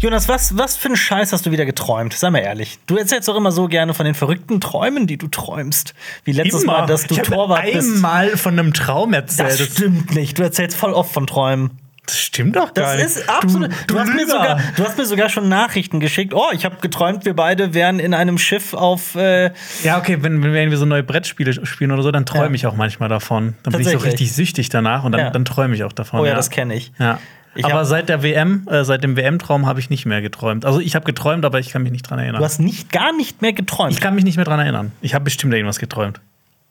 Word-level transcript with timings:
Jonas, 0.00 0.28
was, 0.28 0.56
was 0.56 0.76
für 0.78 0.86
einen 0.86 0.96
Scheiß 0.96 1.32
hast 1.32 1.44
du 1.44 1.50
wieder 1.50 1.66
geträumt? 1.66 2.14
Sei 2.14 2.30
mal 2.30 2.38
ehrlich. 2.38 2.78
Du 2.86 2.96
erzählst 2.96 3.28
doch 3.28 3.36
immer 3.36 3.52
so 3.52 3.68
gerne 3.68 3.92
von 3.92 4.06
den 4.06 4.14
verrückten 4.14 4.58
Träumen, 4.60 5.06
die 5.06 5.18
du 5.18 5.28
träumst. 5.28 5.94
Wie 6.24 6.32
letztes 6.32 6.62
Immer. 6.62 6.78
Mal, 6.80 6.86
dass 6.86 7.06
du 7.06 7.14
ich 7.16 7.20
Torwart 7.22 7.64
bist. 7.70 7.96
einmal 7.96 8.30
von 8.38 8.58
einem 8.58 8.72
Traum 8.72 9.12
erzählt. 9.12 9.60
Das 9.60 9.66
stimmt 9.66 10.14
nicht. 10.14 10.38
Du 10.38 10.42
erzählst 10.42 10.76
voll 10.76 10.94
oft 10.94 11.12
von 11.12 11.26
Träumen. 11.26 11.72
Das 12.06 12.18
stimmt 12.18 12.56
doch 12.56 12.72
gar 12.72 12.86
Das 12.86 12.96
nicht. 12.96 13.04
ist 13.18 13.28
absolut. 13.28 13.70
Du, 13.86 13.98
hast 13.98 14.12
mir 14.14 14.26
sogar, 14.26 14.58
du 14.74 14.84
hast 14.84 14.96
mir 14.98 15.04
sogar 15.04 15.28
schon 15.28 15.48
Nachrichten 15.50 16.00
geschickt. 16.00 16.32
Oh, 16.34 16.48
ich 16.52 16.64
habe 16.64 16.76
geträumt, 16.80 17.24
wir 17.26 17.36
beide 17.36 17.74
wären 17.74 18.00
in 18.00 18.14
einem 18.14 18.38
Schiff 18.38 18.72
auf. 18.72 19.14
Äh, 19.16 19.52
Ja, 19.84 19.98
okay, 19.98 20.16
wenn, 20.22 20.42
wenn 20.42 20.70
wir 20.70 20.78
so 20.78 20.86
neue 20.86 21.02
Brettspiele 21.02 21.64
spielen 21.66 21.92
oder 21.92 22.02
so, 22.02 22.10
dann 22.10 22.24
träume 22.24 22.46
Ja. 22.48 22.54
ich 22.54 22.66
auch 22.66 22.74
manchmal 22.74 23.10
davon. 23.10 23.54
Dann 23.62 23.72
bin 23.72 23.82
ich 23.82 23.88
so 23.90 23.98
richtig 23.98 24.32
süchtig 24.32 24.70
danach 24.70 25.04
und 25.04 25.12
dann, 25.12 25.20
Ja. 25.20 25.30
dann 25.30 25.44
träume 25.44 25.74
ich 25.74 25.84
auch 25.84 25.92
davon. 25.92 26.20
oh 26.20 26.24
ja, 26.24 26.34
das 26.34 26.48
kenne 26.50 26.74
ich. 26.74 26.90
Ja. 26.98 27.18
Ich 27.54 27.64
aber 27.64 27.84
seit 27.84 28.08
der 28.08 28.22
WM, 28.22 28.66
äh, 28.68 28.84
seit 28.84 29.02
dem 29.02 29.16
WM-Traum 29.16 29.66
habe 29.66 29.80
ich 29.80 29.90
nicht 29.90 30.06
mehr 30.06 30.22
geträumt. 30.22 30.64
Also 30.64 30.78
ich 30.80 30.94
habe 30.94 31.04
geträumt, 31.04 31.44
aber 31.44 31.58
ich 31.58 31.70
kann 31.70 31.82
mich 31.82 31.92
nicht 31.92 32.08
dran 32.08 32.18
erinnern. 32.18 32.38
Du 32.38 32.44
hast 32.44 32.60
nicht, 32.60 32.92
gar 32.92 33.12
nicht 33.12 33.42
mehr 33.42 33.52
geträumt. 33.52 33.92
ich 33.92 34.00
kann 34.00 34.14
mich 34.14 34.24
nicht 34.24 34.36
mehr 34.36 34.44
dran 34.44 34.60
erinnern. 34.60 34.92
Ich 35.00 35.14
habe 35.14 35.24
bestimmt 35.24 35.52
irgendwas 35.52 35.78
geträumt. 35.78 36.20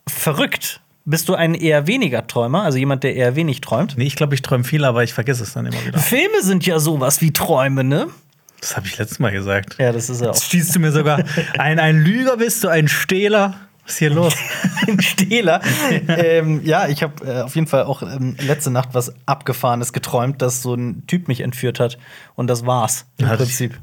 Verrückt. 0.08 0.80
Bist 1.06 1.28
du 1.28 1.36
ein 1.36 1.56
eher 1.56 1.88
weniger 1.88 2.28
Träumer, 2.28 2.64
also 2.64 2.78
jemand, 2.78 3.04
der 3.04 3.16
eher 3.16 3.36
wenig 3.36 3.62
träumt? 3.62 3.98
Nee, 3.98 4.06
ich 4.06 4.16
glaube, 4.16 4.36
ich 4.36 4.42
träume 4.42 4.64
viel, 4.64 4.86
aber 4.86 5.04
ich 5.04 5.14
vergesse 5.14 5.44
es 5.44 5.54
dann 5.54 5.66
immer 5.66 5.84
wieder. 5.86 5.98
Filme 5.98 6.42
sind 6.44 6.66
ja 6.66 6.80
sowas 6.80 7.22
wie 7.22 7.32
Träume, 7.34 7.84
ne? 7.84 8.08
Das 8.62 8.76
habe 8.76 8.88
ich 8.88 8.98
letztes 8.98 9.20
Mal 9.20 9.32
gesagt. 9.32 9.78
Ja, 9.80 9.92
das 9.92 10.10
ist 10.10 10.22
ja 10.22 10.30
auch. 10.30 10.34
Jetzt 10.34 10.52
schießt 10.52 10.76
du 10.76 10.80
mir 10.80 10.92
sogar 10.92 11.24
ein, 11.58 11.80
ein 11.80 12.04
Lüger 12.04 12.38
bist 12.38 12.64
du, 12.64 12.68
ein 12.68 12.88
Stehler. 12.88 13.56
Was 13.90 13.96
ist 13.96 14.00
hier 14.00 14.12
los? 14.12 14.36
ein 14.88 15.02
Stehler. 15.02 15.62
ähm, 16.10 16.62
ja, 16.64 16.88
ich 16.88 17.02
habe 17.02 17.26
äh, 17.26 17.42
auf 17.42 17.56
jeden 17.56 17.66
Fall 17.66 17.86
auch 17.86 18.04
ähm, 18.04 18.36
letzte 18.40 18.70
Nacht 18.70 18.90
was 18.94 19.12
Abgefahrenes 19.26 19.94
geträumt, 19.94 20.44
dass 20.44 20.62
so 20.62 20.76
ein 20.76 21.08
Typ 21.08 21.28
mich 21.28 21.42
entführt 21.42 21.80
hat. 21.80 21.98
Und 22.36 22.46
das 22.52 22.68
war's 22.68 23.08
im 23.18 23.28
Hat- 23.28 23.38
Prinzip. 23.40 23.80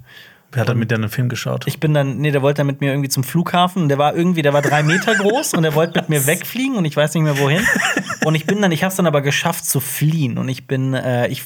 Wer 0.53 0.61
hat 0.61 0.69
denn 0.69 0.79
mit 0.79 0.93
dir 0.93 0.95
einen 0.95 1.09
Film 1.09 1.29
geschaut? 1.29 1.67
Ich 1.67 1.81
bin 1.81 1.93
dann, 1.93 2.19
nee, 2.19 2.31
der 2.31 2.41
wollte 2.41 2.59
dann 2.59 2.69
mit 2.69 2.81
mir 2.81 2.91
irgendwie 2.93 3.09
zum 3.09 3.25
Flughafen. 3.25 3.89
Der 3.89 3.99
war 3.99 4.15
irgendwie, 4.15 4.43
der 4.43 4.53
war 4.53 4.63
drei 4.63 4.85
Meter 4.85 5.17
groß 5.17 5.55
und 5.55 5.65
der 5.65 5.75
wollte 5.75 5.99
mit 5.99 6.09
mir 6.09 6.25
wegfliegen 6.29 6.77
und 6.77 6.85
ich 6.85 6.97
weiß 6.97 7.13
nicht 7.15 7.25
mehr 7.25 7.37
wohin. 7.41 7.67
Und 8.25 8.37
ich 8.37 8.47
bin 8.47 8.63
dann, 8.63 8.71
ich 8.71 8.85
habe 8.85 8.91
es 8.91 8.97
dann 8.97 9.09
aber 9.09 9.23
geschafft 9.23 9.67
zu 9.67 9.81
fliehen 9.81 10.39
und 10.39 10.49
ich 10.49 10.69
bin, 10.69 10.95
äh, 10.95 11.27
ich 11.27 11.43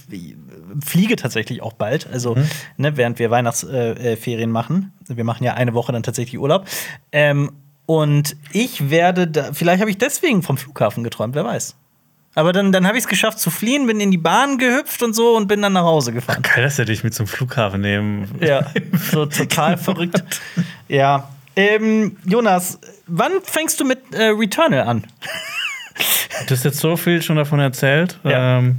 fliege 0.85 1.17
tatsächlich 1.17 1.63
auch 1.63 1.73
bald, 1.73 2.09
also 2.13 2.37
ne, 2.77 2.99
während 2.99 3.19
wir 3.19 3.31
Weihnachtsferien 3.31 4.51
äh, 4.51 4.53
machen. 4.53 4.93
Wir 5.09 5.25
machen 5.25 5.45
ja 5.45 5.55
eine 5.55 5.73
Woche 5.73 5.93
dann 5.93 6.03
tatsächlich 6.03 6.39
Urlaub. 6.39 6.67
Ähm, 7.11 7.53
und 7.91 8.37
ich 8.53 8.89
werde, 8.89 9.27
da, 9.27 9.53
vielleicht 9.53 9.81
habe 9.81 9.91
ich 9.91 9.99
deswegen 9.99 10.45
vom 10.45 10.57
Flughafen 10.57 11.03
geträumt, 11.03 11.35
wer 11.35 11.45
weiß. 11.45 11.75
Aber 12.37 12.53
dann, 12.53 12.71
dann 12.71 12.87
habe 12.87 12.97
ich 12.97 13.03
es 13.03 13.09
geschafft 13.09 13.41
zu 13.41 13.51
fliehen, 13.51 13.89
bin 13.89 13.99
in 13.99 14.13
die 14.13 14.17
Bahn 14.17 14.59
gehüpft 14.59 15.03
und 15.03 15.13
so 15.13 15.37
und 15.37 15.49
bin 15.49 15.61
dann 15.61 15.73
nach 15.73 15.83
Hause 15.83 16.13
gefahren. 16.13 16.43
Geil, 16.43 16.63
dass 16.63 16.79
er 16.79 16.85
dich 16.85 17.03
mit 17.03 17.15
zum 17.15 17.27
Flughafen 17.27 17.81
nehmen. 17.81 18.29
Ja, 18.41 18.71
so 19.11 19.27
total 19.27 19.77
verrückt. 19.77 20.23
Ja. 20.87 21.31
Ähm, 21.57 22.17
Jonas, 22.25 22.79
wann 23.09 23.33
fängst 23.43 23.81
du 23.81 23.85
mit 23.85 24.15
äh, 24.15 24.27
Returnal 24.27 24.83
an? 24.87 25.05
Du 26.47 26.55
hast 26.55 26.65
jetzt 26.65 26.79
so 26.79 26.97
viel 26.97 27.21
schon 27.23 27.35
davon 27.35 27.59
erzählt. 27.59 28.21
Ja. 28.23 28.59
Ähm, 28.59 28.79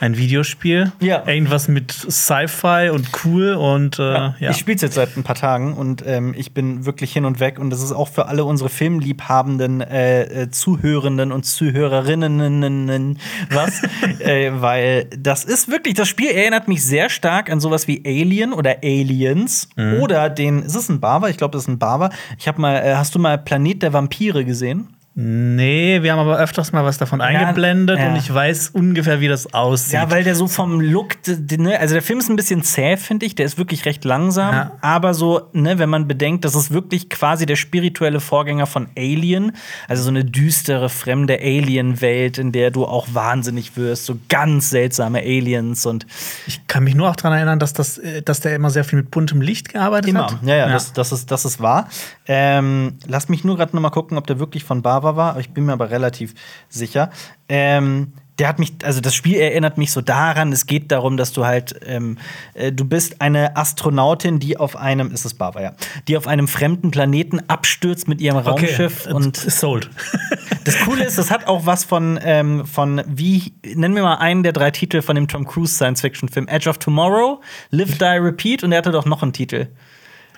ein 0.00 0.16
Videospiel. 0.16 0.92
Ja. 1.00 1.26
Irgendwas 1.26 1.68
mit 1.68 1.92
Sci-Fi 1.92 2.90
und 2.92 3.08
cool 3.24 3.54
und 3.54 3.98
äh, 3.98 4.02
ja. 4.02 4.34
Ich 4.50 4.56
spiele 4.56 4.76
es 4.76 4.82
jetzt 4.82 4.94
seit 4.94 5.16
ein 5.16 5.22
paar 5.22 5.34
Tagen 5.36 5.74
und 5.74 6.02
ähm, 6.06 6.34
ich 6.36 6.52
bin 6.54 6.86
wirklich 6.86 7.12
hin 7.12 7.24
und 7.24 7.40
weg. 7.40 7.58
Und 7.58 7.70
das 7.70 7.82
ist 7.82 7.92
auch 7.92 8.08
für 8.08 8.26
alle 8.26 8.44
unsere 8.44 8.68
filmliebhabenden 8.68 9.80
äh, 9.80 10.42
äh, 10.42 10.50
Zuhörenden 10.50 11.32
und 11.32 11.44
Zuhörerinnen 11.44 13.18
was. 13.50 13.82
äh, 14.20 14.50
weil 14.54 15.06
das 15.16 15.44
ist 15.44 15.70
wirklich, 15.70 15.94
das 15.94 16.08
Spiel 16.08 16.30
erinnert 16.30 16.68
mich 16.68 16.84
sehr 16.84 17.08
stark 17.10 17.50
an 17.50 17.60
sowas 17.60 17.86
wie 17.86 18.02
Alien 18.04 18.52
oder 18.52 18.78
Aliens 18.82 19.68
Mhm. 19.76 20.00
oder 20.00 20.28
den, 20.30 20.62
ist 20.62 20.74
es 20.74 20.88
ein 20.88 21.00
Bava? 21.00 21.28
Ich 21.28 21.36
glaube, 21.36 21.52
das 21.52 21.62
ist 21.62 21.68
ein 21.68 21.78
Bava. 21.78 22.10
Ich 22.38 22.48
habe 22.48 22.60
mal, 22.60 22.76
äh, 22.76 22.94
hast 22.94 23.14
du 23.14 23.18
mal 23.18 23.38
Planet 23.38 23.82
der 23.82 23.92
Vampire 23.92 24.44
gesehen? 24.44 24.88
Nee, 25.22 26.02
wir 26.02 26.12
haben 26.12 26.18
aber 26.18 26.38
öfters 26.38 26.72
mal 26.72 26.82
was 26.82 26.96
davon 26.96 27.20
eingeblendet 27.20 27.98
ja. 27.98 28.08
und 28.08 28.16
ich 28.16 28.32
weiß 28.32 28.70
ungefähr, 28.70 29.20
wie 29.20 29.28
das 29.28 29.52
aussieht. 29.52 29.92
Ja, 29.92 30.10
weil 30.10 30.24
der 30.24 30.34
so 30.34 30.46
vom 30.46 30.80
Look, 30.80 31.16
ne, 31.58 31.78
also 31.78 31.92
der 31.92 32.00
Film 32.00 32.20
ist 32.20 32.30
ein 32.30 32.36
bisschen 32.36 32.62
zäh, 32.62 32.96
finde 32.96 33.26
ich. 33.26 33.34
Der 33.34 33.44
ist 33.44 33.58
wirklich 33.58 33.84
recht 33.84 34.06
langsam. 34.06 34.54
Ja. 34.54 34.72
Aber 34.80 35.12
so, 35.12 35.42
ne, 35.52 35.78
wenn 35.78 35.90
man 35.90 36.08
bedenkt, 36.08 36.46
das 36.46 36.54
ist 36.54 36.70
wirklich 36.70 37.10
quasi 37.10 37.44
der 37.44 37.56
spirituelle 37.56 38.18
Vorgänger 38.18 38.66
von 38.66 38.88
Alien. 38.96 39.52
Also 39.88 40.04
so 40.04 40.08
eine 40.08 40.24
düstere, 40.24 40.88
fremde 40.88 41.38
Alien-Welt, 41.38 42.38
in 42.38 42.50
der 42.50 42.70
du 42.70 42.86
auch 42.86 43.08
wahnsinnig 43.12 43.76
wirst. 43.76 44.06
So 44.06 44.16
ganz 44.30 44.70
seltsame 44.70 45.18
Aliens 45.18 45.84
und 45.84 46.06
ich 46.46 46.66
kann 46.66 46.82
mich 46.82 46.94
nur 46.94 47.10
auch 47.10 47.16
daran 47.16 47.36
erinnern, 47.36 47.58
dass, 47.58 47.74
das, 47.74 47.98
äh, 47.98 48.22
dass 48.22 48.40
der 48.40 48.54
immer 48.54 48.70
sehr 48.70 48.84
viel 48.84 49.00
mit 49.00 49.10
buntem 49.10 49.42
Licht 49.42 49.68
gearbeitet 49.68 50.08
immer. 50.08 50.30
hat. 50.30 50.38
Ja, 50.44 50.56
ja, 50.56 50.68
Das, 50.70 50.94
das, 50.94 51.12
ist, 51.12 51.30
das 51.30 51.44
ist 51.44 51.60
wahr. 51.60 51.90
Ähm, 52.26 52.94
lass 53.06 53.28
mich 53.28 53.44
nur 53.44 53.58
gerade 53.58 53.76
noch 53.76 53.82
mal 53.82 53.90
gucken, 53.90 54.16
ob 54.16 54.26
der 54.26 54.38
wirklich 54.38 54.64
von 54.64 54.80
Bava 54.80 55.09
war. 55.09 55.09
Ich 55.38 55.50
bin 55.50 55.66
mir 55.66 55.72
aber 55.72 55.90
relativ 55.90 56.34
sicher. 56.68 57.10
Ähm, 57.48 58.12
der 58.40 58.48
hat 58.48 58.58
mich, 58.58 58.72
also 58.82 59.00
das 59.02 59.14
Spiel 59.14 59.36
erinnert 59.36 59.76
mich 59.76 59.92
so 59.92 60.00
daran, 60.00 60.50
es 60.50 60.64
geht 60.64 60.90
darum, 60.90 61.18
dass 61.18 61.32
du 61.32 61.44
halt, 61.44 61.78
ähm, 61.86 62.16
äh, 62.54 62.72
du 62.72 62.86
bist 62.86 63.20
eine 63.20 63.54
Astronautin, 63.56 64.38
die 64.38 64.56
auf 64.56 64.76
einem, 64.76 65.12
ist 65.12 65.26
es 65.26 65.34
Bava, 65.34 65.60
ja, 65.60 65.74
die 66.08 66.16
auf 66.16 66.26
einem 66.26 66.48
fremden 66.48 66.90
Planeten 66.90 67.40
abstürzt 67.48 68.08
mit 68.08 68.20
ihrem 68.20 68.38
Raumschiff 68.38 69.04
Okay, 69.04 69.14
und 69.14 69.36
sold. 69.36 69.90
das 70.64 70.80
Coole 70.80 71.04
ist, 71.04 71.18
das 71.18 71.30
hat 71.30 71.46
auch 71.48 71.66
was 71.66 71.84
von, 71.84 72.18
ähm, 72.22 72.64
von 72.64 73.02
wie, 73.06 73.52
nennen 73.62 73.94
wir 73.94 74.02
mal 74.02 74.16
einen 74.16 74.42
der 74.42 74.52
drei 74.52 74.70
Titel 74.70 75.02
von 75.02 75.16
dem 75.16 75.28
Tom 75.28 75.46
Cruise 75.46 75.74
Science-Fiction-Film, 75.74 76.48
Edge 76.48 76.70
of 76.70 76.78
Tomorrow, 76.78 77.42
Live, 77.70 77.98
Die, 77.98 78.04
Repeat 78.04 78.64
und 78.64 78.72
er 78.72 78.78
hatte 78.78 78.90
doch 78.90 79.04
noch 79.04 79.22
einen 79.22 79.34
Titel. 79.34 79.66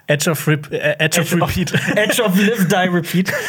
Edge 0.09 0.29
of, 0.29 0.49
Rep 0.49 0.73
äh, 0.73 0.97
Edge 0.99 1.21
of 1.21 1.33
Repeat. 1.33 1.73
Edge 1.95 2.21
of 2.21 2.37
Live, 2.37 2.67
Die, 2.67 2.89
Repeat. 2.89 3.33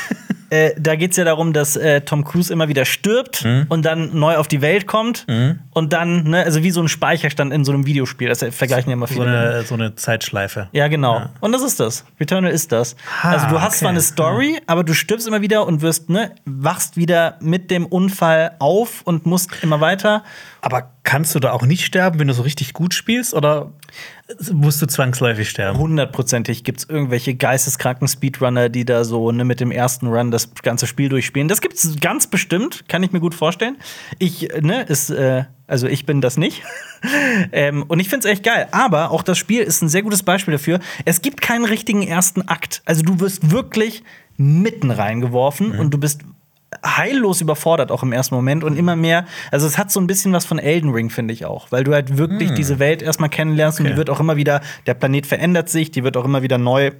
äh, 0.53 0.73
da 0.77 0.95
geht 0.95 1.11
es 1.11 1.17
ja 1.17 1.23
darum, 1.23 1.51
dass 1.53 1.75
äh, 1.75 2.01
Tom 2.01 2.23
Cruise 2.23 2.53
immer 2.53 2.67
wieder 2.67 2.85
stirbt 2.85 3.43
Mhm. 3.43 3.65
und 3.69 3.83
dann 3.85 4.17
neu 4.17 4.37
auf 4.37 4.47
die 4.47 4.61
Welt 4.61 4.85
kommt 4.87 5.25
und 5.71 5.93
dann, 5.93 6.23
ne, 6.29 6.43
also 6.43 6.61
wie 6.63 6.71
so 6.71 6.81
ein 6.81 6.87
Speicherstand 6.87 7.51
in 7.51 7.65
so 7.65 7.71
einem 7.71 7.85
Videospiel. 7.85 8.29
Das 8.29 8.45
vergleichen 8.51 8.89
ja 8.89 8.93
immer 8.93 9.07
so, 9.07 9.15
viele. 9.15 9.25
eine, 9.25 9.63
so 9.63 9.73
eine 9.73 9.95
Zeitschleife. 9.95 10.67
ja, 10.71 10.87
genau. 10.87 11.15
Ja. 11.19 11.29
Und 11.39 11.51
das 11.51 11.61
ist 11.63 11.79
das. 11.79 12.05
Returnal 12.19 12.51
ist 12.51 12.71
das. 12.71 12.95
Ah, 13.21 13.31
also 13.31 13.47
du 13.47 13.59
hast 13.61 13.73
okay. 13.73 13.79
zwar 13.79 13.89
eine 13.89 14.01
Story, 14.01 14.59
aber 14.67 14.83
du 14.83 14.93
stirbst 14.93 15.27
immer 15.27 15.41
wieder 15.41 15.65
und 15.65 15.81
wirst, 15.81 16.09
ne, 16.09 16.31
wachst 16.45 16.95
wieder 16.97 17.37
mit 17.41 17.71
dem 17.71 17.85
Unfall 17.85 18.51
auf 18.59 19.01
und 19.03 19.25
musst 19.25 19.49
immer 19.63 19.81
weiter. 19.81 20.23
Aber 20.63 20.93
kannst 21.03 21.35
du 21.35 21.41
da 21.41 21.51
auch 21.51 21.63
nicht 21.63 21.83
sterben, 21.83 22.19
wenn 22.19 22.29
du 22.29 22.33
so 22.33 22.41
richtig 22.41 22.71
gut 22.71 22.93
spielst? 22.93 23.33
Oder 23.33 23.73
musst 24.49 24.81
du 24.81 24.85
zwangsläufig 24.85 25.49
sterben? 25.49 25.77
Hundertprozentig 25.77 26.63
gibt 26.63 26.79
es 26.79 26.85
irgendwelche 26.89 27.35
geisteskranken 27.35 28.07
Speedrunner, 28.07 28.69
die 28.69 28.85
da 28.85 29.03
so 29.03 29.29
ne, 29.33 29.43
mit 29.43 29.59
dem 29.59 29.71
ersten 29.71 30.07
Run 30.07 30.31
das 30.31 30.53
ganze 30.53 30.87
Spiel 30.87 31.09
durchspielen. 31.09 31.49
Das 31.49 31.59
gibt 31.59 31.73
es 31.73 31.99
ganz 31.99 32.27
bestimmt, 32.27 32.87
kann 32.87 33.03
ich 33.03 33.11
mir 33.11 33.19
gut 33.19 33.35
vorstellen. 33.35 33.75
Ich, 34.19 34.47
ne, 34.61 34.83
ist, 34.83 35.09
äh, 35.09 35.43
also 35.67 35.87
ich 35.87 36.05
bin 36.05 36.21
das 36.21 36.37
nicht. 36.37 36.63
ähm, 37.51 37.83
und 37.89 37.99
ich 37.99 38.07
finde 38.07 38.25
es 38.25 38.33
echt 38.33 38.43
geil. 38.43 38.69
Aber 38.71 39.11
auch 39.11 39.23
das 39.23 39.37
Spiel 39.37 39.63
ist 39.63 39.81
ein 39.81 39.89
sehr 39.89 40.01
gutes 40.01 40.23
Beispiel 40.23 40.53
dafür. 40.53 40.79
Es 41.03 41.21
gibt 41.21 41.41
keinen 41.41 41.65
richtigen 41.65 42.03
ersten 42.03 42.47
Akt. 42.47 42.81
Also 42.85 43.01
du 43.01 43.19
wirst 43.19 43.51
wirklich 43.51 44.01
mitten 44.37 44.91
reingeworfen 44.91 45.77
und 45.77 45.93
du 45.93 45.97
bist 45.97 46.21
heillos 46.85 47.41
überfordert 47.41 47.91
auch 47.91 48.03
im 48.03 48.11
ersten 48.11 48.35
Moment 48.35 48.63
und 48.63 48.77
immer 48.77 48.95
mehr, 48.95 49.25
also 49.51 49.67
es 49.67 49.77
hat 49.77 49.91
so 49.91 49.99
ein 49.99 50.07
bisschen 50.07 50.33
was 50.33 50.45
von 50.45 50.59
Elden 50.59 50.91
Ring, 50.91 51.09
finde 51.09 51.33
ich 51.33 51.45
auch, 51.45 51.71
weil 51.71 51.83
du 51.83 51.93
halt 51.93 52.17
wirklich 52.17 52.51
diese 52.53 52.79
Welt 52.79 53.01
erstmal 53.01 53.29
kennenlernst 53.29 53.79
und 53.79 53.85
Okay. 53.85 53.93
die 53.93 53.97
wird 53.97 54.09
auch 54.09 54.19
immer 54.19 54.35
wieder, 54.35 54.61
der 54.85 54.93
Planet 54.93 55.27
verändert 55.27 55.69
sich, 55.69 55.91
die 55.91 56.03
wird 56.03 56.17
auch 56.17 56.25
immer 56.25 56.41
wieder 56.41 56.57
neu 56.57 56.91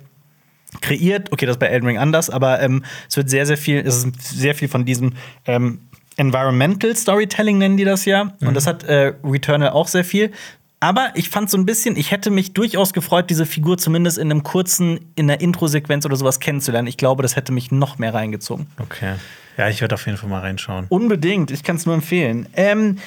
kreiert. 0.81 1.31
Okay, 1.31 1.45
das 1.45 1.55
ist 1.55 1.59
bei 1.59 1.67
Elden 1.67 1.87
Ring 1.87 1.97
anders, 1.97 2.29
aber 2.29 2.61
ähm, 2.61 2.83
es 3.07 3.17
wird 3.17 3.29
sehr, 3.29 3.45
sehr 3.45 3.57
viel, 3.57 3.79
es 3.79 4.03
ist 4.03 4.21
sehr 4.21 4.55
viel 4.55 4.67
von 4.67 4.85
diesem 4.85 5.13
ähm, 5.45 5.79
Environmental 6.17 6.95
Storytelling 6.95 7.57
nennen 7.57 7.77
die 7.77 7.85
das 7.85 8.05
ja. 8.05 8.33
Und 8.41 8.53
das 8.53 8.67
hat 8.67 8.83
äh, 8.83 9.13
Returnal 9.23 9.69
auch 9.69 9.87
sehr 9.87 10.03
viel. 10.03 10.31
Aber 10.79 11.11
ich 11.15 11.29
fand 11.29 11.49
so 11.49 11.57
ein 11.57 11.65
bisschen, 11.65 11.95
ich 11.95 12.11
hätte 12.11 12.29
mich 12.29 12.53
durchaus 12.53 12.93
gefreut, 12.93 13.29
diese 13.29 13.45
Figur 13.45 13.77
zumindest 13.77 14.17
in 14.17 14.29
einem 14.29 14.43
kurzen, 14.43 14.99
in 15.15 15.29
einer 15.29 15.39
Intro-Sequenz 15.39 16.05
oder 16.05 16.17
sowas 16.17 16.39
kennenzulernen. 16.41 16.87
Ich 16.87 16.97
glaube, 16.97 17.23
das 17.23 17.35
hätte 17.35 17.53
mich 17.53 17.71
noch 17.71 17.99
mehr 17.99 18.13
reingezogen. 18.13 18.67
Okay. 18.79 19.13
Ja, 19.57 19.69
ich 19.69 19.81
werde 19.81 19.95
auf 19.95 20.05
jeden 20.05 20.17
Fall 20.17 20.29
mal 20.29 20.39
reinschauen. 20.39 20.85
Unbedingt, 20.89 21.51
ich 21.51 21.63
kann 21.63 21.75
es 21.75 21.85
nur 21.85 21.95
empfehlen. 21.95 22.47
Ähm, 22.55 22.97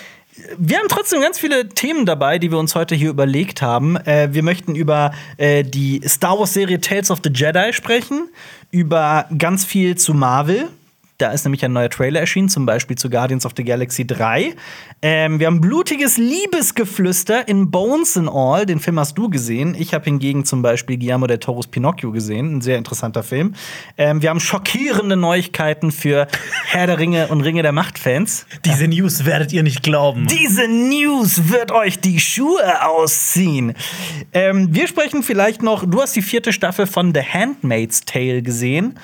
wir 0.58 0.78
haben 0.78 0.88
trotzdem 0.88 1.20
ganz 1.20 1.38
viele 1.38 1.68
Themen 1.68 2.04
dabei, 2.04 2.38
die 2.38 2.50
wir 2.50 2.58
uns 2.58 2.74
heute 2.74 2.94
hier 2.94 3.10
überlegt 3.10 3.62
haben. 3.62 3.96
Äh, 3.96 4.28
wir 4.32 4.42
möchten 4.42 4.74
über 4.74 5.12
äh, 5.38 5.62
die 5.62 6.02
Star 6.06 6.38
Wars-Serie 6.38 6.80
Tales 6.80 7.10
of 7.10 7.20
the 7.24 7.30
Jedi 7.32 7.72
sprechen, 7.72 8.28
über 8.70 9.26
ganz 9.38 9.64
viel 9.64 9.96
zu 9.96 10.12
Marvel. 10.14 10.68
Da 11.18 11.32
ist 11.32 11.44
nämlich 11.44 11.64
ein 11.64 11.72
neuer 11.72 11.88
Trailer 11.88 12.20
erschienen, 12.20 12.50
zum 12.50 12.66
Beispiel 12.66 12.98
zu 12.98 13.08
Guardians 13.08 13.46
of 13.46 13.52
the 13.56 13.64
Galaxy 13.64 14.06
3. 14.06 14.54
Ähm, 15.00 15.40
wir 15.40 15.46
haben 15.46 15.62
blutiges 15.62 16.18
Liebesgeflüster 16.18 17.48
in 17.48 17.70
Bones 17.70 18.18
and 18.18 18.28
All. 18.28 18.66
Den 18.66 18.80
Film 18.80 19.00
hast 19.00 19.16
du 19.16 19.30
gesehen. 19.30 19.74
Ich 19.78 19.94
habe 19.94 20.04
hingegen 20.04 20.44
zum 20.44 20.60
Beispiel 20.60 20.98
Guillermo 20.98 21.26
del 21.26 21.38
Toro's 21.38 21.68
Pinocchio 21.68 22.12
gesehen. 22.12 22.56
Ein 22.56 22.60
sehr 22.60 22.76
interessanter 22.76 23.22
Film. 23.22 23.54
Ähm, 23.96 24.20
wir 24.20 24.28
haben 24.28 24.40
schockierende 24.40 25.16
Neuigkeiten 25.16 25.90
für 25.90 26.26
Herr 26.66 26.86
der 26.86 26.98
Ringe 26.98 27.28
und 27.28 27.40
Ringe 27.40 27.62
der 27.62 27.72
Macht-Fans. 27.72 28.44
Diese 28.66 28.86
News 28.86 29.24
werdet 29.24 29.54
ihr 29.54 29.62
nicht 29.62 29.82
glauben. 29.82 30.26
Diese 30.26 30.68
News 30.68 31.48
wird 31.48 31.72
euch 31.72 31.98
die 31.98 32.20
Schuhe 32.20 32.86
ausziehen. 32.86 33.72
Ähm, 34.34 34.68
wir 34.74 34.86
sprechen 34.86 35.22
vielleicht 35.22 35.62
noch, 35.62 35.86
du 35.86 36.02
hast 36.02 36.14
die 36.14 36.22
vierte 36.22 36.52
Staffel 36.52 36.86
von 36.86 37.14
The 37.14 37.22
Handmaid's 37.22 38.02
Tale 38.02 38.42
gesehen. 38.42 38.98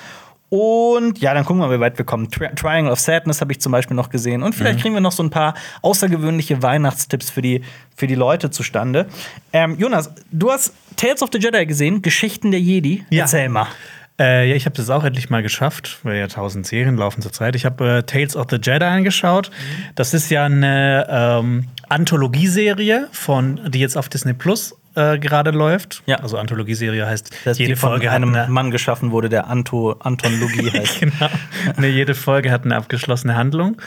Und 0.53 1.17
ja, 1.17 1.33
dann 1.33 1.45
gucken 1.45 1.63
wir 1.63 1.67
mal, 1.67 1.77
wie 1.77 1.79
weit 1.79 1.97
wir 1.97 2.05
kommen. 2.05 2.29
Tri 2.29 2.47
Triangle 2.53 2.91
of 2.91 2.99
Sadness 2.99 3.41
habe 3.41 3.51
ich 3.51 3.59
zum 3.59 3.71
Beispiel 3.71 3.95
noch 3.95 4.11
gesehen. 4.11 4.43
Und 4.43 4.53
vielleicht 4.53 4.81
kriegen 4.81 4.93
wir 4.93 5.01
noch 5.01 5.11
so 5.11 5.23
ein 5.23 5.31
paar 5.31 5.55
außergewöhnliche 5.81 6.61
Weihnachtstipps 6.61 7.31
für 7.31 7.41
die, 7.41 7.63
für 7.95 8.05
die 8.05 8.13
Leute 8.13 8.51
zustande. 8.51 9.07
Ähm, 9.51 9.79
Jonas, 9.79 10.11
du 10.31 10.51
hast 10.51 10.75
Tales 10.95 11.23
of 11.23 11.31
the 11.33 11.39
Jedi 11.39 11.65
gesehen, 11.65 12.03
Geschichten 12.03 12.51
der 12.51 12.59
Jedi. 12.59 13.03
Ja. 13.09 13.23
Erzähl 13.23 13.49
mal. 13.49 13.65
Äh, 14.19 14.47
ja, 14.47 14.55
ich 14.55 14.67
habe 14.67 14.75
das 14.75 14.91
auch 14.91 15.03
endlich 15.03 15.31
mal 15.31 15.41
geschafft, 15.41 15.97
weil 16.03 16.17
ja 16.17 16.27
tausend 16.27 16.67
Serien 16.67 16.97
laufen 16.97 17.23
zurzeit. 17.23 17.55
Ich 17.55 17.65
habe 17.65 17.89
äh, 17.89 18.03
Tales 18.03 18.35
of 18.35 18.45
the 18.51 18.57
Jedi 18.61 18.85
angeschaut. 18.85 19.49
Das 19.95 20.13
ist 20.13 20.29
ja 20.29 20.45
eine 20.45 21.07
ähm, 21.09 21.67
Anthologieserie 21.89 23.07
von, 23.11 23.59
die 23.71 23.79
jetzt 23.79 23.97
auf 23.97 24.07
Disney 24.07 24.33
Plus 24.33 24.75
äh, 24.95 25.17
gerade 25.19 25.51
läuft. 25.51 26.03
Ja. 26.05 26.17
Also 26.17 26.37
Anthologieserie 26.37 27.05
heißt, 27.05 27.29
Das 27.45 27.57
jede 27.57 27.73
die 27.73 27.75
von 27.75 27.91
Folge 27.91 28.09
hat 28.09 28.15
einem 28.17 28.33
eine, 28.35 28.47
Mann 28.51 28.71
geschaffen 28.71 29.11
wurde, 29.11 29.29
der 29.29 29.47
Anto, 29.47 29.93
Anton 29.99 30.39
Logie 30.39 30.71
heißt. 30.73 30.99
genau. 30.99 31.29
ne, 31.77 31.87
jede 31.87 32.15
Folge 32.15 32.51
hat 32.51 32.65
eine 32.65 32.75
abgeschlossene 32.75 33.35
Handlung. 33.35 33.77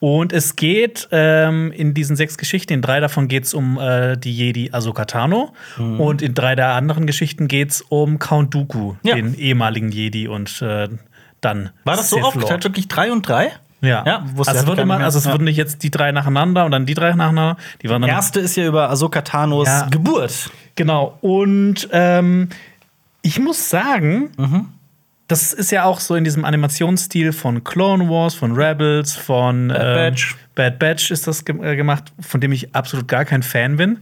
Und 0.00 0.32
es 0.32 0.56
geht 0.56 1.06
ähm, 1.12 1.70
in 1.70 1.94
diesen 1.94 2.16
sechs 2.16 2.36
Geschichten, 2.36 2.72
in 2.72 2.82
drei 2.82 2.98
davon 2.98 3.28
geht 3.28 3.44
es 3.44 3.54
um 3.54 3.78
äh, 3.78 4.16
die 4.16 4.36
Jedi 4.36 4.70
Ahsoka 4.72 5.04
Tano 5.04 5.52
Mhm. 5.78 6.00
und 6.00 6.22
in 6.22 6.34
drei 6.34 6.56
der 6.56 6.70
anderen 6.74 7.06
Geschichten 7.06 7.46
geht 7.46 7.70
es 7.70 7.82
um 7.82 8.18
Count 8.18 8.52
Dooku, 8.52 8.94
Ja. 9.04 9.14
den 9.14 9.34
ehemaligen 9.38 9.92
Jedi 9.92 10.26
und 10.26 10.60
äh, 10.60 10.88
dann 11.40 11.70
War 11.84 11.96
das 11.96 12.10
so 12.10 12.16
Sith 12.16 12.24
oft? 12.24 12.36
Lord. 12.40 12.50
Hat 12.52 12.64
wirklich 12.64 12.88
drei 12.88 13.12
und 13.12 13.28
drei? 13.28 13.52
Ja, 13.82 14.04
Ja, 14.06 14.24
also 14.38 14.50
es, 14.50 14.66
wird 14.66 14.78
immer, 14.78 14.98
also 14.98 15.18
es 15.18 15.26
wurden 15.26 15.44
nicht 15.44 15.56
jetzt 15.56 15.82
die 15.82 15.90
drei 15.90 16.12
nacheinander 16.12 16.64
und 16.64 16.70
dann 16.70 16.86
die 16.86 16.94
drei 16.94 17.12
nacheinander. 17.12 17.56
Die 17.82 17.90
waren 17.90 18.02
dann 18.02 18.10
Erste 18.10 18.40
ist 18.40 18.56
ja 18.56 18.66
über 18.66 18.88
Ahsoka 18.90 19.22
Tanos 19.22 19.66
Ja. 19.66 19.88
Geburt. 19.90 20.50
Genau. 20.76 21.18
Und 21.20 21.88
ähm, 21.92 22.48
ich 23.22 23.38
muss 23.40 23.68
sagen, 23.68 24.30
das 25.28 25.52
ist 25.52 25.70
ja 25.72 25.84
auch 25.84 26.00
so 26.00 26.14
in 26.14 26.24
diesem 26.24 26.44
Animationsstil 26.44 27.32
von 27.32 27.64
Clone 27.64 28.08
Wars, 28.08 28.34
von 28.34 28.52
Rebels, 28.52 29.16
von 29.16 29.68
Bad 29.68 29.78
ähm, 29.78 29.94
Batch. 29.94 30.36
Bad 30.54 30.78
Batch 30.78 31.10
ist 31.10 31.26
das 31.26 31.44
ge 31.44 31.56
äh, 31.62 31.76
gemacht, 31.76 32.12
von 32.20 32.40
dem 32.40 32.52
ich 32.52 32.74
absolut 32.74 33.08
gar 33.08 33.24
kein 33.24 33.42
Fan 33.42 33.76
bin. 33.76 33.98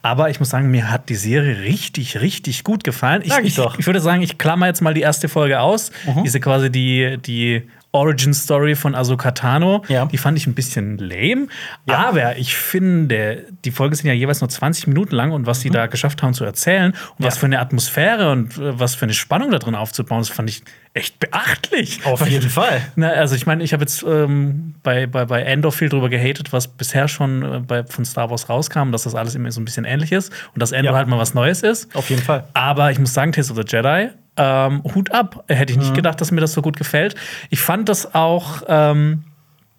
Aber 0.00 0.30
ich 0.30 0.40
muss 0.40 0.50
sagen, 0.50 0.70
mir 0.70 0.90
hat 0.90 1.08
die 1.10 1.16
Serie 1.16 1.60
richtig, 1.60 2.20
richtig 2.20 2.64
gut 2.64 2.82
gefallen. 2.82 3.22
Sag 3.26 3.40
ich 3.40 3.48
ich, 3.48 3.54
doch. 3.56 3.78
ich 3.78 3.86
würde 3.86 4.00
sagen, 4.00 4.22
ich 4.22 4.38
klammer 4.38 4.66
jetzt 4.66 4.80
mal 4.80 4.94
die 4.94 5.02
erste 5.02 5.28
Folge 5.28 5.60
aus. 5.60 5.92
Diese 6.24 6.40
quasi 6.40 6.70
die, 6.70 7.18
die 7.18 7.68
Origin 7.92 8.32
Story 8.34 8.74
von 8.74 8.94
Ahsoka 8.94 9.32
Tano. 9.32 9.84
Ja. 9.88 10.06
Die 10.06 10.16
fand 10.18 10.38
ich 10.38 10.46
ein 10.46 10.54
bisschen 10.54 10.96
lame. 10.98 11.46
Aber 11.86 12.36
ich 12.38 12.56
finde, 12.56 13.44
die 13.64 13.70
Folgen 13.70 13.94
sind 13.94 14.06
ja 14.06 14.14
jeweils 14.14 14.40
nur 14.40 14.48
20 14.48 14.86
Minuten 14.86 15.14
lang 15.14 15.32
und 15.32 15.46
was 15.46 15.58
Mhm. 15.58 15.62
sie 15.62 15.70
da 15.70 15.86
geschafft 15.86 16.22
haben 16.22 16.32
zu 16.34 16.44
erzählen 16.44 16.92
und 17.18 17.24
was 17.26 17.36
für 17.38 17.46
eine 17.46 17.60
Atmosphäre 17.60 18.32
und 18.32 18.56
äh, 18.58 18.78
was 18.78 18.94
für 18.94 19.04
eine 19.04 19.14
Spannung 19.14 19.50
da 19.50 19.58
drin 19.58 19.74
aufzubauen, 19.74 20.20
das 20.20 20.30
fand 20.30 20.48
ich 20.48 20.62
echt 20.94 21.20
beachtlich. 21.20 22.04
Auf 22.04 22.26
jeden 22.28 22.48
Fall. 22.50 22.80
Na, 22.96 23.10
also 23.10 23.34
ich 23.34 23.46
meine, 23.46 23.62
ich 23.64 23.72
habe 23.72 23.82
jetzt 23.82 24.02
ähm, 24.02 24.74
bei, 24.82 25.06
bei, 25.06 25.24
bei 25.26 25.42
Endor 25.42 25.72
viel 25.72 25.88
drüber 25.88 26.08
gehatet, 26.08 26.52
was 26.52 26.68
bisher 26.68 27.08
schon 27.08 27.42
äh, 27.42 27.58
bei, 27.60 27.84
von 27.84 28.04
Star 28.04 28.30
Wars 28.30 28.48
rauskam, 28.48 28.90
dass 28.92 29.02
das 29.04 29.14
alles 29.14 29.34
immer 29.34 29.50
so 29.52 29.60
ein 29.60 29.64
bisschen 29.64 29.84
ähnlich 29.84 30.12
ist 30.12 30.32
und 30.54 30.60
dass 30.62 30.72
Endor 30.72 30.92
Ja. 30.92 30.98
halt 30.98 31.08
mal 31.08 31.18
was 31.18 31.34
Neues 31.34 31.62
ist. 31.62 31.94
Auf 31.94 32.10
jeden 32.10 32.22
Fall. 32.22 32.44
Aber 32.54 32.90
ich 32.90 32.98
muss 32.98 33.12
sagen, 33.14 33.32
Tales 33.32 33.50
of 33.50 33.56
the 33.58 33.64
Jedi, 33.66 34.08
ähm, 34.42 34.82
Hut 34.94 35.12
ab. 35.12 35.44
Hätte 35.48 35.72
ich 35.72 35.78
Mhm. 35.78 35.84
nicht 35.84 35.94
gedacht, 35.94 36.20
dass 36.20 36.32
mir 36.32 36.40
das 36.40 36.52
so 36.52 36.62
gut 36.62 36.76
gefällt. 36.76 37.14
Ich 37.50 37.60
fand 37.60 37.88
das 37.88 38.14
auch. 38.14 38.62
Ähm, 38.66 39.22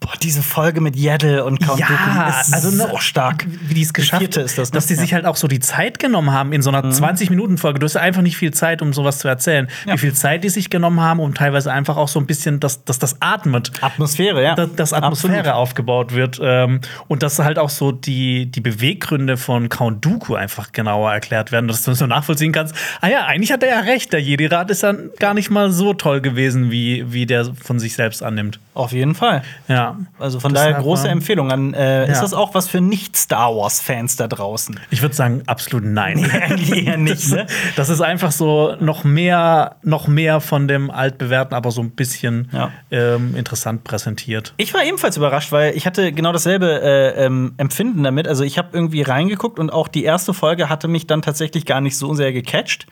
Boah, 0.04 0.12
diese 0.22 0.44
Folge 0.44 0.82
mit 0.82 0.98
Yaddle 0.98 1.46
und 1.46 1.62
Count 1.62 1.80
Dooku, 1.80 1.94
die 1.94 2.42
ist 2.42 2.54
also 2.54 2.70
so 2.72 2.88
ne- 2.88 2.94
stark. 3.00 3.46
Wie 3.48 3.74
die 3.74 3.84
es 3.84 3.94
geschafft 3.94 4.36
ist 4.36 4.58
das, 4.58 4.70
ne? 4.70 4.76
dass 4.76 4.86
die 4.86 4.96
sich 4.96 5.14
halt 5.14 5.26
auch 5.26 5.38
so 5.38 5.48
die 5.48 5.62
Zeit 5.62 5.98
genommen 5.98 6.34
haben 6.34 6.52
in 6.52 6.62
so 6.62 6.72
einer 6.72 6.84
20-Minuten-Folge. 6.84 7.80
Du 7.80 7.86
hast 7.86 7.94
ja 7.94 8.02
einfach 8.02 8.22
nicht 8.22 8.36
viel 8.36 8.52
Zeit, 8.52 8.82
um 8.82 8.92
sowas 8.92 9.20
zu 9.20 9.30
erzählen. 9.30 9.70
Ja. 9.86 9.94
Wie 9.94 10.00
viel 10.00 10.14
Zeit 10.14 10.44
die 10.44 10.50
sich 10.50 10.70
genommen 10.70 11.00
haben, 11.00 11.22
um 11.22 11.34
teilweise 11.34 11.72
einfach 11.72 11.96
auch 11.96 12.10
so 12.10 12.20
ein 12.20 12.26
bisschen, 12.26 12.60
dass, 12.60 12.84
dass 12.84 13.00
das 13.00 13.22
atmet. 13.22 13.72
Atmosphäre, 13.80 14.44
ja. 14.44 14.56
dass, 14.56 14.76
dass 14.76 14.92
Atmosphäre 14.94 15.38
Absolut. 15.38 15.56
aufgebaut 15.56 16.14
wird 16.14 16.38
ähm, 16.44 16.82
und 17.08 17.24
dass 17.24 17.40
halt 17.40 17.58
auch 17.58 17.70
so 17.70 17.94
die, 17.94 18.48
die 18.48 18.60
Beweggründe 18.60 19.38
von 19.38 19.70
Count 19.70 20.04
Dooku 20.04 20.36
einfach 20.36 20.74
genauer 20.74 21.14
erklärt 21.14 21.54
werden, 21.54 21.70
dass 21.70 21.84
du 21.84 21.94
so 21.94 22.08
nachvollziehen 22.08 22.52
kannst. 22.52 22.76
Ah 23.00 23.08
ja, 23.08 23.26
eigentlich 23.26 23.54
hat 23.54 23.64
er 23.64 23.70
ja 23.70 23.80
recht, 23.80 24.12
der 24.12 24.22
Jedi-Rat 24.22 24.70
ist 24.70 24.84
ja 24.84 24.94
gar 25.18 25.34
nicht 25.34 25.50
mal 25.50 25.72
so 25.72 25.94
toll 25.94 26.20
gewesen, 26.20 26.72
wie, 26.72 27.06
wie 27.14 27.26
der 27.26 27.46
von 27.56 27.80
sich 27.80 27.96
selbst 27.96 28.22
annimmt. 28.22 28.60
Auf 28.74 28.92
jeden 28.92 29.16
Fall. 29.16 29.44
Ja. 29.70 29.93
Also 30.20 30.40
von 30.40 30.54
Deshalb, 30.54 30.72
daher 30.72 30.84
große 30.84 31.08
Empfehlung. 31.08 31.52
An, 31.52 31.74
äh, 31.74 32.04
Ist 32.10 32.16
ja. 32.18 32.22
das 32.22 32.34
auch 32.34 32.54
was 32.56 32.68
für 32.68 32.82
Nicht-Star 32.82 33.56
Wars-Fans 33.56 34.16
da 34.16 34.28
draußen? 34.28 34.80
Ich 34.90 35.02
würde 35.02 35.16
sagen, 35.16 35.44
absolut 35.48 35.84
nein. 35.86 36.30
Eigentlich 36.32 36.86
eher 36.88 36.98
nicht, 36.98 37.30
ne? 37.32 37.46
Das 37.76 37.90
ist 37.90 38.02
einfach 38.02 38.32
so 38.32 38.76
noch 38.80 39.04
mehr, 39.04 39.76
noch 39.84 40.08
mehr 40.08 40.42
von 40.42 40.68
dem 40.68 40.92
altbewährten, 40.92 41.56
aber 41.56 41.72
so 41.72 41.82
ein 41.82 41.92
bisschen 41.92 42.50
Ja. 42.52 42.72
ähm, 42.92 43.36
interessant 43.36 43.84
präsentiert. 43.84 44.54
Ich 44.58 44.74
war 44.74 44.84
ebenfalls 44.84 45.18
überrascht, 45.18 45.52
weil 45.52 45.76
ich 45.76 45.86
hatte 45.86 46.12
genau 46.12 46.32
dasselbe 46.32 46.82
äh, 46.82 47.26
ähm, 47.26 47.54
Empfinden 47.58 48.04
damit. 48.04 48.28
Also 48.28 48.44
ich 48.44 48.58
habe 48.58 48.70
irgendwie 48.74 49.02
reingeguckt 49.02 49.60
und 49.60 49.72
auch 49.72 49.88
die 49.88 50.04
erste 50.04 50.34
Folge 50.34 50.70
hatte 50.70 50.88
mich 50.88 51.08
dann 51.08 51.22
tatsächlich 51.22 51.66
gar 51.66 51.82
nicht 51.82 51.98
so 51.98 52.14
sehr 52.14 52.32
gecatcht. 52.34 52.86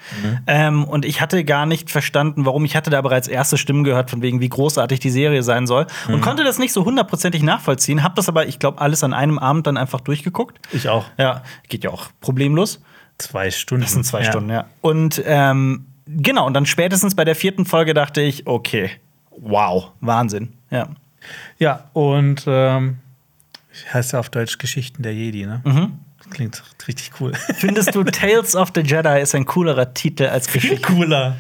Ähm, 0.48 0.84
und 0.84 1.06
ich 1.06 1.22
hatte 1.22 1.44
gar 1.44 1.66
nicht 1.66 1.90
verstanden, 1.90 2.46
warum. 2.46 2.66
Ich 2.66 2.76
hatte 2.76 2.90
da 2.90 3.02
bereits 3.02 3.28
erste 3.28 3.58
Stimmen 3.58 3.84
gehört, 3.84 4.10
von 4.10 4.22
wegen, 4.22 4.40
wie 4.42 4.50
großartig 4.50 5.00
die 5.00 5.10
Serie 5.10 5.44
sein 5.44 5.68
soll. 5.68 5.88
Und 6.08 6.22
konnte 6.22 6.44
das 6.44 6.60
nicht 6.60 6.74
so 6.74 6.84
hundertprozentig 6.92 7.42
nachvollziehen. 7.42 8.04
Hab 8.04 8.16
das 8.16 8.28
aber, 8.28 8.48
ich 8.48 8.60
glaube, 8.60 8.82
alles 8.82 9.04
an 9.04 9.14
einem 9.14 9.40
Abend 9.40 9.66
dann 9.66 9.78
einfach 9.78 10.02
durchgeguckt. 10.02 10.60
Ich 10.74 10.90
auch. 10.90 11.06
Ja, 11.18 11.44
geht 11.70 11.86
ja 11.86 11.90
auch 11.90 12.10
problemlos. 12.20 12.82
Zwei 13.18 13.50
Stunden. 13.50 13.84
Das 13.84 13.94
sind 13.94 14.06
zwei 14.06 14.24
Stunden, 14.24 14.50
ja. 14.50 14.66
Und 14.82 15.22
ähm, 15.26 15.86
genau, 16.06 16.46
und 16.46 16.54
dann 16.54 16.66
spätestens 16.66 17.16
bei 17.16 17.24
der 17.24 17.36
vierten 17.36 17.66
Folge 17.66 17.94
dachte 17.94 18.22
ich, 18.22 18.46
okay, 18.46 18.92
wow, 19.38 19.92
Wahnsinn. 20.02 20.54
Ja. 20.70 20.90
Ja, 21.60 21.86
und 21.94 22.44
ähm, 22.48 22.98
heißt 23.94 24.14
ja 24.14 24.20
auf 24.20 24.30
Deutsch 24.30 24.58
Geschichten 24.58 25.04
der 25.04 25.14
Jedi, 25.14 25.46
ne? 25.46 25.62
Mhm. 25.64 26.00
Klingt 26.30 26.64
richtig 26.88 27.12
cool. 27.20 27.34
Findest 27.56 27.96
du 27.96 28.04
Tales 28.04 28.56
of 28.56 28.72
the 28.76 28.82
Jedi 28.82 29.22
ist 29.22 29.36
ein 29.36 29.46
coolerer 29.46 29.94
Titel 29.94 30.26
als 30.26 30.48
Geschichte? 30.48 30.82
cooler. 30.82 31.38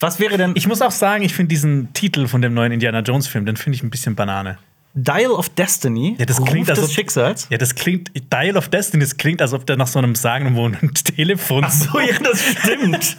Was 0.00 0.20
wäre 0.20 0.36
denn 0.36 0.52
Ich 0.54 0.68
muss 0.68 0.80
auch 0.82 0.92
sagen, 0.92 1.24
ich 1.24 1.34
finde 1.34 1.48
diesen 1.48 1.92
Titel 1.92 2.28
von 2.28 2.40
dem 2.40 2.54
neuen 2.54 2.70
Indiana 2.70 3.00
Jones 3.00 3.26
Film, 3.26 3.46
den 3.46 3.56
finde 3.56 3.76
ich 3.76 3.82
ein 3.82 3.90
bisschen 3.90 4.14
Banane. 4.14 4.58
Dial 4.94 5.30
of 5.30 5.48
Destiny? 5.50 6.16
Ja, 6.18 6.24
das 6.26 6.42
klingt, 6.44 6.68
als 6.70 6.80
des 6.80 6.88
ob- 6.88 6.94
Schicksals? 6.94 7.46
Ja, 7.50 7.58
das 7.58 7.74
klingt 7.74 8.10
Dial 8.32 8.56
of 8.56 8.68
Destiny, 8.68 9.04
das 9.04 9.16
klingt, 9.16 9.40
als 9.42 9.52
ob 9.52 9.64
der 9.66 9.76
nach 9.76 9.86
so 9.86 9.98
einem 9.98 10.14
sagenumwobenen 10.14 10.92
Telefon 11.16 11.64
Ach 11.64 11.70
so, 11.70 11.98
ja, 12.00 12.18
das 12.22 12.42
stimmt. 12.42 13.16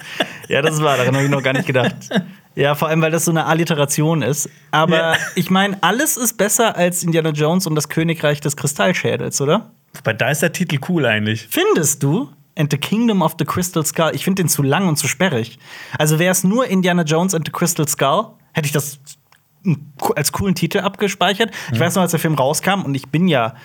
ja, 0.50 0.62
das 0.62 0.82
war, 0.82 0.98
daran 0.98 1.16
habe 1.16 1.26
ich 1.26 1.32
noch 1.32 1.44
gar 1.44 1.54
nicht 1.54 1.68
gedacht. 1.68 1.96
Ja, 2.56 2.76
vor 2.76 2.90
allem, 2.90 3.02
weil 3.02 3.12
das 3.12 3.26
so 3.26 3.32
eine 3.32 3.46
Alliteration 3.46 4.22
ist. 4.22 4.50
Aber 4.72 4.98
Ja. 5.14 5.16
ich 5.36 5.50
meine, 5.50 5.78
alles 5.82 6.18
ist 6.18 6.38
besser 6.38 6.76
als 6.76 7.04
Indiana 7.04 7.30
Jones 7.30 7.66
und 7.68 7.76
das 7.76 7.88
Königreich 7.88 8.42
des 8.42 8.58
Kristallschädels, 8.58 9.40
oder? 9.40 9.72
Wobei, 9.94 10.14
da 10.14 10.30
ist 10.32 10.42
der 10.42 10.52
Titel 10.52 10.80
cool 10.90 11.06
eigentlich. 11.06 11.48
Findest 11.50 12.04
du? 12.04 12.30
And 12.58 12.70
the 12.72 12.78
Kingdom 12.78 13.22
of 13.22 13.36
the 13.40 13.46
Crystal 13.46 13.86
Skull. 13.86 14.12
Ich 14.14 14.26
finde 14.26 14.44
den 14.44 14.50
zu 14.50 14.64
lang 14.64 14.90
und 14.90 14.98
zu 14.98 15.08
sperrig. 15.08 15.60
Also 15.98 16.20
wäre 16.20 16.32
es 16.34 16.44
nur 16.44 16.66
Indiana 16.68 17.04
Jones 17.04 17.34
and 17.34 17.46
the 17.46 17.52
Crystal 17.54 17.88
Skull, 17.88 18.26
hätte 18.52 18.66
ich 18.66 18.74
das 18.74 19.00
als 20.16 20.32
coolen 20.32 20.56
Titel 20.56 20.80
abgespeichert. 20.80 21.52
Ich 21.72 21.80
weiß 21.80 21.96
noch, 21.96 22.02
als 22.02 22.12
der 22.12 22.20
Film 22.20 22.36
rauskam 22.36 22.84
und 22.84 22.96
ich 22.96 23.10
bin 23.10 23.28
ja 23.28 23.56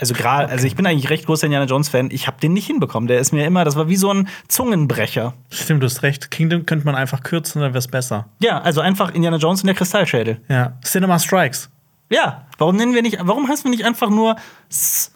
also 0.00 0.14
gerade, 0.14 0.48
also 0.48 0.66
ich 0.66 0.76
bin 0.76 0.86
eigentlich 0.86 1.10
recht 1.10 1.26
großer 1.26 1.44
Indiana 1.44 1.66
Jones 1.66 1.90
Fan. 1.90 2.08
Ich 2.10 2.26
habe 2.26 2.40
den 2.40 2.54
nicht 2.54 2.66
hinbekommen. 2.66 3.06
Der 3.06 3.20
ist 3.20 3.32
mir 3.32 3.44
immer, 3.44 3.66
das 3.66 3.76
war 3.76 3.88
wie 3.88 3.96
so 3.96 4.10
ein 4.10 4.28
Zungenbrecher. 4.48 5.34
Stimmt, 5.50 5.82
du 5.82 5.86
hast 5.86 6.02
recht. 6.02 6.30
Kingdom 6.30 6.64
könnte 6.64 6.86
man 6.86 6.94
einfach 6.94 7.22
kürzen, 7.22 7.60
dann 7.60 7.72
wäre 7.72 7.80
es 7.80 7.88
besser. 7.88 8.26
Ja, 8.40 8.62
also 8.62 8.80
einfach 8.80 9.14
Indiana 9.14 9.36
Jones 9.36 9.60
und 9.60 9.66
der 9.66 9.74
Kristallschädel. 9.74 10.40
Ja. 10.48 10.78
Cinema 10.82 11.18
Strikes. 11.18 11.68
Ja, 12.08 12.46
warum 12.56 12.76
nennen 12.76 12.94
wir 12.94 13.02
nicht, 13.02 13.18
warum 13.20 13.46
heißen 13.46 13.64
wir 13.64 13.70
nicht 13.70 13.84
einfach 13.84 14.08
nur 14.08 14.36
S 14.70 15.12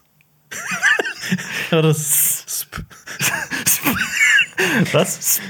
Ja, 1.71 1.81
das 1.81 2.67
Was? 4.93 5.41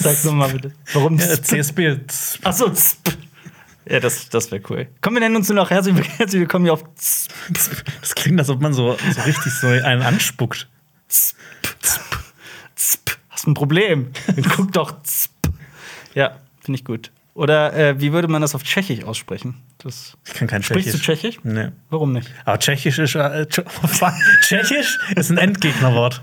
Sag's 0.00 0.24
nochmal 0.24 0.50
bitte. 0.50 0.72
Warum 0.92 1.16
ja, 1.16 1.40
CSB. 1.40 1.98
Ach 2.42 2.52
so, 2.52 2.66
Sp. 2.74 3.14
Ja, 3.90 3.98
das, 4.00 4.28
das 4.28 4.50
wäre 4.52 4.62
cool. 4.70 4.86
Komm, 5.00 5.14
wir 5.14 5.20
nennen 5.20 5.34
uns 5.36 5.48
nur 5.48 5.56
noch 5.56 5.70
herzlich, 5.70 5.96
herzlich 6.18 6.40
willkommen 6.40 6.64
hier 6.64 6.72
auf 6.74 6.84
Sp. 6.96 7.34
Das 8.00 8.14
klingt, 8.14 8.38
als 8.38 8.48
ob 8.48 8.60
man 8.60 8.72
so, 8.72 8.96
so 9.14 9.20
richtig 9.22 9.52
so 9.52 9.66
einen 9.66 10.02
anspuckt. 10.02 10.68
Sp. 11.10 11.34
Sp. 11.82 12.14
Sp. 12.78 13.18
Hast 13.30 13.46
ein 13.48 13.54
Problem? 13.54 14.12
Dann 14.28 14.44
guck 14.44 14.72
doch. 14.72 14.94
Sp. 15.02 15.34
Ja, 16.14 16.36
finde 16.62 16.78
ich 16.78 16.84
gut. 16.84 17.10
Oder 17.34 17.72
äh, 17.74 18.00
wie 18.00 18.12
würde 18.12 18.28
man 18.28 18.42
das 18.42 18.54
auf 18.54 18.62
Tschechisch 18.62 19.02
aussprechen? 19.04 19.54
Das 19.78 20.16
Ich 20.26 20.34
kann 20.34 20.46
kein 20.46 20.62
Sprichst 20.62 20.90
Tschechisch. 21.02 21.06
du 21.06 21.12
Tschechisch? 21.12 21.40
Nee. 21.42 21.68
Warum 21.88 22.12
nicht? 22.12 22.28
Aber 22.44 22.58
Tschechisch 22.58 22.98
ist, 22.98 23.14
äh, 23.16 23.46
Tsch- 23.48 24.40
Tschechisch 24.42 24.98
ist 25.16 25.30
ein 25.30 25.38
Endgegnerwort. 25.38 26.22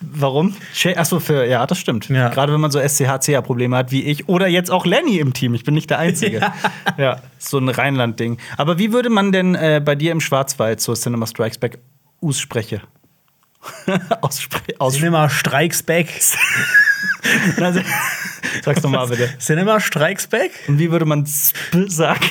Warum? 0.00 0.54
Achso, 0.94 1.20
für, 1.20 1.46
ja, 1.46 1.66
das 1.66 1.78
stimmt. 1.78 2.08
Ja. 2.08 2.28
Gerade 2.28 2.52
wenn 2.52 2.60
man 2.60 2.70
so 2.70 2.78
SCHCA-Probleme 2.80 3.76
hat 3.76 3.90
wie 3.92 4.02
ich 4.02 4.28
oder 4.28 4.46
jetzt 4.46 4.70
auch 4.70 4.84
Lenny 4.84 5.18
im 5.18 5.32
Team. 5.32 5.54
Ich 5.54 5.64
bin 5.64 5.74
nicht 5.74 5.90
der 5.90 5.98
Einzige. 5.98 6.40
Ja. 6.98 7.04
ja. 7.04 7.20
so 7.38 7.58
ein 7.58 7.68
Rheinland-Ding. 7.68 8.38
Aber 8.56 8.78
wie 8.78 8.92
würde 8.92 9.10
man 9.10 9.32
denn 9.32 9.54
äh, 9.54 9.80
bei 9.84 9.94
dir 9.94 10.12
im 10.12 10.20
Schwarzwald 10.20 10.80
so 10.80 10.94
Cinema 10.94 11.26
Strikes 11.26 11.58
Back 11.58 11.78
ausspreche? 12.20 12.82
Ausspre 14.20 14.60
aus 14.78 14.94
Cinema 14.94 15.28
Strikes 15.28 15.82
Back. 15.82 16.08
Sag's 18.62 18.82
doch 18.82 18.90
mal 18.90 19.06
bitte. 19.08 19.36
Cinema 19.38 19.80
Strikes 19.80 20.26
Back? 20.26 20.52
Und 20.68 20.78
wie 20.78 20.90
würde 20.90 21.04
man 21.04 21.26
sagen? 21.26 22.30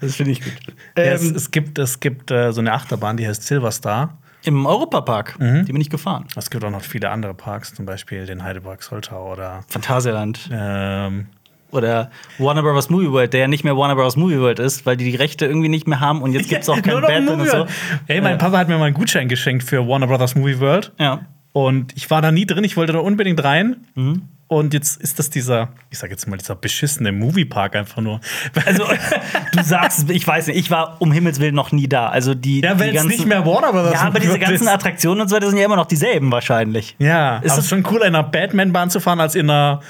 Das 0.00 0.16
finde 0.16 0.32
ich 0.32 0.42
gut. 0.42 0.52
Ja, 0.96 1.04
es, 1.04 1.22
Ähm, 1.22 1.34
es 1.36 1.50
gibt, 1.50 1.78
es 1.78 2.00
gibt 2.00 2.30
äh, 2.30 2.52
so 2.52 2.60
eine 2.60 2.72
Achterbahn, 2.72 3.16
die 3.16 3.26
heißt 3.26 3.42
Silver 3.42 3.70
Star. 3.70 4.18
Im 4.44 4.66
Europapark, 4.66 5.38
Mhm. 5.40 5.64
die 5.64 5.72
bin 5.72 5.80
ich 5.80 5.90
gefahren. 5.90 6.26
Es 6.36 6.50
gibt 6.50 6.64
auch 6.64 6.70
noch 6.70 6.82
viele 6.82 7.10
andere 7.10 7.34
Parks, 7.34 7.74
zum 7.74 7.86
Beispiel 7.86 8.26
den 8.26 8.42
Heidelberg 8.42 8.82
Soltau 8.82 9.32
oder 9.32 9.64
Phantasialand. 9.68 10.48
ähm, 10.52 11.26
Oder 11.70 12.10
Warner 12.38 12.62
Bros. 12.62 12.88
Movie 12.88 13.10
World, 13.10 13.32
der 13.32 13.40
ja 13.40 13.48
nicht 13.48 13.64
mehr 13.64 13.76
Warner 13.76 13.96
Bros. 13.96 14.16
Movie 14.16 14.38
World 14.38 14.60
ist, 14.60 14.86
weil 14.86 14.96
die 14.96 15.10
die 15.10 15.16
Rechte 15.16 15.46
irgendwie 15.46 15.68
nicht 15.68 15.88
mehr 15.88 15.98
haben 15.98 16.22
und 16.22 16.32
jetzt 16.32 16.48
gibt's 16.50 16.68
auch 16.68 16.80
kein 16.80 17.00
Batman 17.00 17.40
und 17.40 17.48
so. 17.48 17.66
Ey, 18.06 18.20
mein 18.20 18.32
Ja. 18.32 18.36
Papa 18.38 18.58
hat 18.58 18.68
mir 18.68 18.78
mal 18.78 18.84
einen 18.84 18.94
Gutschein 18.94 19.28
geschenkt 19.28 19.64
für 19.64 19.88
Warner 19.88 20.06
Brothers 20.06 20.36
Movie 20.36 20.60
World. 20.60 20.92
Ja. 21.00 21.22
Und 21.52 21.92
ich 21.96 22.08
war 22.10 22.22
da 22.22 22.30
nie 22.30 22.46
drin, 22.46 22.62
ich 22.64 22.76
wollte 22.76 22.92
da 22.92 22.98
unbedingt 23.00 23.42
rein. 23.42 23.76
Mhm. 23.94 24.22
Und 24.46 24.74
jetzt 24.74 25.00
ist 25.00 25.18
das 25.18 25.30
dieser, 25.30 25.70
ich 25.90 25.98
sag 25.98 26.10
jetzt 26.10 26.28
mal, 26.28 26.36
dieser 26.36 26.54
beschissene 26.54 27.12
Moviepark 27.12 27.76
einfach 27.76 28.02
nur. 28.02 28.20
Also, 28.66 28.84
du 29.52 29.62
sagst, 29.62 30.10
ich 30.10 30.26
weiß 30.26 30.48
nicht, 30.48 30.58
ich 30.58 30.70
war 30.70 30.96
um 31.00 31.12
Himmels 31.12 31.40
Willen 31.40 31.54
noch 31.54 31.72
nie 31.72 31.88
da. 31.88 32.08
Also 32.08 32.34
die, 32.34 32.60
ja, 32.60 32.74
die 32.74 32.92
ganzen, 32.92 33.08
nicht 33.08 33.26
mehr 33.26 33.44
Warner 33.46 33.72
Brothers 33.72 33.94
Ja, 33.94 34.00
aber 34.02 34.20
diese 34.20 34.38
ganzen 34.38 34.64
ist. 34.64 34.68
Attraktionen 34.68 35.22
und 35.22 35.28
so 35.28 35.36
weiter 35.36 35.48
sind 35.48 35.58
ja 35.58 35.64
immer 35.64 35.76
noch 35.76 35.86
dieselben 35.86 36.30
wahrscheinlich. 36.30 36.94
Ja, 36.98 37.36
Ist 37.36 37.38
aber 37.38 37.46
es 37.46 37.54
das- 37.54 37.58
ist 37.64 37.70
schon 37.70 37.82
cooler, 37.82 38.06
in 38.06 38.14
einer 38.14 38.22
Batman-Bahn 38.24 38.90
zu 38.90 39.00
fahren, 39.00 39.18
als 39.20 39.34
in 39.34 39.48
einer 39.48 39.80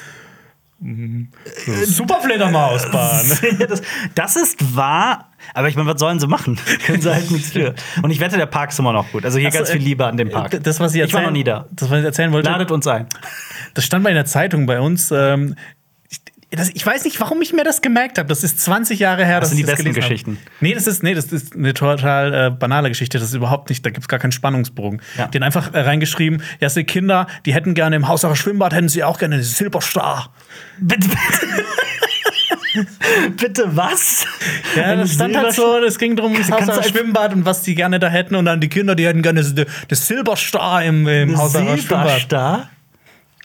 mm, 0.85 1.29
Superfledermausbahn. 1.85 3.59
das, 3.69 3.83
das 4.15 4.37
ist 4.37 4.77
wahr, 4.77 5.31
aber 5.55 5.69
ich 5.69 5.77
meine, 5.77 5.89
was 5.89 5.99
sollen 5.99 6.21
sie 6.21 6.27
machen? 6.27 6.59
Können 6.87 7.01
sie 7.01 7.13
halt 7.13 7.31
nichts 7.31 7.51
für. 7.53 7.75
Und 8.03 8.11
ich 8.11 8.21
wette, 8.21 8.37
der 8.37 8.47
Park 8.47 8.71
ist 8.71 8.79
immer 8.79 8.93
noch 8.93 9.11
gut. 9.11 9.25
Also 9.25 9.39
hier 9.39 9.49
Ach 9.49 9.53
so, 9.53 9.59
ganz 9.59 9.71
viel 9.71 9.81
äh, 9.81 9.85
Liebe 9.85 10.07
an 10.07 10.17
dem 10.17 10.31
Park. 10.31 10.63
Das, 10.63 10.81
was 10.81 10.95
ich 10.95 11.03
ich 11.03 11.13
war 11.13 11.23
erzählen, 11.23 11.25
noch 11.25 11.33
nie 11.33 11.45
da. 11.45 11.67
Das, 11.73 11.91
was 11.91 11.99
ich 11.99 12.05
erzählen 12.05 12.33
wollte, 12.33 12.51
Ladet 12.51 12.71
uns 12.71 12.87
ein. 12.87 13.07
das 13.75 13.85
stand 13.85 14.03
mal 14.05 14.11
in 14.11 14.17
der 14.17 14.27
Zeitung 14.27 14.67
bei 14.67 14.81
uns. 14.81 15.11
Ähm, 15.11 15.57
das, 16.57 16.71
ich 16.75 16.85
weiß 16.85 17.05
nicht, 17.05 17.19
warum 17.21 17.41
ich 17.43 17.53
mir 17.53 17.65
das 17.65 17.81
gemerkt 17.83 18.19
habe. 18.19 18.29
Das 18.29 18.43
ist 18.45 18.61
20 18.61 18.99
Jahre 18.99 19.25
her, 19.25 19.41
Das 19.41 19.51
sind 19.51 19.59
die 19.59 19.65
besten 19.65 19.93
Geschichten. 19.95 20.33
Habe. 20.33 20.51
Nee, 20.61 20.75
das 20.75 20.87
ist, 20.87 21.03
nee, 21.03 21.15
das 21.15 21.27
ist 21.27 21.55
eine 21.55 21.73
total 21.75 22.35
äh, 22.35 22.51
banale 22.51 22.89
Geschichte. 22.89 23.19
Das 23.19 23.29
ist 23.29 23.35
überhaupt 23.35 23.69
nicht, 23.71 23.85
da 23.87 23.91
gibt 23.91 24.03
es 24.05 24.09
gar 24.09 24.19
keinen 24.19 24.33
Spannungsbogen. 24.33 25.01
Ja. 25.17 25.27
Den 25.29 25.43
einfach 25.43 25.73
äh, 25.73 25.81
reingeschrieben, 25.81 26.43
ja, 26.61 26.69
sind 26.69 26.87
Kinder, 26.87 27.27
die 27.47 27.55
hätten 27.55 27.75
gerne 27.75 27.97
im 27.97 28.09
Hausacher 28.09 28.37
Schwimmbad, 28.37 28.75
hätten 28.75 28.89
sie 28.89 29.05
auch 29.05 29.19
gerne 29.19 29.37
eine 29.37 29.45
Silberstar. 29.45 30.33
Bitte, 30.79 31.09
bitte 33.37 33.65
was? 33.77 34.27
Ja, 34.77 34.83
Eine 34.85 35.03
das 35.03 35.13
stand 35.15 35.37
halt 35.37 35.53
so, 35.55 35.79
es 35.79 35.99
ging 35.99 36.17
darum, 36.17 36.35
das 36.37 36.51
Hausacher 36.51 36.79
einfach- 36.79 36.85
Schwimmbad 36.85 37.33
und 37.33 37.45
was 37.45 37.63
die 37.63 37.75
gerne 37.75 37.99
da 37.99 38.09
hätten. 38.09 38.35
Und 38.35 38.45
dann 38.47 38.61
die 38.61 38.69
Kinder, 38.69 38.95
die 38.95 39.07
hätten 39.07 39.23
gerne 39.23 39.43
das, 39.89 40.07
Silberstar 40.07 40.85
im, 40.85 41.07
im 41.07 41.31
Schwimmbad. 41.37 41.51
Silberstar? 41.51 42.71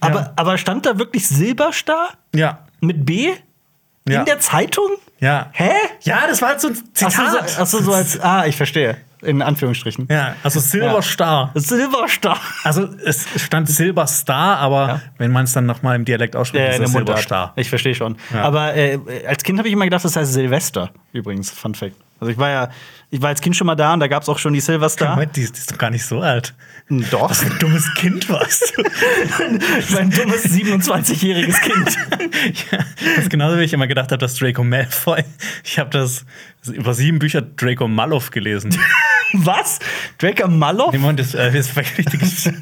Aber, 0.01 0.33
aber 0.35 0.57
stand 0.57 0.85
da 0.85 0.97
wirklich 0.97 1.27
Silberstar? 1.27 2.13
Ja. 2.33 2.59
Mit 2.81 3.05
B? 3.05 3.31
Ja. 4.07 4.19
In 4.19 4.25
der 4.25 4.39
Zeitung? 4.39 4.89
Ja. 5.19 5.49
Hä? 5.53 5.71
Ja, 6.01 6.25
das 6.27 6.41
war 6.41 6.49
halt 6.49 6.61
so 6.61 6.69
ein 6.69 6.73
Achso, 6.73 7.09
Zitat. 7.09 7.49
so, 7.49 7.61
ach 7.61 7.67
so, 7.67 7.81
so 7.81 7.93
als. 7.93 8.19
Ah, 8.19 8.45
ich 8.47 8.55
verstehe. 8.55 8.97
In 9.21 9.41
Anführungsstrichen. 9.41 10.07
Ja, 10.09 10.35
also 10.43 10.61
Silberstar. 10.61 11.51
Silberstar. 11.53 12.39
Also 12.63 12.87
es 13.05 13.25
stand 13.35 13.69
Silberstar, 13.69 14.57
aber 14.59 14.87
Ja. 14.87 15.01
wenn 15.17 15.31
man 15.31 15.43
es 15.43 15.51
dann 15.51 15.65
noch 15.65 15.81
mal 15.81 15.93
im 15.97 16.05
Dialekt 16.05 16.37
ausspricht, 16.37 16.63
Ja, 16.63 16.71
ist 16.71 16.79
es. 16.79 16.91
Silberstar. 16.93 17.51
Ich 17.57 17.67
verstehe 17.69 17.93
schon. 17.95 18.15
Ja. 18.33 18.43
Aber 18.43 18.75
äh, 18.75 18.97
als 19.27 19.43
Kind 19.43 19.59
habe 19.59 19.67
ich 19.67 19.73
immer 19.73 19.83
gedacht, 19.83 20.05
das 20.05 20.15
heißt 20.15 20.31
Silvester. 20.31 20.91
Übrigens, 21.11 21.51
Fun 21.51 21.75
Fact. 21.75 21.95
Also 22.19 22.31
ich 22.31 22.37
war 22.37 22.49
ja, 22.49 22.69
ich 23.11 23.21
war 23.21 23.29
als 23.29 23.41
Kind 23.41 23.55
schon 23.55 23.67
mal 23.67 23.75
da 23.75 23.93
und 23.93 23.99
da 24.01 24.07
gab 24.07 24.23
es 24.23 24.29
auch 24.29 24.37
schon 24.39 24.53
die 24.53 24.59
Silverstar. 24.59 25.11
Moment, 25.11 25.35
die, 25.35 25.41
ist- 25.41 25.55
die 25.55 25.59
ist 25.59 25.71
doch 25.71 25.77
gar 25.77 25.89
nicht 25.89 26.05
so 26.05 26.19
alt. 26.21 26.53
Doch. 27.11 27.29
Was 27.29 27.41
für 27.43 27.51
ein 27.51 27.59
dummes 27.59 27.93
Kind 27.95 28.29
warst 28.29 28.73
du. 28.75 28.81
mein 29.93 30.09
dummes 30.09 30.45
27-jähriges 30.45 31.61
Kind. 31.61 31.97
ja, 32.71 32.79
das 33.15 33.17
ist 33.25 33.29
genauso 33.29 33.57
wie 33.59 33.63
ich 33.63 33.73
immer 33.73 33.87
gedacht 33.87 34.11
habe, 34.11 34.17
dass 34.19 34.35
Draco 34.35 34.63
Malfoy. 34.63 35.23
Ich 35.63 35.77
habe 35.79 35.89
das 35.91 36.25
über 36.65 36.93
sieben 36.93 37.19
Bücher 37.19 37.41
Draco 37.41 37.87
Malov 37.87 38.31
gelesen. 38.31 38.75
Was? 39.33 39.79
Draco 40.17 40.47
Malov? 40.47 40.91
Nee, 40.91 40.97
Moment, 40.97 41.19
das, 41.19 41.35
äh, 41.35 41.51
das 41.51 41.73
Geschichte. 41.75 42.53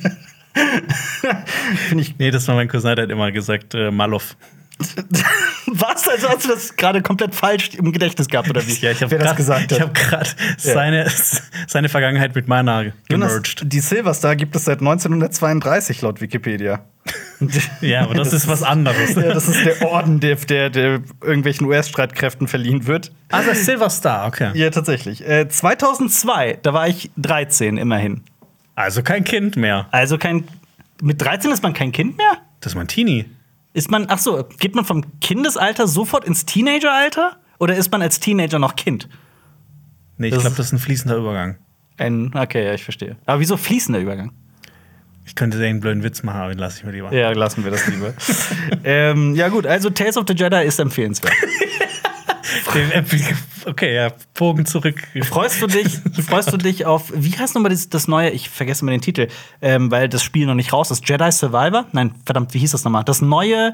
Finde 1.89 2.03
ich. 2.03 2.17
Nee, 2.17 2.31
das 2.31 2.47
war 2.47 2.55
mein 2.55 2.67
Cousin, 2.67 2.95
der 2.95 3.03
hat 3.03 3.11
immer 3.11 3.31
gesagt, 3.31 3.73
äh, 3.75 3.91
Malov. 3.91 4.35
Was? 5.67 6.07
Also 6.07 6.29
hast 6.29 6.45
du 6.45 6.49
das 6.49 6.75
gerade 6.75 7.01
komplett 7.01 7.33
falsch 7.33 7.71
im 7.75 7.91
Gedächtnis 7.91 8.27
gehabt, 8.27 8.49
oder 8.49 8.65
wie? 8.65 8.73
Ja, 8.73 8.91
ich 8.91 9.01
habe 9.01 9.17
das 9.17 9.35
gesagt 9.35 9.71
Ich 9.71 9.81
habe 9.81 9.91
gerade 9.93 10.29
seine, 10.57 11.09
seine 11.67 11.89
Vergangenheit 11.89 12.35
mit 12.35 12.47
meiner 12.47 12.91
gemerged. 13.09 13.61
die 13.63 13.79
Silverstar 13.79 14.35
gibt 14.35 14.55
es 14.55 14.65
seit 14.65 14.79
1932 14.79 16.01
laut 16.01 16.21
Wikipedia. 16.21 16.83
Ja, 17.81 18.01
aber 18.01 18.15
das, 18.15 18.33
ist 18.33 18.47
was 18.47 18.63
anderes. 18.63 19.15
Ja, 19.15 19.33
das 19.33 19.47
ist 19.47 19.63
der 19.63 19.87
Orden, 19.87 20.19
der, 20.19 20.35
der, 20.35 20.69
der 20.69 21.01
irgendwelchen 21.21 21.67
US-Streitkräften 21.67 22.47
verliehen 22.47 22.87
wird. 22.87 23.11
Ah, 23.29 23.43
das 23.43 23.59
ist 23.59 23.65
Silver 23.65 23.89
Star, 23.89 24.27
okay. 24.27 24.49
Ja, 24.55 24.71
tatsächlich. 24.71 25.25
Äh, 25.25 25.47
2002, 25.47 26.59
da 26.63 26.73
war 26.73 26.87
ich 26.87 27.11
13 27.17 27.77
immerhin. 27.77 28.23
Also 28.75 29.03
kein 29.03 29.23
Kind 29.23 29.55
mehr. 29.55 29.87
Also 29.91 30.17
kein. 30.17 30.45
Mit 31.01 31.21
13 31.21 31.51
ist 31.51 31.63
man 31.63 31.73
kein 31.73 31.91
Kind 31.91 32.17
mehr? 32.17 32.37
Das 32.59 32.71
ist 32.71 32.75
mein 32.75 32.87
Teenie. 32.87 33.25
Ist 33.77 33.91
man, 33.91 34.07
ach 34.09 34.17
so, 34.17 34.43
geht 34.57 34.73
man 34.73 34.85
vom 34.85 35.03
Kindesalter 35.21 35.87
sofort 35.87 36.25
ins 36.25 36.47
Teenageralter? 36.47 37.37
Oder 37.59 37.75
ist 37.75 37.91
man 37.91 38.01
als 38.01 38.19
Teenager 38.19 38.57
noch 38.57 38.75
Kind? 38.75 39.07
Nee, 40.17 40.29
ich 40.29 40.33
glaube, 40.33 40.55
das 40.55 40.65
ist 40.65 40.73
ein 40.73 40.79
fließender 40.79 41.15
Übergang. 41.15 41.59
Ein, 41.95 42.31
okay, 42.33 42.65
ja, 42.65 42.73
ich 42.73 42.83
verstehe. 42.83 43.17
Aber 43.27 43.39
wieso 43.39 43.55
fließender 43.55 43.99
Übergang? 43.99 44.31
Ich 45.27 45.35
könnte 45.35 45.59
den 45.59 45.79
blöden 45.79 46.01
Witz 46.01 46.23
machen, 46.23 46.39
aber 46.39 46.49
den 46.49 46.57
lasse 46.57 46.79
ich 46.79 46.85
mir 46.85 46.91
lieber. 46.91 47.13
Ja, 47.13 47.31
lassen 47.33 47.63
wir 47.63 47.69
das 47.69 47.85
lieber. 47.87 48.15
ähm, 48.83 49.35
ja, 49.35 49.47
gut, 49.49 49.67
also 49.67 49.91
Tales 49.91 50.17
of 50.17 50.25
the 50.27 50.33
Jedi 50.33 50.65
ist 50.65 50.79
empfehlenswert. 50.79 51.35
Den- 52.73 53.05
Okay, 53.65 53.93
ja, 53.95 54.11
Bogen 54.33 54.65
zurück. 54.65 54.95
Freust 55.23 55.61
du 55.61 55.67
dich, 55.67 55.99
freust 56.25 56.53
du 56.53 56.57
dich 56.57 56.85
auf, 56.85 57.11
wie 57.13 57.31
heißt 57.37 57.53
nochmal 57.53 57.71
das, 57.71 57.89
das 57.89 58.07
neue, 58.07 58.29
ich 58.29 58.49
vergesse 58.49 58.85
mal 58.85 58.91
den 58.91 59.01
Titel, 59.01 59.27
ähm, 59.61 59.91
weil 59.91 60.07
das 60.07 60.23
Spiel 60.23 60.45
noch 60.45 60.53
nicht 60.55 60.71
raus 60.71 60.89
ist. 60.89 61.07
Jedi 61.07 61.29
Survivor? 61.31 61.85
Nein, 61.91 62.15
verdammt, 62.25 62.53
wie 62.53 62.59
hieß 62.59 62.71
das 62.71 62.85
nochmal? 62.85 63.03
Das 63.03 63.21
neue, 63.21 63.73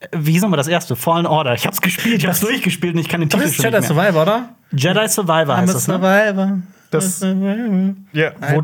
äh, 0.00 0.06
wie 0.16 0.32
hieß 0.32 0.42
nochmal 0.42 0.58
das 0.58 0.68
erste? 0.68 0.94
Fallen 0.94 1.26
Order. 1.26 1.54
Ich 1.54 1.66
hab's 1.66 1.80
gespielt, 1.80 2.18
ich 2.18 2.26
hab's 2.26 2.38
durchgespielt 2.40 2.94
und 2.94 3.00
ich 3.00 3.08
kann 3.08 3.20
den 3.20 3.30
Das 3.30 3.40
Titel 3.40 3.50
ist 3.50 3.56
schon 3.56 3.64
Jedi 3.64 3.78
nicht 3.80 3.88
mehr. 3.94 4.12
Survivor, 4.12 4.22
oder? 4.22 4.48
Jedi 4.70 5.08
Survivor 5.08 5.54
I'm 5.54 5.56
heißt 5.62 5.74
das, 5.74 5.88
ne? 5.88 5.94
Survivor. 5.94 6.58
Das- 6.90 7.18
Survivor. 7.20 7.94
Ja, 8.12 8.32
wo, 8.38 8.62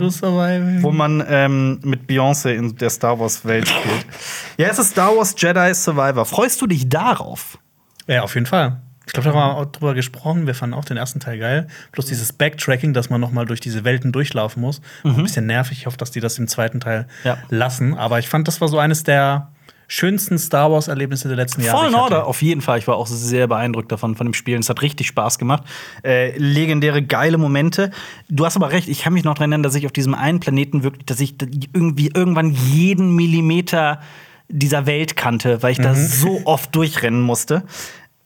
wo 0.83 0.93
man 0.93 1.25
ähm, 1.29 1.81
mit 1.83 2.09
Beyoncé 2.09 2.51
in 2.55 2.77
der 2.77 2.91
Star 2.91 3.19
Wars-Welt 3.19 3.67
spielt. 3.69 4.07
Ja, 4.59 4.69
es 4.69 4.79
ist 4.79 4.91
Star 4.91 5.17
Wars 5.17 5.35
Jedi 5.37 5.75
Survivor. 5.75 6.25
Freust 6.25 6.61
du 6.61 6.67
dich 6.69 6.89
darauf? 6.89 7.59
Ja, 8.07 8.23
auf 8.23 8.35
jeden 8.35 8.47
Fall. 8.47 8.81
Ich 9.09 9.15
glaube, 9.15 9.31
da 9.31 9.35
haben 9.35 9.41
wir 9.57 9.57
auch 9.57 9.65
drüber 9.73 9.95
gesprochen. 9.95 10.47
Wir 10.47 10.55
fanden 10.55 10.75
auch 10.75 10.85
den 10.85 10.99
ersten 10.99 11.19
Teil 11.19 11.39
geil. 11.39 11.67
Plus 11.93 12.07
dieses 12.07 12.33
Backtracking, 12.33 12.93
dass 12.93 13.09
man 13.09 13.21
noch 13.21 13.33
mal 13.33 13.47
durch 13.47 13.59
diese 13.61 13.83
Welten 13.85 14.13
durchlaufen 14.13 14.61
muss. 14.61 14.83
Ein 15.03 15.23
bisschen 15.23 15.47
nervig. 15.47 15.79
Ich 15.79 15.87
hoffe, 15.87 15.97
dass 15.97 16.11
die 16.11 16.21
das 16.21 16.39
im 16.39 16.47
zweiten 16.47 16.79
Teil 16.79 17.07
Ja. 17.25 17.39
lassen. 17.49 17.95
Aber 17.95 18.19
ich 18.19 18.29
fand, 18.29 18.47
das 18.47 18.61
war 18.61 18.69
so 18.69 18.79
eines 18.79 19.03
der 19.05 19.49
schönsten 19.91 20.39
Star 20.39 20.71
Wars-Erlebnisse 20.71 21.29
der 21.29 21.39
letzten 21.39 21.63
Jahre. 21.63 21.79
Fallen 21.79 21.95
Order, 21.95 22.27
auf 22.27 22.43
jeden 22.43 22.61
Fall. 22.61 22.79
Ich 22.79 22.87
war 22.87 22.97
auch 22.97 23.07
sehr 23.07 23.47
beeindruckt 23.47 23.91
davon, 23.91 24.15
von 24.15 24.27
dem 24.27 24.35
Spiel. 24.35 24.59
Es 24.59 24.69
hat 24.69 24.83
richtig 24.83 25.07
Spaß 25.07 25.39
gemacht. 25.39 25.63
Äh, 26.05 26.37
legendäre, 26.37 27.01
geile 27.03 27.39
Momente. 27.39 27.91
Du 28.29 28.45
hast 28.45 28.57
aber 28.57 28.71
recht, 28.71 28.87
ich 28.89 29.01
kann 29.05 29.15
mich 29.15 29.25
noch 29.25 29.33
daran 29.33 29.51
erinnern, 29.53 29.63
dass 29.63 29.75
ich 29.75 29.87
auf 29.87 29.93
diesem 29.93 30.15
einen 30.15 30.41
Planeten 30.41 30.83
wirklich, 30.83 31.07
dass 31.07 31.21
ich 31.21 31.37
irgendwie 31.73 32.11
irgendwann 32.15 32.51
jeden 32.51 33.17
Millimeter 33.17 34.01
dieser 34.49 34.85
Welt 34.85 35.17
kannte, 35.17 35.63
weil 35.63 35.73
ich 35.73 35.79
da 35.79 35.95
so 35.95 36.43
oft 36.45 36.75
durchrennen 36.75 37.23
musste. 37.23 37.63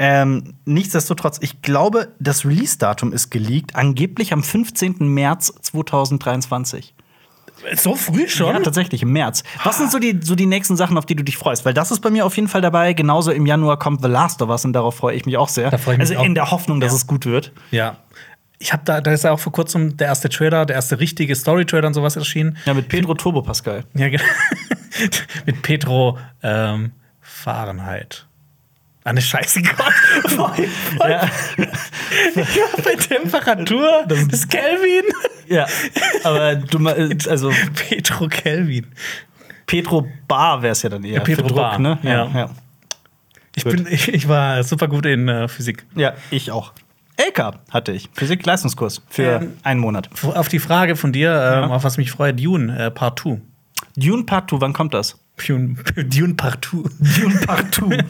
Ähm, 0.04 0.54
nichtsdestotrotz, 0.64 1.38
ich 1.42 1.62
glaube, 1.62 2.08
das 2.18 2.44
Release-Datum 2.44 3.12
ist 3.12 3.30
geleakt, 3.30 3.76
angeblich 3.76 4.32
am 4.32 4.42
15. 4.42 4.96
März 4.98 5.54
2023. 5.60 6.92
So 7.76 7.94
früh 7.94 8.28
schon? 8.28 8.52
Ja, 8.52 8.60
tatsächlich, 8.60 9.02
im 9.02 9.12
März. 9.12 9.44
Was 9.62 9.78
sind 9.78 9.92
so 9.92 10.00
die, 10.00 10.18
so 10.20 10.34
die 10.34 10.46
nächsten 10.46 10.76
Sachen, 10.76 10.98
auf 10.98 11.06
die 11.06 11.14
du 11.14 11.22
dich 11.22 11.36
freust? 11.36 11.64
Weil 11.64 11.72
das 11.74 11.92
ist 11.92 12.00
bei 12.00 12.10
mir 12.10 12.26
auf 12.26 12.34
jeden 12.34 12.48
Fall 12.48 12.60
dabei. 12.62 12.92
Genauso 12.94 13.30
im 13.30 13.46
Januar 13.46 13.78
kommt 13.78 14.02
The 14.02 14.08
Last 14.08 14.42
of 14.42 14.48
Us 14.48 14.64
und 14.64 14.72
darauf 14.72 14.96
freue 14.96 15.14
ich 15.14 15.24
mich 15.24 15.36
auch 15.36 15.48
sehr. 15.48 15.70
Da 15.70 15.78
freue 15.78 15.94
ich 15.94 15.98
mich 16.00 16.08
also 16.10 16.20
auch. 16.20 16.26
in 16.26 16.34
der 16.34 16.50
Hoffnung, 16.50 16.80
dass 16.80 16.90
Ja. 16.90 16.96
es 16.96 17.06
gut 17.06 17.24
wird. 17.24 17.52
Ja. 17.70 17.98
Ich 18.58 18.72
habe 18.72 18.82
da, 18.84 19.00
da 19.00 19.12
ist 19.12 19.22
ja 19.22 19.30
auch 19.30 19.38
vor 19.38 19.52
kurzem 19.52 19.96
der 19.96 20.08
erste 20.08 20.28
Trailer, 20.28 20.66
der 20.66 20.74
erste 20.74 20.98
richtige 20.98 21.36
Story-Trailer 21.36 21.86
und 21.86 21.94
sowas 21.94 22.16
erschienen. 22.16 22.56
Ja, 22.64 22.74
mit 22.74 22.88
Pedro 22.88 23.14
Turbo 23.14 23.42
Pascal. 23.42 23.84
Ja, 23.94 24.08
genau. 24.08 24.24
Mit 25.46 25.62
Petro 25.62 26.18
ähm, 26.42 26.90
Fahrenheit. 27.20 28.26
Ah, 29.04 29.12
ne 29.12 29.20
Scheiße, 29.20 29.62
Gott. 29.62 29.92
Voll, 30.30 30.68
voll. 30.98 31.10
Ja. 31.10 31.28
Ja, 32.36 32.82
bei 32.84 32.94
Temperatur 32.94 34.04
das 34.06 34.22
ist 34.24 34.50
Kelvin. 34.50 35.04
ja, 35.48 35.66
aber 36.24 36.56
du 36.56 36.86
also 37.28 37.50
Petro 37.74 38.28
Kelvin. 38.28 38.86
Petro 39.66 40.06
Bar 40.28 40.62
wäre 40.62 40.72
es 40.72 40.82
ja 40.82 40.90
dann 40.90 41.04
eher. 41.04 41.14
Ja, 41.14 41.20
Petro 41.20 41.46
Druck, 41.46 41.56
Bar, 41.56 41.78
ne? 41.78 41.98
ja. 42.02 42.26
ja. 42.28 42.50
Ich, 43.54 43.64
bin, 43.64 43.86
ich, 43.90 44.08
ich 44.08 44.28
war 44.28 44.62
super 44.62 44.88
gut 44.88 45.06
in 45.06 45.28
äh, 45.28 45.48
Physik. 45.48 45.84
Ja, 45.94 46.14
ich 46.30 46.50
auch. 46.50 46.72
LK 47.18 47.54
hatte 47.70 47.92
ich. 47.92 48.08
Physik-Leistungskurs 48.14 49.02
für 49.08 49.40
Ähm, 49.42 49.52
einen 49.62 49.80
Monat. 49.80 50.08
Auf 50.22 50.48
die 50.48 50.58
Frage 50.58 50.96
von 50.96 51.12
dir, 51.12 51.62
ähm, 51.64 51.70
auf 51.70 51.84
was 51.84 51.98
mich 51.98 52.10
freut, 52.10 52.38
Dune 52.40 52.76
äh, 52.78 52.90
Part 52.90 53.20
2. 53.20 53.40
Dune 53.96 54.24
Part 54.24 54.50
2, 54.50 54.60
wann 54.60 54.72
kommt 54.72 54.94
das? 54.94 55.18
Dune, 55.36 55.76
Dune 55.96 56.34
Part 56.34 56.64
2. 56.64 56.76
Dune 57.20 57.40
Part 57.46 57.74
2. 57.74 57.98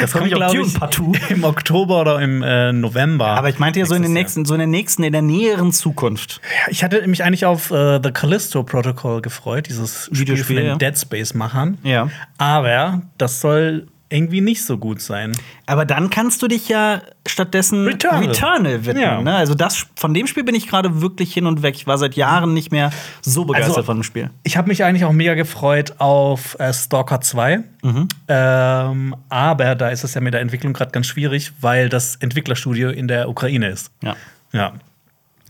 Das 0.00 0.12
Kommt, 0.12 0.30
glaub 0.30 0.54
ich, 0.54 1.30
im 1.30 1.44
Oktober 1.44 2.00
oder 2.00 2.20
im 2.20 2.42
äh, 2.42 2.72
November. 2.72 3.26
Aber 3.28 3.50
ich 3.50 3.58
meinte 3.58 3.80
ja 3.80 3.86
so 3.86 3.94
in, 3.94 4.02
den 4.02 4.12
nächsten, 4.12 4.46
so 4.46 4.54
in 4.54 4.58
der 4.58 4.66
nächsten, 4.66 5.02
in 5.02 5.12
der 5.12 5.20
näheren 5.20 5.72
Zukunft. 5.72 6.40
Ich 6.70 6.82
hatte 6.82 7.06
mich 7.06 7.22
eigentlich 7.22 7.44
auf 7.44 7.70
äh, 7.70 8.00
The 8.02 8.10
Callisto 8.10 8.62
Protocol 8.62 9.20
gefreut, 9.20 9.68
dieses 9.68 10.06
Spiel 10.06 10.20
Videospiel, 10.20 10.44
von 10.44 10.56
den 10.56 10.66
ja. 10.66 10.76
Dead 10.76 10.98
Space-Machern. 10.98 11.78
Ja. 11.82 12.08
Aber 12.38 13.02
das 13.18 13.42
soll 13.42 13.88
irgendwie 14.10 14.40
nicht 14.40 14.64
so 14.64 14.76
gut 14.76 15.00
sein. 15.00 15.32
Aber 15.66 15.84
dann 15.84 16.10
kannst 16.10 16.42
du 16.42 16.48
dich 16.48 16.68
ja 16.68 17.00
stattdessen 17.26 17.86
Returnal. 17.86 18.84
widmen. 18.84 19.02
Ja. 19.02 19.20
Ne? 19.22 19.34
Also 19.34 19.54
das, 19.54 19.86
von 19.94 20.12
dem 20.12 20.26
Spiel 20.26 20.42
bin 20.44 20.54
ich 20.54 20.66
gerade 20.68 21.00
wirklich 21.00 21.32
hin 21.32 21.46
und 21.46 21.62
weg. 21.62 21.76
Ich 21.76 21.86
war 21.86 21.96
seit 21.96 22.16
Jahren 22.16 22.52
nicht 22.52 22.72
mehr 22.72 22.90
so 23.22 23.44
begeistert 23.44 23.76
Also- 23.76 23.82
von 23.86 23.98
dem 23.98 24.02
Spiel. 24.02 24.30
Ich 24.42 24.56
habe 24.56 24.68
mich 24.68 24.82
eigentlich 24.84 25.04
auch 25.04 25.12
mega 25.12 25.34
gefreut 25.34 25.94
auf 25.98 26.58
äh, 26.58 26.72
Stalker 26.74 27.20
2. 27.20 27.60
Mhm. 27.82 28.08
Ähm, 28.28 29.16
aber 29.28 29.74
da 29.76 29.88
ist 29.90 30.02
es 30.04 30.14
ja 30.14 30.20
mit 30.20 30.34
der 30.34 30.40
Entwicklung 30.40 30.72
gerade 30.72 30.90
ganz 30.90 31.06
schwierig, 31.06 31.52
weil 31.60 31.88
das 31.88 32.16
Entwicklerstudio 32.16 32.90
in 32.90 33.06
der 33.08 33.28
Ukraine 33.28 33.68
ist. 33.68 33.92
Ja. 34.02 34.16
Ja. 34.52 34.72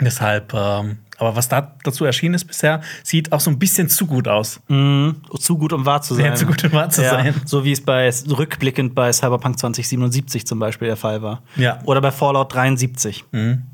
Deshalb, 0.01 0.53
ähm, 0.55 0.99
aber 1.21 1.37
was 1.37 1.49
da 1.49 1.77
dazu 1.85 2.05
erschienen 2.05 2.35
ist 2.35 2.47
bisher, 2.47 2.81
sieht 3.03 3.31
auch 3.33 3.41
so 3.41 3.51
ein 3.51 3.59
bisschen 3.59 3.89
zu 3.89 4.07
gut 4.07 4.27
aus. 4.27 4.61
Mhm. 4.69 5.17
Zu 5.39 5.59
gut, 5.59 5.73
um 5.73 5.85
wahr 5.85 6.01
zu 6.01 6.15
sein. 6.15 6.25
Sehr 6.25 6.35
zu 6.35 6.47
gut, 6.47 6.65
um 6.65 6.73
wahr 6.73 6.89
zu 6.89 7.03
ja. 7.03 7.11
sein. 7.11 7.35
So 7.45 7.65
wie 7.65 7.73
es 7.73 7.83
bei 7.83 8.11
rückblickend 8.29 8.95
bei 8.95 9.13
Cyberpunk 9.13 9.59
2077 9.59 10.47
zum 10.47 10.59
Beispiel 10.59 10.89
der 10.89 10.97
Fall 10.97 11.21
war. 11.21 11.43
Ja. 11.57 11.77
Mhm. 11.77 11.89
Oder 11.89 12.01
bei 12.01 12.11
Fallout 12.11 12.55
73. 12.55 13.27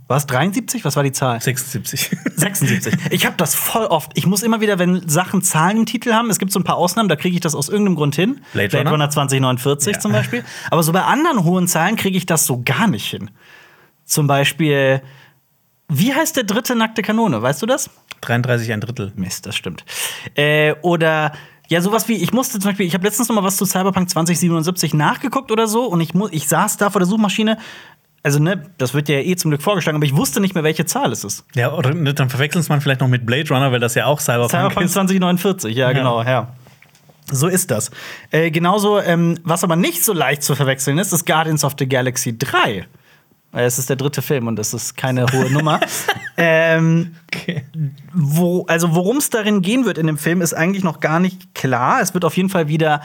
War 0.09 0.17
es 0.17 0.27
73? 0.27 0.85
Was 0.85 0.97
war 0.97 1.03
die 1.03 1.13
Zahl? 1.13 1.41
76. 1.41 2.17
76. 2.37 2.95
Ich 3.11 3.25
habe 3.27 3.37
das 3.37 3.55
voll 3.55 3.87
oft. 3.87 4.13
Ich 4.15 4.27
muss 4.27 4.43
immer 4.43 4.61
wieder, 4.61 4.79
wenn 4.79 5.09
Sachen 5.09 5.43
Zahlen 5.43 5.79
im 5.79 5.87
Titel 5.87 6.13
haben, 6.13 6.31
es 6.31 6.39
gibt 6.39 6.53
so 6.53 6.59
ein 6.61 6.65
paar 6.65 6.77
Ausnahmen, 6.77 7.09
da 7.09 7.17
kriege 7.17 7.35
ich 7.35 7.41
das 7.41 7.55
aus 7.55 7.69
irgendeinem 7.69 7.97
Grund 7.97 8.17
hin. 8.17 8.41
Blade 8.53 8.89
Runner? 8.89 9.09
2049 9.09 9.95
Ja. 9.95 10.01
zum 10.01 10.13
Beispiel. 10.13 10.45
Aber 10.71 10.83
so 10.83 10.93
bei 10.93 11.03
anderen 11.03 11.45
hohen 11.45 11.69
Zahlen 11.69 11.97
kriege 11.97 12.17
ich 12.17 12.27
das 12.27 12.47
so 12.47 12.63
gar 12.65 12.89
nicht 12.89 13.07
hin. 13.07 13.31
Zum 14.05 14.27
Beispiel, 14.27 15.01
wie 15.89 16.15
heißt 16.15 16.37
der 16.37 16.45
dritte 16.45 16.75
nackte 16.75 17.03
Kanone? 17.03 17.41
Weißt 17.43 17.63
du 17.63 17.67
das? 17.67 17.91
33 18.23 18.73
ein 18.73 18.81
Drittel. 18.81 19.13
Mist, 19.17 19.47
das 19.47 19.57
stimmt. 19.57 19.85
Äh, 20.35 20.75
oder 20.83 21.33
ja, 21.69 21.81
sowas 21.81 22.09
wie, 22.09 22.15
ich 22.15 22.33
musste 22.33 22.59
zum 22.59 22.71
Beispiel, 22.71 22.87
ich 22.87 22.95
habe 22.95 23.05
letztens 23.05 23.29
noch 23.29 23.37
mal 23.37 23.45
was 23.45 23.57
zu 23.57 23.65
Cyberpunk 23.65 24.09
2077 24.09 24.95
nachgeguckt 24.95 25.51
oder 25.51 25.67
so 25.67 25.85
und 25.87 26.01
ich, 26.01 26.11
ich 26.31 26.49
saß 26.49 26.77
da 26.77 26.91
vor 26.91 27.01
der 27.01 27.09
Suchmaschine. 27.09 27.59
Also, 28.23 28.41
ne, 28.41 28.69
das 28.79 28.93
wird 28.95 29.09
ja 29.09 29.19
eh 29.19 29.37
zum 29.37 29.53
Glück 29.53 29.63
vorgeschlagen, 29.63 29.97
aber 29.97 30.05
ich 30.05 30.17
wusste 30.17 30.41
nicht 30.41 30.55
mehr, 30.55 30.65
welche 30.65 30.85
Zahl 30.85 31.13
es 31.13 31.23
ist. 31.23 31.45
Ja, 31.55 31.73
oder 31.73 31.95
ne, 31.95 32.13
dann 32.13 32.29
verwechseln 32.29 32.61
es 32.61 32.69
man 32.69 32.81
vielleicht 32.81 33.01
noch 33.01 33.09
mit 33.09 33.25
Blade 33.25 33.49
Runner, 33.49 33.71
weil 33.71 33.79
das 33.79 33.95
ja 33.95 34.07
auch 34.07 34.21
Cyberpunk, 34.21 34.51
Cyberpunk 34.51 34.87
ist. 34.87 34.93
2049, 34.95 35.77
ja, 35.77 35.93
genau, 35.93 36.23
ja. 36.23 36.49
So 37.31 37.49
ist 37.49 37.71
das. 37.71 37.91
Äh, 38.31 38.51
genauso, 38.51 39.01
ähm, 39.01 39.39
was 39.43 39.65
aber 39.65 39.77
nicht 39.77 40.05
so 40.05 40.13
leicht 40.13 40.43
zu 40.43 40.55
verwechseln 40.55 40.99
ist, 40.99 41.13
ist 41.13 41.27
Guardians 41.27 41.65
of 41.65 41.75
the 41.79 41.89
Galaxy 41.89 42.37
3. 42.37 42.87
Äh, 43.57 43.65
Es 43.65 43.79
ist 43.79 43.89
der 43.89 43.97
dritte 43.97 44.23
Film 44.23 44.47
und 44.47 44.59
es 44.59 44.75
ist 44.75 44.97
keine 44.97 45.27
hohe 45.33 45.51
Nummer. 45.51 45.81
ähm, 46.37 47.17
Okay. 47.37 47.65
wo, 48.15 48.65
also 48.67 48.95
worum 48.95 49.19
es 49.19 49.31
darin 49.31 49.61
gehen 49.61 49.85
wird 49.85 49.99
in 49.99 50.07
dem 50.07 50.17
Film, 50.17 50.41
ist 50.41 50.55
eigentlich 50.55 50.83
noch 50.85 51.01
gar 51.01 51.21
nicht 51.21 51.55
klar. 51.55 52.01
Es 52.01 52.15
wird 52.15 52.25
auf 52.25 52.37
jeden 52.37 52.49
Fall 52.49 52.69
wieder 52.69 53.03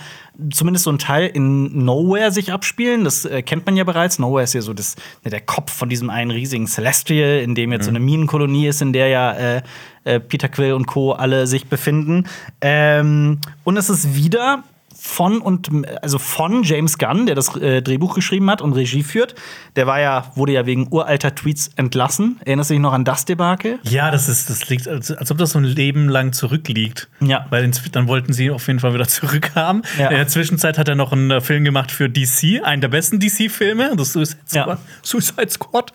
zumindest 0.51 0.86
so 0.86 0.91
ein 0.91 1.00
Teil 1.00 1.27
in 1.27 1.84
Nowhere 1.84 2.31
sich 2.31 2.51
abspielen. 2.53 3.03
Das 3.03 3.25
äh, 3.25 3.41
kennt 3.41 3.65
man 3.65 3.75
ja 3.75 3.84
bereits. 3.84 4.20
Nowhere 4.20 4.43
ist 4.43 4.53
ja 4.53 4.62
so 4.62 4.74
das, 4.74 4.96
ne, 5.24 5.31
der 5.31 5.41
Kopf 5.41 5.72
von 5.74 5.89
diesem 5.89 6.10
einen 6.10 6.31
riesigen 6.31 6.65
Celestial, 6.67 7.39
in 7.41 7.55
dem 7.55 7.72
jetzt 7.72 7.86
so 7.86 7.89
eine 7.89 8.00
Minenkolonie 8.00 8.67
ist, 8.67 8.81
in 8.81 8.93
der 8.93 9.08
ja 9.10 9.31
äh, 9.34 9.62
äh, 10.05 10.20
Peter 10.20 10.48
Quill 10.50 10.74
und 10.74 10.87
Co. 10.87 11.11
alle 11.11 11.46
sich 11.48 11.68
befinden. 11.68 12.25
Ähm, 12.61 13.40
und 13.64 13.77
es 13.77 13.90
ist 13.90 14.16
wieder 14.16 14.64
von 15.03 15.42
und 15.42 15.70
also 16.03 16.20
von 16.20 16.61
James 16.61 17.00
Gunn, 17.00 17.25
der 17.25 17.33
das 17.33 17.55
äh, 17.55 17.81
Drehbuch 17.81 18.14
geschrieben 18.14 18.50
hat 18.51 18.61
und 18.61 18.74
Regie 18.74 19.01
führt. 19.01 19.33
Der 19.75 19.87
war 19.87 20.00
ja 20.00 20.31
wurde 20.35 20.53
ja 20.53 20.68
wegen 20.68 20.87
uralter 20.92 21.33
Tweets 21.33 21.72
entlassen. 21.75 22.40
Erinnerst 22.46 22.70
du 22.70 22.75
dich 22.75 22.81
noch 22.81 22.94
an 22.94 23.03
das 23.03 23.25
Debakel? 23.25 23.79
Ja, 23.83 24.11
das 24.11 24.29
ist, 24.29 24.51
das 24.51 24.70
liegt, 24.70 24.87
als, 24.87 25.11
als 25.11 25.31
ob 25.31 25.40
das 25.40 25.51
so 25.51 25.59
ein 25.59 25.64
Leben 25.64 26.07
lang 26.07 26.33
zurückliegt. 26.33 27.09
Ja. 27.20 27.48
Weil 27.50 27.70
dann 27.92 28.07
wollten 28.07 28.31
sie 28.31 28.46
ihn 28.46 28.51
auf 28.51 28.68
jeden 28.68 28.79
Fall 28.79 28.94
wieder 28.94 29.07
zurückhaben. 29.07 29.81
Ja. 29.98 30.09
In 30.09 30.18
der 30.18 30.27
Zwischenzeit 30.27 30.77
hat 30.77 30.87
er 30.87 30.96
noch 30.96 31.11
einen 31.11 31.31
äh, 31.31 31.42
Film 31.42 31.64
gemacht 31.64 31.92
für 31.92 32.07
DC, 32.07 32.64
einen 32.64 32.81
der 32.81 32.90
besten 32.90 33.20
DC-Filme, 33.20 33.96
das 33.98 34.14
Suicide 34.14 34.40
Ja. 34.51 34.64
Squad. 34.64 34.79
Suicide 35.01 35.50
Squad. 35.50 35.94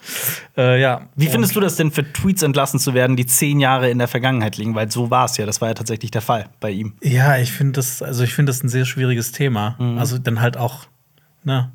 Äh, 0.56 0.80
ja. 0.80 1.02
Wie 1.14 1.28
findest 1.28 1.54
du 1.54 1.60
das 1.60 1.76
denn 1.76 1.92
für 1.92 2.12
Tweets 2.12 2.42
entlassen 2.42 2.80
zu 2.80 2.92
werden, 2.92 3.14
die 3.14 3.26
zehn 3.26 3.60
Jahre 3.60 3.88
in 3.88 3.98
der 3.98 4.08
Vergangenheit 4.08 4.56
liegen? 4.56 4.74
Weil 4.74 4.90
so 4.90 5.10
war 5.10 5.26
es 5.26 5.36
ja. 5.36 5.46
Das 5.46 5.60
war 5.60 5.68
ja 5.68 5.74
tatsächlich 5.74 6.10
der 6.10 6.22
Fall 6.22 6.46
bei 6.58 6.70
ihm. 6.70 6.94
Ja, 7.02 7.36
ich 7.38 7.52
finde 7.52 7.72
das, 7.74 8.02
also 8.02 8.24
ich 8.24 8.34
finde 8.34 8.50
das 8.50 8.62
ein 8.64 8.68
sehr 8.68 8.84
schwieriges 8.96 9.32
Thema. 9.32 9.76
Mhm. 9.78 9.98
Also 9.98 10.18
dann 10.18 10.40
halt 10.40 10.56
auch, 10.56 10.86
ne. 11.44 11.70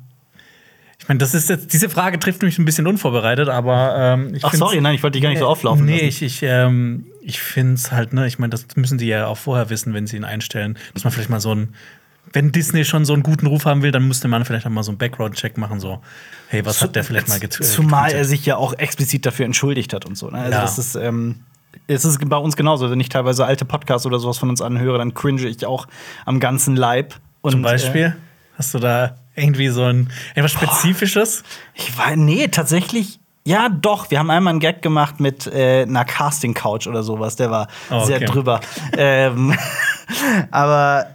Ich 0.98 1.08
meine, 1.08 1.18
das 1.18 1.34
ist 1.34 1.48
jetzt, 1.48 1.72
diese 1.72 1.88
Frage 1.88 2.18
trifft 2.20 2.42
mich 2.42 2.58
ein 2.58 2.64
bisschen 2.64 2.86
unvorbereitet, 2.86 3.48
aber 3.48 3.94
ähm, 3.98 4.34
ich 4.34 4.44
Ach, 4.44 4.54
sorry, 4.54 4.80
nein, 4.80 4.94
ich 4.94 5.02
wollte 5.02 5.14
dich 5.14 5.22
gar 5.22 5.30
nicht 5.30 5.40
so 5.40 5.46
auflaufen 5.48 5.84
Nee, 5.84 5.94
lassen. 5.94 6.06
ich, 6.06 6.22
ich, 6.22 6.42
ähm, 6.44 7.06
ich 7.22 7.40
finde 7.40 7.74
es 7.74 7.90
halt, 7.90 8.12
ne, 8.12 8.26
ich 8.28 8.38
meine, 8.38 8.50
das 8.50 8.66
müssen 8.76 8.98
die 8.98 9.06
ja 9.06 9.26
auch 9.26 9.38
vorher 9.38 9.68
wissen, 9.70 9.94
wenn 9.94 10.06
sie 10.06 10.16
ihn 10.16 10.24
einstellen, 10.24 10.78
dass 10.94 11.02
man 11.04 11.12
vielleicht 11.12 11.30
mal 11.30 11.40
so 11.40 11.54
ein 11.54 11.74
wenn 12.32 12.52
Disney 12.52 12.84
schon 12.84 13.04
so 13.04 13.12
einen 13.12 13.22
guten 13.24 13.46
Ruf 13.46 13.66
haben 13.66 13.82
will, 13.82 13.90
dann 13.90 14.06
müsste 14.06 14.28
man 14.28 14.44
vielleicht 14.44 14.64
auch 14.64 14.70
mal 14.70 14.82
so 14.84 14.90
einen 14.92 14.96
Background-Check 14.98 15.58
machen, 15.58 15.80
so, 15.80 16.00
hey, 16.48 16.64
was 16.64 16.80
hat 16.80 16.94
der 16.96 17.04
vielleicht 17.04 17.28
mal 17.28 17.40
getwittert? 17.40 17.74
Zumal 17.74 18.12
er 18.12 18.24
sich 18.24 18.46
ja 18.46 18.56
auch 18.56 18.72
explizit 18.74 19.26
dafür 19.26 19.44
entschuldigt 19.44 19.92
hat 19.92 20.06
und 20.06 20.16
so. 20.16 20.30
Ne? 20.30 20.38
Also 20.38 20.52
Ja. 20.52 20.60
das 20.62 20.78
ist, 20.78 20.94
ähm, 20.94 21.40
es 21.86 22.04
ist 22.04 22.28
bei 22.28 22.36
uns 22.36 22.56
genauso. 22.56 22.90
Wenn 22.90 23.00
ich 23.00 23.08
teilweise 23.08 23.44
alte 23.46 23.64
Podcasts 23.64 24.06
oder 24.06 24.18
sowas 24.18 24.38
von 24.38 24.48
uns 24.50 24.60
anhöre, 24.60 24.98
dann 24.98 25.14
cringe 25.14 25.42
ich 25.46 25.64
auch 25.66 25.86
am 26.24 26.40
ganzen 26.40 26.76
Leib. 26.76 27.14
Und, 27.40 27.52
Zum 27.52 27.62
Beispiel, 27.62 28.02
Äh, 28.04 28.12
hast 28.58 28.74
du 28.74 28.78
da 28.78 29.16
irgendwie 29.34 29.68
so 29.68 29.82
ein 29.84 30.10
etwas 30.34 30.52
Spezifisches? 30.52 31.42
ich 31.74 31.96
war, 31.98 32.14
nee, 32.16 32.48
tatsächlich. 32.48 33.18
Ja, 33.44 33.68
doch. 33.68 34.10
Wir 34.10 34.20
haben 34.20 34.30
einmal 34.30 34.52
einen 34.52 34.60
Gag 34.60 34.82
gemacht 34.82 35.18
mit 35.18 35.48
äh, 35.48 35.82
einer 35.82 36.04
Casting-Couch 36.04 36.86
oder 36.86 37.02
sowas. 37.02 37.34
Der 37.36 37.50
war 37.50 37.66
Oh, 37.90 38.04
sehr 38.04 38.16
okay. 38.18 38.26
drüber. 38.26 38.60
ähm, 38.96 39.52
aber 40.50 41.06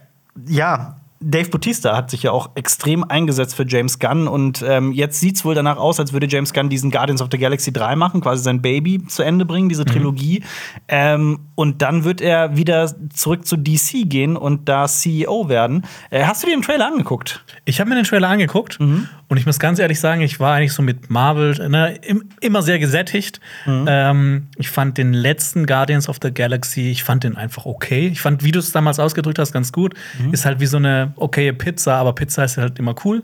ja, 0.46 0.98
Dave 1.20 1.50
Bautista 1.50 1.96
hat 1.96 2.12
sich 2.12 2.24
ja 2.24 2.32
auch 2.32 2.52
extrem 2.56 3.04
eingesetzt 3.04 3.56
für 3.56 3.66
James 3.68 4.00
Gunn 4.00 4.28
und 4.28 4.64
ähm, 4.68 4.92
jetzt 4.92 5.20
sieht 5.20 5.36
es 5.36 5.46
wohl 5.46 5.56
danach 5.56 5.78
aus, 5.78 6.00
als 6.00 6.14
würde 6.14 6.28
James 6.28 6.54
Gunn 6.54 6.70
diesen 6.70 6.92
Guardians 6.92 7.22
of 7.22 7.30
the 7.32 7.38
Galaxy 7.38 7.74
3 7.74 7.96
machen, 7.96 8.22
quasi 8.22 8.44
sein 8.44 8.62
Baby 8.62 9.06
zu 9.08 9.24
Ende 9.24 9.46
bringen, 9.46 9.70
diese 9.70 9.86
Trilogie. 9.86 10.44
Ähm, 10.88 11.40
und 11.56 11.82
dann 11.82 12.04
wird 12.04 12.22
er 12.22 12.56
wieder 12.56 12.94
zurück 13.14 13.46
zu 13.46 13.58
DC 13.58 14.08
gehen 14.10 14.38
und 14.38 14.70
da 14.70 14.88
CEO 14.88 15.50
werden. 15.50 15.86
Äh, 16.10 16.24
hast 16.26 16.44
du 16.44 16.48
dir 16.48 16.56
den 16.56 16.62
Trailer 16.62 16.88
angeguckt? 16.88 17.44
Ich 17.66 17.80
habe 17.80 17.90
mir 17.90 17.96
den 17.96 18.06
Trailer 18.06 18.30
angeguckt 18.30 18.78
Mhm. 18.80 19.08
Und 19.30 19.38
ich 19.38 19.46
muss 19.46 19.60
ganz 19.60 19.80
ehrlich 19.80 20.00
sagen, 20.00 20.22
ich 20.22 20.40
war 20.40 20.56
eigentlich 20.56 20.74
so 20.74 20.82
mit 20.82 21.10
Marvel 21.10 21.70
ne, 21.70 21.96
im, 22.02 22.30
immer 22.40 22.62
sehr 22.62 22.80
gesättigt. 22.80 23.42
Mhm. 23.66 23.86
Ähm, 23.88 24.48
ich 24.58 24.70
fand 24.70 24.98
den 24.98 25.14
letzten 25.14 25.66
Guardians 25.66 26.08
of 26.08 26.18
the 26.22 26.34
Galaxy, 26.34 26.90
ich 26.90 27.04
fand 27.04 27.26
den 27.26 27.36
einfach 27.36 27.66
okay. 27.66 28.08
Ich 28.08 28.22
fand, 28.22 28.44
wie 28.44 28.52
du 28.52 28.60
es 28.60 28.72
damals 28.72 29.00
ausgedrückt 29.00 29.40
hast, 29.40 29.52
ganz 29.52 29.74
gut. 29.74 29.96
Mhm. 30.20 30.34
Ist 30.34 30.46
halt 30.46 30.62
wie 30.62 30.66
so 30.66 30.78
eine 30.78 31.14
okaye 31.18 31.54
Pizza, 31.54 31.96
aber 31.96 32.14
Pizza 32.14 32.46
ist 32.46 32.58
halt 32.58 32.80
immer 32.80 32.96
cool. 33.04 33.24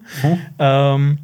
Ähm, 0.59 1.19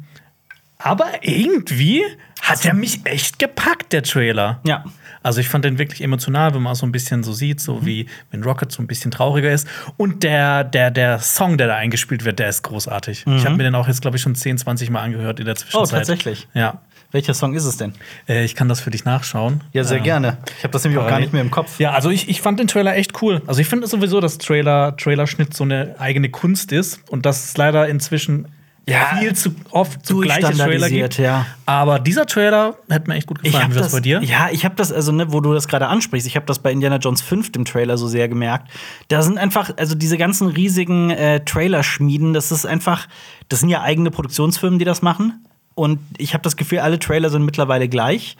aber 0.78 1.06
irgendwie 1.20 2.02
hat 2.40 2.64
er 2.64 2.72
mich 2.72 3.00
echt 3.04 3.38
gepackt, 3.38 3.92
der 3.92 4.02
Trailer. 4.02 4.60
Ja. 4.64 4.84
Also 5.22 5.40
ich 5.40 5.48
fand 5.48 5.64
den 5.64 5.78
wirklich 5.78 6.00
emotional, 6.02 6.54
wenn 6.54 6.62
man 6.62 6.74
so 6.74 6.86
ein 6.86 6.92
bisschen 6.92 7.22
so 7.22 7.32
sieht, 7.32 7.58
Mhm. 7.58 7.62
so 7.62 7.86
wie 7.86 8.06
wenn 8.30 8.42
Rocket 8.42 8.72
so 8.72 8.82
ein 8.82 8.86
bisschen 8.86 9.10
trauriger 9.10 9.50
ist. 9.52 9.66
Und 9.96 10.22
der, 10.22 10.64
der, 10.64 10.90
der 10.90 11.18
Song, 11.18 11.58
der 11.58 11.66
da 11.66 11.76
eingespielt 11.76 12.24
wird, 12.24 12.38
der 12.38 12.48
ist 12.48 12.62
großartig. 12.62 13.24
Ich 13.26 13.44
habe 13.44 13.56
mir 13.56 13.64
den 13.64 13.74
auch 13.74 13.86
jetzt, 13.88 14.00
glaube 14.02 14.16
ich, 14.16 14.22
schon 14.22 14.34
10, 14.34 14.58
20 14.58 14.90
Mal 14.90 15.00
angehört 15.02 15.40
in 15.40 15.46
der 15.46 15.56
Zwischenzeit. 15.56 15.80
Mhm. 15.82 15.94
Oh, 15.94 15.98
tatsächlich? 15.98 16.48
Ja. 16.54 16.80
Welcher 17.12 17.34
Song 17.34 17.54
ist 17.54 17.64
es 17.64 17.76
denn? 17.76 17.92
Äh, 18.28 18.44
ich 18.44 18.54
kann 18.54 18.68
das 18.68 18.80
für 18.80 18.90
dich 18.90 19.04
nachschauen. 19.04 19.62
Ja, 19.72 19.82
sehr 19.82 19.98
Äh, 19.98 20.02
gerne. 20.02 20.38
Ich 20.58 20.62
habe 20.62 20.70
das 20.72 20.84
nämlich 20.84 21.00
auch 21.02 21.08
gar 21.08 21.18
nicht 21.18 21.32
mehr 21.32 21.42
im 21.42 21.50
Kopf. 21.50 21.80
Ja, 21.80 21.90
also 21.90 22.08
ich, 22.08 22.28
ich 22.28 22.40
fand 22.40 22.60
den 22.60 22.68
Trailer 22.68 22.94
echt 22.94 23.20
cool. 23.20 23.42
Also 23.48 23.60
ich 23.60 23.66
finde 23.66 23.88
sowieso, 23.88 24.20
dass 24.20 24.38
Trailer, 24.38 24.96
Trailerschnitt 24.96 25.52
so 25.52 25.64
eine 25.64 25.96
eigene 25.98 26.28
Kunst 26.28 26.70
ist 26.70 27.00
und 27.10 27.26
dass 27.26 27.44
es 27.46 27.56
leider 27.56 27.88
inzwischen 27.88 28.46
Ja, 28.88 29.16
viel 29.20 29.34
zu 29.34 29.54
oft 29.70 30.04
so 30.04 30.18
gleiche 30.18 30.52
Trailer 30.52 30.88
gibt. 30.88 31.18
ja. 31.18 31.46
Aber 31.66 32.00
dieser 32.00 32.26
Trailer 32.26 32.76
hat 32.90 33.06
mir 33.06 33.14
echt 33.14 33.26
gut 33.28 33.42
gefallen. 33.42 33.70
Wie 33.70 33.74
war 33.76 33.82
das 33.82 33.92
bei 33.92 34.00
dir? 34.00 34.20
Ja, 34.22 34.48
ich 34.50 34.64
habe 34.64 34.74
das, 34.74 34.90
also, 34.90 35.12
ne, 35.12 35.32
wo 35.32 35.40
du 35.40 35.52
das 35.52 35.68
gerade 35.68 35.86
ansprichst, 35.86 36.26
ich 36.26 36.34
habe 36.34 36.46
das 36.46 36.58
bei 36.58 36.72
Indiana 36.72 36.96
Jones 36.96 37.22
5 37.22 37.50
im 37.54 37.64
Trailer 37.64 37.96
so 37.98 38.08
sehr 38.08 38.28
gemerkt. 38.28 38.68
Da 39.08 39.22
sind 39.22 39.38
einfach, 39.38 39.70
also 39.76 39.94
diese 39.94 40.18
ganzen 40.18 40.48
riesigen 40.48 41.10
äh, 41.10 41.44
Trailer-Schmieden, 41.44 42.32
das 42.34 42.50
ist 42.50 42.66
einfach, 42.66 43.06
das 43.48 43.60
sind 43.60 43.68
ja 43.68 43.82
eigene 43.82 44.10
Produktionsfirmen, 44.10 44.78
die 44.80 44.84
das 44.84 45.02
machen. 45.02 45.44
Und 45.76 46.00
ich 46.18 46.34
habe 46.34 46.42
das 46.42 46.56
Gefühl, 46.56 46.80
alle 46.80 46.98
Trailer 46.98 47.30
sind 47.30 47.44
mittlerweile 47.44 47.88
gleich. 47.88 48.36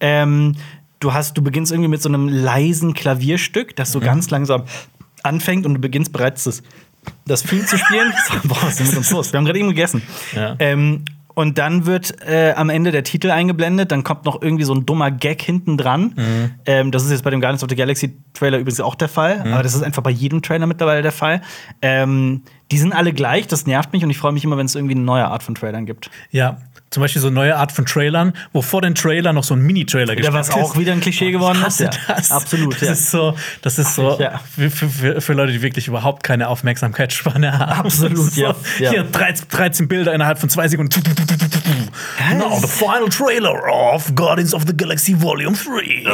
Ähm, 0.00 0.56
du 1.00 1.14
hast, 1.14 1.36
du 1.38 1.42
beginnst 1.42 1.72
irgendwie 1.72 1.88
mit 1.88 2.02
so 2.02 2.08
einem 2.10 2.28
leisen 2.28 2.92
Klavierstück, 2.94 3.74
das 3.76 3.90
so 3.92 4.00
Mhm. 4.00 4.04
ganz 4.04 4.30
langsam 4.30 4.64
anfängt 5.22 5.64
und 5.64 5.74
du 5.74 5.80
beginnst 5.80 6.12
bereits 6.12 6.44
das, 6.44 6.62
das 7.26 7.42
Theme 7.42 7.64
zu 7.66 7.78
spielen. 7.78 8.12
Boah, 8.44 8.56
was 8.62 8.70
ist 8.72 8.78
denn 8.80 8.86
mit 8.88 8.96
uns 8.98 9.10
los? 9.10 9.32
Wir 9.32 9.38
haben 9.38 9.44
gerade 9.44 9.58
eben 9.58 9.68
gegessen. 9.68 10.02
Ja. 10.34 10.56
Ähm, 10.58 11.04
und 11.36 11.58
dann 11.58 11.84
wird 11.84 12.14
äh, 12.28 12.52
am 12.56 12.70
Ende 12.70 12.92
der 12.92 13.02
Titel 13.02 13.28
eingeblendet, 13.32 13.90
dann 13.90 14.04
kommt 14.04 14.24
noch 14.24 14.40
irgendwie 14.40 14.62
so 14.62 14.72
ein 14.72 14.86
dummer 14.86 15.10
Gag 15.10 15.42
hinten 15.42 15.76
dran. 15.76 16.12
Mhm. 16.14 16.50
Ähm, 16.64 16.90
das 16.92 17.04
ist 17.04 17.10
jetzt 17.10 17.24
bei 17.24 17.30
dem 17.30 17.40
Guardians 17.40 17.64
of 17.64 17.70
the 17.70 17.74
Galaxy 17.74 18.16
Trailer 18.34 18.58
übrigens 18.58 18.80
auch 18.80 18.94
der 18.94 19.08
Fall, 19.08 19.40
Mhm. 19.44 19.52
aber 19.52 19.64
das 19.64 19.74
ist 19.74 19.82
einfach 19.82 20.02
bei 20.04 20.10
jedem 20.10 20.42
Trailer 20.42 20.66
mittlerweile 20.66 21.02
der 21.02 21.10
Fall. 21.10 21.40
Ähm, 21.82 22.42
die 22.70 22.78
sind 22.78 22.92
alle 22.92 23.12
gleich, 23.12 23.48
das 23.48 23.66
nervt 23.66 23.92
mich 23.92 24.04
und 24.04 24.10
ich 24.10 24.18
freue 24.18 24.30
mich 24.30 24.44
immer, 24.44 24.56
wenn 24.56 24.66
es 24.66 24.76
irgendwie 24.76 24.94
eine 24.94 25.02
neue 25.04 25.26
Art 25.26 25.42
von 25.42 25.56
Trailern 25.56 25.86
gibt. 25.86 26.08
Ja. 26.30 26.58
Zum 26.94 27.00
Beispiel 27.00 27.20
so 27.20 27.26
eine 27.26 27.34
neue 27.34 27.56
Art 27.56 27.72
von 27.72 27.84
Trailern, 27.86 28.32
wo 28.52 28.62
vor 28.62 28.80
den 28.80 28.94
Trailer 28.94 29.32
noch 29.32 29.42
so 29.42 29.54
ein 29.54 29.60
Mini-Trailer 29.62 30.16
Ja, 30.16 30.32
was 30.32 30.46
gesteckt 30.46 30.64
auch 30.64 30.78
wieder 30.78 30.92
ein 30.92 31.00
Klischee 31.00 31.32
geworden 31.32 31.58
Ich 31.62 31.66
ist. 31.66 31.80
Ja, 31.80 31.90
das. 32.06 32.30
absolut. 32.30 32.74
Das 32.74 32.82
Ja. 32.82 32.92
ist 32.92 33.10
so, 33.10 33.34
das 33.62 33.78
ist 33.80 33.96
so 33.96 34.16
Ja. 34.20 34.40
für, 34.54 34.70
für- 34.70 35.20
für, 35.20 35.32
Leute, 35.32 35.50
die 35.52 35.60
wirklich 35.60 35.88
überhaupt 35.88 36.22
keine 36.22 36.48
Aufmerksamkeitsspanne 36.48 37.58
haben. 37.58 37.80
Absolut, 37.80 38.18
ist 38.18 38.36
so, 38.36 38.42
ja. 38.42 38.54
Hier 38.78 39.02
13, 39.02 39.48
13 39.48 39.88
Bilder 39.88 40.14
innerhalb 40.14 40.38
von 40.38 40.48
zwei 40.48 40.68
Sekunden. 40.68 41.02
Now 42.38 42.58
the 42.60 42.66
final 42.68 43.08
trailer 43.08 43.54
of 43.92 44.14
Guardians 44.14 44.54
of 44.54 44.62
the 44.66 44.76
Galaxy 44.76 45.20
Volume 45.20 45.56
3. 45.56 46.12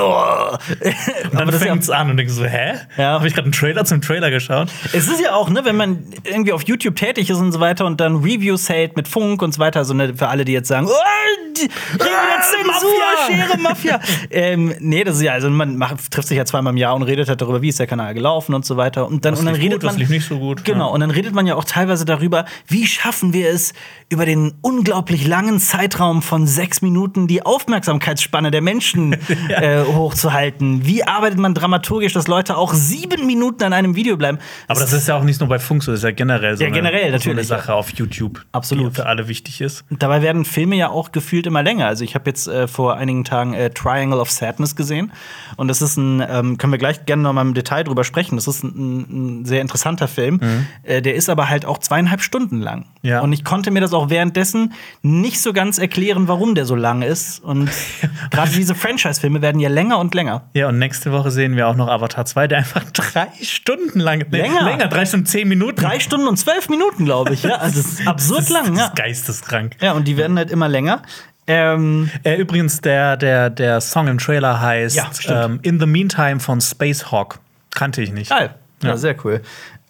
Und 1.31 1.35
dann 1.39 1.49
ist 1.49 1.55
ja- 1.55 1.59
fängt's 1.61 1.91
an 1.91 2.11
und 2.11 2.17
denkst 2.17 2.33
so, 2.33 2.45
hä? 2.45 2.75
Ja. 2.97 3.13
Habe 3.13 3.29
ich 3.29 3.35
gerade 3.35 3.45
einen 3.47 3.53
Trailer 3.53 3.85
zum 3.85 4.01
Trailer 4.01 4.31
geschaut? 4.31 4.69
Es 4.93 5.09
ist 5.09 5.21
ja 5.21 5.35
auch, 5.35 5.51
ne, 5.51 5.61
wenn 5.65 5.77
man 5.77 5.99
irgendwie 6.25 6.53
auf 6.53 6.63
YouTube 6.67 6.97
tätig 6.97 7.29
ist 7.31 7.37
und 7.39 7.53
so 7.53 7.61
weiter 7.61 7.85
und 7.87 8.01
dann 8.01 8.17
Reviews 8.17 8.69
hält 8.69 8.97
mit 8.97 9.09
Funk 9.09 9.43
und 9.43 9.53
so 9.55 9.61
weiter, 9.61 9.85
so 9.85 9.95
ne, 9.95 10.15
für 10.15 10.29
alle, 10.29 10.45
die 10.45 10.53
jetzt 10.53 10.70
sagen, 10.71 10.87
oh, 10.89 11.55
die 11.57 11.69
Ah, 12.01 12.67
Mafia! 12.67 13.27
Schere, 13.27 13.59
Mafia. 13.59 14.01
ähm, 14.31 14.75
nee, 14.81 15.05
das 15.05 15.17
ist 15.17 15.23
ja, 15.23 15.33
also 15.33 15.51
man 15.51 15.77
macht, 15.77 16.11
trifft 16.11 16.29
sich 16.29 16.37
ja 16.39 16.45
zweimal 16.45 16.73
im 16.73 16.77
Jahr 16.77 16.95
und 16.95 17.03
redet 17.03 17.29
halt 17.29 17.41
darüber, 17.41 17.61
wie 17.63 17.69
ist 17.69 17.79
der 17.79 17.87
Kanal 17.87 18.15
gelaufen 18.15 18.55
und 18.55 18.65
so 18.65 18.77
weiter. 18.77 19.07
Und 19.07 19.25
dann, 19.25 19.35
und 19.35 19.45
dann 19.45 19.55
redet 19.55 19.81
gut, 19.81 19.91
man. 19.91 19.97
lief 19.99 20.09
nicht 20.09 20.27
so 20.27 20.39
gut, 20.39 20.65
Genau, 20.65 20.89
ja. 20.89 20.95
und 20.95 21.01
dann 21.01 21.11
redet 21.11 21.35
man 21.35 21.47
ja 21.47 21.55
auch 21.57 21.65
teilweise 21.65 22.05
darüber, 22.05 22.45
wie 22.67 22.87
schaffen 22.87 23.33
wir 23.33 23.51
es, 23.51 23.73
über 24.09 24.27
den 24.27 24.55
unglaublich 24.63 25.27
langen 25.27 25.61
Zeitraum 25.61 26.23
von 26.23 26.47
sechs 26.47 26.83
Minuten 26.83 27.27
die 27.27 27.45
Aufmerksamkeitsspanne 27.45 28.51
der 28.51 28.61
Menschen 28.63 29.13
äh, 29.49 29.85
hochzuhalten. 29.85 30.87
Wie 30.87 31.05
arbeitet 31.05 31.39
man 31.39 31.55
dramaturgisch, 31.55 32.13
dass 32.13 32.29
Leute 32.29 32.57
auch 32.57 32.75
sieben 32.75 33.27
Minuten 33.27 33.63
an 33.65 33.73
einem 33.73 33.97
Video 33.97 34.17
bleiben? 34.17 34.39
Aber 34.69 34.81
das 34.81 34.93
ist 34.93 35.09
ja 35.09 35.17
auch 35.17 35.23
nicht 35.25 35.41
nur 35.41 35.49
bei 35.49 35.59
Funk 35.59 35.83
so, 35.83 35.93
das 35.93 36.01
ist 36.01 36.05
ja 36.05 36.11
generell 36.13 36.57
so, 36.57 36.65
Ja, 36.65 36.71
generell, 36.71 37.05
eine, 37.09 37.19
so 37.19 37.31
eine 37.31 37.45
Sache 37.45 37.75
auf 37.75 37.91
YouTube, 37.91 38.45
Absolut. 38.53 38.93
die 38.93 38.97
für 38.97 39.07
alle 39.07 39.29
wichtig 39.29 39.61
ist. 39.61 39.85
Dabei 39.91 40.23
werden 40.23 40.45
Filme 40.45 40.60
ja 40.69 40.91
auch 40.91 41.13
gefühlt 41.13 41.47
immer 41.47 41.63
länger. 41.63 41.87
Also 41.87 42.05
ich 42.05 42.15
habe 42.15 42.29
jetzt 42.29 42.49
äh, 42.49 42.69
vor 42.69 42.97
einigen 42.97 43.25
Tagen 43.25 43.55
äh, 43.55 43.71
Triangle 43.71 44.21
of 44.21 44.31
Sadness 44.31 44.77
gesehen 44.77 45.13
und 45.57 45.69
das 45.69 45.83
ist 45.83 45.97
ein, 45.97 46.25
ähm, 46.29 46.59
können 46.59 46.73
wir 46.73 46.79
gleich 46.79 47.07
gerne 47.07 47.23
noch 47.23 47.33
mal 47.33 47.43
im 47.43 47.55
Detail 47.55 47.85
drüber 47.85 48.05
sprechen. 48.05 48.37
Das 48.37 48.47
ist 48.47 48.63
ein, 48.63 49.41
ein 49.41 49.45
sehr 49.45 49.61
interessanter 49.61 50.09
Film. 50.09 50.41
Äh, 50.83 51.03
der 51.03 51.15
ist 51.15 51.29
aber 51.29 51.49
halt 51.49 51.65
auch 51.65 51.79
zweieinhalb 51.79 52.23
Stunden 52.23 52.61
lang. 52.61 52.87
Ja. 53.03 53.21
Und 53.21 53.33
ich 53.33 53.45
konnte 53.45 53.71
mir 53.71 53.81
das 53.81 53.93
auch 53.93 54.11
währenddessen 54.11 54.73
nicht 55.03 55.41
so 55.41 55.53
ganz 55.53 55.79
erklären, 55.79 56.29
warum 56.29 56.55
der 56.55 56.67
so 56.67 56.75
lang 56.75 57.03
ist. 57.03 57.43
Und 57.43 57.71
gerade 58.31 58.51
diese 58.51 58.75
Franchise-Filme 58.75 59.43
werden 59.43 59.61
ja 59.61 59.69
länger 59.69 59.99
und 59.99 60.15
länger. 60.15 60.43
Ja, 60.55 60.69
und 60.69 60.79
nächste 60.79 61.13
Woche 61.13 61.31
sehen 61.31 61.57
wir 61.57 61.69
auch 61.69 61.77
noch 61.77 61.89
Avatar 61.89 62.25
2, 62.25 62.49
der 62.49 62.59
einfach 62.59 62.85
drei 62.93 63.29
Stunden 63.43 64.01
lang, 64.01 64.25
nee, 64.31 64.39
Länger. 64.39 64.63
länger, 64.63 64.89
drei 64.89 65.07
Stunden, 65.07 65.27
zehn 65.27 65.49
Minuten. 65.49 65.81
Drei 65.81 66.01
Stunden 66.01 66.27
und 66.29 66.37
zwölf 66.37 66.69
Minuten, 66.69 67.05
glaube 67.05 67.33
ich. 67.35 67.43
Ja, 67.43 67.57
also 67.57 67.77
das 67.83 67.93
ist 67.93 68.07
absurd 68.07 68.41
das, 68.41 68.49
lang. 68.51 68.75
Das 68.75 68.89
ist 68.89 68.97
geisteskrank. 68.97 69.77
ja, 69.81 69.93
und 69.93 70.07
die 70.07 70.17
werden 70.17 70.37
halt 70.37 70.50
immer 70.51 70.69
länger. 70.69 71.03
Ähm, 71.47 72.11
Äh, 72.23 72.37
übrigens, 72.37 72.81
der, 72.81 73.17
der, 73.17 73.51
der 73.51 73.81
Song 73.81 74.07
im 74.09 74.19
Trailer 74.19 74.61
heißt 74.61 74.95
Ja, 74.97 75.11
ähm, 75.45 75.59
In 75.63 75.81
the 75.81 75.87
Meantime 75.87 76.39
von 76.41 76.61
Space 76.61 77.11
Hawk. 77.11 77.41
Kannte 77.75 78.03
ich 78.03 78.13
nicht. 78.13 78.31
Geil. 78.31 78.55
Ja, 78.83 78.91
Ja. 78.91 78.97
sehr 78.97 79.17
cool. 79.25 79.41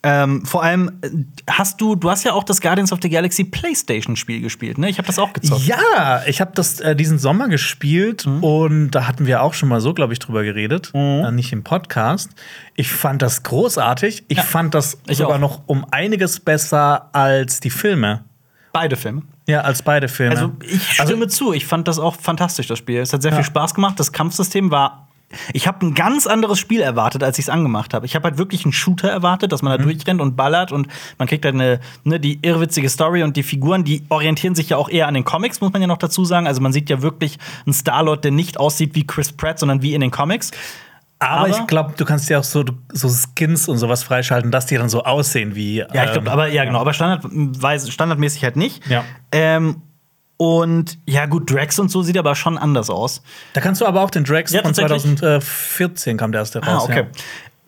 Ähm, 0.02 0.46
vor 0.46 0.62
allem 0.62 0.92
äh, 1.02 1.10
hast 1.50 1.78
du, 1.82 1.94
du 1.94 2.08
hast 2.10 2.24
ja 2.24 2.32
auch 2.32 2.44
das 2.44 2.62
Guardians 2.62 2.90
of 2.90 3.00
the 3.02 3.10
Galaxy 3.10 3.44
PlayStation-Spiel 3.44 4.40
gespielt, 4.40 4.78
ne? 4.78 4.88
Ich 4.88 4.96
habe 4.96 5.06
das 5.06 5.18
auch 5.18 5.34
gezockt. 5.34 5.60
Ja, 5.66 6.22
ich 6.26 6.40
habe 6.40 6.52
das 6.54 6.80
äh, 6.80 6.96
diesen 6.96 7.18
Sommer 7.18 7.48
gespielt 7.48 8.24
Mhm. 8.24 8.42
und 8.42 8.90
da 8.92 9.06
hatten 9.06 9.26
wir 9.26 9.42
auch 9.42 9.52
schon 9.52 9.68
mal 9.68 9.82
so, 9.82 9.92
glaube 9.92 10.14
ich, 10.14 10.18
drüber 10.18 10.42
geredet, 10.42 10.90
äh, 10.94 11.30
nicht 11.32 11.52
im 11.52 11.64
Podcast. 11.64 12.30
Ich 12.76 12.90
fand 12.90 13.20
das 13.20 13.42
großartig. 13.42 14.24
Ich 14.28 14.38
Ja, 14.38 14.42
fand 14.42 14.74
das 14.74 14.96
ich 15.06 15.18
sogar 15.18 15.36
auch. 15.36 15.40
noch 15.40 15.60
um 15.66 15.84
einiges 15.90 16.40
besser 16.40 17.10
als 17.12 17.60
die 17.60 17.68
Filme. 17.70 18.24
Beide 18.72 18.96
Filme. 18.96 19.22
Ja, 19.50 19.62
als 19.62 19.82
beide 19.82 20.08
Filme. 20.08 20.36
Also 20.36 20.52
ich 20.60 20.92
stimme 20.92 21.26
zu, 21.26 21.52
ich 21.52 21.66
fand 21.66 21.88
das 21.88 21.98
auch 21.98 22.14
fantastisch, 22.14 22.68
das 22.68 22.78
Spiel. 22.78 23.00
Es 23.00 23.12
hat 23.12 23.22
sehr 23.22 23.32
viel 23.32 23.44
Spaß 23.44 23.74
gemacht. 23.74 23.98
Das 23.98 24.12
Kampfsystem 24.12 24.70
war. 24.70 25.08
Ich 25.52 25.66
habe 25.66 25.86
ein 25.86 25.94
ganz 25.94 26.26
anderes 26.26 26.58
Spiel 26.58 26.80
erwartet, 26.80 27.22
als 27.22 27.38
ich 27.38 27.44
es 27.44 27.48
angemacht 27.48 27.94
habe. 27.94 28.04
Ich 28.04 28.16
habe 28.16 28.24
halt 28.24 28.38
wirklich 28.38 28.64
einen 28.64 28.72
Shooter 28.72 29.08
erwartet, 29.08 29.52
dass 29.52 29.62
man 29.62 29.76
da 29.76 29.82
durchrennt 29.82 30.20
und 30.20 30.36
ballert 30.36 30.72
und 30.72 30.88
man 31.18 31.28
kriegt 31.28 31.44
halt 31.44 31.54
eine, 31.54 31.78
ne, 32.02 32.18
die 32.18 32.40
irrwitzige 32.42 32.88
Story 32.88 33.22
und 33.22 33.36
die 33.36 33.44
Figuren, 33.44 33.84
die 33.84 34.02
orientieren 34.08 34.56
sich 34.56 34.70
ja 34.70 34.76
auch 34.76 34.88
eher 34.88 35.06
an 35.06 35.14
den 35.14 35.24
Comics, 35.24 35.60
muss 35.60 35.72
man 35.72 35.82
ja 35.82 35.88
noch 35.88 35.98
dazu 35.98 36.24
sagen. 36.24 36.48
Also 36.48 36.60
man 36.60 36.72
sieht 36.72 36.90
ja 36.90 37.02
wirklich 37.02 37.38
einen 37.64 37.72
Star-Lord, 37.72 38.24
der 38.24 38.32
nicht 38.32 38.58
aussieht 38.58 38.94
wie 38.94 39.06
Chris 39.06 39.32
Pratt, 39.32 39.60
sondern 39.60 39.82
wie 39.82 39.94
in 39.94 40.00
den 40.00 40.10
Comics. 40.10 40.50
Aber, 41.20 41.32
aber- 41.40 41.48
ich 41.50 41.66
glaube, 41.66 41.92
du 41.96 42.04
kannst 42.04 42.28
ja 42.28 42.38
auch 42.38 42.44
so, 42.44 42.64
so 42.92 43.08
Skins 43.08 43.68
und 43.68 43.78
sowas 43.78 44.02
freischalten, 44.02 44.50
dass 44.50 44.66
die 44.66 44.76
dann 44.76 44.88
so 44.88 45.04
aussehen 45.04 45.54
wie. 45.54 45.76
Ja, 45.78 46.04
ich 46.04 46.12
glaube, 46.12 46.26
ähm, 46.26 46.32
aber 46.32 46.48
ja, 46.48 46.64
genau, 46.64 46.80
aber 46.80 46.92
standardweise, 46.92 47.92
standardmäßig 47.92 48.42
halt 48.42 48.56
nicht. 48.56 48.86
Ja. 48.88 49.04
Ähm, 49.30 49.82
und 50.38 50.98
ja, 51.06 51.26
gut, 51.26 51.52
Drax 51.52 51.78
und 51.78 51.90
so 51.90 52.00
sieht 52.02 52.16
aber 52.16 52.34
schon 52.34 52.56
anders 52.56 52.88
aus. 52.88 53.22
Da 53.52 53.60
kannst 53.60 53.82
du 53.82 53.86
aber 53.86 54.00
auch 54.00 54.10
den 54.10 54.24
Drax 54.24 54.50
Ja, 54.52 54.62
von 54.62 54.72
tatsächlich. 54.72 55.02
2014 55.18 56.16
kam 56.16 56.32
der 56.32 56.40
erste 56.40 56.64
raus. 56.64 56.84
Ah, 56.88 56.90
okay. 56.90 57.06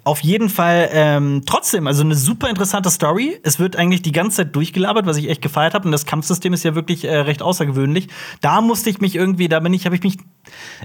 Auf 0.05 0.21
jeden 0.21 0.49
Fall 0.49 0.89
ähm, 0.93 1.43
trotzdem, 1.47 1.87
also 1.87 2.03
eine 2.03 2.17
super 2.17 2.49
interessante 2.51 2.91
Story. 2.91 3.39
Es 3.45 3.61
wird 3.61 3.77
eigentlich 3.77 4.03
die 4.03 4.11
ganze 4.11 4.39
Zeit 4.39 4.57
durchgelabert, 4.57 5.07
was 5.07 5.17
ich 5.17 5.29
echt 5.31 5.43
gefeiert 5.43 5.75
habe. 5.75 5.85
Und 5.87 5.93
das 5.93 6.07
Kampfsystem 6.07 6.53
ist 6.53 6.65
ja 6.65 6.75
wirklich 6.75 7.05
äh, 7.05 7.19
recht 7.19 7.41
außergewöhnlich. 7.41 8.09
Da 8.41 8.61
musste 8.61 8.91
ich 8.91 9.01
mich 9.01 9.15
irgendwie, 9.15 9.49
da 9.49 9.61
bin 9.61 9.73
ich, 9.73 9.85
habe 9.87 9.95
ich 9.95 10.03
mich. 10.03 10.19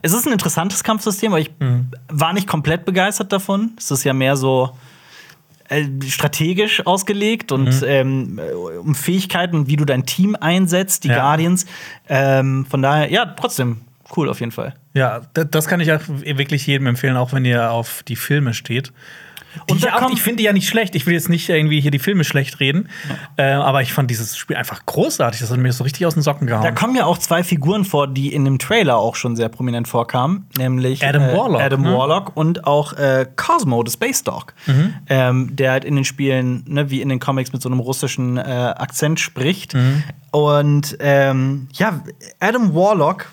Es 0.04 0.14
ist 0.14 0.28
ein 0.28 0.34
interessantes 0.34 0.84
Kampfsystem, 0.84 1.32
aber 1.32 1.42
ich 1.42 1.50
war 2.10 2.34
nicht 2.34 2.48
komplett 2.48 2.86
begeistert 2.86 3.32
davon. 3.34 3.72
Es 3.78 3.90
ist 3.90 4.04
ja 4.04 4.14
mehr 4.14 4.38
so 4.38 4.70
äh, 5.70 5.86
strategisch 6.08 6.86
ausgelegt 6.86 7.52
und 7.52 7.84
ähm, 7.86 8.40
äh, 8.40 8.54
um 8.54 8.94
Fähigkeiten, 8.94 9.68
wie 9.68 9.78
du 9.78 9.86
dein 9.86 10.06
Team 10.06 10.38
einsetzt, 10.40 11.04
die 11.04 11.10
Ja. 11.10 11.16
Guardians. 11.22 11.66
Ähm, 12.08 12.68
von 12.70 12.84
daher, 12.84 13.12
ja, 13.12 13.26
trotzdem 13.26 13.82
cool 14.16 14.30
auf 14.30 14.40
jeden 14.40 14.52
Fall. 14.52 14.76
Ja, 14.98 15.22
da- 15.34 15.44
das 15.44 15.68
kann 15.68 15.80
ich 15.80 15.92
auch 15.92 16.02
wirklich 16.08 16.66
jedem 16.68 16.88
empfehlen, 16.88 17.16
auch 17.18 17.34
wenn 17.34 17.46
ihr 17.46 17.72
auf 17.72 18.04
die 18.08 18.16
Filme 18.16 18.54
steht. 18.54 18.92
Und 19.68 19.78
ich, 19.80 19.92
auch- 19.92 20.12
ich 20.12 20.22
finde 20.22 20.38
die 20.38 20.44
ja 20.44 20.54
nicht 20.54 20.68
schlecht. 20.70 20.94
Ich 20.94 21.08
will 21.08 21.16
jetzt 21.16 21.30
nicht 21.30 21.50
irgendwie 21.50 21.80
hier 21.82 21.90
die 21.90 21.98
Filme 21.98 22.24
schlecht 22.24 22.60
reden, 22.60 22.90
äh, 23.38 23.44
aber 23.54 23.82
ich 23.82 23.92
fand 23.92 24.12
dieses 24.12 24.38
Spiel 24.38 24.56
einfach 24.56 24.86
großartig. 24.86 25.40
Das 25.42 25.50
hat 25.50 25.58
mir 25.58 25.72
so 25.74 25.84
richtig 25.84 26.06
aus 26.06 26.14
den 26.14 26.22
Socken 26.22 26.46
gehauen. 26.46 26.62
Da 26.62 26.70
kommen 26.72 26.96
ja 26.96 27.06
auch 27.06 27.18
zwei 27.18 27.44
Figuren 27.44 27.84
vor, 27.84 28.08
die 28.08 28.32
in 28.34 28.46
dem 28.46 28.60
Trailer 28.60 28.98
auch 28.98 29.16
schon 29.16 29.36
sehr 29.36 29.50
prominent 29.50 29.88
vorkamen, 29.88 30.46
nämlich 30.60 31.04
Adam 31.04 31.24
äh, 31.24 31.34
Warlock, 31.36 31.62
Adam 31.62 31.82
ne? 31.82 31.92
Warlock 31.98 32.38
und 32.38 32.68
auch 32.68 32.94
äh, 32.94 33.26
Cosmo, 33.36 33.84
the 33.84 33.92
Space 33.94 34.24
Dog, 34.24 34.54
Mhm. 34.68 34.94
ähm, 35.10 35.56
der 35.56 35.72
halt 35.72 35.86
in 35.86 35.96
den 35.96 36.06
Spielen, 36.06 36.64
ne, 36.68 36.92
wie 36.92 37.02
in 37.02 37.10
den 37.10 37.20
Comics, 37.20 37.52
mit 37.52 37.62
so 37.64 37.70
einem 37.70 37.80
russischen 37.80 38.38
äh, 38.38 38.42
Akzent 38.42 39.20
spricht. 39.20 39.74
Mhm. 39.74 40.04
Und 40.30 40.98
ähm, 41.00 41.68
ja, 41.74 42.02
Adam 42.40 42.76
Warlock, 42.76 43.32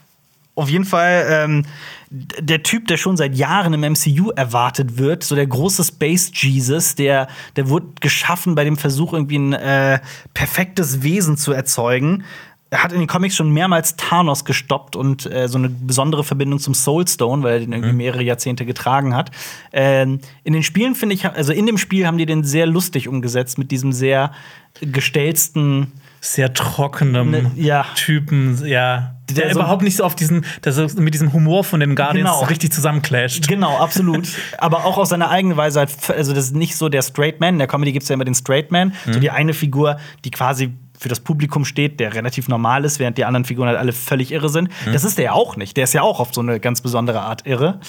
auf 0.54 0.68
jeden 0.70 0.84
Fall 0.84 1.26
ähm, 1.28 1.64
der 2.10 2.62
Typ, 2.62 2.86
der 2.86 2.96
schon 2.96 3.16
seit 3.16 3.34
Jahren 3.34 3.74
im 3.74 3.80
MCU 3.80 4.30
erwartet 4.30 4.98
wird, 4.98 5.24
so 5.24 5.34
der 5.34 5.46
große 5.46 5.82
Space 5.82 6.30
Jesus, 6.32 6.94
der, 6.94 7.26
der 7.56 7.68
wurde 7.68 7.86
geschaffen 8.00 8.54
bei 8.54 8.64
dem 8.64 8.76
Versuch, 8.76 9.12
irgendwie 9.12 9.38
ein 9.38 9.52
äh, 9.52 9.98
perfektes 10.32 11.02
Wesen 11.02 11.36
zu 11.36 11.52
erzeugen. 11.52 12.24
Er 12.70 12.82
hat 12.82 12.92
in 12.92 12.98
den 12.98 13.06
Comics 13.06 13.36
schon 13.36 13.52
mehrmals 13.52 13.96
Thanos 13.96 14.44
gestoppt 14.44 14.96
und 14.96 15.30
äh, 15.32 15.48
so 15.48 15.58
eine 15.58 15.68
besondere 15.68 16.24
Verbindung 16.24 16.58
zum 16.58 16.74
Soulstone, 16.74 17.42
weil 17.42 17.52
er 17.52 17.60
den 17.60 17.72
irgendwie 17.72 17.92
mehrere 17.92 18.22
Jahrzehnte 18.22 18.64
getragen 18.64 19.14
hat. 19.14 19.30
Ähm, 19.72 20.20
in 20.44 20.52
den 20.52 20.62
Spielen 20.62 20.94
finde 20.94 21.14
ich, 21.14 21.24
also 21.24 21.52
in 21.52 21.66
dem 21.66 21.78
Spiel 21.78 22.06
haben 22.06 22.18
die 22.18 22.26
den 22.26 22.42
sehr 22.42 22.66
lustig 22.66 23.08
umgesetzt 23.08 23.58
mit 23.58 23.70
diesem 23.70 23.92
sehr 23.92 24.32
gestellsten 24.80 25.92
Sehr 26.20 26.52
trockenem 26.52 27.30
Ne, 27.30 27.50
ja. 27.54 27.86
Typen, 27.94 28.64
ja. 28.66 29.13
Der, 29.30 29.52
so- 29.54 29.60
überhaupt 29.60 29.82
nicht 29.82 29.96
so 29.96 30.04
auf 30.04 30.14
diesen, 30.14 30.44
der 30.64 30.72
so 30.72 30.86
mit 31.00 31.14
diesem 31.14 31.32
Humor 31.32 31.64
von 31.64 31.80
den 31.80 31.96
Guardians 31.96 32.30
Genau. 32.30 32.44
richtig 32.44 32.72
zusammenclasht. 32.72 33.48
Genau, 33.48 33.78
absolut. 33.78 34.28
Aber 34.58 34.84
auch 34.84 34.98
aus 34.98 35.08
seiner 35.08 35.30
eigenen 35.30 35.56
Weise, 35.56 35.78
halt, 35.80 35.90
also 36.10 36.34
das 36.34 36.46
ist 36.46 36.54
nicht 36.56 36.76
so 36.76 36.88
der 36.88 37.02
Straight 37.02 37.40
Man. 37.40 37.54
In 37.54 37.58
der 37.58 37.66
Comedy 37.68 37.92
gibt 37.92 38.02
es 38.02 38.08
ja 38.10 38.14
immer 38.14 38.24
den 38.26 38.34
Straight 38.34 38.70
Man, 38.70 38.92
so 39.10 39.18
die 39.18 39.30
eine 39.30 39.54
Figur, 39.54 39.98
die 40.24 40.30
quasi 40.30 40.72
für 40.98 41.08
das 41.08 41.20
Publikum 41.20 41.64
steht, 41.64 42.00
der 42.00 42.14
relativ 42.14 42.48
normal 42.48 42.84
ist, 42.84 42.98
während 42.98 43.18
die 43.18 43.24
anderen 43.24 43.44
Figuren 43.44 43.68
halt 43.68 43.78
alle 43.78 43.92
völlig 43.92 44.30
irre 44.30 44.48
sind. 44.48 44.68
Das 44.92 45.04
ist 45.04 45.18
der 45.18 45.24
ja 45.26 45.32
auch 45.32 45.56
nicht. 45.56 45.76
Der 45.76 45.84
ist 45.84 45.92
ja 45.92 46.02
auch 46.02 46.20
auf 46.20 46.32
so 46.34 46.40
eine 46.40 46.60
ganz 46.60 46.80
besondere 46.82 47.20
Art 47.20 47.46
irre. 47.46 47.80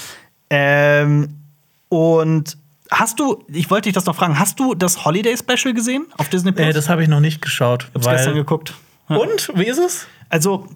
Ähm, 0.50 1.36
und 1.90 2.58
hast 2.92 3.20
du, 3.20 3.44
ich 3.48 3.70
wollte 3.70 3.84
dich 3.90 3.94
das 3.94 4.06
noch 4.06 4.16
fragen, 4.16 4.40
hast 4.40 4.60
du 4.60 4.74
das 4.76 5.06
Holiday 5.06 5.36
Special 5.38 5.74
gesehen 5.74 6.06
auf 6.18 6.30
Disney 6.30 6.52
Plus? 6.52 6.68
Äh, 6.68 6.74
das 6.74 6.90
habe 6.90 7.04
ich 7.04 7.10
noch 7.10 7.20
nicht 7.20 7.42
geschaut. 7.42 7.90
hab's 7.94 8.08
gestern 8.08 8.36
geguckt. 8.36 8.74
Ja. 9.10 9.18
Und? 9.18 9.52
Wie 9.56 9.66
ist 9.66 9.78
es? 9.80 10.08
Also, 10.30 10.68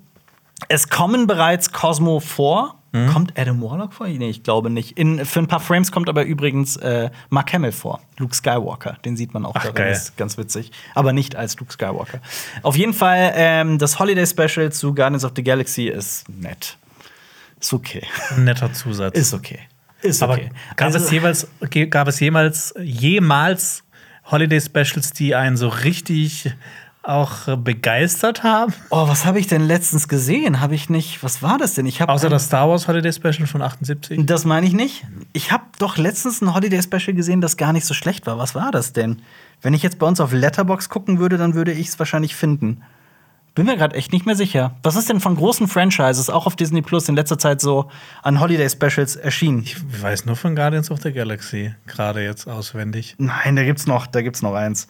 es 0.67 0.89
kommen 0.89 1.27
bereits 1.27 1.71
Cosmo 1.71 2.19
vor. 2.19 2.75
Kommt 3.13 3.37
Adam 3.37 3.61
Warlock 3.61 3.93
vor? 3.93 4.07
Nee, 4.07 4.31
ich 4.31 4.41
glaube 4.41 4.71
nicht. 4.71 4.97
In, 4.97 5.23
für 5.23 5.37
ein 5.41 5.45
paar 5.47 5.59
Frames 5.59 5.91
kommt 5.91 6.09
aber 6.09 6.23
übrigens 6.23 6.75
äh, 6.77 7.11
Mark 7.29 7.53
Hamill 7.53 7.71
vor. 7.71 8.01
Luke 8.17 8.33
Skywalker. 8.35 8.97
Den 9.05 9.15
sieht 9.15 9.31
man 9.31 9.45
auch 9.45 9.53
Ach, 9.53 9.61
darin. 9.61 9.75
geil. 9.75 9.91
Ist 9.91 10.17
ganz 10.17 10.39
witzig. 10.39 10.71
Aber 10.95 11.13
nicht 11.13 11.35
als 11.35 11.55
Luke 11.59 11.71
Skywalker. 11.71 12.19
Auf 12.63 12.75
jeden 12.75 12.93
Fall, 12.95 13.31
ähm, 13.35 13.77
das 13.77 13.99
Holiday 13.99 14.25
Special 14.25 14.71
zu 14.71 14.95
Guardians 14.95 15.23
of 15.23 15.33
the 15.35 15.43
Galaxy 15.43 15.83
ist 15.87 16.27
nett. 16.29 16.77
Ist 17.59 17.73
okay. 17.73 18.01
Ein 18.31 18.45
netter 18.45 18.73
Zusatz. 18.73 19.15
Ist 19.15 19.35
okay. 19.35 19.59
Ist 20.01 20.23
Aber 20.23 20.33
okay. 20.33 20.49
gab, 20.75 20.87
Also- 20.87 20.97
es 20.97 21.11
jeweils, 21.11 21.47
gab 21.91 22.07
es 22.07 22.19
jemals, 22.19 22.73
jemals 22.81 23.83
Holiday 24.31 24.59
Specials, 24.59 25.11
die 25.11 25.35
einen 25.35 25.57
so 25.57 25.67
richtig 25.67 26.51
auch 27.03 27.47
äh, 27.47 27.55
begeistert 27.55 28.43
haben? 28.43 28.73
Oh, 28.89 29.07
was 29.07 29.25
habe 29.25 29.39
ich 29.39 29.47
denn 29.47 29.61
letztens 29.63 30.07
gesehen? 30.07 30.59
Habe 30.59 30.75
ich 30.75 30.89
nicht. 30.89 31.23
Was 31.23 31.41
war 31.41 31.57
das 31.57 31.73
denn? 31.73 31.85
Ich 31.85 32.01
habe 32.01 32.11
Außer 32.11 32.29
das 32.29 32.45
Star 32.45 32.69
Wars 32.69 32.87
Holiday 32.87 33.13
Special 33.13 33.47
von 33.47 33.61
78? 33.61 34.25
Das 34.25 34.45
meine 34.45 34.67
ich 34.67 34.73
nicht. 34.73 35.05
Ich 35.33 35.51
habe 35.51 35.63
doch 35.79 35.97
letztens 35.97 36.41
ein 36.41 36.53
Holiday 36.53 36.81
Special 36.81 37.13
gesehen, 37.13 37.41
das 37.41 37.57
gar 37.57 37.73
nicht 37.73 37.85
so 37.85 37.93
schlecht 37.93 38.27
war. 38.27 38.37
Was 38.37 38.53
war 38.55 38.71
das 38.71 38.93
denn? 38.93 39.21
Wenn 39.61 39.73
ich 39.73 39.83
jetzt 39.83 39.99
bei 39.99 40.07
uns 40.07 40.19
auf 40.19 40.33
Letterbox 40.33 40.89
gucken 40.89 41.19
würde, 41.19 41.37
dann 41.37 41.53
würde 41.53 41.71
ich 41.71 41.87
es 41.87 41.99
wahrscheinlich 41.99 42.35
finden. 42.35 42.81
Bin 43.55 43.65
mir 43.65 43.77
gerade 43.77 43.95
echt 43.95 44.13
nicht 44.13 44.25
mehr 44.25 44.35
sicher. 44.35 44.75
Was 44.83 44.95
ist 44.95 45.09
denn 45.09 45.19
von 45.19 45.35
großen 45.35 45.67
Franchises 45.67 46.29
auch 46.29 46.45
auf 46.45 46.55
Disney 46.55 46.81
Plus 46.81 47.09
in 47.09 47.15
letzter 47.15 47.37
Zeit 47.37 47.59
so 47.59 47.89
an 48.21 48.39
Holiday 48.39 48.69
Specials 48.69 49.15
erschienen? 49.15 49.63
Ich 49.63 49.75
weiß 50.01 50.25
nur 50.25 50.35
von 50.35 50.55
Guardians 50.55 50.91
of 50.91 51.01
the 51.01 51.11
Galaxy, 51.11 51.73
gerade 51.87 52.23
jetzt 52.23 52.47
auswendig. 52.47 53.15
Nein, 53.17 53.55
da 53.55 53.63
gibt's 53.63 53.87
noch, 53.87 54.07
da 54.07 54.21
gibt's 54.21 54.41
noch 54.41 54.53
eins. 54.53 54.87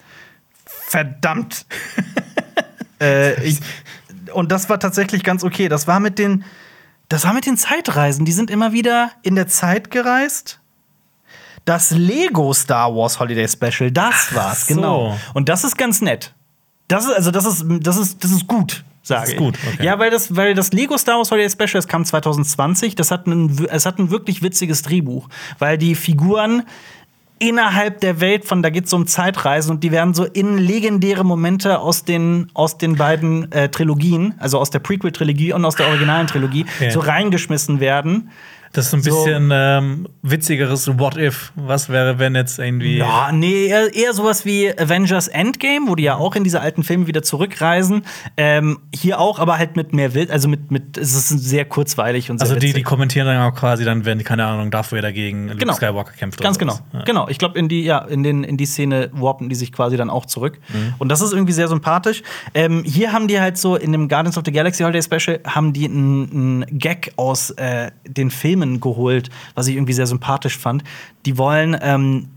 Verdammt. 0.89 1.67
äh, 3.01 3.41
ich, 3.43 3.59
und 4.33 4.51
das 4.51 4.69
war 4.69 4.79
tatsächlich 4.79 5.23
ganz 5.23 5.43
okay. 5.43 5.69
Das 5.69 5.87
war 5.87 5.99
mit 5.99 6.17
den, 6.17 6.43
Das 7.09 7.25
war 7.25 7.33
mit 7.33 7.45
den 7.45 7.57
Zeitreisen. 7.57 8.25
Die 8.25 8.31
sind 8.31 8.49
immer 8.49 8.73
wieder 8.73 9.11
in 9.21 9.35
der 9.35 9.47
Zeit 9.47 9.91
gereist. 9.91 10.59
Das 11.65 11.91
Lego 11.91 12.53
Star 12.53 12.95
Wars 12.95 13.19
Holiday 13.19 13.47
Special, 13.47 13.91
das 13.91 14.33
war's, 14.33 14.65
so. 14.65 14.73
genau. 14.73 15.19
Und 15.35 15.49
das 15.49 15.63
ist 15.63 15.77
ganz 15.77 16.01
nett. 16.01 16.33
Das 16.87 17.05
ist, 17.05 17.11
also, 17.11 17.29
das 17.29 17.45
ist, 17.45 17.65
das 17.81 17.97
ist, 17.97 18.23
das 18.23 18.31
ist 18.31 18.47
gut, 18.47 18.83
sage 19.03 19.21
Das 19.21 19.29
ist 19.29 19.37
gut, 19.37 19.55
okay. 19.73 19.85
Ja, 19.85 19.99
weil 19.99 20.09
das, 20.09 20.35
weil 20.35 20.55
das 20.55 20.73
Lego 20.73 20.97
Star 20.97 21.17
Wars 21.17 21.29
Holiday 21.29 21.49
Special, 21.51 21.73
das 21.73 21.87
kam 21.87 22.03
2020, 22.03 22.95
das 22.95 23.11
hat 23.11 23.27
ein, 23.27 23.67
es 23.69 23.85
hat 23.85 23.99
ein 23.99 24.09
wirklich 24.09 24.41
witziges 24.41 24.81
Drehbuch, 24.81 25.29
weil 25.59 25.77
die 25.77 25.93
Figuren 25.93 26.63
innerhalb 27.39 28.01
der 28.01 28.19
Welt 28.19 28.45
von, 28.45 28.61
da 28.61 28.69
geht 28.69 28.85
es 28.85 28.93
um 28.93 29.07
Zeitreisen 29.07 29.71
und 29.71 29.83
die 29.83 29.91
werden 29.91 30.13
so 30.13 30.25
in 30.25 30.57
legendäre 30.57 31.23
Momente 31.25 31.79
aus 31.79 32.03
den, 32.03 32.47
aus 32.53 32.77
den 32.77 32.95
beiden 32.95 33.51
äh, 33.51 33.69
Trilogien, 33.69 34.35
also 34.39 34.59
aus 34.59 34.69
der 34.69 34.79
Prequel-Trilogie 34.79 35.53
und 35.53 35.65
aus 35.65 35.75
der 35.75 35.87
originalen 35.87 36.27
Trilogie, 36.27 36.65
Ja. 36.79 36.91
so 36.91 36.99
reingeschmissen 36.99 37.79
werden. 37.79 38.29
Das 38.73 38.87
ist 38.87 38.93
ein 38.93 39.01
So. 39.01 39.23
bisschen 39.23 39.49
ähm, 39.51 40.07
witzigeres 40.21 40.99
What 40.99 41.17
If. 41.17 41.51
Was 41.55 41.89
wäre, 41.89 42.19
wenn 42.19 42.35
jetzt 42.35 42.59
irgendwie. 42.59 42.97
Ja, 42.97 43.31
nee, 43.31 43.65
eher, 43.67 43.93
eher 43.93 44.13
sowas 44.13 44.45
wie 44.45 44.69
Avengers 44.77 45.27
Endgame, 45.27 45.87
wo 45.87 45.95
die 45.95 46.03
ja 46.03 46.15
auch 46.15 46.35
in 46.35 46.43
diese 46.43 46.61
alten 46.61 46.83
Filme 46.83 47.07
wieder 47.07 47.23
zurückreisen. 47.23 48.03
Ähm, 48.37 48.79
hier 48.93 49.19
auch, 49.19 49.39
aber 49.39 49.57
halt 49.57 49.75
mit 49.75 49.93
mehr 49.93 50.13
Wild, 50.13 50.29
also 50.31 50.47
mit, 50.47 50.69
mit 50.71 50.97
es 50.97 51.13
ist 51.15 51.29
sehr 51.29 51.65
kurzweilig 51.65 52.29
und 52.29 52.37
sehr 52.39 52.47
Also 52.47 52.59
die, 52.59 52.73
die 52.73 52.83
kommentieren 52.83 53.25
dann 53.27 53.41
auch 53.41 53.55
quasi 53.55 53.85
dann, 53.85 54.05
wenn, 54.05 54.23
keine 54.23 54.45
Ahnung, 54.45 54.69
Darth 54.71 54.91
Vader 54.91 55.11
gegen 55.11 55.47
Luke 55.47 55.57
Genau. 55.57 55.73
Skywalker 55.73 56.11
kämpft. 56.11 56.39
Ganz 56.41 56.57
oder 56.57 56.65
genau. 56.67 56.79
Ja. 56.93 57.03
Genau. 57.05 57.27
Ich 57.29 57.37
glaube, 57.39 57.57
in 57.57 57.69
die, 57.69 57.83
ja, 57.83 57.99
in, 57.99 58.23
den, 58.23 58.43
in 58.43 58.57
die 58.57 58.65
Szene 58.65 59.09
warpen 59.13 59.49
die 59.49 59.55
sich 59.55 59.71
quasi 59.71 59.97
dann 59.97 60.09
auch 60.09 60.25
zurück. 60.25 60.59
Mhm. 60.69 60.93
Und 60.99 61.09
das 61.09 61.21
ist 61.21 61.33
irgendwie 61.33 61.53
sehr 61.53 61.67
sympathisch. 61.67 62.21
Ähm, 62.53 62.83
hier 62.85 63.13
haben 63.13 63.27
die 63.27 63.39
halt 63.39 63.57
so 63.57 63.75
in 63.75 63.91
dem 63.91 64.07
Guardians 64.07 64.37
of 64.37 64.43
the 64.45 64.51
Galaxy 64.51 64.83
Holiday 64.83 65.01
Special 65.01 65.39
haben 65.47 65.73
die 65.73 65.85
einen 65.85 66.19
einen 66.29 66.79
Gag 66.79 67.13
aus 67.15 67.49
äh, 67.51 67.91
den 68.07 68.29
Filmen 68.29 68.58
geholt, 68.79 69.29
was 69.55 69.67
ich 69.67 69.75
irgendwie 69.75 69.93
sehr 69.93 70.07
sympathisch 70.07 70.57
fand. 70.57 70.83
Die 71.25 71.37
wollen, 71.37 71.77
ähm, 71.81 72.29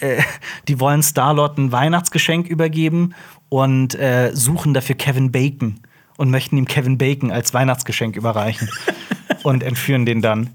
äh, 0.00 0.22
die 0.68 0.80
wollen 0.80 1.02
Star-Lord 1.02 1.58
ein 1.58 1.72
Weihnachtsgeschenk 1.72 2.48
übergeben 2.48 3.14
und 3.48 3.94
äh, 3.94 4.30
suchen 4.34 4.74
dafür 4.74 4.96
Kevin 4.96 5.30
Bacon 5.32 5.80
und 6.16 6.30
möchten 6.30 6.56
ihm 6.56 6.66
Kevin 6.66 6.98
Bacon 6.98 7.30
als 7.30 7.54
Weihnachtsgeschenk 7.54 8.16
überreichen 8.16 8.68
und 9.42 9.62
entführen 9.62 10.06
den 10.06 10.22
dann. 10.22 10.50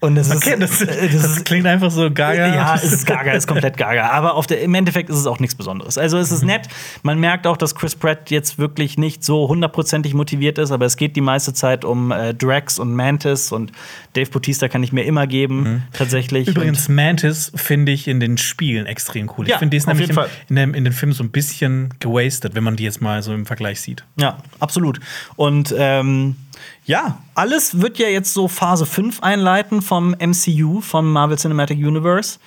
Und 0.00 0.14
das 0.14 0.34
Okay, 0.34 0.56
das, 0.58 0.80
ist, 0.80 0.88
äh, 0.88 1.08
das, 1.08 1.24
ist 1.24 1.44
klingt 1.44 1.66
einfach 1.66 1.90
so 1.90 2.10
gaga. 2.10 2.54
ja, 2.54 2.74
es 2.76 2.92
ist 2.92 3.06
gaga, 3.06 3.32
es 3.32 3.38
ist 3.38 3.46
komplett 3.46 3.76
gaga. 3.76 4.10
Aber 4.10 4.34
auf 4.34 4.46
der, 4.46 4.60
im 4.62 4.74
Endeffekt 4.74 5.10
ist 5.10 5.16
es 5.16 5.26
auch 5.26 5.40
nichts 5.40 5.56
Besonderes. 5.56 5.98
Also 5.98 6.18
es 6.18 6.30
ist 6.30 6.44
nett. 6.44 6.68
Man 7.02 7.18
merkt 7.18 7.46
auch, 7.46 7.56
dass 7.56 7.74
Chris 7.74 7.96
Pratt 7.96 8.30
jetzt 8.30 8.58
wirklich 8.58 8.96
nicht 8.96 9.24
so 9.24 9.48
hundertprozentig 9.48 10.14
motiviert 10.14 10.58
ist, 10.58 10.70
aber 10.70 10.86
es 10.86 10.96
geht 10.96 11.16
die 11.16 11.20
meiste 11.20 11.52
Zeit 11.52 11.84
um 11.84 12.12
äh, 12.12 12.32
Drax 12.32 12.78
und 12.78 12.94
Mantis 12.94 13.50
und 13.50 13.72
Dave 14.12 14.30
Bautista 14.30 14.68
kann 14.68 14.82
ich 14.82 14.92
mir 14.92 15.02
immer 15.02 15.26
geben, 15.26 15.84
tatsächlich. 15.92 16.48
Übrigens, 16.48 16.88
Mantis 16.88 17.52
finde 17.54 17.92
ich 17.92 18.06
in 18.08 18.20
den 18.20 18.38
Spielen 18.38 18.86
extrem 18.86 19.30
cool. 19.36 19.48
Ja, 19.48 19.56
ich 19.56 19.58
finde, 19.58 19.70
die 19.70 19.76
ist 19.78 19.88
auf 19.88 19.94
nämlich 19.94 20.10
im, 20.10 20.24
in, 20.48 20.56
dem, 20.56 20.74
in 20.74 20.84
den 20.84 20.92
Filmen 20.92 21.12
so 21.12 21.24
ein 21.24 21.30
bisschen 21.30 21.94
gewastet, 21.98 22.54
wenn 22.54 22.64
man 22.64 22.76
die 22.76 22.84
jetzt 22.84 23.00
mal 23.00 23.22
so 23.22 23.32
im 23.32 23.46
Vergleich 23.46 23.80
sieht. 23.80 24.04
Und, 24.16 24.22
ja, 24.22 24.38
absolut. 24.60 25.00
Und 25.36 25.74
ähm, 25.76 26.36
ja, 26.84 27.18
alles 27.34 27.80
wird 27.80 27.98
ja 27.98 28.08
jetzt 28.08 28.32
so 28.32 28.48
Phase 28.48 28.86
5 28.86 29.22
einleiten 29.22 29.82
vom 29.82 30.14
MCU, 30.18 30.80
vom 30.80 31.12
Marvel 31.12 31.38
Cinematic 31.38 31.78
Universe. 31.78 32.38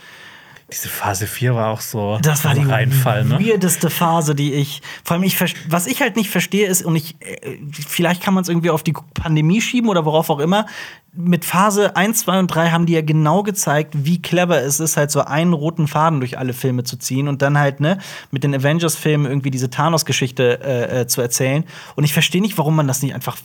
Diese 0.72 0.88
Phase 0.88 1.28
4 1.28 1.54
war 1.54 1.70
auch 1.70 1.82
so 1.82 2.18
Das 2.22 2.46
war 2.46 2.54
die 2.54 2.62
ein 2.62 2.70
Reinfall, 2.70 3.26
ne? 3.26 3.40
weirdeste 3.40 3.90
Phase, 3.90 4.36
die 4.36 4.54
ich. 4.54 4.82
Vor 5.04 5.16
allem, 5.16 5.24
ich, 5.24 5.38
was 5.68 5.86
ich 5.86 6.02
halt 6.02 6.16
nicht 6.16 6.30
verstehe, 6.30 6.68
ist, 6.68 6.86
und 6.86 6.96
ich, 6.96 7.16
äh, 7.22 7.58
vielleicht 7.88 8.24
kann 8.24 8.34
man 8.34 8.44
es 8.44 8.50
irgendwie 8.50 8.70
auf 8.70 8.82
die 8.82 8.94
Pandemie 9.14 9.60
schieben 9.60 9.90
oder 9.90 10.06
worauf 10.06 10.30
auch 10.30 10.40
immer. 10.40 10.66
Mit 11.14 11.44
Phase 11.44 11.98
1, 11.98 12.20
2 12.20 12.40
und 12.40 12.48
3 12.48 12.70
haben 12.70 12.86
die 12.86 12.94
ja 12.94 13.02
genau 13.02 13.44
gezeigt, 13.44 13.94
wie 14.06 14.22
clever 14.22 14.62
es 14.62 14.80
ist, 14.80 14.96
halt 14.96 15.12
so 15.12 15.22
einen 15.26 15.52
roten 15.52 15.90
Faden 15.90 16.22
durch 16.22 16.38
alle 16.38 16.54
Filme 16.54 16.86
zu 16.86 16.96
ziehen 16.98 17.28
und 17.28 17.42
dann 17.42 17.58
halt, 17.58 17.82
ne, 17.82 17.98
mit 18.32 18.46
den 18.46 18.56
Avengers-Filmen 18.56 19.26
irgendwie 19.26 19.52
diese 19.52 19.70
Thanos-Geschichte 19.70 20.62
äh, 20.64 21.02
äh, 21.02 21.08
zu 21.08 21.22
erzählen. 21.22 21.66
Und 21.96 22.06
ich 22.06 22.14
verstehe 22.14 22.42
nicht, 22.42 22.58
warum 22.58 22.78
man 22.78 22.88
das 22.88 23.02
nicht 23.02 23.14
einfach 23.14 23.36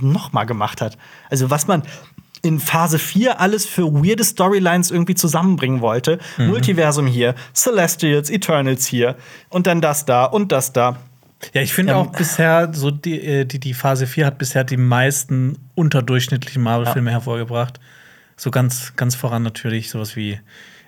noch 0.00 0.32
mal 0.32 0.44
gemacht 0.44 0.80
hat. 0.80 0.96
Also, 1.28 1.50
was 1.50 1.66
man 1.66 1.82
in 2.42 2.58
Phase 2.58 2.98
4 2.98 3.40
alles 3.40 3.66
für 3.66 3.92
weirde 3.92 4.24
Storylines 4.24 4.90
irgendwie 4.90 5.14
zusammenbringen 5.14 5.80
wollte. 5.80 6.18
Multiversum 6.38 7.06
hier, 7.06 7.34
Celestials, 7.54 8.30
Eternals 8.30 8.86
hier 8.86 9.16
und 9.48 9.66
dann 9.66 9.80
das 9.80 10.04
da 10.06 10.24
und 10.24 10.52
das 10.52 10.72
da. 10.72 10.96
Ja, 11.54 11.62
ich 11.62 11.72
finde 11.72 11.92
Ähm, 11.94 11.98
auch 11.98 12.12
bisher, 12.12 12.70
so 12.72 12.90
die, 12.90 13.20
äh, 13.20 13.44
die, 13.44 13.58
die 13.58 13.74
Phase 13.74 14.06
4 14.06 14.26
hat 14.26 14.38
bisher 14.38 14.64
die 14.64 14.76
meisten 14.76 15.58
unterdurchschnittlichen 15.74 16.62
Marvel-Filme 16.62 17.10
hervorgebracht. 17.10 17.80
So 18.36 18.50
ganz, 18.50 18.94
ganz 18.96 19.14
voran 19.14 19.42
natürlich 19.42 19.90
sowas 19.90 20.16
wie 20.16 20.38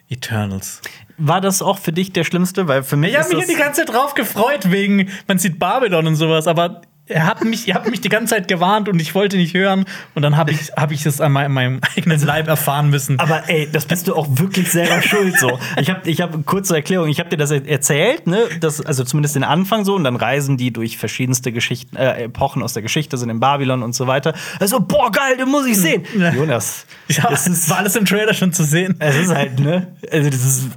Eternals. 0.09 0.81
War 1.17 1.41
das 1.41 1.63
auch 1.63 1.79
für 1.79 1.93
dich 1.93 2.13
der 2.13 2.25
schlimmste? 2.25 2.69
Weil 2.69 2.83
für 2.83 2.97
mich 2.97 3.13
Ich 3.13 3.19
habe 3.19 3.29
mich 3.29 3.47
das 3.47 3.55
die 3.55 3.61
ganze 3.61 3.85
Zeit 3.85 3.95
drauf 3.95 4.15
gefreut, 4.15 4.71
wegen, 4.71 5.09
man 5.27 5.39
sieht 5.39 5.59
Babylon 5.59 6.07
und 6.07 6.17
sowas, 6.17 6.47
aber 6.47 6.83
er 7.13 7.27
hat 7.27 7.45
mich, 7.45 7.69
ihr 7.69 7.75
habt 7.75 7.89
mich 7.91 8.01
die 8.01 8.09
ganze 8.09 8.35
Zeit 8.35 8.49
gewarnt 8.49 8.89
und 8.89 9.01
ich 9.01 9.15
wollte 9.15 9.37
nicht 9.37 9.55
hören. 9.55 9.85
Und 10.15 10.23
dann 10.23 10.37
habe 10.37 10.51
ich, 10.51 10.73
hab 10.77 10.91
ich 10.91 11.05
es 11.07 11.21
an 11.21 11.33
meinem, 11.33 11.53
meinem 11.53 11.81
eigenen 11.97 12.21
Leib 12.21 12.49
erfahren 12.49 12.91
müssen. 12.91 13.19
aber 13.21 13.49
ey, 13.49 13.69
das 13.71 13.87
bist 13.87 14.09
du 14.09 14.15
auch 14.17 14.27
wirklich 14.31 14.71
selber 14.73 15.01
schuld 15.03 15.39
so. 15.39 15.59
Ich 15.79 15.89
habe 15.91 16.09
ich 16.11 16.21
hab 16.21 16.45
kurze 16.47 16.75
Erklärung, 16.77 17.09
ich 17.09 17.21
habe 17.21 17.29
dir 17.31 17.37
das 17.37 17.51
er- 17.51 17.67
erzählt, 17.69 18.27
ne, 18.27 18.39
das 18.61 18.81
also 18.81 19.05
zumindest 19.05 19.37
den 19.37 19.45
Anfang 19.45 19.85
so 19.85 19.95
und 19.95 20.05
dann 20.05 20.17
reisen 20.17 20.57
die 20.57 20.73
durch 20.73 20.99
verschiedenste 20.99 21.53
Geschichten 21.53 21.97
äh, 21.97 22.25
Epochen 22.25 22.63
aus 22.63 22.73
der 22.73 22.83
Geschichte, 22.83 23.17
sind 23.19 23.31
in 23.31 23.41
Babylon 23.41 23.83
und 23.83 23.95
so 23.95 24.07
weiter. 24.07 24.35
Also 24.61 24.81
boah, 24.81 25.11
geil, 25.13 25.37
den 25.37 25.49
muss 25.49 25.67
ich 25.67 25.77
sehen. 25.77 26.05
Ja. 26.19 26.33
Jonas, 26.33 26.87
ja, 27.09 27.29
das 27.31 27.47
ist 27.47 27.69
war 27.71 27.79
alles 27.79 27.97
im 27.97 28.05
Trailer 28.05 28.35
schon 28.35 28.53
zu 28.53 28.65
sehen. 28.65 28.97
Es 28.99 29.17
ist 29.17 29.35
halt, 29.35 29.59
ne? 29.61 29.95
Also, 30.11 30.31
das 30.31 30.45
ist. 30.45 30.69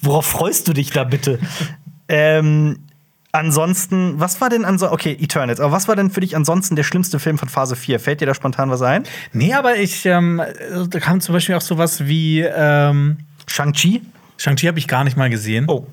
Worauf 0.00 0.26
freust 0.26 0.66
du 0.68 0.72
dich 0.72 0.90
da 0.90 1.04
bitte? 1.04 1.38
ähm, 2.08 2.78
ansonsten, 3.32 4.18
was 4.18 4.40
war 4.40 4.48
denn 4.48 4.64
ansonsten. 4.64 4.94
Okay, 4.94 5.16
Eternals, 5.20 5.60
aber 5.60 5.72
was 5.72 5.88
war 5.88 5.96
denn 5.96 6.10
für 6.10 6.20
dich 6.20 6.34
ansonsten 6.36 6.76
der 6.76 6.82
schlimmste 6.82 7.18
Film 7.18 7.38
von 7.38 7.48
Phase 7.48 7.76
4? 7.76 8.00
Fällt 8.00 8.20
dir 8.20 8.26
da 8.26 8.34
spontan 8.34 8.70
was 8.70 8.82
ein? 8.82 9.04
Nee, 9.32 9.52
aber 9.54 9.76
ich, 9.76 10.06
ähm, 10.06 10.40
da 10.88 11.00
kam 11.00 11.20
zum 11.20 11.32
Beispiel 11.34 11.54
auch 11.54 11.60
sowas 11.60 12.06
wie, 12.06 12.40
ähm, 12.40 13.18
Shang-Chi? 13.46 14.02
Shang-Chi 14.38 14.66
habe 14.66 14.78
ich 14.78 14.88
gar 14.88 15.04
nicht 15.04 15.16
mal 15.16 15.30
gesehen. 15.30 15.66
Oh. 15.68 15.86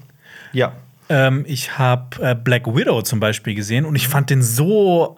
Ja. 0.54 0.74
Ähm, 1.10 1.43
ich 1.48 1.78
habe 1.78 2.21
äh, 2.24 2.36
Black 2.36 2.67
Widow 2.67 3.02
zum 3.02 3.19
Beispiel 3.19 3.54
gesehen 3.56 3.86
und 3.86 3.95
ich 3.95 4.08
fand 4.08 4.30
den 4.30 4.41
so 4.41 5.17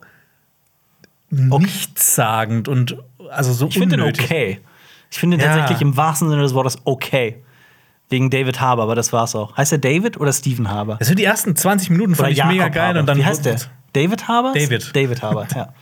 nichtssagend 1.30 2.68
und 2.68 2.98
also 3.30 3.52
so 3.54 3.68
Ich 3.68 3.74
finde 3.78 3.98
den 3.98 4.02
unnötig. 4.02 4.26
okay. 4.26 4.60
Ich 5.12 5.20
finde 5.20 5.38
den 5.38 5.46
Ja. 5.46 5.56
tatsächlich 5.56 5.82
im 5.82 5.96
wahrsten 5.98 6.30
Sinne 6.30 6.42
des 6.42 6.54
Wortes 6.54 6.78
okay. 6.86 7.44
Wegen 8.10 8.30
David 8.30 8.62
Harbour, 8.62 8.84
aber 8.84 8.96
das 8.96 9.12
war's 9.12 9.36
auch. 9.36 9.56
Heißt 9.58 9.72
er 9.74 9.80
David 9.80 10.18
oder 10.20 10.32
Stephen 10.32 10.70
Harbour? 10.72 10.98
Also 11.00 11.14
die 11.14 11.26
ersten 11.26 11.56
20 11.56 11.90
Minuten 11.90 12.16
fand 12.16 12.30
Oder 12.30 12.38
ich 12.38 12.46
mega 12.46 12.70
geil 12.70 12.88
Harbour. 12.88 13.00
und 13.02 13.06
dann 13.08 13.18
Wie 13.18 13.26
heißt 13.26 13.46
der? 13.46 13.58
David 13.94 14.28
Harbour? 14.28 14.54
David. 14.54 14.96
David 14.96 15.22
Harbour, 15.22 15.48
ja. 15.56 15.74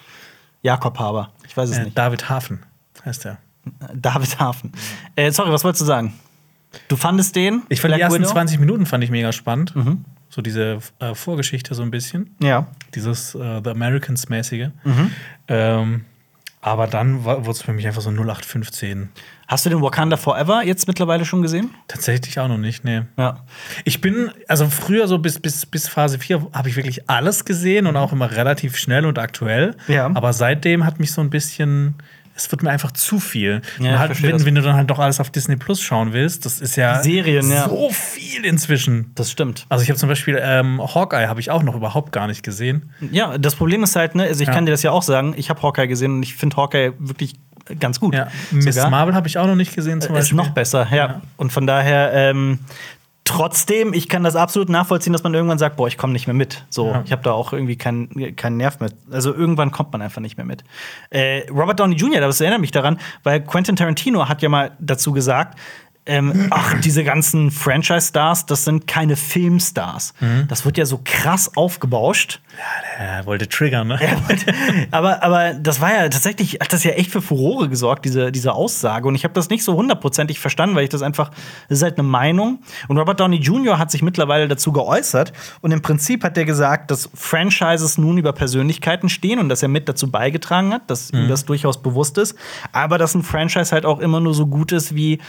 Jakob 0.64 0.98
Harbour. 0.98 1.30
Ich 1.48 1.56
weiß 1.56 1.70
es 1.70 1.78
Äh, 1.78 1.84
nicht. 1.86 1.98
David 1.98 2.28
Hafen 2.30 2.64
heißt 3.06 3.26
er. 3.26 3.38
David 3.94 4.40
Hafen. 4.40 4.72
Äh, 5.16 5.32
sorry, 5.32 5.52
was 5.52 5.64
wolltest 5.64 5.82
du 5.82 5.86
sagen? 5.86 6.14
Du 6.88 6.96
fandest 6.98 7.36
den? 7.36 7.62
Ich 7.70 7.80
fand 7.82 7.94
die 7.94 7.98
Black 7.98 8.10
ersten 8.10 8.22
Widow? 8.24 8.32
20 8.32 8.60
Minuten 8.60 8.86
fand 8.86 9.04
ich 9.04 9.10
mega 9.12 9.32
spannend. 9.32 9.74
So 10.30 10.42
diese 10.42 10.80
äh, 11.00 11.14
Vorgeschichte 11.16 11.74
so 11.76 11.84
ein 11.84 11.92
bisschen. 11.92 12.36
Ja. 12.42 12.68
Dieses 12.96 13.34
äh, 13.36 13.62
The 13.64 13.70
Americans-mäßige. 13.70 14.70
Mhm. 14.84 15.12
Ähm, 15.48 16.06
aber 16.66 16.88
dann 16.88 17.24
wurde 17.26 17.52
es 17.52 17.62
für 17.62 17.74
mich 17.74 17.86
einfach 17.86 18.02
so 18.02 18.10
0815. 18.10 19.10
Hast 19.48 19.68
du 19.68 19.70
den 19.70 19.84
Wakanda 19.84 20.18
Forever 20.18 20.64
jetzt 20.64 20.88
mittlerweile 20.88 21.24
schon 21.24 21.44
gesehen? 21.44 21.70
Tatsächlich 21.88 22.40
auch 22.40 22.48
noch 22.48 22.58
nicht, 22.58 22.84
nee. 22.84 23.04
Ja. 23.18 23.46
Ich 23.84 24.02
bin, 24.02 24.32
also 24.48 24.68
früher 24.68 25.08
so 25.08 25.20
bis, 25.20 25.40
bis, 25.40 25.68
bis 25.68 25.88
Phase 25.88 26.18
4 26.18 26.48
habe 26.54 26.68
ich 26.68 26.76
wirklich 26.76 27.08
alles 27.08 27.46
gesehen 27.46 27.86
und 27.86 27.96
auch 27.98 28.12
immer 28.12 28.32
relativ 28.32 28.78
schnell 28.78 29.06
und 29.06 29.20
aktuell. 29.20 29.76
Ja. 29.88 30.08
Aber 30.16 30.34
seitdem 30.34 30.88
hat 30.88 31.00
mich 31.00 31.12
so 31.12 31.22
ein 31.22 31.30
bisschen, 31.30 32.00
es 32.36 32.52
wird 32.52 32.64
mir 32.64 32.70
einfach 32.70 32.92
zu 32.92 33.20
viel. 33.20 33.62
Ja, 33.80 34.00
halt, 34.00 34.22
wenn, 34.22 34.44
wenn 34.46 34.56
du 34.56 34.62
dann 34.62 34.76
halt 34.76 34.90
doch 34.90 35.00
alles 35.00 35.20
auf 35.20 35.30
Disney 35.30 35.56
Plus 35.56 35.82
schauen 35.82 36.12
willst, 36.14 36.46
das 36.46 36.60
ist 36.60 36.76
ja 36.76 37.02
Serien, 37.02 37.50
ja. 37.50 37.70
so 37.70 37.90
viel 37.92 38.44
inzwischen. 38.46 39.12
Das 39.16 39.32
stimmt. 39.32 39.66
Also 39.70 39.84
ich 39.84 39.90
habe 39.90 39.98
zum 39.98 40.10
Beispiel 40.10 40.38
ähm, 40.42 40.82
Hawkeye 40.82 41.28
habe 41.28 41.40
ich 41.40 41.50
auch 41.50 41.64
noch 41.64 41.76
überhaupt 41.76 42.12
gar 42.12 42.28
nicht 42.28 42.44
gesehen. 42.44 42.92
Ja, 43.12 43.38
das 43.38 43.56
Problem 43.56 43.84
ist 43.84 43.96
halt, 43.96 44.16
ne, 44.16 44.24
also 44.24 44.42
ich 44.42 44.48
Ja. 44.48 44.54
kann 44.54 44.66
dir 44.66 44.72
das 44.72 44.84
ja 44.84 44.92
auch 44.92 45.04
sagen, 45.04 45.34
ich 45.38 45.50
habe 45.50 45.62
Hawkeye 45.62 45.88
gesehen 45.88 46.16
und 46.16 46.24
ich 46.24 46.36
finde 46.36 46.58
Hawkeye 46.58 46.92
wirklich 47.00 47.36
ganz 47.80 48.00
gut. 48.00 48.14
Ja, 48.14 48.28
Miss. 48.52 48.76
Marvel 48.76 49.16
habe 49.16 49.28
ich 49.28 49.38
auch 49.38 49.48
noch 49.48 49.56
nicht 49.56 49.74
gesehen 49.74 50.02
zum 50.02 50.14
ist 50.16 50.20
Beispiel. 50.22 50.38
noch 50.38 50.50
besser, 50.50 50.88
ja. 50.92 50.96
Ja. 50.96 51.22
Und 51.38 51.52
von 51.52 51.66
daher, 51.66 52.12
ähm, 52.14 52.60
trotzdem, 53.26 53.94
ich 53.94 54.08
kann 54.08 54.24
das 54.24 54.36
absolut 54.36 54.70
nachvollziehen, 54.70 55.12
dass 55.12 55.24
man 55.24 55.34
irgendwann 55.34 55.58
sagt, 55.58 55.76
boah, 55.76 55.88
ich 55.88 55.98
komme 55.98 56.14
nicht 56.14 56.28
mehr 56.28 56.34
mit. 56.34 56.64
So, 56.70 56.88
Ja. 56.88 57.02
ich 57.06 57.12
habe 57.12 57.24
da 57.24 57.32
auch 57.32 57.52
irgendwie 57.52 57.76
keinen 57.76 58.36
keinen 58.36 58.58
Nerv 58.58 58.80
mit. 58.80 58.94
Also 59.12 59.34
irgendwann 59.34 59.72
kommt 59.72 59.92
man 59.92 60.02
einfach 60.02 60.22
nicht 60.22 60.38
mehr 60.38 60.46
mit. 60.46 60.64
Äh, 61.10 61.42
Robert 61.52 61.80
Downey 61.80 61.96
Jr., 61.96 62.22
das 62.22 62.40
erinnert 62.40 62.62
mich 62.62 62.72
daran, 62.72 63.00
weil 63.24 63.42
Quentin 63.42 63.76
Tarantino 63.76 64.30
hat 64.30 64.42
ja 64.42 64.50
mal 64.50 64.72
dazu 64.80 65.12
gesagt, 65.12 65.60
ähm, 66.08 66.48
ach, 66.52 66.80
diese 66.82 67.04
ganzen 67.04 67.50
Franchise-Stars, 67.50 68.46
das 68.46 68.64
sind 68.66 68.86
keine 68.86 69.16
Filmstars. 69.16 70.14
Mhm. 70.20 70.48
Das 70.48 70.64
wird 70.66 70.78
ja 70.78 70.86
so 70.86 71.02
krass 71.04 71.58
aufgebauscht. 71.58 72.42
Er 73.00 73.26
wollte 73.26 73.50
triggern, 73.50 73.88
ne? 73.88 74.00
aber, 74.92 75.24
aber 75.24 75.54
das 75.56 75.82
war 75.82 75.92
ja 75.94 76.10
tatsächlich, 76.10 76.60
hat 76.62 76.72
das 76.72 76.84
ja 76.84 76.92
echt 76.92 77.10
für 77.12 77.22
Furore 77.22 77.70
gesorgt, 77.70 78.06
diese, 78.06 78.32
diese 78.32 78.54
Aussage. 78.54 79.08
Und 79.08 79.16
ich 79.16 79.24
habe 79.24 79.34
das 79.34 79.50
nicht 79.50 79.64
so 79.64 79.74
hundertprozentig 79.76 80.40
verstanden, 80.40 80.76
weil 80.76 80.84
ich 80.84 80.90
das 80.92 81.02
einfach, 81.02 81.32
das 81.70 81.80
ist 81.80 81.84
halt 81.84 81.98
eine 81.98 82.08
Meinung. 82.08 82.60
Und 82.88 82.98
Robert 82.98 83.20
Downey 83.20 83.38
Jr. 83.38 83.80
hat 83.80 83.90
sich 83.90 84.04
mittlerweile 84.04 84.48
dazu 84.48 84.72
geäußert. 84.72 85.34
Und 85.62 85.72
im 85.72 85.82
Prinzip 85.82 86.24
hat 86.24 86.38
er 86.38 86.46
gesagt, 86.46 86.92
dass 86.92 87.10
Franchises 87.16 87.98
nun 87.98 88.18
über 88.20 88.32
Persönlichkeiten 88.32 89.10
stehen 89.10 89.40
und 89.40 89.50
dass 89.50 89.64
er 89.64 89.70
mit 89.70 89.90
dazu 89.90 90.12
beigetragen 90.12 90.72
hat, 90.72 90.90
dass 90.90 91.12
Mhm. 91.12 91.22
ihm 91.24 91.28
das 91.30 91.46
durchaus 91.46 91.82
bewusst 91.82 92.18
ist. 92.18 92.36
Aber 92.72 92.98
dass 92.98 93.16
ein 93.16 93.24
Franchise 93.24 93.72
halt 93.72 93.86
auch 93.86 94.00
immer 94.00 94.20
nur 94.20 94.34
so 94.34 94.46
gut 94.48 94.72
ist 94.72 94.96
wie 94.96 95.20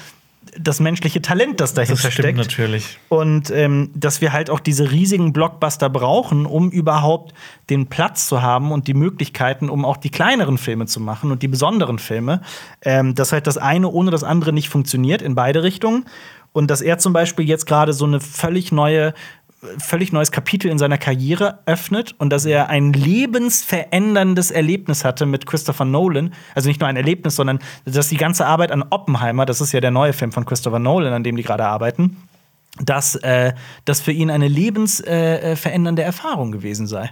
das 0.58 0.80
menschliche 0.80 1.22
Talent, 1.22 1.60
das 1.60 1.74
dahinter 1.74 2.02
Das 2.02 2.12
steckt. 2.12 2.38
natürlich. 2.38 2.98
Und 3.08 3.50
ähm, 3.50 3.90
dass 3.94 4.20
wir 4.20 4.32
halt 4.32 4.50
auch 4.50 4.60
diese 4.60 4.90
riesigen 4.90 5.32
Blockbuster 5.32 5.90
brauchen, 5.90 6.46
um 6.46 6.70
überhaupt 6.70 7.34
den 7.70 7.86
Platz 7.86 8.26
zu 8.28 8.42
haben 8.42 8.72
und 8.72 8.88
die 8.88 8.94
Möglichkeiten, 8.94 9.68
um 9.68 9.84
auch 9.84 9.96
die 9.96 10.10
kleineren 10.10 10.58
Filme 10.58 10.86
zu 10.86 11.00
machen 11.00 11.30
und 11.32 11.42
die 11.42 11.48
besonderen 11.48 11.98
Filme. 11.98 12.42
Ähm, 12.82 13.14
dass 13.14 13.32
halt 13.32 13.46
das 13.46 13.58
eine 13.58 13.88
ohne 13.88 14.10
das 14.10 14.24
andere 14.24 14.52
nicht 14.52 14.68
funktioniert 14.68 15.22
in 15.22 15.34
beide 15.34 15.62
Richtungen. 15.62 16.04
Und 16.52 16.70
dass 16.70 16.80
er 16.80 16.96
zum 16.96 17.12
Beispiel 17.12 17.46
jetzt 17.46 17.66
gerade 17.66 17.92
so 17.92 18.06
eine 18.06 18.18
völlig 18.18 18.72
neue 18.72 19.12
völlig 19.78 20.12
neues 20.12 20.30
Kapitel 20.32 20.70
in 20.70 20.78
seiner 20.78 20.98
Karriere 20.98 21.60
öffnet 21.66 22.14
und 22.18 22.30
dass 22.30 22.44
er 22.44 22.68
ein 22.68 22.92
lebensveränderndes 22.92 24.50
Erlebnis 24.50 25.04
hatte 25.04 25.26
mit 25.26 25.46
Christopher 25.46 25.84
Nolan. 25.84 26.32
Also 26.54 26.68
nicht 26.68 26.80
nur 26.80 26.88
ein 26.88 26.96
Erlebnis, 26.96 27.36
sondern 27.36 27.58
dass 27.84 28.08
die 28.08 28.16
ganze 28.16 28.46
Arbeit 28.46 28.70
an 28.70 28.84
Oppenheimer, 28.90 29.46
das 29.46 29.60
ist 29.60 29.72
ja 29.72 29.80
der 29.80 29.90
neue 29.90 30.12
Film 30.12 30.32
von 30.32 30.44
Christopher 30.44 30.78
Nolan, 30.78 31.12
an 31.12 31.24
dem 31.24 31.36
die 31.36 31.42
gerade 31.42 31.64
arbeiten, 31.64 32.16
dass 32.80 33.14
äh, 33.16 33.54
das 33.84 34.00
für 34.00 34.12
ihn 34.12 34.30
eine 34.30 34.48
lebensverändernde 34.48 36.02
äh, 36.02 36.06
Erfahrung 36.06 36.52
gewesen 36.52 36.86
sei. 36.86 37.10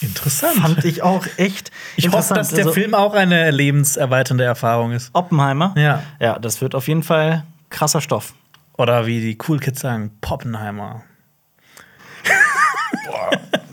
Interessant. 0.00 0.56
Fand 0.56 0.84
ich 0.84 1.02
auch 1.02 1.26
echt 1.36 1.70
ich 1.96 2.10
hoffe, 2.10 2.34
dass 2.34 2.50
der 2.50 2.66
Also, 2.66 2.72
Film 2.72 2.94
auch 2.94 3.14
eine 3.14 3.50
lebenserweiternde 3.50 4.44
Erfahrung 4.44 4.92
ist. 4.92 5.10
Oppenheimer. 5.12 5.74
Ja. 5.76 6.02
Ja, 6.20 6.38
das 6.38 6.60
wird 6.60 6.74
auf 6.74 6.88
jeden 6.88 7.02
Fall 7.02 7.44
krasser 7.70 8.00
Stoff. 8.00 8.34
Oder 8.76 9.06
wie 9.06 9.20
die 9.20 9.38
Cool 9.46 9.58
Kids 9.60 9.80
sagen, 9.80 10.10
Poppenheimer. 10.20 11.02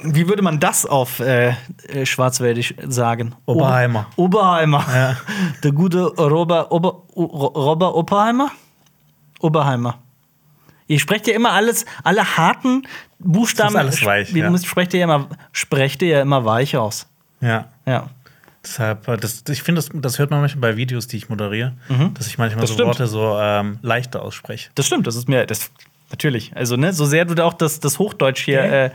Wie 0.02 0.28
würde 0.28 0.42
man 0.42 0.60
das 0.60 0.86
auf 0.86 1.20
äh, 1.20 1.54
äh, 1.88 2.06
Schwarzwäldisch 2.06 2.74
sagen? 2.88 3.36
Oberheimer. 3.46 4.08
Ober 4.16 4.40
Oberheimer. 4.40 4.86
Ja. 4.94 5.18
Der 5.64 5.72
gute 5.74 6.04
Robert, 6.06 6.72
Ober, 6.72 7.04
Robert 7.16 7.94
Oppenheimer? 7.96 8.52
Oberheimer. 9.42 10.00
Ihr 10.88 11.00
sprecht 11.00 11.28
ja 11.28 11.36
immer 11.36 11.52
alles, 11.52 11.86
alle 12.04 12.38
harten 12.38 12.88
Buchstaben. 13.20 13.74
Das 13.74 13.96
ist 13.96 14.04
alles 14.04 14.06
weich, 14.06 14.34
Ihr 14.34 14.46
ja. 14.46 14.50
müsst- 14.50 14.66
sprecht 14.66 14.94
ihr 14.94 15.02
ja 15.02 15.04
immer, 15.06 15.28
sprecht 15.52 16.02
ihr 16.02 16.08
ja 16.10 16.22
immer 16.22 16.46
weich 16.46 16.76
aus. 16.78 17.06
Ja. 17.42 17.66
Ja. 17.86 18.08
Deshalb, 18.64 19.08
äh, 19.08 19.18
das, 19.18 19.44
ich 19.50 19.62
finde, 19.64 19.82
das, 19.82 19.90
das 19.94 20.18
hört 20.18 20.32
man 20.32 20.40
manchmal 20.42 20.72
bei 20.72 20.78
Videos, 20.78 21.08
die 21.08 21.18
ich 21.18 21.30
moderiere, 21.30 21.74
dass 22.16 22.28
ich 22.28 22.38
manchmal 22.38 22.58
Mhm. 22.58 22.62
Das 22.62 22.70
so 22.70 22.74
stimmt. 22.76 22.88
Worte 22.88 23.08
so 23.08 23.38
ähm, 23.40 23.80
leichter 23.82 24.22
ausspreche. 24.24 24.70
Das 24.76 24.88
stimmt, 24.88 25.06
das 25.08 25.16
ist 25.16 25.28
mir, 25.30 25.46
das, 25.46 25.72
natürlich. 26.12 26.52
Also, 26.56 26.76
ne, 26.76 26.94
so 26.94 27.06
sehr 27.06 27.26
du 27.26 27.36
da 27.36 27.46
auch 27.46 27.54
das, 27.54 27.80
das 27.80 28.00
Hochdeutsch 28.00 28.44
hier 28.46 28.62
äh, 28.62 28.92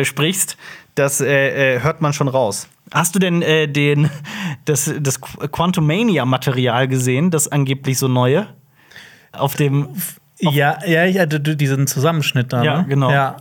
äh, 0.00 0.04
sprichst, 0.04 0.56
das 0.94 1.20
äh, 1.20 1.76
äh, 1.76 1.80
hört 1.82 2.00
man 2.02 2.12
schon 2.12 2.28
raus. 2.28 2.68
Hast 2.92 3.14
du 3.14 3.18
denn 3.18 3.40
äh, 3.42 3.66
den, 3.68 4.10
das, 4.66 4.92
das 5.00 5.20
Quantumania-Material 5.20 6.88
gesehen, 6.88 7.30
das 7.30 7.48
angeblich 7.48 7.98
so 7.98 8.08
neue? 8.08 8.46
Auf 9.32 9.54
dem. 9.56 9.88
Ja, 10.38 10.78
ja, 10.84 11.04
ja, 11.04 11.24
d- 11.26 11.38
d- 11.38 11.54
diesen 11.56 11.86
Zusammenschnitt 11.86 12.52
da. 12.52 12.62
Ja, 12.62 12.82
ne? 12.82 12.88
genau. 12.88 13.10
Ja. 13.10 13.36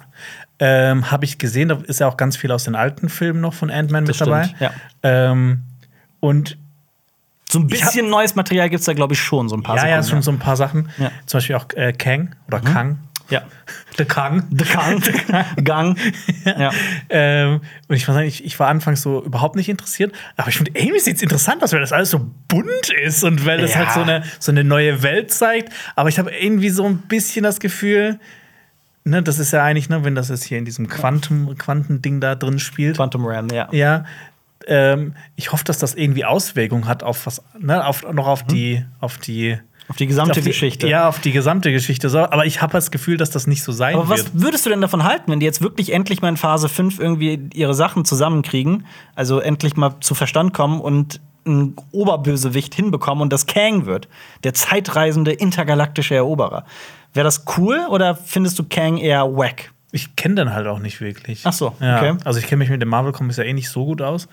Ähm, 0.60 1.10
Habe 1.10 1.26
ich 1.26 1.38
gesehen, 1.40 1.70
da 1.70 1.80
ist 1.88 2.00
ja 2.00 2.08
auch 2.08 2.16
ganz 2.18 2.38
viel 2.38 2.52
aus 2.52 2.66
den 2.66 2.76
alten 2.76 3.10
Filmen 3.10 3.42
noch 3.42 3.54
von 3.56 3.72
Ant-Man 3.72 4.04
mit 4.04 4.12
Das 4.12 4.18
dabei. 4.20 4.44
stimmt, 4.44 4.62
ja. 4.62 4.72
Ähm, 5.04 5.64
und 6.20 6.58
So 7.50 7.58
ein 7.60 7.66
bisschen 7.68 8.10
neues 8.10 8.36
Material 8.36 8.70
gibt 8.70 8.82
es 8.82 8.86
da, 8.86 8.94
glaube 8.94 9.14
ich, 9.16 9.20
schon, 9.20 9.50
so 9.50 9.56
ein 9.58 9.64
paar 9.64 9.76
ja, 9.78 9.88
ja, 9.88 10.04
Sekunden. 10.04 10.10
schon 10.10 10.22
so 10.22 10.32
ein 10.32 10.40
paar 10.40 10.56
Sachen. 10.56 10.90
Ja. 11.00 11.06
Mhm. 11.10 11.12
Zum 11.26 11.38
Beispiel 11.40 11.56
auch 11.56 11.66
äh, 11.76 11.92
Kang 11.94 12.36
oder 12.48 12.60
Kang. 12.60 13.00
Ja. 13.32 13.42
Der 13.98 14.06
Kang. 14.06 14.44
The 14.52 14.66
Gang. 14.74 15.04
Gang. 15.64 15.98
Ja. 16.46 16.72
Ähm, 17.10 17.62
und 17.88 17.96
ich 17.96 18.08
muss 18.08 18.16
sagen, 18.16 18.28
ich, 18.28 18.44
ich 18.46 18.60
war 18.60 18.68
anfangs 18.68 19.02
so 19.02 19.24
überhaupt 19.24 19.56
nicht 19.56 19.70
interessiert, 19.70 20.14
aber 20.38 20.50
ich 20.50 20.58
finde, 20.58 20.72
irgendwie 20.76 21.00
sieht 21.00 21.16
es 21.18 21.22
interessant 21.24 21.64
aus, 21.64 21.74
weil 21.74 21.80
das 21.80 21.92
alles 21.92 22.10
so 22.12 22.30
bunt 22.48 22.90
ist 23.04 23.24
und 23.24 23.46
weil 23.46 23.60
das 23.60 23.72
Ja. 23.74 23.80
halt 23.80 23.92
so 23.92 24.02
eine, 24.02 24.24
so 24.40 24.52
eine 24.52 24.64
neue 24.64 25.02
Welt 25.02 25.32
zeigt. 25.32 25.74
Aber 25.96 26.10
ich 26.10 26.20
habe 26.20 26.32
irgendwie 26.32 26.70
so 26.70 26.86
ein 26.86 26.98
bisschen 27.00 27.44
das 27.44 27.60
Gefühl, 27.60 28.20
ne, 29.04 29.24
das 29.24 29.40
ist 29.40 29.52
ja 29.52 29.64
eigentlich, 29.64 29.90
ne, 29.90 30.04
wenn 30.04 30.16
das 30.16 30.30
jetzt 30.30 30.44
hier 30.44 30.58
in 30.58 30.66
diesem 30.66 30.88
Quantum, 30.88 31.58
Quantending 31.58 32.20
da 32.22 32.36
drin 32.36 32.60
spielt. 32.60 32.98
Quantum 32.98 33.26
Ram, 33.26 33.48
ja. 33.50 33.68
Ja. 33.72 34.06
Ähm, 34.68 35.16
ich 35.36 35.52
hoffe, 35.52 35.64
dass 35.64 35.80
das 35.80 35.96
irgendwie 35.96 36.24
Auswirkungen 36.24 36.88
hat 36.88 37.02
auf 37.02 37.26
was, 37.26 37.42
ne, 37.58 37.84
auf, 37.86 38.04
noch 38.12 38.28
auf 38.28 38.44
die, 38.44 38.86
auf 39.00 39.18
die 39.18 39.58
Auf 39.88 39.98
die 39.98 40.08
gesamte 40.08 40.40
auf 40.40 40.44
die, 40.44 40.50
Geschichte. 40.50 40.88
Ja, 40.88 41.10
auf 41.10 41.20
die 41.20 41.32
gesamte 41.32 41.72
Geschichte. 41.72 42.10
So, 42.10 42.20
aber 42.20 42.46
ich 42.46 42.62
habe 42.62 42.72
das 42.72 42.92
Gefühl, 42.92 43.18
dass 43.18 43.30
das 43.30 43.48
nicht 43.48 43.64
so 43.64 43.72
sein 43.72 43.96
Aber 43.96 44.08
wird. 44.10 44.20
was 44.20 44.42
würdest 44.42 44.66
du 44.66 44.70
denn 44.70 44.82
davon 44.82 45.04
halten, 45.04 45.32
wenn 45.32 45.40
die 45.40 45.46
jetzt 45.46 45.62
wirklich 45.62 45.92
endlich 45.92 46.22
mal 46.22 46.30
in 46.30 46.38
Phase 46.38 46.70
5 46.70 47.00
irgendwie 47.00 47.50
ihre 47.54 47.74
Sachen 47.74 48.06
zusammenkriegen, 48.06 48.86
also 49.16 49.40
endlich 49.40 49.76
mal 49.76 49.96
zu 50.00 50.16
Verstand 50.16 50.54
kommen 50.54 50.80
und 50.80 51.20
einen 51.46 51.76
Oberbösewicht 51.92 52.74
hinbekommen 52.76 53.22
und 53.22 53.34
das 53.34 53.48
Kang 53.48 53.86
wird, 53.86 54.08
der 54.44 54.54
zeitreisende 54.54 55.32
intergalaktische 55.32 56.16
Eroberer. 56.16 56.66
Wäre 57.14 57.24
das 57.24 57.46
cool 57.58 57.80
oder 57.90 58.16
findest 58.16 58.60
du 58.60 58.64
Kang 58.64 58.98
eher 58.98 59.26
wack? 59.36 59.72
Ich 59.92 60.16
kenne 60.16 60.36
den 60.36 60.54
halt 60.54 60.68
auch 60.68 60.80
nicht 60.80 61.02
wirklich. 61.02 61.42
Ach 61.44 61.54
so, 61.54 61.76
ja. 61.82 61.98
okay. 61.98 62.14
Mhm. 62.14 62.20
Also 62.24 62.40
ich 62.40 62.48
kenne 62.48 62.60
mich 62.60 62.70
mit 62.70 62.82
dem 62.82 62.90
Marvel 62.90 63.12
Comics 63.12 63.38
ja 63.38 63.44
eh 63.44 63.54
nicht 63.54 63.70
so 63.70 63.86
gut 63.86 64.02
aus. 64.02 64.30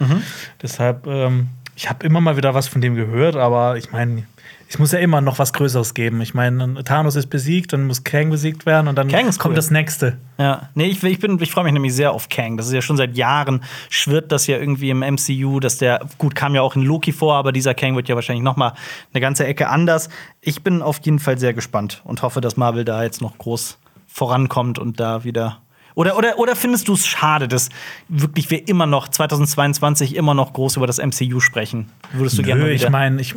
Deshalb, 0.62 1.06
ähm, 1.06 1.48
ich 1.74 1.88
habe 1.88 2.06
immer 2.06 2.20
mal 2.20 2.36
wieder 2.36 2.54
was 2.54 2.68
von 2.68 2.80
dem 2.80 2.94
gehört, 2.94 3.34
aber 3.34 3.76
ich 3.76 3.90
meine, 3.90 4.24
es 4.68 4.78
muss 4.78 4.92
ja 4.92 4.98
immer 4.98 5.20
noch 5.22 5.38
was 5.38 5.52
Größeres 5.54 5.94
geben. 5.94 6.20
Ich 6.20 6.34
meine, 6.34 6.84
Thanos 6.84 7.16
ist 7.16 7.28
besiegt, 7.28 7.72
dann 7.72 7.86
muss 7.86 8.04
Kang 8.04 8.28
besiegt 8.30 8.66
werden 8.66 8.86
und 8.88 8.96
dann 8.96 9.08
kommt 9.10 9.44
cool. 9.46 9.54
das 9.54 9.70
nächste. 9.70 10.18
Ja, 10.36 10.68
nee, 10.74 10.84
ich, 10.86 11.02
ich, 11.02 11.18
bin- 11.18 11.40
ich 11.40 11.50
freue 11.50 11.64
mich 11.64 11.72
nämlich 11.72 11.94
sehr 11.94 12.12
auf 12.12 12.28
Kang. 12.28 12.56
Das 12.58 12.66
ist 12.66 12.72
ja 12.74 12.82
schon 12.82 12.96
seit 12.98 13.16
Jahren, 13.16 13.62
schwirrt 13.88 14.30
das 14.30 14.46
ja 14.46 14.58
irgendwie 14.58 14.90
im 14.90 15.00
MCU, 15.00 15.58
dass 15.60 15.78
der, 15.78 16.00
gut, 16.18 16.34
kam 16.34 16.54
ja 16.54 16.60
auch 16.62 16.76
in 16.76 16.82
Loki 16.82 17.12
vor, 17.12 17.34
aber 17.36 17.50
dieser 17.52 17.72
Kang 17.74 17.96
wird 17.96 18.08
ja 18.08 18.14
wahrscheinlich 18.14 18.44
noch 18.44 18.56
mal 18.56 18.74
eine 19.14 19.20
ganze 19.22 19.46
Ecke 19.46 19.68
anders. 19.68 20.10
Ich 20.42 20.62
bin 20.62 20.82
auf 20.82 21.00
jeden 21.02 21.18
Fall 21.18 21.38
sehr 21.38 21.54
gespannt 21.54 22.02
und 22.04 22.20
hoffe, 22.22 22.40
dass 22.42 22.56
Marvel 22.58 22.84
da 22.84 23.02
jetzt 23.02 23.22
noch 23.22 23.38
groß 23.38 23.78
vorankommt 24.06 24.78
und 24.78 25.00
da 25.00 25.24
wieder. 25.24 25.58
Oder, 25.98 26.16
oder, 26.16 26.38
oder 26.38 26.54
findest 26.54 26.86
du 26.86 26.92
es 26.92 27.08
schade, 27.08 27.48
dass 27.48 27.70
wirklich 28.08 28.48
wir 28.52 28.68
immer 28.68 28.86
noch 28.86 29.08
2022 29.08 30.14
immer 30.14 30.32
noch 30.32 30.52
groß 30.52 30.76
über 30.76 30.86
das 30.86 30.98
MCU 30.98 31.40
sprechen? 31.40 31.90
Würdest 32.12 32.38
du 32.38 32.44
gerne 32.44 32.70
ich 32.70 32.88
meine, 32.88 33.20
ich, 33.20 33.34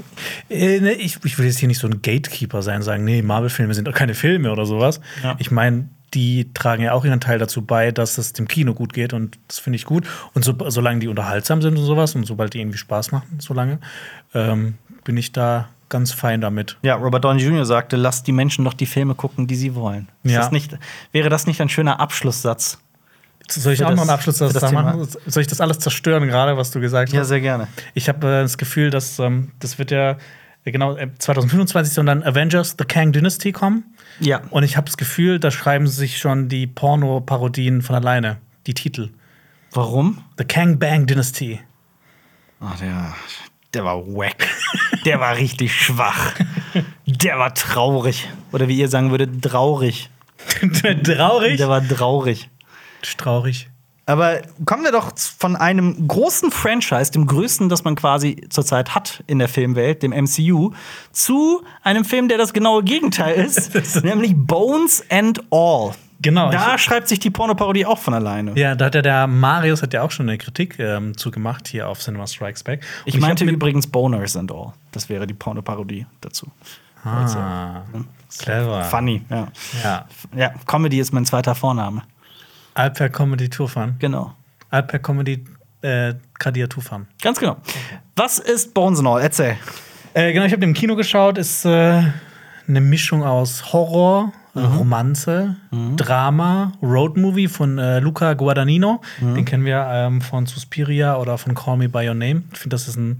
äh, 0.48 0.80
ne, 0.80 0.92
ich, 0.92 1.18
ich 1.24 1.40
will 1.40 1.48
jetzt 1.48 1.58
hier 1.58 1.68
nicht 1.68 1.80
so 1.80 1.88
ein 1.88 2.04
Gatekeeper 2.04 2.62
sein, 2.62 2.84
sagen, 2.84 3.04
nee, 3.04 3.24
Marvel-Filme 3.24 3.74
sind 3.74 3.88
doch 3.88 3.96
keine 3.96 4.14
Filme 4.14 4.52
oder 4.52 4.68
sowas. 4.68 5.02
Ja. 5.24 5.36
Ich 5.40 5.50
meine, 5.50 5.90
die 6.14 6.54
tragen 6.54 6.84
ja 6.84 6.92
auch 6.94 7.04
ihren 7.04 7.20
Teil 7.20 7.40
dazu 7.40 7.64
bei, 7.64 7.92
dass 7.92 8.20
es 8.20 8.34
dem 8.34 8.48
Kino 8.48 8.76
gut 8.76 8.94
geht 8.94 9.14
und 9.14 9.40
das 9.48 9.58
finde 9.58 9.78
ich 9.78 9.86
gut. 9.86 10.06
Und 10.36 10.46
so, 10.46 10.54
solange 10.68 11.00
die 11.00 11.08
unterhaltsam 11.08 11.64
sind 11.64 11.80
und 11.80 11.86
sowas 11.86 12.14
und 12.14 12.28
sobald 12.28 12.54
die 12.54 12.60
irgendwie 12.60 12.78
Spaß 12.78 13.12
machen, 13.12 13.40
solange, 13.40 13.80
ähm, 14.36 14.76
bin 15.04 15.18
ich 15.18 15.32
da 15.32 15.70
ganz 15.92 16.12
fein 16.12 16.42
damit. 16.42 16.78
Ja, 16.82 16.96
Robert 16.96 17.24
Downey 17.24 17.44
Jr. 17.44 17.66
sagte, 17.66 17.96
lasst 17.98 18.26
die 18.26 18.32
Menschen 18.32 18.66
doch 18.66 18.74
die 18.74 18.88
Filme 18.88 19.14
gucken, 19.14 19.46
die 19.46 19.56
sie 19.56 19.76
wollen. 19.76 20.10
Ja. 20.24 20.40
das 20.40 20.52
nicht, 20.52 20.76
wäre 21.12 21.30
das 21.30 21.46
nicht 21.46 21.62
ein 21.62 21.70
schöner 21.70 22.00
Abschlusssatz? 22.00 22.80
Soll 23.48 23.74
ich 23.74 23.84
auch 23.84 23.90
noch 23.90 23.98
das- 23.98 24.02
einen 24.02 24.10
Abschluss 24.12 24.38
für 24.40 24.50
das 24.52 24.72
machen? 24.72 25.08
Soll 25.28 25.42
ich 25.42 25.48
das 25.48 25.62
alles 25.62 25.78
zerstören, 25.80 26.28
gerade 26.28 26.58
was 26.58 26.72
du 26.72 26.80
gesagt 26.80 27.14
hast? 27.14 27.28
sehr 27.28 27.42
gerne. 27.42 27.68
Ich 27.94 28.10
habe 28.10 28.26
äh, 28.28 28.42
das 28.42 28.58
Gefühl, 28.58 28.90
dass 28.90 29.20
ähm, 29.20 29.52
das 29.60 29.78
wird 29.78 29.92
ja 29.92 30.18
äh, 30.64 30.72
genau 30.72 30.96
äh, 30.96 31.10
2025 31.20 31.94
soll 31.94 32.06
dann 32.06 32.24
Avengers 32.24 32.76
The 32.80 32.86
Kang 32.86 33.12
Dynasty 33.12 33.52
kommen. 33.52 33.84
Ja. 34.20 34.42
Und 34.52 34.64
ich 34.64 34.78
habe 34.78 34.86
das 34.86 34.98
Gefühl, 34.98 35.40
da 35.40 35.52
schreiben 35.52 35.88
sich 35.88 36.18
schon 36.18 36.48
die 36.48 36.66
Porno-Parodien 36.68 37.82
von 37.82 37.96
alleine, 37.96 38.38
die 38.68 38.74
Titel. 38.74 39.10
Warum? 39.74 40.24
The 40.38 40.46
Kang 40.46 40.80
Bang 40.80 41.06
Dynasty. 41.08 41.60
Ach, 42.62 42.78
der, 42.80 43.14
der 43.74 43.86
war 43.86 44.06
wack. 44.08 44.48
der 45.06 45.20
war 45.20 45.36
richtig 45.36 45.74
schwach. 45.74 46.34
Der 47.06 47.40
war 47.40 47.54
traurig. 47.54 48.30
Oder 48.52 48.68
wie 48.68 48.78
ihr 48.78 48.88
sagen 48.88 49.12
würdet, 49.12 49.42
traurig. 49.42 50.10
Traurig. 51.04 51.58
Der 51.58 51.70
war 51.70 51.88
traurig. 51.88 52.50
Traurig. 53.18 53.70
Aber 54.06 54.42
kommen 54.66 54.84
wir 54.84 54.92
doch 54.92 55.12
von 55.38 55.56
einem 55.56 56.08
großen 56.08 56.52
Franchise, 56.52 57.12
dem 57.12 57.28
größten, 57.28 57.70
das 57.70 57.84
man 57.84 57.96
quasi 57.96 58.42
zurzeit 58.50 58.96
hat 58.96 59.24
in 59.28 59.40
der 59.40 59.48
Filmwelt, 59.48 60.04
dem 60.04 60.12
MCU, 60.12 60.72
zu 61.12 61.64
einem 61.84 62.04
Film, 62.04 62.28
der 62.28 62.38
das 62.38 62.52
genaue 62.52 62.84
Gegenteil 62.84 63.36
ist, 63.36 63.74
nämlich 64.04 64.34
Bones 64.36 65.04
and 65.10 65.42
All. 65.52 65.94
Genau. 66.22 66.52
Da 66.52 66.76
ich, 66.76 66.82
schreibt 66.82 67.08
sich 67.08 67.20
die 67.20 67.30
Pornoparodie 67.30 67.86
auch 67.86 67.98
von 67.98 68.14
alleine. 68.14 68.52
ja, 68.60 68.76
da 68.76 68.86
hat 68.86 68.96
ja 68.96 69.02
der 69.02 69.28
Marius 69.28 69.82
hat 69.82 69.94
ja 69.94 70.04
auch 70.04 70.12
schon 70.12 70.30
eine 70.30 70.38
Kritik 70.38 70.78
ähm, 70.80 71.18
zugemacht 71.18 71.68
hier 71.68 71.88
auf 71.88 72.00
Cinema 72.00 72.28
Strikes 72.28 72.64
Back. 72.64 72.82
Ich 73.06 73.16
Und 73.16 73.22
meinte 73.22 73.42
hab 73.44 73.48
mit- 73.48 73.56
übrigens 73.56 73.88
Boners 73.88 74.36
and 74.36 74.52
All. 74.52 74.74
Das 74.92 75.10
wäre 75.10 75.26
die 75.26 75.34
Pornoparodie 75.34 76.06
dazu. 76.22 76.48
Ah, 77.04 77.82
clever. 78.38 78.84
Funny, 78.84 79.24
ja. 79.30 79.48
Ja. 79.84 80.06
Ja, 80.36 80.54
Comedy 80.68 81.00
ist 81.00 81.12
mein 81.14 81.26
zweiter 81.26 81.56
Vorname. 81.56 82.04
Alper 82.76 83.10
Comedy 83.10 83.50
Tourfan. 83.50 83.96
Genau. 84.00 84.34
Alper 84.70 85.00
Comedy 85.00 85.44
äh, 85.82 86.14
Kadir 86.38 86.70
Tufan. 86.70 87.08
Ganz 87.22 87.40
genau. 87.40 87.58
Was 88.16 88.38
ist 88.40 88.74
Bones 88.76 89.00
and 89.00 89.08
All? 89.08 89.20
Erzähl. 89.22 89.58
Äh, 90.14 90.32
genau, 90.34 90.46
ich 90.46 90.54
habe 90.54 90.64
im 90.64 90.74
Kino 90.74 90.96
geschaut. 90.96 91.38
Ist 91.40 91.66
äh, 91.66 92.04
eine 92.68 92.82
Mischung 92.82 93.24
aus 93.24 93.74
Horror, 93.74 94.32
äh, 94.56 94.60
Romanze, 94.60 95.56
Drama, 95.96 96.74
Roadmovie 96.82 97.48
von 97.48 97.78
äh, 97.78 98.00
Luca 98.00 98.34
Guadagnino. 98.34 99.02
Den 99.22 99.46
kennen 99.46 99.66
wir 99.66 99.88
ähm, 99.90 100.22
von 100.22 100.46
Suspiria 100.46 101.18
oder 101.18 101.38
von 101.38 101.56
Call 101.56 101.78
Me 101.78 101.90
by 101.90 102.08
Your 102.08 102.16
Name. 102.16 102.44
Ich 102.52 102.60
finde, 102.60 102.76
das 102.76 102.88
ist 102.88 102.98
ein 102.98 103.20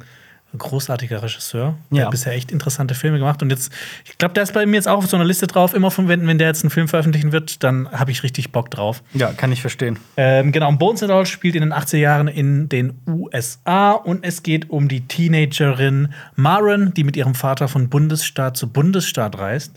großartiger 0.58 1.24
Regisseur. 1.24 1.76
Der 1.92 1.98
Ja. 2.00 2.04
hat 2.06 2.12
bisher 2.12 2.34
echt 2.34 2.52
interessante 2.52 2.94
Filme 2.96 3.18
gemacht. 3.20 3.42
Und 3.42 3.50
jetzt, 3.50 3.72
ich 4.06 4.18
glaube, 4.18 4.34
der 4.34 4.44
ist 4.44 4.54
bei 4.54 4.66
mir 4.66 4.76
jetzt 4.76 4.88
auch 4.88 4.98
auf 4.98 5.08
so 5.08 5.16
einer 5.18 5.26
Liste 5.26 5.48
drauf. 5.48 5.74
Immer 5.74 5.92
von, 5.92 6.08
wenn, 6.08 6.28
wenn 6.28 6.38
der 6.38 6.48
jetzt 6.48 6.64
einen 6.64 6.70
Film 6.72 6.88
veröffentlichen 6.88 7.32
wird, 7.32 7.64
dann 7.64 7.90
habe 7.92 8.12
ich 8.12 8.24
richtig 8.24 8.52
Bock 8.52 8.70
drauf. 8.72 9.02
Ja, 9.14 9.32
kann 9.34 9.52
ich 9.52 9.62
verstehen. 9.62 9.98
Ähm, 10.18 10.52
genau, 10.52 10.70
und 10.70 10.78
Bones 10.80 11.02
and 11.04 11.12
All 11.12 11.26
spielt 11.26 11.56
in 11.56 11.62
den 11.62 11.74
80er 11.74 11.98
Jahren 11.98 12.28
in 12.28 12.70
den 12.70 12.94
USA 13.08 13.92
und 13.94 14.24
es 14.26 14.44
geht 14.44 14.70
um 14.70 14.88
die 14.88 15.02
Teenagerin 15.08 16.10
Maren, 16.36 16.94
die 16.94 17.04
mit 17.04 17.16
ihrem 17.18 17.36
Vater 17.36 17.68
von 17.68 17.90
Bundesstaat 17.90 18.58
zu 18.58 18.68
Bundesstaat 18.68 19.38
reist, 19.38 19.74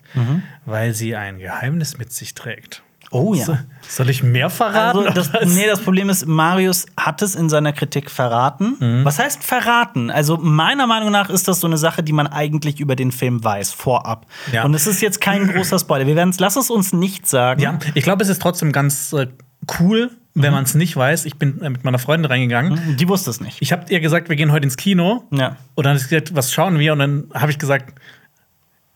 weil 0.67 0.95
sie 0.95 1.15
ein 1.17 1.39
Geheimnis 1.39 1.99
mit 1.99 2.13
sich 2.13 2.35
trägt. 2.35 2.83
Oh 3.15 3.33
ja. 3.33 3.45
So, 3.45 3.57
soll 3.89 4.11
ich 4.11 4.25
mehr 4.25 4.51
verraten? 4.51 5.07
Also 5.07 5.31
das, 5.31 5.55
nee, 5.55 5.67
das 5.67 5.81
Problem 5.81 6.11
ist, 6.11 6.27
Marius 6.27 6.87
hat 6.97 7.23
es 7.23 7.37
in 7.37 7.49
seiner 7.49 7.73
Kritik 7.73 8.11
verraten. 8.11 9.05
Was 9.05 9.21
heißt 9.21 9.45
verraten? 9.45 10.11
Also 10.11 10.37
meiner 10.37 10.89
Meinung 10.89 11.13
nach 11.13 11.31
ist 11.31 11.47
das 11.47 11.61
so 11.61 11.69
eine 11.69 11.77
Sache, 11.77 12.03
die 12.03 12.13
man 12.13 12.27
eigentlich 12.27 12.81
über 12.81 12.97
den 12.97 13.13
Film 13.13 13.45
weiß, 13.45 13.73
vorab. 13.73 14.27
Ja. 14.53 14.65
Und 14.65 14.75
es 14.75 14.89
ist 14.89 15.01
jetzt 15.01 15.21
kein 15.21 15.47
großer 15.53 15.79
Spoiler. 15.79 16.09
Wir 16.09 16.17
werden 16.17 16.35
lass 16.39 16.57
es 16.57 16.71
uns 16.71 16.93
nicht 16.93 17.29
sagen. 17.29 17.61
Ja, 17.61 17.79
ich 17.95 18.03
glaube, 18.03 18.25
es 18.25 18.29
ist 18.29 18.43
trotzdem 18.43 18.73
ganz 18.73 19.13
äh, 19.13 19.29
cool, 19.79 20.11
wenn 20.35 20.53
man 20.53 20.65
es 20.65 20.75
nicht 20.75 20.97
weiß. 20.97 21.25
Ich 21.27 21.37
bin 21.37 21.61
äh, 21.63 21.71
mit 21.71 21.85
meiner 21.85 22.01
Freundin 22.01 22.29
reingegangen. 22.29 22.97
Die 22.97 23.09
wusste 23.09 23.31
es 23.31 23.41
nicht. 23.41 23.59
Ich 23.61 23.71
habe 23.71 23.85
ihr 23.91 24.01
gesagt, 24.01 24.29
wir 24.29 24.35
gehen 24.35 24.51
heute 24.51 24.65
ins 24.65 24.77
Kino. 24.77 25.23
Ja. 25.31 25.57
Und 25.77 25.87
dann 25.87 25.95
hat 25.95 26.01
sie 26.01 26.09
gesagt, 26.09 26.35
was 26.35 26.53
schauen 26.53 26.81
wir? 26.81 26.93
Und 26.93 26.99
dann 26.99 27.25
habe 27.33 27.53
ich 27.53 27.59
gesagt, 27.59 27.95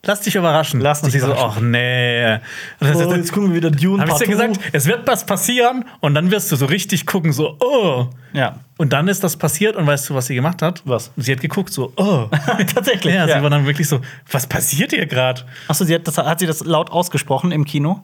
lass 0.05 0.21
dich 0.23 0.35
überraschen. 0.37 0.81
Lass 0.81 1.03
und 1.03 1.13
dich 1.13 1.21
sie 1.21 1.27
so, 1.27 1.35
ach 1.35 1.61
nee. 1.61 2.35
Und 2.81 2.95
Oh, 2.95 3.15
jetzt 3.15 3.33
gucken 3.33 3.51
wir 3.51 3.57
wieder 3.57 3.71
Dune 3.71 4.01
habe 4.03 4.11
ich 4.13 4.19
dir 4.19 4.27
gesagt, 4.27 4.59
es 4.73 4.87
wird 4.87 5.07
was 5.07 5.27
passieren 5.27 5.85
und 6.01 6.15
dann 6.15 6.31
wirst 6.31 6.51
du 6.53 6.57
so 6.57 6.67
richtig 6.67 7.07
gucken, 7.07 7.33
so, 7.33 7.57
oh. 7.61 8.07
Ja. 8.33 8.61
Und 8.77 8.93
dann 8.93 9.09
ist 9.09 9.25
das 9.25 9.37
passiert 9.37 9.77
und 9.77 9.87
weißt 9.87 10.09
du, 10.11 10.15
was 10.15 10.27
sie 10.27 10.35
gemacht 10.35 10.63
hat? 10.63 10.83
Was? 10.85 11.11
Sie 11.17 11.33
hat 11.33 11.41
geguckt, 11.41 11.73
so, 11.73 11.93
oh. 11.97 12.27
Tatsächlich. 12.75 13.15
ja, 13.15 13.27
Ja. 13.27 13.37
sie 13.39 13.43
war 13.43 13.51
dann 13.51 13.67
wirklich 13.67 13.89
so, 13.89 14.01
was 14.31 14.47
passiert 14.47 14.93
hier 14.93 15.07
gerade? 15.07 15.43
Achso, 15.67 15.85
sie 15.85 15.95
hat, 15.95 16.07
das, 16.07 16.19
hat 16.19 16.39
sie 16.41 16.47
das 16.47 16.65
laut 16.65 16.91
ausgesprochen 16.91 17.51
im 17.53 17.65
Kino? 17.65 18.03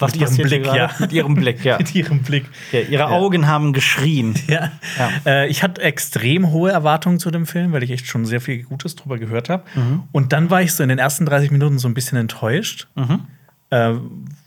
Was 0.00 0.12
Mit 0.12 0.20
ihrem 0.22 0.36
Blick, 0.48 0.66
ja. 0.66 0.90
Mit 0.98 1.12
ihrem 1.12 1.34
Blick, 1.34 1.64
ja. 1.64 1.78
Mit 1.78 1.94
ihrem 1.94 2.18
Blick. 2.22 2.46
ja 2.72 2.80
ihre 2.80 3.06
Augen 3.08 3.46
haben 3.46 3.72
geschrien. 3.72 4.34
Ja. 4.48 4.72
Ja. 4.98 5.10
Äh, 5.26 5.48
ich 5.48 5.62
hatte 5.62 5.80
extrem 5.82 6.50
hohe 6.50 6.70
Erwartungen 6.72 7.18
zu 7.20 7.30
dem 7.30 7.46
Film, 7.46 7.72
weil 7.72 7.82
ich 7.82 7.90
echt 7.90 8.06
schon 8.06 8.24
sehr 8.24 8.40
viel 8.40 8.62
Gutes 8.64 8.96
drüber 8.96 9.18
gehört 9.18 9.48
habe. 9.48 9.62
Mhm. 9.74 10.02
Und 10.12 10.32
dann 10.32 10.50
war 10.50 10.62
ich 10.62 10.72
so 10.74 10.82
in 10.82 10.88
den 10.88 10.98
ersten 10.98 11.26
30 11.26 11.50
Minuten 11.50 11.78
so 11.78 11.86
ein 11.88 11.94
bisschen 11.94 12.18
enttäuscht, 12.18 12.88
äh, 12.96 13.92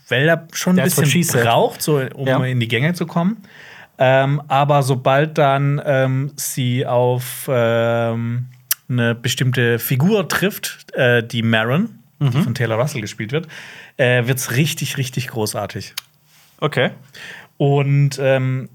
weil 0.08 0.28
er 0.28 0.46
schon 0.52 0.78
ein 0.78 0.84
bisschen 0.84 1.42
braucht, 1.42 1.80
so, 1.82 2.00
um 2.14 2.26
Ja. 2.26 2.44
in 2.44 2.60
die 2.60 2.68
Gänge 2.68 2.92
zu 2.94 3.06
kommen. 3.06 3.38
Ähm, 3.96 4.42
aber 4.48 4.82
sobald 4.82 5.38
dann 5.38 5.80
ähm, 5.86 6.32
sie 6.36 6.84
auf 6.84 7.48
ähm, 7.48 8.46
eine 8.88 9.14
bestimmte 9.14 9.78
Figur 9.78 10.28
trifft, 10.28 10.92
äh, 10.94 11.26
die 11.26 11.42
Maron, 11.42 11.90
Mhm. 12.18 12.30
die 12.30 12.42
von 12.42 12.54
Taylor 12.54 12.76
Russell 12.76 13.00
gespielt 13.00 13.32
wird, 13.32 13.48
äh, 13.96 14.26
wird 14.26 14.38
es 14.38 14.52
richtig, 14.52 14.96
richtig 14.96 15.28
großartig. 15.28 15.94
Okay. 16.58 16.90
Und 17.56 18.18
ähm, 18.20 18.68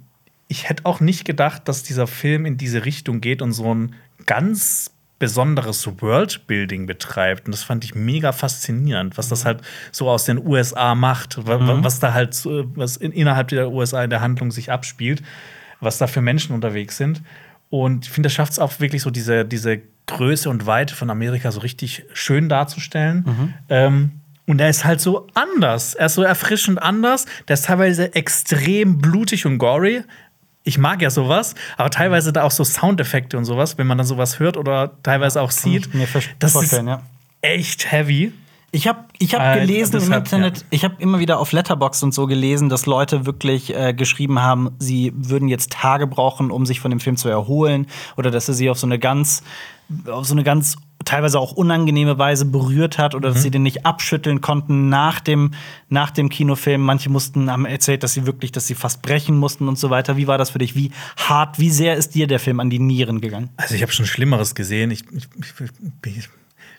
ich 0.47 0.69
hätte 0.69 0.85
auch 0.85 0.99
nicht 0.99 1.25
gedacht, 1.25 1.67
dass 1.67 1.83
dieser 1.83 2.07
Film 2.07 2.45
in 2.45 2.57
diese 2.57 2.85
Richtung 2.85 3.21
geht 3.21 3.41
und 3.41 3.51
so 3.53 3.73
ein 3.73 3.95
ganz 4.25 4.91
besonderes 5.19 5.85
Worldbuilding 6.01 6.85
betreibt. 6.85 7.45
Und 7.47 7.51
das 7.51 7.63
fand 7.63 7.83
ich 7.83 7.93
mega 7.93 8.31
faszinierend, 8.31 9.17
was 9.17 9.27
das 9.27 9.43
halt 9.43 9.59
so 9.91 10.09
aus 10.09 10.23
den 10.23 10.37
USA 10.45 10.95
macht, 10.95 11.45
wa- 11.45 11.59
was 11.83 11.99
da 11.99 12.13
halt 12.13 12.39
was 12.45 12.95
in, 12.95 13.11
innerhalb 13.11 13.49
der 13.49 13.69
USA 13.69 14.03
in 14.03 14.09
der 14.09 14.21
Handlung 14.21 14.51
sich 14.51 14.71
abspielt, 14.71 15.21
was 15.81 15.97
da 15.97 16.07
für 16.07 16.21
Menschen 16.21 16.55
unterwegs 16.55 16.95
sind. 16.95 17.21
Und 17.69 18.05
ich 18.05 18.11
finde, 18.11 18.27
das 18.27 18.33
schafft 18.33 18.53
es 18.53 18.59
auch 18.59 18.79
wirklich 18.79 19.01
so 19.01 19.11
diese, 19.11 19.43
diese 19.45 19.81
Größe 20.07 20.49
und 20.49 20.65
Weite 20.65 20.95
von 20.95 21.09
Amerika 21.09 21.51
so 21.51 21.59
richtig 21.59 22.05
schön 22.13 22.47
darzustellen. 22.49 23.53
Ähm, 23.67 24.11
und 24.49 24.59
er 24.59 24.67
ist 24.67 24.83
halt 24.83 24.99
so 24.99 25.27
anders. 25.35 25.93
Er 25.93 26.07
ist 26.07 26.15
so 26.15 26.23
erfrischend 26.23 26.81
anders. 26.81 27.27
Der 27.47 27.53
ist 27.53 27.65
teilweise 27.65 28.15
extrem 28.15 28.97
blutig 28.97 29.45
und 29.45 29.59
gory. 29.59 30.01
Ich 30.63 30.79
mag 30.79 31.03
ja 31.03 31.11
sowas, 31.11 31.53
aber 31.77 31.91
teilweise 31.91 32.33
da 32.33 32.43
auch 32.43 32.51
so 32.51 32.63
Soundeffekte 32.63 33.37
und 33.37 33.45
sowas, 33.45 33.77
wenn 33.77 33.85
man 33.85 33.99
dann 33.99 34.07
sowas 34.07 34.39
hört 34.39 34.57
oder 34.57 34.91
teilweise 35.03 35.39
auch 35.43 35.51
sieht. 35.51 35.87
das 36.39 36.55
ist 36.55 36.81
echt 37.41 37.91
heavy. 37.91 38.33
Ich 38.71 38.87
habe 38.87 39.05
ich 39.19 39.35
hab 39.35 39.55
Äh, 39.55 39.59
gelesen 39.61 39.93
im 39.93 39.99
deshalb, 39.99 40.25
Internet, 40.25 40.57
ja. 40.57 40.63
ich 40.71 40.83
habe 40.83 40.95
immer 40.97 41.19
wieder 41.19 41.39
auf 41.39 41.51
Letterbox 41.51 42.01
und 42.01 42.15
so 42.15 42.25
gelesen, 42.25 42.69
dass 42.69 42.87
Leute 42.87 43.27
wirklich 43.27 43.75
äh, 43.75 43.93
geschrieben 43.93 44.41
haben, 44.41 44.71
sie 44.79 45.13
würden 45.15 45.47
jetzt 45.47 45.71
Tage 45.71 46.07
brauchen, 46.07 46.49
um 46.49 46.65
sich 46.65 46.79
von 46.79 46.89
dem 46.89 46.99
Film 46.99 47.17
zu 47.17 47.29
erholen 47.29 47.85
oder 48.17 48.31
dass 48.31 48.47
er 48.47 48.55
sie 48.55 48.69
auf 48.71 48.79
so 48.79 48.87
eine 48.87 48.97
ganz 48.97 49.43
auf 50.07 50.25
so 50.25 50.33
eine 50.33 50.43
ganz 50.43 50.75
teilweise 51.05 51.39
auch 51.39 51.53
unangenehme 51.53 52.17
Weise 52.17 52.45
berührt 52.45 52.97
hat 52.97 53.15
oder 53.15 53.29
dass 53.29 53.41
sie 53.41 53.51
den 53.51 53.63
nicht 53.63 53.85
abschütteln 53.85 54.41
konnten 54.41 54.89
nach 54.89 55.19
dem 55.19 55.51
nach 55.87 56.11
dem 56.11 56.29
Kinofilm. 56.29 56.81
Manche 56.81 57.09
mussten 57.09 57.49
haben 57.49 57.65
erzählt, 57.65 58.03
dass 58.03 58.13
sie 58.13 58.25
wirklich, 58.25 58.51
dass 58.51 58.67
sie 58.67 58.75
fast 58.75 59.01
brechen 59.01 59.37
mussten 59.37 59.67
und 59.67 59.79
so 59.79 59.89
weiter. 59.89 60.17
Wie 60.17 60.27
war 60.27 60.37
das 60.37 60.51
für 60.51 60.59
dich? 60.59 60.75
Wie 60.75 60.91
hart, 61.17 61.59
wie 61.59 61.69
sehr 61.69 61.95
ist 61.95 62.15
dir 62.15 62.27
der 62.27 62.39
Film 62.39 62.59
an 62.59 62.69
die 62.69 62.79
Nieren 62.79 63.21
gegangen? 63.21 63.49
Also 63.57 63.75
ich 63.75 63.81
habe 63.81 63.91
schon 63.91 64.05
Schlimmeres 64.05 64.55
gesehen. 64.55 64.91
Ich, 64.91 65.05
ich, 65.11 65.27
ich 65.39 65.55
bin 66.01 66.23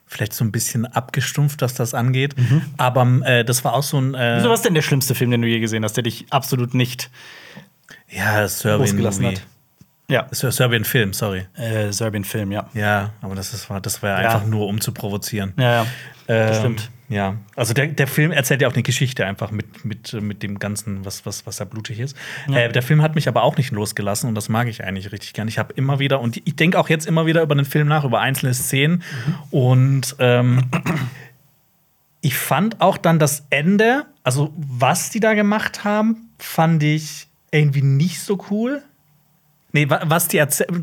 vielleicht 0.07 0.33
so 0.33 0.45
ein 0.45 0.53
bisschen 0.53 0.87
abgestumpft, 0.87 1.63
was 1.63 1.75
das 1.75 1.95
angeht. 1.95 2.35
Aber 2.77 3.07
äh, 3.25 3.45
das 3.45 3.65
war 3.65 3.75
auch 3.75 3.83
so 3.83 3.99
ein 3.99 4.15
äh, 4.15 4.37
Wieso 4.39 4.51
was 4.51 4.61
ist 4.61 4.67
denn 4.67 4.75
der 4.75 4.83
schlimmste 4.83 5.15
Film, 5.15 5.31
den 5.31 5.41
du 5.41 5.49
je 5.49 5.61
gesehen 5.61 5.85
hast, 5.85 5.95
der 5.95 6.03
dich 6.03 6.27
absolut 6.31 6.75
nicht 6.75 7.11
ja, 8.09 8.43
losgelassen 8.43 9.23
Movie. 9.23 9.37
hat? 9.37 9.47
Ja. 10.11 10.27
Ja 10.31 10.51
Serbian-Film, 10.51 11.13
sorry. 11.13 11.47
Äh, 11.55 11.93
Serbian 11.93 12.25
Film, 12.25 12.53
ja. 12.53 12.69
Ja, 12.75 13.13
aber 13.21 13.35
das, 13.35 13.55
ist, 13.55 13.69
das 13.83 14.03
war 14.03 14.11
Ja. 14.11 14.29
einfach 14.29 14.47
nur, 14.47 14.67
um 14.67 14.81
zu 14.81 14.93
provozieren. 14.93 15.55
Ja, 15.57 15.85
ja. 15.85 15.87
Ähm, 16.29 16.55
stimmt. 16.55 16.91
Ja, 17.09 17.35
also 17.57 17.75
der, 17.75 17.89
der 17.89 18.07
Film 18.07 18.31
erzählt 18.31 18.63
ja 18.63 18.69
auch 18.69 18.73
eine 18.75 18.85
Geschichte 18.85 19.27
einfach 19.27 19.51
mit, 19.51 19.85
mit, 19.85 20.15
äh, 20.15 20.21
mit 20.21 20.45
dem 20.45 20.61
Ganzen, 20.61 21.05
was, 21.05 21.27
was, 21.27 21.45
was 21.45 21.57
da 21.57 21.65
blutig 21.65 21.99
ist. 21.99 22.17
Äh, 22.53 22.69
der 22.71 22.83
Film 22.83 23.03
hat 23.03 23.17
mich 23.17 23.27
aber 23.27 23.43
auch 23.43 23.57
nicht 23.57 23.73
losgelassen 23.73 24.29
und 24.29 24.37
das 24.37 24.49
mag 24.49 24.69
ich 24.69 24.85
eigentlich 24.85 25.11
richtig 25.11 25.33
gern. 25.33 25.49
Ich 25.49 25.59
habe 25.59 25.73
immer 25.75 25.99
wieder, 25.99 26.21
und 26.21 26.37
ich 26.37 26.55
denke 26.55 26.79
auch 26.79 26.89
jetzt 26.89 27.09
immer 27.09 27.27
wieder 27.27 27.43
über 27.43 27.57
den 27.57 27.65
Film 27.65 27.89
nach, 27.89 28.05
über 28.05 28.21
einzelne 28.21 28.55
Szenen. 28.55 29.03
Und 29.51 30.15
ähm, 30.21 30.71
ich 32.21 32.39
fand 32.39 32.81
auch 32.81 32.97
dann 32.97 33.19
das 33.19 33.45
Ende, 33.51 34.07
also 34.23 34.53
was 34.57 35.11
die 35.11 35.19
da 35.19 35.35
gemacht 35.35 35.83
haben, 35.83 36.29
fand 36.39 36.81
ich 36.85 37.27
irgendwie 37.51 37.83
nicht 37.83 38.21
so 38.21 38.39
cool. 38.53 38.85
Nee, 39.73 39.89
wa- 39.91 40.01
was 40.05 40.29
die, 40.29 40.39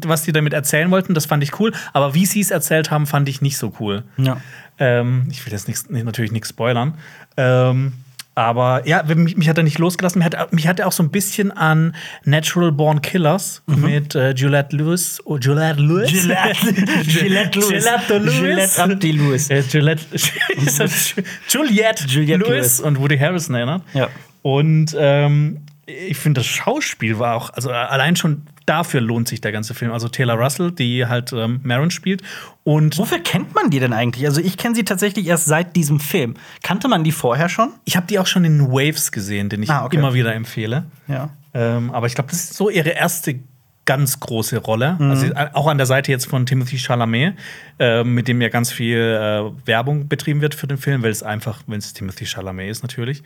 was 0.05 0.23
die 0.23 0.31
damit 0.31 0.53
erzählen 0.53 0.89
wollten, 0.91 1.13
das 1.13 1.25
fand 1.25 1.43
ich 1.43 1.59
cool. 1.59 1.73
Aber 1.93 2.13
wie 2.13 2.25
sie 2.25 2.39
es 2.41 2.51
erzählt 2.51 2.91
haben, 2.91 3.05
fand 3.05 3.27
ich 3.29 3.41
nicht 3.41 3.57
so 3.57 3.73
cool. 3.79 4.03
Ja. 4.17 4.37
Ähm, 4.79 5.27
ich 5.31 5.45
will 5.45 5.51
jetzt 5.53 5.67
nix, 5.67 5.89
natürlich 5.89 6.31
nichts 6.31 6.49
spoilern. 6.49 6.95
Ähm, 7.35 7.93
aber 8.35 8.87
ja, 8.87 9.01
mich, 9.01 9.35
mich 9.35 9.49
hat 9.49 9.57
er 9.57 9.63
nicht 9.63 9.79
losgelassen. 9.79 10.19
Mich 10.19 10.25
hat, 10.37 10.53
mich 10.53 10.67
hat 10.67 10.79
er 10.79 10.85
auch 10.87 10.91
so 10.91 11.01
ein 11.01 11.09
bisschen 11.09 11.51
an 11.51 11.95
Natural 12.23 12.71
Born 12.71 13.01
Killers 13.01 13.63
mit 13.65 14.13
äh, 14.13 14.31
Juliette 14.35 14.75
Lewis. 14.75 15.19
Oh, 15.25 15.37
Juliette 15.37 15.81
Lewis? 15.81 16.11
Gillette, 16.11 16.73
Gillette 17.03 17.59
Lewis. 17.59 17.69
Gillette 17.83 18.17
Lewis. 18.19 18.35
Gillette 18.39 18.83
Abdi 18.83 19.11
Lewis. 19.11 19.49
Äh, 19.49 19.63
Juliette, 19.67 20.05
Juliette, 21.49 22.05
Juliette 22.07 22.37
Lewis, 22.43 22.49
Lewis. 22.49 22.79
und 22.81 22.99
Woody 22.99 23.17
Harrison 23.17 23.55
erinnert. 23.55 23.81
Ja. 23.95 24.07
Und 24.43 24.95
ähm, 24.99 25.61
ich 25.87 26.17
finde, 26.17 26.41
das 26.41 26.45
Schauspiel 26.47 27.17
war 27.17 27.35
auch, 27.35 27.49
also 27.51 27.71
allein 27.71 28.15
schon 28.15 28.43
dafür 28.67 29.01
lohnt 29.01 29.27
sich 29.27 29.41
der 29.41 29.51
ganze 29.51 29.73
Film. 29.73 29.91
Also 29.91 30.07
Taylor 30.09 30.35
Russell, 30.35 30.71
die 30.71 31.07
halt 31.07 31.33
ähm, 31.33 31.59
Maron 31.63 31.89
spielt. 31.89 32.21
Und 32.63 32.97
Wofür 32.99 33.19
kennt 33.19 33.55
man 33.55 33.71
die 33.71 33.79
denn 33.79 33.93
eigentlich? 33.93 34.25
Also 34.27 34.39
ich 34.41 34.57
kenne 34.57 34.75
sie 34.75 34.83
tatsächlich 34.83 35.25
erst 35.25 35.45
seit 35.45 35.75
diesem 35.75 35.99
Film. 35.99 36.35
Kannte 36.61 36.87
man 36.87 37.03
die 37.03 37.11
vorher 37.11 37.49
schon? 37.49 37.69
ich 37.85 37.95
habe 37.95 38.05
die 38.07 38.19
auch 38.19 38.27
schon 38.27 38.45
in 38.45 38.67
Waves 38.71 39.11
gesehen, 39.11 39.49
den 39.49 39.63
ich 39.63 39.69
Ah, 39.71 39.85
okay. 39.85 39.95
immer 39.97 40.13
wieder 40.13 40.35
empfehle. 40.35 40.83
Ja. 41.07 41.29
Ähm, 41.55 41.89
aber 41.91 42.05
ich 42.07 42.13
glaube, 42.13 42.29
das 42.29 42.41
ist 42.43 42.53
so 42.55 42.69
ihre 42.69 42.89
erste 42.89 43.39
ganz 43.85 44.19
große 44.19 44.57
Rolle. 44.57 44.97
Also 44.99 45.27
äh, 45.27 45.47
auch 45.53 45.67
an 45.67 45.77
der 45.77 45.87
Seite 45.87 46.11
jetzt 46.11 46.25
von 46.27 46.45
Timothy 46.45 46.77
Chalamet, 46.77 47.35
äh, 47.79 48.03
mit 48.03 48.27
dem 48.27 48.41
ja 48.41 48.49
ganz 48.49 48.69
viel 48.69 48.97
äh, 48.97 49.65
Werbung 49.65 50.09
betrieben 50.09 50.41
wird 50.41 50.55
für 50.55 50.67
den 50.67 50.77
Film, 50.77 51.03
weil 51.03 51.09
es 51.11 51.23
einfach, 51.23 51.61
wenn 51.67 51.77
es 51.79 51.93
Timothy 51.93 52.25
Chalamet 52.25 52.69
ist 52.69 52.83
natürlich. 52.83 53.23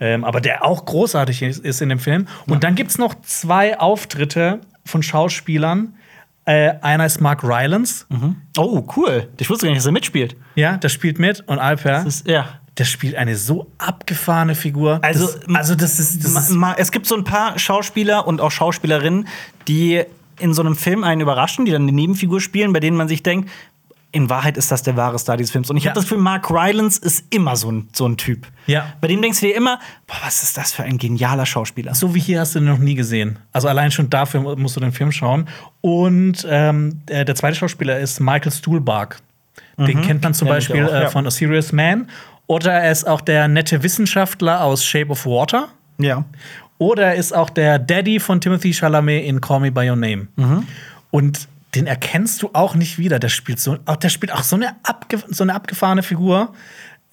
Ähm, 0.00 0.24
aber 0.24 0.42
der 0.42 0.66
auch 0.66 0.84
großartig 0.84 1.40
ist, 1.40 1.64
ist 1.64 1.80
in 1.80 1.88
dem 1.88 1.98
Film. 1.98 2.26
Und 2.46 2.62
dann 2.62 2.74
gibt 2.74 2.90
es 2.90 2.98
noch 2.98 3.14
zwei 3.22 3.80
Auftritte 3.80 4.60
von 4.84 5.02
Schauspielern. 5.02 5.94
Äh, 6.44 6.74
einer 6.82 7.06
ist 7.06 7.20
Mark 7.20 7.44
Rylance. 7.44 8.06
Oh, 8.56 8.84
cool. 8.96 9.28
Ich 9.38 9.48
wusste 9.48 9.66
gar 9.66 9.70
nicht, 9.70 9.78
dass 9.80 9.86
er 9.86 9.92
mitspielt. 9.92 10.36
Ja, 10.56 10.76
der 10.76 10.88
spielt 10.88 11.18
mit. 11.18 11.40
Und 11.46 11.58
Alper, 11.58 11.90
Das 12.04 12.06
ist, 12.06 12.28
ja. 12.28 12.58
der 12.78 12.84
spielt 12.84 13.14
eine 13.14 13.36
so 13.36 13.70
abgefahrene 13.78 14.54
Figur. 14.56 14.98
Also, 15.02 15.26
das, 15.26 15.54
also 15.54 15.74
das 15.76 16.00
ist, 16.00 16.24
das 16.24 16.50
ist 16.50 16.58
es 16.78 16.90
gibt 16.90 17.06
so 17.06 17.16
ein 17.16 17.24
paar 17.24 17.58
Schauspieler 17.58 18.26
und 18.26 18.40
auch 18.40 18.50
Schauspielerinnen, 18.50 19.28
die 19.68 20.02
in 20.40 20.52
so 20.54 20.62
einem 20.62 20.74
Film 20.74 21.04
einen 21.04 21.20
überraschen, 21.20 21.64
die 21.64 21.70
dann 21.72 21.82
eine 21.82 21.92
Nebenfigur 21.92 22.40
spielen, 22.40 22.72
bei 22.72 22.80
denen 22.80 22.96
man 22.96 23.06
sich 23.06 23.22
denkt, 23.22 23.48
in 24.12 24.28
Wahrheit 24.28 24.56
ist 24.58 24.70
das 24.70 24.82
der 24.82 24.96
wahre 24.96 25.18
Star 25.18 25.36
dieses 25.38 25.50
Films. 25.50 25.70
Und 25.70 25.78
ich 25.78 25.84
Ja. 25.84 25.90
habe 25.90 25.94
das 25.96 26.04
Gefühl, 26.04 26.18
Mark 26.22 26.50
Rylance 26.50 27.00
ist 27.02 27.24
immer 27.30 27.56
so 27.56 27.72
ein, 27.72 27.88
so 27.92 28.06
ein 28.06 28.16
Typ. 28.18 28.46
Ja. 28.66 28.92
Bei 29.00 29.08
dem 29.08 29.22
denkst 29.22 29.40
du 29.40 29.46
dir 29.46 29.56
immer, 29.56 29.78
boah, 30.06 30.16
was 30.24 30.42
ist 30.42 30.56
das 30.58 30.72
für 30.72 30.82
ein 30.82 30.98
genialer 30.98 31.46
Schauspieler. 31.46 31.94
So 31.94 32.14
wie 32.14 32.20
hier 32.20 32.40
hast 32.40 32.54
du 32.54 32.58
den 32.60 32.68
noch 32.68 32.78
nie 32.78 32.94
gesehen. 32.94 33.38
Also 33.52 33.68
allein 33.68 33.90
schon 33.90 34.10
dafür 34.10 34.40
musst 34.56 34.76
du 34.76 34.80
den 34.80 34.92
Film 34.92 35.12
schauen. 35.12 35.48
Und 35.80 36.46
ähm, 36.48 37.00
der, 37.08 37.24
der 37.24 37.34
zweite 37.34 37.56
Schauspieler 37.56 37.98
ist 37.98 38.20
Michael 38.20 38.52
Stuhlbarg. 38.52 39.18
Den 39.78 40.02
kennt 40.02 40.22
man 40.22 40.34
zum 40.34 40.46
Kenn 40.46 40.56
Beispiel 40.56 40.84
auch, 40.86 40.92
ja. 40.92 41.02
äh, 41.04 41.08
von 41.10 41.26
A 41.26 41.30
Serious 41.30 41.72
Man. 41.72 42.08
Oder 42.46 42.72
er 42.72 42.92
ist 42.92 43.06
auch 43.08 43.22
der 43.22 43.48
nette 43.48 43.82
Wissenschaftler 43.82 44.62
aus 44.62 44.84
Shape 44.84 45.08
of 45.10 45.24
Water. 45.26 45.68
Ja. 45.98 46.24
Oder 46.78 47.06
er 47.06 47.14
ist 47.14 47.34
auch 47.34 47.48
der 47.50 47.78
Daddy 47.78 48.20
von 48.20 48.40
Timothy 48.40 48.72
Chalamet 48.74 49.24
in 49.24 49.40
Call 49.40 49.60
Me 49.60 49.72
By 49.72 49.88
Your 49.88 49.96
Name. 49.96 50.28
Und 51.10 51.48
den 51.74 51.86
erkennst 51.86 52.42
du 52.42 52.50
auch 52.52 52.74
nicht 52.74 52.98
wieder. 52.98 53.18
Der 53.18 53.28
spielt 53.28 53.58
so, 53.60 53.78
auch, 53.86 53.96
der 53.96 54.08
spielt 54.10 54.32
auch 54.32 54.42
so 54.42 54.56
eine, 54.56 54.76
abge, 54.82 55.18
so 55.28 55.42
eine 55.44 55.54
abgefahrene 55.54 56.02
Figur. 56.02 56.52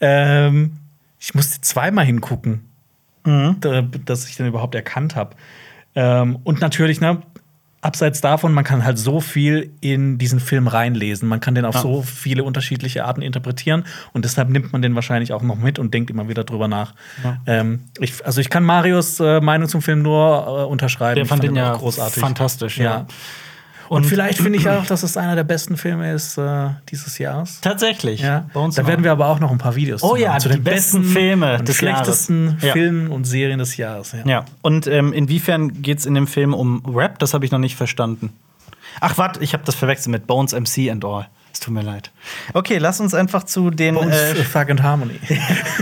Ähm, 0.01 0.77
ich 1.19 1.33
musste 1.33 1.61
zweimal 1.61 2.05
hingucken, 2.05 2.65
da, 3.23 3.81
dass 4.05 4.27
ich 4.27 4.37
den 4.37 4.47
überhaupt 4.47 4.73
erkannt 4.75 5.15
habe. 5.15 5.35
Ähm, 5.93 6.39
und 6.43 6.61
natürlich, 6.61 6.99
ne, 7.01 7.21
abseits 7.81 8.21
davon, 8.21 8.53
man 8.53 8.63
kann 8.63 8.83
halt 8.83 8.97
so 8.97 9.19
viel 9.21 9.71
in 9.81 10.17
diesen 10.17 10.39
Film 10.39 10.67
reinlesen. 10.67 11.27
Man 11.29 11.39
kann 11.39 11.55
den 11.55 11.63
auf 11.65 11.75
Ja. 11.75 11.81
so 11.81 12.01
viele 12.01 12.43
unterschiedliche 12.43 13.05
Arten 13.05 13.21
interpretieren. 13.21 13.85
Und 14.13 14.25
deshalb 14.25 14.49
nimmt 14.49 14.73
man 14.73 14.81
den 14.81 14.95
wahrscheinlich 14.95 15.31
auch 15.31 15.41
noch 15.43 15.57
mit 15.57 15.79
und 15.79 15.93
denkt 15.93 16.09
immer 16.09 16.27
wieder 16.27 16.43
drüber 16.43 16.67
nach. 16.67 16.93
Ähm, 17.45 17.83
ich, 17.99 18.25
also 18.25 18.41
ich 18.41 18.49
kann 18.49 18.63
Marios 18.63 19.19
äh, 19.19 19.39
Meinung 19.41 19.69
zum 19.69 19.81
Film 19.81 20.01
nur 20.01 20.45
äh, 20.47 20.63
unterschreiben. 20.65 21.15
Der 21.15 21.23
Ich 21.23 21.29
fand 21.29 21.43
den 21.43 21.55
ja 21.55 21.73
auch 21.73 21.79
großartig. 21.79 22.19
fantastisch, 22.21 22.77
ja. 22.77 22.83
Ja. 22.83 23.05
Und, 23.89 24.05
vielleicht 24.05 24.39
finde 24.39 24.59
ich 24.59 24.69
auch, 24.69 24.85
dass 24.85 25.03
es 25.03 25.17
einer 25.17 25.35
der 25.35 25.43
besten 25.43 25.75
Filme 25.75 26.13
ist 26.13 26.37
äh, 26.37 26.69
dieses 26.89 27.17
Jahres. 27.17 27.59
Tatsächlich. 27.61 28.21
Ja, 28.21 28.45
Bei 28.53 28.59
uns 28.59 28.75
da 28.75 28.85
werden 28.87 29.03
wir 29.03 29.11
aber 29.11 29.27
auch 29.27 29.39
noch 29.39 29.51
ein 29.51 29.57
paar 29.57 29.75
Videos 29.75 30.03
Oh 30.03 30.15
zu 30.15 30.21
ja, 30.21 30.37
zu 30.37 30.47
die 30.49 30.55
den 30.55 30.63
besten 30.63 31.01
besten 31.01 31.13
Filme 31.13 31.57
und 31.57 31.67
des 31.67 31.75
schlechtesten 31.75 32.45
Jahres. 32.45 32.63
Ja. 32.63 32.73
Filmen 32.73 33.07
und 33.07 33.23
Serien 33.25 33.59
des 33.59 33.77
Jahres. 33.77 34.11
Ja. 34.13 34.25
Ja, 34.25 34.45
und 34.61 34.87
ähm, 34.87 35.11
inwiefern 35.11 35.81
geht 35.81 35.99
es 35.99 36.05
in 36.05 36.13
dem 36.13 36.27
Film 36.27 36.53
um 36.53 36.83
Rap? 36.85 37.19
Das 37.19 37.33
habe 37.33 37.45
ich 37.45 37.51
noch 37.51 37.59
nicht 37.59 37.75
verstanden. 37.75 38.31
Ach, 39.01 39.17
warte, 39.17 39.43
ich 39.43 39.53
habe 39.53 39.63
das 39.65 39.75
verwechselt 39.75 40.11
mit 40.11 40.27
Bones 40.27 40.53
MC 40.53 40.89
and 40.91 41.03
All. 41.03 41.27
Es 41.51 41.59
tut 41.59 41.73
mir 41.73 41.81
leid. 41.81 42.11
Okay, 42.53 42.77
lass 42.77 42.99
uns 42.99 43.13
einfach 43.13 43.43
zu 43.43 43.69
den 43.71 43.95
Bones, 43.95 44.15
äh, 44.15 44.31
äh, 44.39 44.43
Thug 44.43 44.69
and 44.69 44.83
Harmony. 44.83 45.19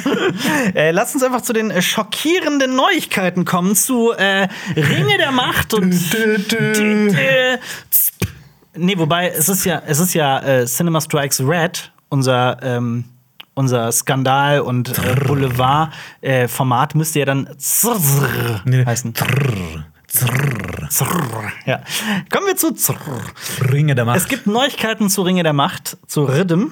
äh, 0.75 0.91
lass 0.91 1.13
uns 1.13 1.23
einfach 1.23 1.41
zu 1.41 1.53
den 1.53 1.71
äh, 1.71 1.81
schockierenden 1.81 2.75
Neuigkeiten 2.75 3.45
kommen 3.45 3.75
zu 3.75 4.11
äh, 4.11 4.47
Ringe 4.75 5.17
der 5.17 5.31
Macht 5.31 5.73
und 5.73 5.93
äh. 6.53 7.57
Nee, 8.75 8.97
wobei 8.97 9.29
es 9.29 9.49
ist 9.49 9.65
ja 9.65 9.81
es 9.85 9.99
ist 9.99 10.13
ja 10.13 10.39
äh, 10.39 10.65
Cinema 10.65 11.01
Strikes 11.01 11.41
Red, 11.41 11.91
unser 12.09 12.57
ähm, 12.61 13.05
unser 13.55 13.91
Skandal 13.91 14.61
und 14.61 14.89
äh, 14.97 15.15
Boulevard 15.25 15.91
äh, 16.21 16.47
Format 16.47 16.93
müsste 16.95 17.19
ja 17.19 17.25
dann 17.25 17.49
Nee. 18.65 18.85
heißen. 18.85 19.13
Trrr, 19.15 19.85
zrrr. 20.17 20.89
Zrrr. 20.89 21.51
Ja. 21.65 21.81
Kommen 22.31 22.47
wir 22.47 22.55
zu 22.55 22.71
Zrrr. 22.73 23.21
Ringe 23.71 23.95
der 23.95 24.05
Macht. 24.05 24.17
Es 24.17 24.27
gibt 24.27 24.47
Neuigkeiten 24.47 25.09
zu 25.09 25.21
Ringe 25.21 25.43
der 25.43 25.53
Macht, 25.53 25.97
zu 26.07 26.23
Rhythm. 26.23 26.65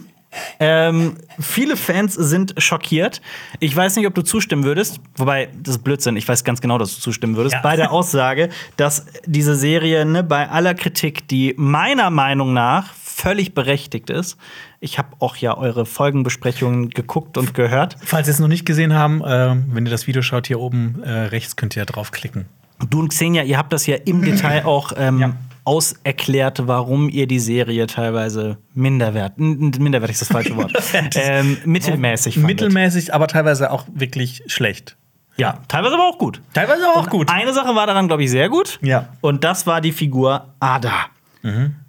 Ähm, 0.60 1.16
viele 1.40 1.78
Fans 1.78 2.14
sind 2.14 2.56
schockiert. 2.58 3.22
Ich 3.62 3.74
weiß 3.74 3.96
nicht, 3.96 4.06
ob 4.06 4.14
du 4.16 4.22
zustimmen 4.22 4.66
würdest, 4.66 5.00
wobei 5.16 5.48
das 5.64 5.76
ist 5.78 5.84
Blödsinn. 5.84 6.18
Ich 6.18 6.28
weiß 6.28 6.44
ganz 6.44 6.60
genau, 6.60 6.78
dass 6.78 6.96
du 6.96 7.02
zustimmen 7.02 7.38
würdest 7.38 7.54
Ja. 7.56 7.62
bei 7.62 7.78
der 7.78 7.92
Aussage, 7.92 8.50
dass 8.76 9.06
diese 9.26 9.56
Serie 9.56 10.06
ne, 10.06 10.24
bei 10.24 10.50
aller 10.50 10.74
Kritik, 10.74 11.28
die 11.30 11.54
meiner 11.58 12.10
Meinung 12.10 12.52
nach 12.52 12.94
völlig 12.96 13.54
berechtigt 13.54 14.10
ist. 14.10 14.36
Ich 14.82 14.98
habe 14.98 15.08
auch 15.20 15.38
ja 15.38 15.56
eure 15.56 15.86
Folgenbesprechungen 15.86 16.90
geguckt 16.90 17.38
und 17.38 17.54
gehört. 17.54 17.96
Falls 18.04 18.28
ihr 18.28 18.32
es 18.34 18.40
noch 18.40 18.50
nicht 18.50 18.66
gesehen 18.66 18.94
haben, 18.94 19.22
äh, 19.24 19.56
wenn 19.72 19.86
ihr 19.86 19.92
das 19.92 20.06
Video 20.06 20.22
schaut, 20.22 20.48
hier 20.48 20.60
oben 20.60 21.02
äh, 21.04 21.10
rechts 21.12 21.56
könnt 21.56 21.78
ihr 21.78 21.82
ja 21.84 21.86
draufklicken. 21.86 22.46
Du 22.90 23.00
und 23.00 23.10
Xenia, 23.10 23.44
ihr 23.44 23.58
habt 23.58 23.74
das 23.74 23.86
ja 23.88 23.96
im 24.06 24.22
Detail 24.24 24.66
auch 24.66 24.92
ähm, 24.98 25.20
Ja. 25.20 25.34
auserklärt, 25.64 26.68
warum 26.68 27.10
ihr 27.10 27.28
die 27.28 27.40
Serie 27.40 27.88
teilweise 27.88 28.58
minderwert, 28.74 29.38
minderwertig 29.38 30.14
ist 30.16 30.22
das 30.22 30.32
falsche 30.32 30.56
Wort, 30.58 30.74
ähm, 31.16 31.58
mittelmäßig 31.66 32.36
fandet. 32.36 32.48
Mittelmäßig, 32.50 33.14
aber 33.14 33.28
teilweise 33.28 33.72
auch 33.72 33.86
wirklich 33.94 34.44
schlecht. 34.48 34.98
Ja, 35.38 35.60
teilweise 35.68 35.96
aber 35.96 36.06
auch 36.08 36.18
gut. 36.18 36.42
Teilweise 36.54 36.88
aber 36.88 37.02
auch 37.02 37.10
gut. 37.10 37.30
Eine 37.30 37.52
Sache 37.54 37.76
war 37.76 37.88
dann, 37.88 38.08
glaube 38.08 38.24
ich, 38.24 38.30
sehr 38.32 38.48
gut. 38.48 38.80
Ja. 38.82 39.10
Und 39.20 39.44
das 39.44 39.68
war 39.68 39.82
die 39.82 39.92
Figur 39.92 40.54
Ada. 40.60 41.08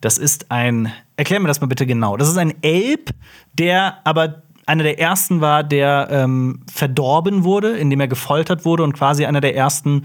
Das 0.03 0.19
ist 0.19 0.51
ein, 0.51 0.93
erklär 1.17 1.41
mir 1.41 1.49
das 1.49 1.63
mal 1.63 1.67
bitte 1.67 1.87
genau. 1.87 2.19
Das 2.19 2.29
ist 2.29 2.37
ein 2.37 2.53
Elb, 2.63 3.09
der 3.55 3.99
aber 4.05 4.43
einer 4.67 4.83
der 4.83 4.99
ersten 5.01 5.41
war, 5.41 5.65
der 5.65 6.09
ähm, 6.11 6.61
verdorben 6.71 7.43
wurde, 7.43 7.71
indem 7.79 8.01
er 8.01 8.09
gefoltert 8.09 8.67
wurde 8.67 8.83
und 8.83 8.93
quasi 8.93 9.25
einer 9.25 9.41
der 9.41 9.57
ersten 9.57 10.03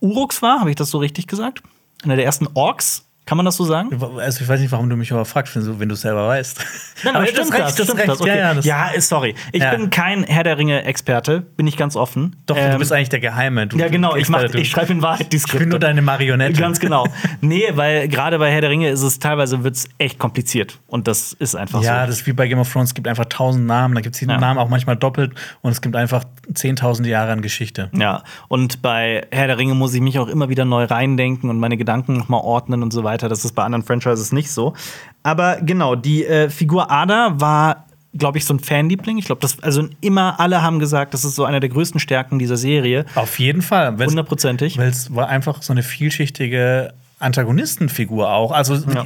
Uruks 0.00 0.42
war. 0.42 0.60
Habe 0.60 0.70
ich 0.70 0.76
das 0.76 0.90
so 0.90 0.98
richtig 0.98 1.26
gesagt? 1.26 1.62
Einer 2.02 2.16
der 2.16 2.24
ersten 2.24 2.48
Orks. 2.54 3.05
Kann 3.26 3.36
man 3.36 3.44
das 3.44 3.56
so 3.56 3.64
sagen? 3.64 3.90
Also 4.20 4.42
ich 4.42 4.48
weiß 4.48 4.60
nicht, 4.60 4.70
warum 4.70 4.88
du 4.88 4.94
mich 4.96 5.10
aber 5.12 5.24
fragst, 5.24 5.56
wenn 5.56 5.64
du, 5.64 5.72
du 5.84 5.94
es 5.94 6.00
selber 6.02 6.28
weißt. 6.28 6.64
Nein, 7.02 7.16
aber 7.16 7.26
stimmt 7.26 7.52
das, 7.58 7.72
stimmt 7.74 7.98
das, 8.06 8.20
okay. 8.20 8.30
Ja, 8.30 8.36
ja, 8.36 8.54
das 8.54 8.64
ja, 8.64 8.88
sorry. 9.00 9.34
Ich 9.50 9.60
Ja. 9.60 9.72
bin 9.74 9.90
kein 9.90 10.22
Herr 10.22 10.44
der 10.44 10.56
Ringe-Experte, 10.58 11.40
bin 11.40 11.66
ich 11.66 11.76
ganz 11.76 11.96
offen. 11.96 12.36
Doch, 12.46 12.54
du 12.54 12.62
Ähm, 12.62 12.78
bist 12.78 12.92
eigentlich 12.92 13.08
der 13.08 13.18
Geheime. 13.18 13.66
Du, 13.66 13.78
Ja, 13.78 13.88
genau, 13.88 14.14
ich, 14.14 14.28
mach- 14.28 14.44
ich 14.54 14.70
schreibe 14.70 14.92
in 14.92 15.02
Wahrheit 15.02 15.32
die 15.32 15.38
Ich 15.38 15.42
bin 15.42 15.48
Skripte. 15.50 15.66
nur 15.66 15.78
deine 15.80 16.02
Marionette. 16.02 16.60
Ganz 16.60 16.78
genau. 16.78 17.04
Nee, 17.40 17.64
weil 17.74 18.06
gerade 18.08 18.38
bei 18.38 18.50
Herr 18.50 18.60
der 18.60 18.70
Ringe 18.70 18.90
ist 18.90 19.02
es 19.02 19.18
teilweise 19.18 19.64
wird's 19.64 19.88
echt 19.98 20.18
kompliziert. 20.20 20.78
Und 20.86 21.08
das 21.08 21.32
ist 21.32 21.56
einfach 21.56 21.82
Ja, 21.82 22.02
so. 22.02 22.06
das 22.06 22.20
ist 22.20 22.26
wie 22.28 22.32
bei 22.32 22.46
Game 22.46 22.60
of 22.60 22.72
Thrones. 22.72 22.90
Es 22.90 22.94
gibt 22.94 23.08
einfach 23.08 23.24
tausend 23.26 23.66
Namen. 23.66 23.94
Da 23.96 24.00
gibt 24.02 24.14
es 24.14 24.20
die 24.20 24.26
Ja. 24.26 24.38
Namen 24.38 24.58
auch 24.58 24.68
manchmal 24.68 24.96
doppelt. 24.96 25.32
Und 25.62 25.72
es 25.72 25.80
gibt 25.82 25.96
einfach 25.96 26.22
zehntausende 26.54 27.10
Jahre 27.10 27.32
an 27.32 27.42
Geschichte. 27.42 27.90
Ja, 27.92 28.22
und 28.46 28.82
bei 28.82 29.26
Herr 29.32 29.48
der 29.48 29.58
Ringe 29.58 29.74
muss 29.74 29.92
ich 29.94 30.00
mich 30.00 30.18
auch 30.20 30.28
immer 30.28 30.48
wieder 30.48 30.64
neu 30.64 30.84
reindenken 30.84 31.50
und 31.50 31.58
meine 31.58 31.76
Gedanken 31.76 32.16
nochmal 32.16 32.40
ordnen 32.42 32.84
und 32.84 32.92
so 32.92 33.02
weiter. 33.02 33.15
Weiter. 33.16 33.28
Das 33.28 33.44
ist 33.44 33.54
bei 33.54 33.64
anderen 33.64 33.82
Franchises 33.84 34.32
nicht 34.32 34.50
so. 34.50 34.74
Aber 35.22 35.56
genau, 35.62 35.94
die 35.96 36.24
äh, 36.26 36.50
Figur 36.50 36.90
Ada 36.90 37.40
war 37.40 37.84
glaube 38.18 38.38
ich, 38.38 38.46
so 38.46 38.54
ein 38.54 38.60
Fanliebling. 38.60 39.18
Ich 39.18 39.26
glaube, 39.26 39.42
das, 39.42 39.62
also 39.62 39.88
immer 40.00 40.40
alle 40.40 40.62
haben 40.62 40.78
gesagt, 40.78 41.12
das 41.12 41.22
ist 41.22 41.34
so 41.34 41.44
eine 41.44 41.60
der 41.60 41.68
größten 41.68 42.00
Stärken 42.00 42.38
dieser 42.38 42.56
Serie. 42.56 43.04
Auf 43.14 43.38
jeden 43.38 43.60
Fall. 43.60 43.94
Hundertprozentig. 43.98 44.78
Weil 44.78 44.88
es 44.88 45.14
war 45.14 45.28
einfach 45.28 45.62
so 45.62 45.74
eine 45.74 45.82
vielschichtige 45.82 46.94
Antagonistenfigur 47.18 48.30
auch. 48.30 48.52
Also 48.52 48.74
Ja. 48.76 49.04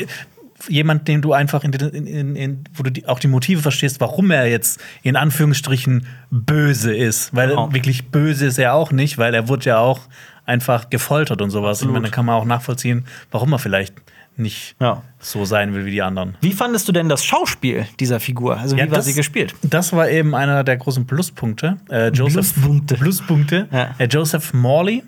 jemand, 0.68 1.08
den 1.08 1.22
du 1.22 1.32
einfach 1.32 1.64
in, 1.64 1.72
in, 1.72 2.06
in, 2.06 2.36
in 2.36 2.64
wo 2.74 2.84
du 2.84 2.90
die, 2.92 3.08
auch 3.08 3.18
die 3.18 3.26
Motive 3.28 3.62
verstehst, 3.62 4.00
warum 4.00 4.30
er 4.30 4.46
jetzt 4.46 4.78
in 5.02 5.16
Anführungsstrichen 5.16 6.06
böse 6.30 6.94
ist. 6.94 7.34
Weil 7.34 7.48
Genau. 7.50 7.72
wirklich 7.72 8.10
böse 8.10 8.46
ist 8.46 8.58
er 8.58 8.74
auch 8.74 8.92
nicht, 8.92 9.18
weil 9.18 9.34
er 9.34 9.48
wurde 9.48 9.64
ja 9.66 9.78
auch 9.78 10.02
einfach 10.46 10.90
gefoltert 10.90 11.42
und 11.42 11.50
sowas. 11.50 11.78
Absolut. 11.78 11.92
Ich 11.96 12.00
meine, 12.00 12.10
da 12.10 12.14
kann 12.14 12.26
man 12.26 12.34
auch 12.36 12.44
nachvollziehen, 12.44 13.04
warum 13.30 13.52
er 13.52 13.58
vielleicht 13.58 13.94
nicht 14.36 14.74
Ja. 14.80 15.02
so 15.18 15.44
sein 15.44 15.74
will 15.74 15.84
wie 15.84 15.90
die 15.90 16.02
anderen. 16.02 16.36
Wie 16.40 16.52
fandest 16.52 16.88
du 16.88 16.92
denn 16.92 17.08
das 17.08 17.24
Schauspiel 17.24 17.86
dieser 17.98 18.20
Figur? 18.20 18.56
Also, 18.56 18.76
wie 18.76 18.80
Ja, 18.80 18.86
war 18.90 18.96
das- 18.96 19.04
sie 19.06 19.12
gespielt? 19.14 19.54
Das 19.62 19.92
war 19.92 20.08
eben 20.08 20.34
einer 20.34 20.64
der 20.64 20.76
großen 20.78 21.06
Pluspunkte. 21.06 21.76
Äh, 21.90 22.08
Joseph, 22.08 22.54
Pluspunkte. 22.54 22.94
Pluspunkte. 22.96 23.68
Ja. 23.70 23.90
Äh, 23.98 24.04
Joseph 24.06 24.54
Morley. 24.54 25.02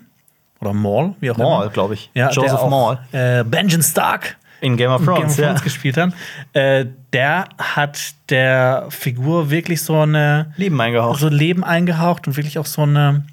Oder 0.59 0.73
Mall, 0.73 1.15
wie 1.19 1.29
auch 1.31 1.37
Maul, 1.37 1.63
immer. 1.63 1.71
glaube 1.73 1.93
ich. 1.95 2.09
Ja, 2.13 2.29
Joseph 2.29 2.53
auch, 2.59 2.69
Maul. 2.69 2.97
Äh, 3.11 3.43
Benjamin 3.43 3.83
Stark 3.83 4.37
In 4.61 4.77
Game 4.77 4.91
of 4.91 5.01
in 5.01 5.07
Game 5.07 5.15
Thrones, 5.15 5.31
of 5.31 5.37
Thrones 5.45 5.59
ja. 5.59 5.63
gespielt 5.63 5.97
hat. 5.97 6.13
Äh, 6.53 6.85
der 7.11 7.49
hat 7.57 7.99
der 8.29 8.85
Figur 8.89 9.49
wirklich 9.49 9.81
so 9.81 9.99
eine 9.99 10.53
Leben 10.55 10.79
eingehaucht. 10.79 11.19
so 11.19 11.27
Leben 11.27 11.65
eingehaucht 11.65 12.27
und 12.27 12.37
wirklich 12.37 12.59
auch 12.59 12.65
so 12.65 12.83
eine 12.83 13.25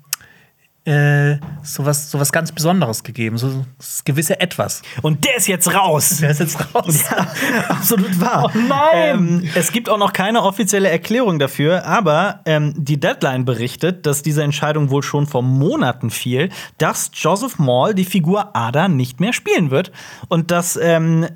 äh, 0.85 1.37
so, 1.63 1.85
was, 1.85 2.11
so 2.11 2.19
was 2.19 2.33
ganz 2.33 2.53
Besonderes 2.53 3.03
gegeben. 3.03 3.37
So 3.37 3.67
das 3.77 4.03
gewisse 4.05 4.41
Etwas. 4.41 4.83
Und 5.03 5.25
der 5.25 5.37
ist 5.37 5.47
jetzt 5.47 5.75
raus. 5.75 6.19
Der 6.21 6.31
ist 6.31 6.41
jetzt 6.41 6.75
raus. 6.75 7.05
Absolut 7.69 8.19
wahr. 8.21 8.51
Oh 8.55 8.59
nein! 8.59 9.19
Ähm, 9.19 9.51
es 9.55 9.73
gibt 9.73 9.91
auch 9.91 9.99
noch 9.99 10.13
keine 10.13 10.43
offizielle 10.43 10.89
Erklärung 10.89 11.39
dafür, 11.39 11.85
aber 11.85 12.41
ähm, 12.47 12.73
die 12.77 12.99
Deadline 12.99 13.45
berichtet, 13.45 14.07
dass 14.07 14.23
diese 14.23 14.43
Entscheidung 14.43 14.91
wohl 14.91 15.03
schon 15.03 15.27
vor 15.27 15.43
Monaten 15.43 16.11
fiel, 16.11 16.49
dass 16.79 17.11
Joseph 17.15 17.59
Maul 17.59 17.95
die 17.95 18.05
Figur 18.07 18.57
Ada 18.57 18.89
nicht 18.89 19.21
mehr 19.21 19.35
spielen 19.35 19.71
wird 19.71 19.93
und 20.29 20.51
dass 20.51 20.77
ähm, 20.77 21.27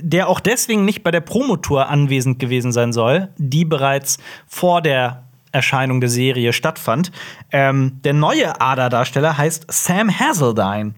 der 0.00 0.28
auch 0.28 0.40
deswegen 0.40 0.84
nicht 0.84 1.02
bei 1.02 1.10
der 1.10 1.20
Promotour 1.20 1.88
anwesend 1.88 2.38
gewesen 2.38 2.72
sein 2.72 2.92
soll, 2.92 3.30
die 3.36 3.64
bereits 3.64 4.18
vor 4.46 4.80
der 4.80 5.21
Erscheinung 5.52 6.00
der 6.00 6.10
Serie 6.10 6.52
stattfand. 6.52 7.12
Ähm, 7.50 8.00
der 8.02 8.14
neue 8.14 8.60
Ada-Darsteller 8.60 9.38
heißt 9.38 9.66
Sam 9.68 10.10
Hazeldine. 10.10 10.94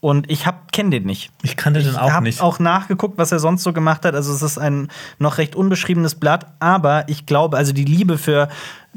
Und 0.00 0.30
ich 0.30 0.44
kenne 0.70 0.90
den 0.90 1.06
nicht. 1.06 1.32
Ich 1.42 1.56
kannte 1.56 1.80
den 1.82 1.90
Ich 1.90 1.98
auch 1.98 2.12
habe 2.12 2.22
nicht. 2.24 2.40
auch 2.40 2.60
nachgeguckt, 2.60 3.18
was 3.18 3.32
er 3.32 3.40
sonst 3.40 3.64
so 3.64 3.72
gemacht 3.72 4.04
hat. 4.04 4.14
Also 4.14 4.32
es 4.32 4.42
ist 4.42 4.56
ein 4.56 4.88
noch 5.18 5.38
recht 5.38 5.56
unbeschriebenes 5.56 6.14
Blatt, 6.14 6.46
aber 6.60 7.08
ich 7.08 7.26
glaube, 7.26 7.56
also 7.56 7.72
die 7.72 7.84
Liebe 7.84 8.16
für 8.16 8.48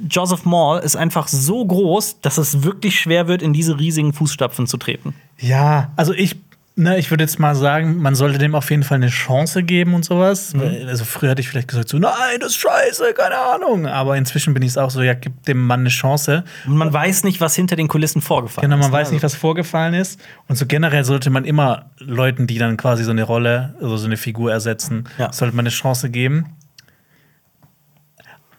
Joseph 0.07 0.45
Maul 0.45 0.77
ist 0.79 0.95
einfach 0.95 1.27
so 1.27 1.65
groß, 1.65 2.21
dass 2.21 2.37
es 2.37 2.61
wirklich 2.61 2.99
schwer 2.99 3.27
wird, 3.27 3.41
in 3.41 3.51
diese 3.51 3.79
riesigen 3.79 4.13
Fußstapfen 4.13 4.67
zu 4.67 4.77
treten. 4.77 5.15
Ja, 5.39 5.91
also 5.95 6.13
ich, 6.13 6.35
ne, 6.75 6.97
ich 6.97 7.11
würde 7.11 7.23
jetzt 7.23 7.39
mal 7.39 7.55
sagen, 7.55 7.97
man 7.97 8.15
sollte 8.15 8.37
dem 8.37 8.55
auf 8.55 8.69
jeden 8.71 8.83
Fall 8.83 8.95
eine 8.97 9.09
Chance 9.09 9.63
geben 9.63 9.93
und 9.93 10.03
sowas. 10.05 10.53
Weil, 10.57 10.87
Also 10.89 11.05
früher 11.05 11.31
hätte 11.31 11.41
ich 11.41 11.49
vielleicht 11.49 11.67
gesagt 11.67 11.89
so, 11.89 11.97
nein, 11.99 12.39
das 12.39 12.49
ist 12.51 12.57
scheiße, 12.57 13.13
keine 13.13 13.37
Ahnung. 13.37 13.85
Aber 13.87 14.17
inzwischen 14.17 14.53
bin 14.53 14.63
ich 14.63 14.69
es 14.69 14.77
auch 14.77 14.89
so, 14.89 15.01
ja, 15.01 15.13
gib 15.13 15.43
dem 15.45 15.65
Mann 15.65 15.81
eine 15.81 15.89
Chance. 15.89 16.43
Und 16.65 16.77
man 16.77 16.91
weiß 16.91 17.23
nicht, 17.23 17.41
was 17.41 17.55
hinter 17.55 17.75
den 17.75 17.87
Kulissen 17.87 18.21
vorgefallen 18.21 18.69
Genau, 18.69 18.79
ist. 18.79 18.85
man 18.85 18.91
ne? 18.91 18.97
weiß 18.97 19.11
nicht, 19.11 19.23
was 19.23 19.35
vorgefallen 19.35 19.93
ist. 19.93 20.19
Und 20.47 20.55
so 20.55 20.65
generell 20.65 21.03
sollte 21.03 21.29
man 21.29 21.45
immer 21.45 21.91
Leuten, 21.99 22.47
die 22.47 22.57
dann 22.57 22.77
quasi 22.77 23.03
so 23.03 23.11
eine 23.11 23.23
Rolle, 23.23 23.75
also 23.81 23.97
so 23.97 24.05
eine 24.07 24.17
Figur 24.17 24.51
ersetzen, 24.51 25.05
Ja. 25.17 25.31
sollte 25.33 25.55
man 25.55 25.63
eine 25.63 25.69
Chance 25.71 26.09
geben. 26.09 26.45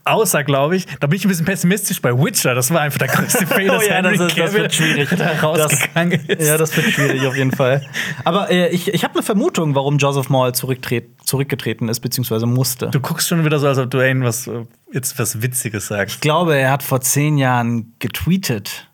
Außer, 0.04 0.42
glaube 0.42 0.74
ich, 0.76 0.86
da 0.98 1.06
bin 1.06 1.16
ich 1.16 1.24
ein 1.24 1.28
bisschen 1.28 1.44
pessimistisch 1.44 2.02
bei 2.02 2.12
Witcher. 2.12 2.54
Das 2.56 2.72
war 2.72 2.80
einfach 2.80 2.98
der 2.98 3.06
größte 3.08 3.46
Fehler, 3.46 3.78
Oh 3.78 3.82
ja, 3.88 4.02
das 4.02 4.18
ist- 4.20 4.36
das 4.38 4.52
wird 4.52 4.74
schwierig. 4.74 5.08
da 5.16 5.32
rausgegangen 5.40 6.24
Das- 6.26 6.38
ist. 6.38 6.48
Ja, 6.48 6.58
das 6.58 6.76
wird 6.76 6.86
schwierig 6.90 7.24
auf 7.26 7.36
jeden 7.36 7.52
Fall. 7.52 7.86
Aber 8.24 8.50
äh, 8.50 8.68
ich, 8.70 8.92
ich 8.92 9.04
habe 9.04 9.14
eine 9.14 9.22
Vermutung, 9.22 9.74
warum 9.76 9.98
Joseph 9.98 10.28
Maul 10.28 10.52
zurückgetreten 10.54 11.88
ist, 11.88 12.00
beziehungsweise 12.00 12.46
musste. 12.46 12.88
Du 12.90 13.00
guckst 13.00 13.28
schon 13.28 13.44
wieder 13.44 13.58
so, 13.60 13.68
als 13.68 13.78
ob 13.78 13.90
du 13.90 13.98
irgendwas 14.00 14.48
äh, 14.48 14.64
jetzt 14.92 15.18
was 15.20 15.40
Witziges 15.40 15.86
sagst. 15.86 16.16
Ich 16.16 16.20
glaube, 16.20 16.56
er 16.56 16.72
hat 16.72 16.82
vor 16.82 17.00
zehn 17.00 17.38
Jahren 17.38 17.94
getweetet, 18.00 18.88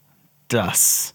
dass 0.49 1.15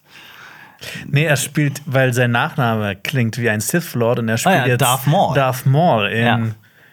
Nee, 1.07 1.23
er 1.23 1.37
spielt, 1.37 1.81
weil 1.85 2.13
sein 2.13 2.31
Nachname 2.31 2.95
klingt 2.97 3.37
wie 3.37 3.49
ein 3.49 3.61
Sith 3.61 3.93
Lord 3.93 4.19
und 4.19 4.27
er 4.27 4.37
spielt 4.37 4.55
Ah 4.55 4.59
ja, 4.59 4.67
jetzt 4.67 4.81
Darth 4.81 5.07
Maul. 5.07 5.33
Darth 5.33 5.65
Maul 5.65 6.07
in 6.07 6.25
ja, 6.25 6.39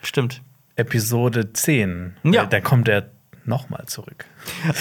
stimmt. 0.03 0.42
Episode 0.81 1.53
10. 1.53 2.16
Ja. 2.24 2.47
Da 2.47 2.61
kommt 2.61 2.89
er 2.89 3.11
nochmal 3.45 3.85
zurück. 3.87 4.24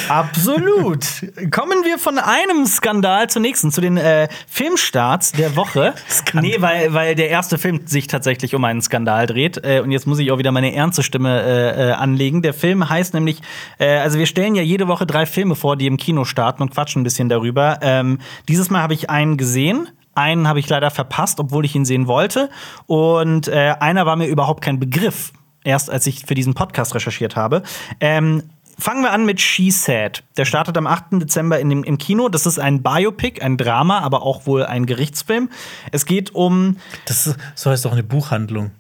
Absolut. 0.08 1.06
Kommen 1.52 1.84
wir 1.84 1.97
von 1.97 2.18
einem 2.18 2.66
Skandal 2.66 3.30
zum 3.30 3.41
nächsten, 3.41 3.72
zu 3.72 3.82
den 3.82 3.97
äh, 3.97 4.28
Filmstarts 4.47 5.34
der 5.34 5.58
Woche. 5.58 5.93
nee, 6.34 6.56
weil, 6.60 6.93
weil 6.93 7.16
der 7.16 7.30
erste 7.30 7.58
Film 7.58 7.86
sich 7.86 8.08
tatsächlich 8.08 8.56
um 8.56 8.64
einen 8.64 8.82
Skandal 8.82 9.26
dreht. 9.26 9.64
Äh, 9.64 9.82
und 9.82 9.91
jetzt 9.91 10.08
muss 10.08 10.20
ich 10.20 10.32
auch 10.32 10.38
wieder 10.38 10.52
meine 10.52 10.74
ernste 10.74 11.04
Stimme 11.04 11.41
äh, 11.41 11.89
äh, 11.89 11.91
anlegen. 11.91 12.41
Der 12.41 12.54
Film 12.54 12.89
heißt 12.89 13.14
nämlich, 13.14 13.41
äh, 13.80 13.97
also 13.97 14.18
wir 14.18 14.26
stellen 14.26 14.56
ja 14.56 14.62
jede 14.62 14.88
Woche 14.88 15.06
drei 15.06 15.26
Filme 15.26 15.56
vor, 15.56 15.76
die 15.76 15.88
im 15.88 15.97
Kino 15.97 16.24
starten 16.24 16.62
und 16.62 16.72
quatschen 16.72 17.02
ein 17.02 17.04
bisschen 17.04 17.28
darüber. 17.28 17.80
Ähm, 17.82 18.20
dieses 18.47 18.70
Mal 18.70 18.82
habe 18.82 18.93
ich 18.93 19.10
einen 19.10 19.36
gesehen. 19.36 19.89
Einen 20.16 20.47
habe 20.47 20.60
ich 20.60 20.68
leider 20.68 20.91
verpasst, 20.91 21.39
obwohl 21.39 21.66
ich 21.66 21.76
ihn 21.76 21.86
sehen 21.86 22.08
wollte. 22.08 22.50
Und 22.88 23.47
äh, 23.47 23.76
einer 23.80 24.06
war 24.06 24.16
mir 24.16 24.28
überhaupt 24.28 24.64
kein 24.64 24.80
Begriff 24.80 25.32
erst 25.64 25.89
als 25.89 26.07
ich 26.07 26.26
für 26.26 26.36
diesen 26.36 26.53
Podcast 26.53 26.95
recherchiert 26.95 27.36
habe. 27.36 27.64
Ähm, 27.99 28.43
fangen 28.78 29.03
wir 29.03 29.12
an 29.12 29.26
mit 29.26 29.41
She 29.41 29.72
Said. 29.72 30.24
Der 30.38 30.45
startet 30.45 30.78
am 30.78 30.88
8. 30.88 31.05
Dezember 31.14 31.60
in 31.60 31.70
dem, 31.70 31.84
im 31.84 31.97
Kino. 31.97 32.30
Das 32.30 32.45
ist 32.45 32.60
ein 32.60 32.82
Biopic, 32.82 33.41
ein 33.41 33.57
Drama, 33.57 33.99
aber 33.99 34.24
auch 34.24 34.45
wohl 34.45 34.66
ein 34.66 34.86
Gerichtsfilm. 34.86 35.49
Es 35.91 36.05
geht 36.05 36.34
um. 36.34 36.78
Das 37.05 37.28
ist, 37.28 37.38
so 37.55 37.70
heißt 37.70 37.86
doch 37.86 37.91
eine 37.91 38.03
Buchhandlung. 38.03 38.72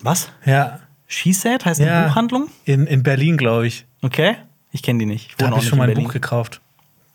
Was? 0.00 0.30
Ja. 0.44 0.80
She 1.06 1.32
Said 1.32 1.64
heißt 1.64 1.80
eine 1.80 1.90
ja. 1.90 2.06
Buchhandlung? 2.08 2.48
In, 2.64 2.86
in 2.86 3.02
Berlin, 3.02 3.36
glaube 3.36 3.66
ich. 3.66 3.86
Okay. 4.02 4.36
Ich 4.72 4.82
kenne 4.82 4.98
die 4.98 5.06
nicht. 5.06 5.30
Ich 5.30 5.36
Da 5.36 5.50
habe 5.50 5.60
ich 5.60 5.68
schon 5.68 5.78
mal 5.78 5.88
in 5.88 5.96
ein. 5.96 6.04
Buch 6.04 6.12
gekauft. 6.12 6.60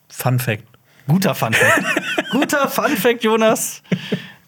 Fun 0.08 0.40
Fact. 0.40 0.64
Guter 1.08 1.36
Fun 1.36 1.54
Fact. 1.54 1.84
Guter 2.32 2.70
Fun 2.70 2.96
Fact, 2.96 3.24
Jonas. 3.24 3.82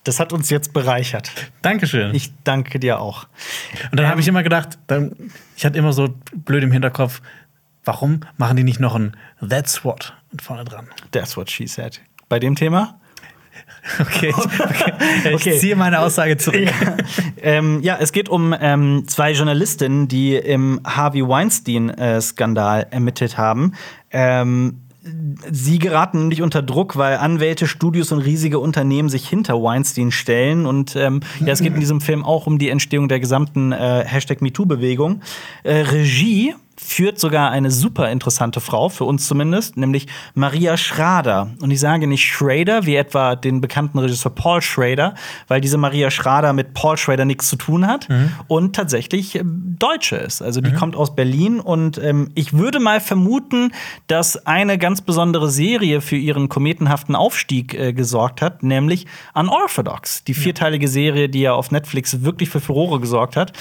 Das 0.03 0.19
hat 0.19 0.33
uns 0.33 0.49
jetzt 0.49 0.73
bereichert. 0.73 1.31
Dankeschön. 1.61 2.15
Ich 2.15 2.31
danke 2.43 2.79
dir 2.79 2.99
auch. 2.99 3.27
und 3.91 3.99
dann 3.99 4.07
habe 4.07 4.15
Ähm, 4.15 4.19
ich 4.21 4.27
immer 4.27 4.41
gedacht, 4.43 4.79
dann, 4.87 5.15
ich 5.55 5.63
hatte 5.65 5.77
immer 5.77 5.93
so 5.93 6.09
blöd 6.35 6.63
im 6.63 6.71
Hinterkopf, 6.71 7.21
warum 7.85 8.21
machen 8.37 8.57
die 8.57 8.63
nicht 8.63 8.79
noch 8.79 8.95
ein 8.95 9.15
That's 9.47 9.83
What 9.85 10.13
vorne 10.41 10.63
dran? 10.65 10.87
That's 11.11 11.37
what 11.37 11.51
she 11.51 11.67
said. 11.67 12.01
Bei 12.29 12.39
dem 12.39 12.55
Thema? 12.55 12.97
Okay, 13.99 14.31
okay. 14.37 14.93
ich 15.29 15.33
Okay. 15.35 15.57
ziehe 15.59 15.75
meine 15.75 15.99
Aussage 15.99 16.37
zurück. 16.37 16.69
Ja, 16.69 16.97
ähm, 17.41 17.81
ja 17.81 17.97
es 17.99 18.11
geht 18.11 18.29
um 18.29 18.55
ähm, 18.59 19.05
zwei 19.07 19.31
Journalistinnen, 19.33 20.07
die 20.07 20.35
im 20.35 20.79
Harvey 20.85 21.27
Weinstein-Skandal 21.27 22.87
ermittelt 22.91 23.37
haben. 23.37 23.73
Ähm, 24.11 24.81
Sie 25.51 25.79
geraten 25.79 26.19
nämlich 26.19 26.43
unter 26.43 26.61
Druck, 26.61 26.95
weil 26.95 27.17
Anwälte, 27.17 27.65
Studios 27.65 28.11
und 28.11 28.19
riesige 28.19 28.59
Unternehmen 28.59 29.09
sich 29.09 29.27
hinter 29.27 29.55
Weinstein 29.55 30.11
stellen. 30.11 30.67
Und 30.67 30.95
ähm, 30.95 31.21
ja, 31.39 31.47
es 31.47 31.61
geht 31.61 31.73
in 31.73 31.79
diesem 31.79 32.01
Film 32.01 32.23
auch 32.23 32.45
um 32.45 32.59
die 32.59 32.69
Entstehung 32.69 33.07
der 33.07 33.19
gesamten 33.19 33.71
äh, 33.71 34.03
Hashtag 34.05 34.41
MeToo-Bewegung. 34.41 35.21
Äh, 35.63 35.77
Regie 35.81 36.53
führt 36.83 37.19
sogar 37.19 37.51
eine 37.51 37.71
super 37.71 38.09
interessante 38.11 38.59
Frau, 38.59 38.89
für 38.89 39.05
uns 39.05 39.27
zumindest, 39.27 39.77
nämlich 39.77 40.07
Maria 40.33 40.77
Schrader. 40.77 41.51
Und 41.61 41.71
ich 41.71 41.79
sage 41.79 42.07
nicht 42.07 42.25
Schrader, 42.25 42.85
wie 42.85 42.95
etwa 42.95 43.35
den 43.35 43.61
bekannten 43.61 43.99
Regisseur 43.99 44.33
Paul 44.33 44.61
Schrader, 44.61 45.13
weil 45.47 45.61
diese 45.61 45.77
Maria 45.77 46.09
Schrader 46.11 46.53
mit 46.53 46.73
Paul 46.73 46.97
Schrader 46.97 47.25
nichts 47.25 47.47
zu 47.47 47.55
tun 47.55 47.87
hat 47.87 48.07
und 48.47 48.75
tatsächlich 48.75 49.35
ähm, 49.35 49.75
Deutsche 49.79 50.17
ist. 50.17 50.41
Also 50.41 50.61
die 50.61 50.73
kommt 50.73 50.95
aus 50.95 51.15
Berlin 51.15 51.59
und 51.59 51.97
ähm, 51.97 52.29
ich 52.35 52.53
würde 52.53 52.79
mal 52.79 52.99
vermuten, 52.99 53.71
dass 54.07 54.45
eine 54.45 54.77
ganz 54.77 55.01
besondere 55.01 55.49
Serie 55.49 56.01
für 56.01 56.17
ihren 56.17 56.49
kometenhaften 56.49 57.15
Aufstieg 57.15 57.73
äh, 57.73 57.93
gesorgt 57.93 58.41
hat, 58.41 58.63
nämlich 58.63 59.05
Unorthodox. 59.33 60.23
Die 60.23 60.33
vierteilige 60.33 60.87
Serie, 60.87 61.29
die 61.29 61.41
ja 61.41 61.53
auf 61.53 61.71
Netflix 61.71 62.21
wirklich 62.23 62.49
für 62.49 62.59
Furore 62.59 62.99
gesorgt 62.99 63.35
hat, 63.35 63.53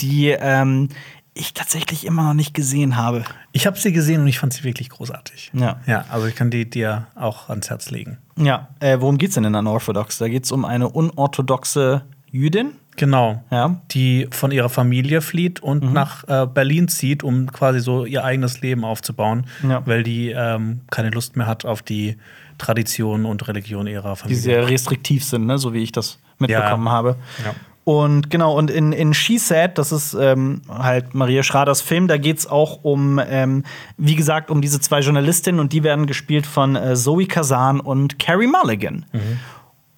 die 0.00 0.28
ähm, 0.28 0.88
ich 1.36 1.54
tatsächlich 1.54 2.06
immer 2.06 2.22
noch 2.22 2.34
nicht 2.34 2.54
gesehen 2.54 2.96
habe. 2.96 3.24
Ich 3.52 3.66
habe 3.66 3.78
sie 3.78 3.92
gesehen 3.92 4.22
und 4.22 4.26
ich 4.28 4.38
fand 4.38 4.52
sie 4.52 4.64
wirklich 4.64 4.88
großartig. 4.90 5.50
Ja. 5.54 5.80
Ja, 5.86 6.04
also 6.10 6.26
ich 6.26 6.34
kann 6.34 6.50
die 6.50 6.68
dir 6.68 7.06
auch 7.14 7.48
ans 7.50 7.68
Herz 7.70 7.90
legen. 7.90 8.18
Ja, 8.38 8.68
äh, 8.80 8.98
worum 9.00 9.18
geht's 9.18 9.34
denn 9.34 9.44
in 9.44 9.54
Unorthodox? 9.54 10.18
Da 10.18 10.28
geht's 10.28 10.50
um 10.50 10.64
eine 10.64 10.88
unorthodoxe 10.88 12.02
Jüdin. 12.30 12.72
Genau. 12.96 13.44
Ja. 13.50 13.80
Die 13.90 14.26
von 14.30 14.50
ihrer 14.50 14.70
Familie 14.70 15.20
flieht 15.20 15.60
und 15.60 15.84
Mhm. 15.84 15.92
nach 15.92 16.24
äh, 16.28 16.46
Berlin 16.46 16.88
zieht, 16.88 17.22
um 17.22 17.52
quasi 17.52 17.80
so 17.80 18.06
ihr 18.06 18.24
eigenes 18.24 18.62
Leben 18.62 18.84
aufzubauen, 18.84 19.46
Ja. 19.62 19.82
weil 19.86 20.02
die 20.02 20.30
ähm, 20.30 20.80
keine 20.90 21.10
Lust 21.10 21.36
mehr 21.36 21.46
hat 21.46 21.66
auf 21.66 21.82
die 21.82 22.16
Tradition 22.56 23.26
und 23.26 23.46
Religion 23.48 23.86
ihrer 23.86 24.14
Die 24.14 24.18
Familie. 24.20 24.40
sehr 24.40 24.66
restriktiv 24.68 25.24
sind, 25.24 25.44
ne? 25.46 25.58
so 25.58 25.74
wie 25.74 25.82
ich 25.82 25.92
das 25.92 26.18
mitbekommen 26.38 26.86
Ja. 26.86 26.92
habe. 26.92 27.16
Ja. 27.44 27.54
Und 27.86 28.30
genau, 28.30 28.58
und 28.58 28.68
in, 28.68 28.90
in 28.90 29.14
She 29.14 29.38
Said, 29.38 29.78
das 29.78 29.92
ist 29.92 30.12
ähm, 30.14 30.60
halt 30.68 31.14
Maria 31.14 31.44
Schraders 31.44 31.80
Film, 31.80 32.08
da 32.08 32.16
geht 32.16 32.38
es 32.38 32.48
auch 32.48 32.80
um, 32.82 33.20
ähm, 33.24 33.62
wie 33.96 34.16
gesagt, 34.16 34.50
um 34.50 34.60
diese 34.60 34.80
zwei 34.80 34.98
Journalistinnen 34.98 35.60
und 35.60 35.72
die 35.72 35.84
werden 35.84 36.06
gespielt 36.06 36.48
von 36.48 36.74
äh, 36.74 36.96
Zoe 36.96 37.26
Kazan 37.26 37.78
und 37.78 38.18
Carrie 38.18 38.48
Mulligan. 38.48 39.06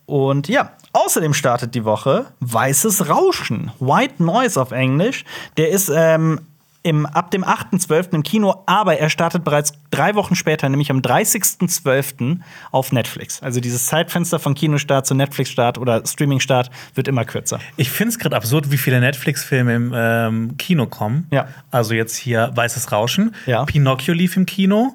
Und 0.04 0.48
ja, 0.48 0.72
außerdem 0.92 1.32
startet 1.32 1.74
die 1.74 1.86
Woche 1.86 2.26
Weißes 2.40 3.08
Rauschen, 3.08 3.70
White 3.80 4.22
Noise 4.22 4.60
auf 4.60 4.72
Englisch. 4.72 5.24
Der 5.56 5.70
ist 5.70 5.90
ähm, 5.90 6.40
im, 6.82 7.06
ab 7.06 7.30
dem 7.30 7.44
8.12. 7.44 8.14
im 8.14 8.22
Kino, 8.22 8.62
aber 8.66 8.98
er 8.98 9.10
startet 9.10 9.44
bereits 9.44 9.72
drei 9.90 10.14
Wochen 10.14 10.34
später, 10.34 10.68
nämlich 10.68 10.90
am 10.90 11.00
30.12. 11.00 12.38
auf 12.70 12.92
Netflix. 12.92 13.42
Also 13.42 13.60
dieses 13.60 13.86
Zeitfenster 13.86 14.38
von 14.38 14.54
Kinostart 14.54 15.06
zu 15.06 15.14
Netflix-Start 15.14 15.78
oder 15.78 16.06
Streaming-Start 16.06 16.70
wird 16.94 17.08
immer 17.08 17.24
kürzer. 17.24 17.58
Ich 17.76 17.90
finde 17.90 18.10
es 18.10 18.18
gerade 18.18 18.36
absurd, 18.36 18.70
wie 18.70 18.78
viele 18.78 19.00
Netflix-Filme 19.00 19.74
im 19.74 19.92
ähm, 19.94 20.56
Kino 20.56 20.86
kommen. 20.86 21.26
Ja. 21.30 21.48
Also 21.70 21.94
jetzt 21.94 22.16
hier 22.16 22.50
Weißes 22.54 22.92
Rauschen. 22.92 23.34
Ja. 23.46 23.64
Pinocchio 23.64 24.14
lief 24.14 24.36
im 24.36 24.46
Kino. 24.46 24.94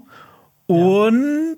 Und 0.65 1.57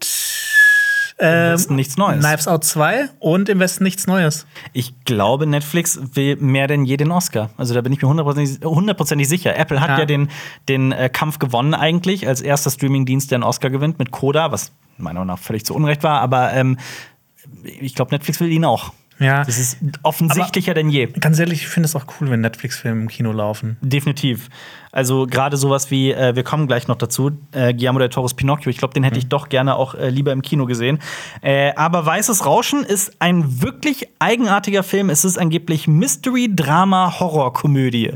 ähm, 1.19 1.53
Westen 1.53 1.75
nichts 1.75 1.97
Neues. 1.97 2.19
Knives 2.25 2.47
Out 2.47 2.63
2 2.63 3.09
und 3.19 3.47
im 3.49 3.59
Westen 3.59 3.83
nichts 3.83 4.05
Neues. 4.07 4.45
Ich 4.73 4.93
glaube, 5.05 5.45
Netflix 5.47 5.99
will 6.13 6.35
mehr 6.37 6.67
denn 6.67 6.83
je 6.85 6.97
den 6.97 7.11
Oscar. 7.11 7.49
Also 7.57 7.73
da 7.73 7.81
bin 7.81 7.93
ich 7.93 8.01
mir 8.01 8.07
hundertprozentig 8.09 8.65
hundertprozentig 8.65 9.27
sicher. 9.29 9.55
Apple 9.55 9.79
hat 9.79 9.89
ja, 9.89 9.99
Ja. 9.99 10.05
den, 10.05 10.29
den 10.67 10.91
äh, 10.91 11.09
Kampf 11.09 11.39
gewonnen 11.39 11.73
eigentlich, 11.73 12.27
als 12.27 12.41
erster 12.41 12.69
Streamingdienst, 12.69 13.31
der 13.31 13.37
einen 13.37 13.43
Oscar 13.43 13.69
gewinnt 13.69 13.97
mit 13.99 14.11
Coda, 14.11 14.51
was 14.51 14.71
meiner 14.97 15.19
Meinung 15.19 15.27
nach 15.35 15.39
völlig 15.39 15.65
zu 15.65 15.73
Unrecht 15.73 16.03
war. 16.03 16.19
Aber 16.21 16.53
ähm, 16.53 16.77
ich 17.79 17.95
glaube, 17.95 18.11
Netflix 18.11 18.39
will 18.39 18.51
ihn 18.51 18.65
auch. 18.65 18.91
Ja. 19.19 19.43
Das 19.43 19.57
ist 19.57 19.77
offensichtlicher 20.03 20.73
denn 20.73 20.89
je. 20.89 21.07
Ganz 21.07 21.39
ehrlich, 21.39 21.61
ich 21.61 21.67
finde 21.67 21.87
es 21.87 21.95
auch 21.95 22.05
cool, 22.19 22.29
wenn 22.29 22.41
Netflix-Filme 22.41 23.03
im 23.03 23.07
Kino 23.07 23.31
laufen. 23.31 23.77
Definitiv. 23.81 24.49
Also 24.91 25.25
gerade 25.25 25.57
sowas 25.57 25.91
wie, 25.91 26.11
äh, 26.11 26.35
wir 26.35 26.43
kommen 26.43 26.67
gleich 26.67 26.87
noch 26.87 26.97
dazu, 26.97 27.31
äh, 27.51 27.73
Guillermo 27.73 27.99
del 27.99 28.09
Toro's 28.09 28.33
Pinocchio. 28.33 28.69
Ich 28.69 28.77
glaube, 28.77 28.93
den 28.93 29.03
hätte 29.03 29.17
ich 29.17 29.27
doch 29.27 29.49
gerne 29.49 29.75
auch 29.75 29.95
äh, 29.95 30.09
lieber 30.09 30.31
im 30.31 30.41
Kino 30.41 30.65
gesehen. 30.65 30.99
Äh, 31.41 31.73
aber 31.75 32.05
Weißes 32.05 32.45
Rauschen 32.45 32.83
ist 32.83 33.15
ein 33.19 33.61
wirklich 33.61 34.07
eigenartiger 34.19 34.83
Film. 34.83 35.09
Es 35.09 35.23
ist 35.23 35.37
angeblich 35.37 35.87
Mystery, 35.87 36.49
Drama, 36.53 37.19
Horror-Komödie. 37.19 38.13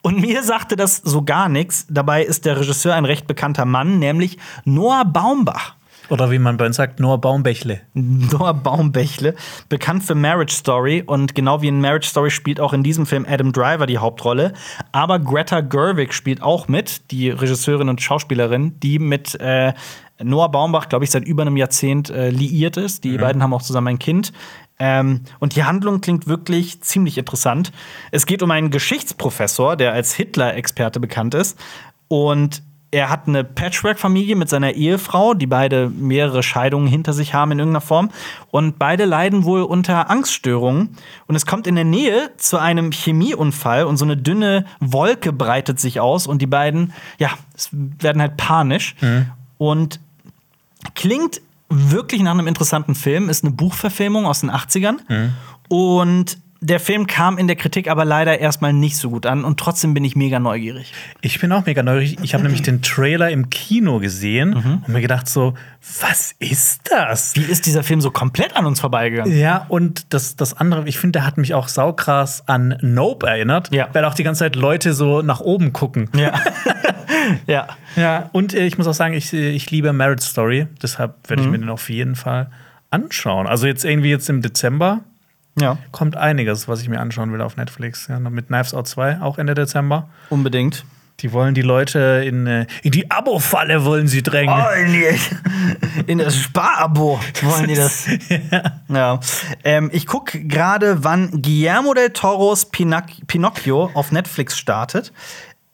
Und 0.00 0.20
mir 0.20 0.42
sagte 0.42 0.76
das 0.76 0.98
so 0.98 1.22
gar 1.22 1.48
nichts. 1.48 1.86
Dabei 1.90 2.22
ist 2.22 2.44
der 2.44 2.58
Regisseur 2.58 2.94
ein 2.94 3.04
recht 3.04 3.26
bekannter 3.26 3.64
Mann, 3.64 3.98
nämlich 3.98 4.38
Noah 4.64 5.04
Baumbach. 5.04 5.74
Oder 6.08 6.30
wie 6.30 6.38
man 6.38 6.56
bei 6.56 6.66
uns 6.66 6.76
sagt, 6.76 7.00
Noah 7.00 7.18
Baumbächle. 7.18 7.80
Noah 7.94 8.54
Baumbächle, 8.54 9.34
bekannt 9.68 10.04
für 10.04 10.14
Marriage 10.14 10.54
Story 10.54 11.02
und 11.04 11.34
genau 11.34 11.60
wie 11.62 11.68
in 11.68 11.80
Marriage 11.80 12.08
Story 12.08 12.30
spielt 12.30 12.60
auch 12.60 12.72
in 12.72 12.82
diesem 12.82 13.06
Film 13.06 13.26
Adam 13.28 13.52
Driver 13.52 13.86
die 13.86 13.98
Hauptrolle. 13.98 14.52
Aber 14.92 15.18
Greta 15.18 15.60
Gerwig 15.60 16.14
spielt 16.14 16.42
auch 16.42 16.68
mit, 16.68 17.10
die 17.10 17.30
Regisseurin 17.30 17.88
und 17.88 18.00
Schauspielerin, 18.00 18.80
die 18.80 18.98
mit 18.98 19.38
äh, 19.40 19.74
Noah 20.22 20.50
Baumbach, 20.50 20.88
glaube 20.88 21.04
ich, 21.04 21.10
seit 21.10 21.24
über 21.24 21.42
einem 21.42 21.56
Jahrzehnt 21.56 22.10
äh, 22.10 22.30
liiert 22.30 22.76
ist. 22.76 23.04
Die 23.04 23.16
beiden 23.18 23.42
haben 23.42 23.54
auch 23.54 23.62
zusammen 23.62 23.88
ein 23.88 23.98
Kind. 23.98 24.32
Ähm, 24.80 25.22
und 25.38 25.56
die 25.56 25.64
Handlung 25.64 26.00
klingt 26.00 26.26
wirklich 26.26 26.80
ziemlich 26.80 27.18
interessant. 27.18 27.72
Es 28.10 28.26
geht 28.26 28.42
um 28.42 28.50
einen 28.50 28.70
Geschichtsprofessor, 28.70 29.76
der 29.76 29.92
als 29.92 30.14
Hitler-Experte 30.14 31.00
bekannt 31.00 31.34
ist. 31.34 31.58
Und 32.08 32.62
er 32.90 33.10
hat 33.10 33.28
eine 33.28 33.44
Patchwork-Familie 33.44 34.34
mit 34.34 34.48
seiner 34.48 34.72
Ehefrau, 34.72 35.34
die 35.34 35.46
beide 35.46 35.90
mehrere 35.90 36.42
Scheidungen 36.42 36.88
hinter 36.88 37.12
sich 37.12 37.34
haben 37.34 37.52
in 37.52 37.58
irgendeiner 37.58 37.82
Form. 37.82 38.10
Und 38.50 38.78
beide 38.78 39.04
leiden 39.04 39.44
wohl 39.44 39.62
unter 39.62 40.10
Angststörungen. 40.10 40.96
Und 41.26 41.34
es 41.34 41.44
kommt 41.44 41.66
in 41.66 41.74
der 41.74 41.84
Nähe 41.84 42.30
zu 42.38 42.58
einem 42.58 42.90
Chemieunfall 42.90 43.84
und 43.84 43.98
so 43.98 44.04
eine 44.04 44.16
dünne 44.16 44.64
Wolke 44.80 45.32
breitet 45.32 45.78
sich 45.78 46.00
aus. 46.00 46.26
Und 46.26 46.40
die 46.40 46.46
beiden, 46.46 46.92
ja, 47.18 47.30
es 47.54 47.68
werden 47.72 48.22
halt 48.22 48.36
panisch. 48.38 48.94
Und 49.58 50.00
klingt 50.94 51.42
wirklich 51.68 52.22
nach 52.22 52.32
einem 52.32 52.46
interessanten 52.46 52.94
Film, 52.94 53.28
ist 53.28 53.44
eine 53.44 53.52
Buchverfilmung 53.52 54.24
aus 54.24 54.40
den 54.40 54.50
80ern. 54.50 54.96
Und 55.68 56.38
der 56.60 56.80
Film 56.80 57.06
kam 57.06 57.38
in 57.38 57.46
der 57.46 57.56
Kritik 57.56 57.88
aber 57.88 58.04
leider 58.04 58.38
erstmal 58.38 58.72
nicht 58.72 58.96
so 58.96 59.10
gut 59.10 59.26
an 59.26 59.44
und 59.44 59.60
trotzdem 59.60 59.94
bin 59.94 60.04
ich 60.04 60.16
mega 60.16 60.38
neugierig. 60.40 60.92
Ich 61.20 61.40
bin 61.40 61.52
auch 61.52 61.66
mega 61.66 61.82
neugierig. 61.82 62.18
Ich 62.22 62.34
habe 62.34 62.42
nämlich 62.42 62.62
den 62.62 62.82
Trailer 62.82 63.30
im 63.30 63.48
Kino 63.50 63.98
gesehen 64.00 64.54
und 64.54 64.88
mir 64.88 65.00
gedacht 65.00 65.28
so, 65.28 65.54
was 66.00 66.34
ist 66.38 66.82
das? 66.90 67.36
Wie 67.36 67.42
ist 67.42 67.66
dieser 67.66 67.82
Film 67.82 68.00
so 68.00 68.10
komplett 68.10 68.56
an 68.56 68.66
uns 68.66 68.80
vorbeigegangen? 68.80 69.36
Ja, 69.38 69.66
und 69.68 70.12
das, 70.12 70.36
das 70.36 70.54
andere, 70.54 70.88
ich 70.88 70.98
finde, 70.98 71.18
der 71.20 71.26
hat 71.26 71.38
mich 71.38 71.54
auch 71.54 71.68
saukrass 71.68 72.46
an 72.48 72.76
Nope 72.82 73.26
erinnert, 73.26 73.72
Ja. 73.72 73.88
weil 73.92 74.04
auch 74.04 74.14
die 74.14 74.24
ganze 74.24 74.40
Zeit 74.40 74.56
Leute 74.56 74.94
so 74.94 75.22
nach 75.22 75.40
oben 75.40 75.72
gucken. 75.72 76.10
Ja. 76.16 76.32
ja. 77.46 77.68
Ja, 77.96 78.30
und 78.32 78.54
äh, 78.54 78.66
ich 78.66 78.78
muss 78.78 78.86
auch 78.86 78.94
sagen, 78.94 79.14
ich, 79.14 79.32
ich 79.32 79.70
liebe 79.70 79.92
Marriage 79.92 80.24
Story, 80.24 80.66
deshalb 80.82 81.28
werde 81.28 81.42
ich 81.42 81.48
mir 81.48 81.58
den 81.58 81.68
auf 81.68 81.90
jeden 81.90 82.16
Fall 82.16 82.50
anschauen. 82.90 83.46
Also 83.46 83.66
jetzt 83.66 83.84
irgendwie 83.84 84.10
jetzt 84.10 84.28
im 84.28 84.42
Dezember 84.42 85.00
Ja, 85.60 85.78
kommt 85.92 86.16
einiges, 86.16 86.68
was 86.68 86.82
ich 86.82 86.88
mir 86.88 87.00
anschauen 87.00 87.32
will 87.32 87.40
auf 87.40 87.56
Netflix. 87.56 88.06
Ja, 88.08 88.18
mit 88.18 88.48
Knives 88.48 88.74
Out 88.74 88.88
2, 88.88 89.20
auch 89.20 89.38
Ende 89.38 89.54
Dezember. 89.54 90.08
unbedingt. 90.30 90.84
Die 91.20 91.32
wollen 91.32 91.52
die 91.52 91.62
Leute 91.62 92.22
in, 92.24 92.46
äh, 92.46 92.66
in 92.84 92.92
die 92.92 93.10
Abo-Falle 93.10 93.84
wollen 93.84 94.06
sie 94.06 94.22
drängen. 94.22 94.54
Wollen 94.54 94.92
die 94.92 96.06
in 96.06 96.18
das 96.18 96.36
Sparabo 96.36 97.18
wollen 97.42 97.66
die 97.66 97.74
das? 97.74 98.06
ja. 98.88 99.18
Ähm, 99.64 99.90
ich 99.92 100.06
gucke 100.06 100.44
gerade, 100.44 101.02
wann 101.02 101.42
Guillermo 101.42 101.92
del 101.92 102.10
Toros 102.10 102.66
Pinac 102.66 103.06
Pinocchio 103.26 103.90
auf 103.94 104.12
Netflix 104.12 104.56
startet. 104.56 105.12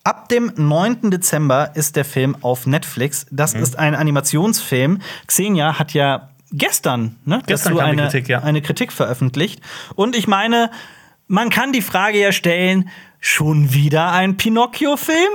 Ab 0.03 0.30
dem 0.30 0.51
9. 0.57 1.11
Dezember 1.11 1.72
ist 1.74 1.97
der 1.97 2.05
Film 2.07 2.37
auf 2.43 2.66
Netflix. 2.66 3.26
Das 3.30 3.55
ist 3.55 3.78
ein 3.78 3.95
Animationsfilm. 3.95 5.01
Xenia 5.26 5.78
hat 5.78 5.93
ja 5.93 6.30
gestern, 6.57 7.17
ne, 7.25 7.43
Gestern 7.47 7.77
kam 7.77 7.87
eine, 7.87 8.03
Kritik, 8.03 8.29
ja. 8.29 8.41
eine 8.43 8.63
Kritik 8.63 8.93
veröffentlicht. 8.93 9.61
Und 9.95 10.17
ich 10.17 10.27
meine, 10.27 10.71
man 11.27 11.51
kann 11.51 11.73
die 11.73 11.83
Frage 11.83 12.19
ja 12.19 12.33
stellen: 12.33 12.89
schon 13.21 13.73
wieder 13.73 14.13
ein 14.13 14.37
Pinocchio-Film? 14.37 15.33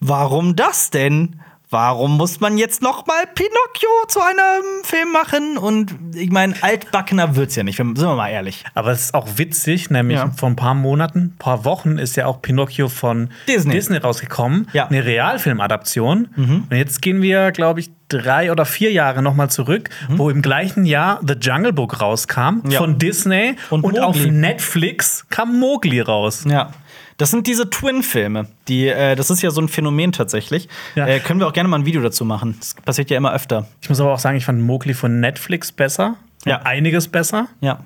Warum 0.00 0.56
das 0.56 0.90
denn? 0.90 1.40
Warum 1.68 2.16
muss 2.16 2.38
man 2.38 2.58
jetzt 2.58 2.80
noch 2.80 3.06
mal 3.06 3.24
Pinocchio 3.34 3.88
zu 4.06 4.20
einem 4.20 4.84
Film 4.84 5.10
machen? 5.12 5.58
Und 5.58 5.96
ich 6.14 6.30
meine, 6.30 6.54
altbackener 6.60 7.34
wird's 7.34 7.56
ja 7.56 7.64
nicht, 7.64 7.76
sind 7.78 7.98
wir 8.00 8.14
mal 8.14 8.28
ehrlich. 8.28 8.62
Aber 8.74 8.92
es 8.92 9.06
ist 9.06 9.14
auch 9.14 9.26
witzig, 9.36 9.90
nämlich 9.90 10.18
Ja. 10.18 10.30
vor 10.36 10.48
ein 10.48 10.54
paar 10.54 10.74
Monaten, 10.74 11.34
paar 11.40 11.64
Wochen 11.64 11.98
ist 11.98 12.14
ja 12.16 12.26
auch 12.26 12.40
Pinocchio 12.40 12.88
von 12.88 13.30
Disney. 13.48 13.72
Disney, 13.72 13.96
rausgekommen. 13.96 14.68
Ja. 14.72 14.84
Mhm. 14.84 14.90
Eine 14.96 15.04
Realfilmadaption. 15.06 16.28
Und 16.36 16.76
jetzt 16.76 17.02
gehen 17.02 17.20
wir, 17.22 17.50
glaube 17.50 17.80
ich, 17.80 17.90
drei 18.08 18.52
oder 18.52 18.64
vier 18.64 18.92
Jahre 18.92 19.20
noch 19.20 19.34
mal 19.34 19.48
zurück, 19.50 19.90
wo 20.08 20.30
im 20.30 20.42
gleichen 20.42 20.84
Jahr 20.84 21.18
The 21.26 21.34
Jungle 21.34 21.72
Book 21.72 22.00
rauskam 22.00 22.60
Mhm. 22.62 22.70
Ja. 22.70 22.78
von 22.78 22.98
Disney. 22.98 23.56
Und 23.70 23.82
Und, 23.84 23.98
auf. 23.98 24.16
Netflix 24.24 25.26
kam 25.30 25.58
Mowgli 25.58 26.00
raus. 26.00 26.44
Ja. 26.48 26.70
Das 27.18 27.30
sind 27.30 27.46
diese 27.46 27.70
Twin-Filme. 27.70 28.46
Die, 28.68 28.88
äh, 28.88 29.14
das 29.16 29.30
ist 29.30 29.40
ja 29.42 29.50
so 29.50 29.60
ein 29.60 29.68
Phänomen 29.68 30.12
tatsächlich. 30.12 30.68
Ja. 30.94 31.06
Äh, 31.06 31.20
können 31.20 31.40
wir 31.40 31.46
auch 31.46 31.52
gerne 31.52 31.68
mal 31.68 31.78
ein 31.78 31.86
Video 31.86 32.02
dazu 32.02 32.24
machen. 32.24 32.56
Das 32.58 32.74
passiert 32.74 33.10
ja 33.10 33.16
immer 33.16 33.32
öfter. 33.32 33.66
Ich 33.80 33.88
muss 33.88 34.00
aber 34.00 34.12
auch 34.12 34.18
sagen, 34.18 34.36
ich 34.36 34.44
fand 34.44 34.60
Mowgli 34.60 34.92
von 34.94 35.20
Netflix 35.20 35.72
besser. 35.72 36.16
Ja. 36.44 36.62
Einiges 36.62 37.08
besser. 37.08 37.48
Ja. 37.60 37.80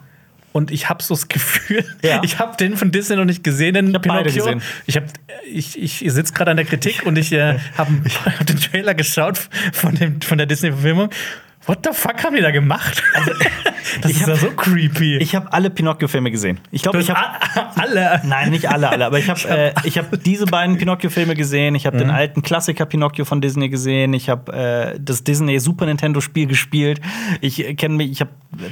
Und 0.52 0.72
ich 0.72 0.88
habe 0.88 1.00
so 1.00 1.14
das 1.14 1.28
Gefühl, 1.28 1.84
Ja. 2.02 2.22
ich 2.24 2.40
habe 2.40 2.56
den 2.56 2.76
von 2.76 2.90
Disney 2.90 3.14
noch 3.14 3.24
nicht 3.24 3.44
gesehen, 3.44 3.74
den 3.74 3.94
hab 3.94 4.02
beide 4.02 4.32
gesehen. 4.32 4.62
Ich, 4.86 4.96
hab- 4.96 5.04
ich, 5.48 5.80
ich 5.80 6.02
sitze 6.12 6.32
gerade 6.32 6.50
an 6.50 6.56
der 6.56 6.66
Kritik 6.66 7.06
und 7.06 7.16
ich 7.16 7.30
äh, 7.32 7.56
habe 7.78 7.92
hab 8.24 8.46
den 8.46 8.58
Trailer 8.58 8.94
geschaut 8.94 9.38
von, 9.72 9.94
dem, 9.94 10.20
von 10.22 10.38
der 10.38 10.48
Disney-Verfilmung. 10.48 11.10
What 11.66 11.80
the 11.84 11.90
fuck 11.92 12.24
haben 12.24 12.34
die 12.34 12.40
da 12.42 12.50
gemacht? 12.50 13.02
das 14.02 14.12
ist 14.12 14.22
hab- 14.22 14.28
ja 14.28 14.36
so 14.36 14.50
creepy. 14.50 15.18
Ich 15.18 15.34
habe 15.34 15.52
alle 15.52 15.68
Pinocchio-Filme 15.68 16.30
gesehen. 16.30 16.58
Ich 16.70 16.82
glaube, 16.82 17.00
ich 17.00 17.10
habe 17.10 17.20
alle. 17.76 18.20
Nein, 18.24 18.50
nicht 18.50 18.68
alle, 18.70 18.88
alle. 18.88 19.04
Aber 19.06 19.18
ich 19.18 19.28
habe 19.28 19.40
äh, 19.48 19.72
ich 19.84 19.98
hab 19.98 20.06
diese 20.24 20.46
beiden 20.46 20.78
Pinocchio-Filme 20.78 21.34
gesehen. 21.34 21.74
Ich 21.74 21.86
habe 21.86 21.96
Mhm. 21.96 22.00
den 22.00 22.10
alten 22.10 22.42
Klassiker 22.42 22.86
Pinocchio 22.86 23.24
von 23.26 23.40
Disney 23.42 23.68
gesehen. 23.68 24.14
Ich 24.14 24.30
habe 24.30 24.52
äh, 24.94 24.98
das 25.00 25.22
Disney 25.22 25.58
Super 25.60 25.84
Nintendo-Spiel 25.86 26.46
gespielt. 26.46 27.00
Ich 27.42 27.62
äh, 27.64 27.74
kenne 27.74 27.96
mich, 27.96 28.10
ich 28.10 28.20
habe 28.22 28.30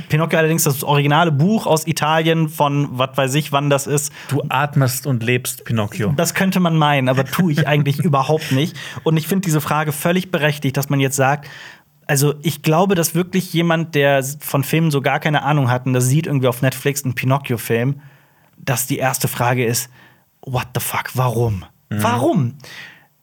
Pinocchio 0.09 0.39
allerdings 0.39 0.65
das 0.65 0.83
originale 0.83 1.31
Buch 1.31 1.67
aus 1.67 1.87
Italien 1.87 2.49
von 2.49 2.89
was 2.93 3.11
weiß 3.17 3.35
ich, 3.35 3.53
wann 3.53 3.69
das 3.71 3.87
ist. 3.87 4.13
Du 4.29 4.43
atmest 4.49 5.07
und 5.07 5.23
lebst 5.23 5.65
Pinocchio. 5.65 6.15
Das 6.17 6.33
könnte 6.35 6.59
man 6.59 6.77
meinen, 6.77 7.09
aber 7.11 7.25
tue 7.27 7.53
ich 7.53 7.69
eigentlich 7.69 7.99
überhaupt 7.99 8.51
nicht. 8.53 8.77
Und 9.05 9.17
ich 9.19 9.29
finde 9.29 9.45
diese 9.47 9.61
Frage 9.61 9.93
völlig 9.93 10.31
berechtigt, 10.31 10.77
dass 10.77 10.89
man 10.89 11.01
jetzt 11.01 11.17
sagt, 11.17 11.49
also 12.09 12.35
ich 12.43 12.63
glaube, 12.63 12.95
dass 12.95 13.15
wirklich 13.15 13.53
jemand, 13.53 13.95
der 13.95 14.25
von 14.41 14.65
Filmen 14.65 14.91
so 14.91 15.01
gar 15.01 15.21
keine 15.21 15.43
Ahnung 15.43 15.71
hat 15.71 15.87
und 15.87 15.93
das 15.93 16.07
sieht 16.07 16.27
irgendwie 16.27 16.49
auf 16.49 16.63
Netflix 16.63 17.05
einen 17.05 17.15
Pinocchio-Film, 17.15 18.01
dass 18.57 18.87
die 18.87 18.99
erste 18.99 19.29
Frage 19.29 19.65
ist, 19.65 19.91
what 20.41 20.67
the 20.75 20.81
fuck, 20.81 21.11
warum? 21.15 21.65
Warum? 21.91 22.55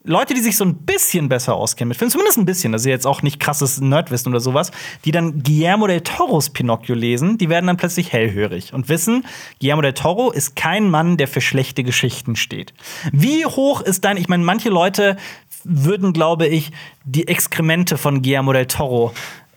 Leute, 0.07 0.35
die 0.35 0.41
sich 0.41 0.55
so 0.55 0.63
ein 0.63 0.75
bisschen 0.75 1.29
besser 1.29 1.55
auskennen 1.55 1.89
mit 1.89 1.97
Filmen, 1.97 2.11
zumindest 2.11 2.37
ein 2.37 2.45
bisschen, 2.45 2.73
also 2.73 2.89
jetzt 2.89 3.07
auch 3.07 3.23
nicht 3.23 3.39
krasses 3.39 3.81
Nerdwissen 3.81 4.31
oder 4.31 4.39
sowas, 4.39 4.69
die 5.03 5.11
dann 5.11 5.41
Guillermo 5.41 5.87
del 5.87 6.01
Toros 6.01 6.51
Pinocchio 6.51 6.93
lesen, 6.93 7.39
die 7.39 7.49
werden 7.49 7.65
dann 7.65 7.77
plötzlich 7.77 8.13
hellhörig 8.13 8.71
und 8.71 8.87
wissen, 8.87 9.25
Guillermo 9.59 9.81
del 9.81 9.93
Toro 9.93 10.31
ist 10.31 10.55
kein 10.55 10.91
Mann, 10.91 11.17
der 11.17 11.27
für 11.27 11.41
schlechte 11.41 11.83
Geschichten 11.83 12.35
steht. 12.35 12.75
Wie 13.11 13.47
hoch 13.47 13.81
ist 13.81 14.05
dein, 14.05 14.17
ich 14.17 14.27
meine, 14.27 14.43
manche 14.43 14.69
Leute 14.69 15.17
würden, 15.65 16.13
glaube 16.13 16.47
ich, 16.47 16.71
die 17.03 17.27
Exkremente 17.27 17.97
von 17.97 18.21
Guillermo 18.21 18.53
del 18.53 18.67
Toro 18.67 19.13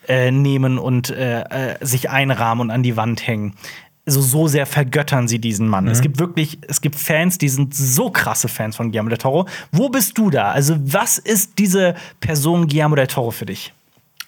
äh, 0.09 0.31
nehmen 0.31 0.79
und 0.79 1.11
äh, 1.11 1.43
äh, 1.43 1.77
sich 1.81 2.11
einrahmen 2.11 2.63
und 2.63 2.71
an 2.71 2.83
die 2.83 2.97
Wand 2.97 3.27
hängen 3.27 3.55
so, 4.11 4.21
so 4.21 4.49
sehr 4.49 4.67
vergöttern 4.67 5.29
sie 5.29 5.39
diesen 5.39 5.69
Mann. 5.69 5.85
Mhm. 5.85 5.91
Es 5.91 6.01
gibt 6.01 6.19
wirklich, 6.19 6.59
es 6.67 6.81
gibt 6.81 6.97
Fans, 6.97 7.39
die 7.39 7.49
sind 7.49 7.75
so 7.75 8.11
krasse 8.11 8.49
Fans 8.49 8.77
von 8.77 8.91
Guillermo 8.91 9.11
del 9.11 9.19
Toro. 9.19 9.47
Wo 9.73 9.89
bist 9.89 10.19
du 10.19 10.31
da? 10.31 10.51
Also, 10.51 10.77
was 10.81 11.19
ist 11.19 11.59
diese 11.59 11.95
Person 12.21 12.67
Guillermo 12.69 12.97
del 12.97 13.07
Toro 13.07 13.31
für 13.31 13.47
dich? 13.47 13.73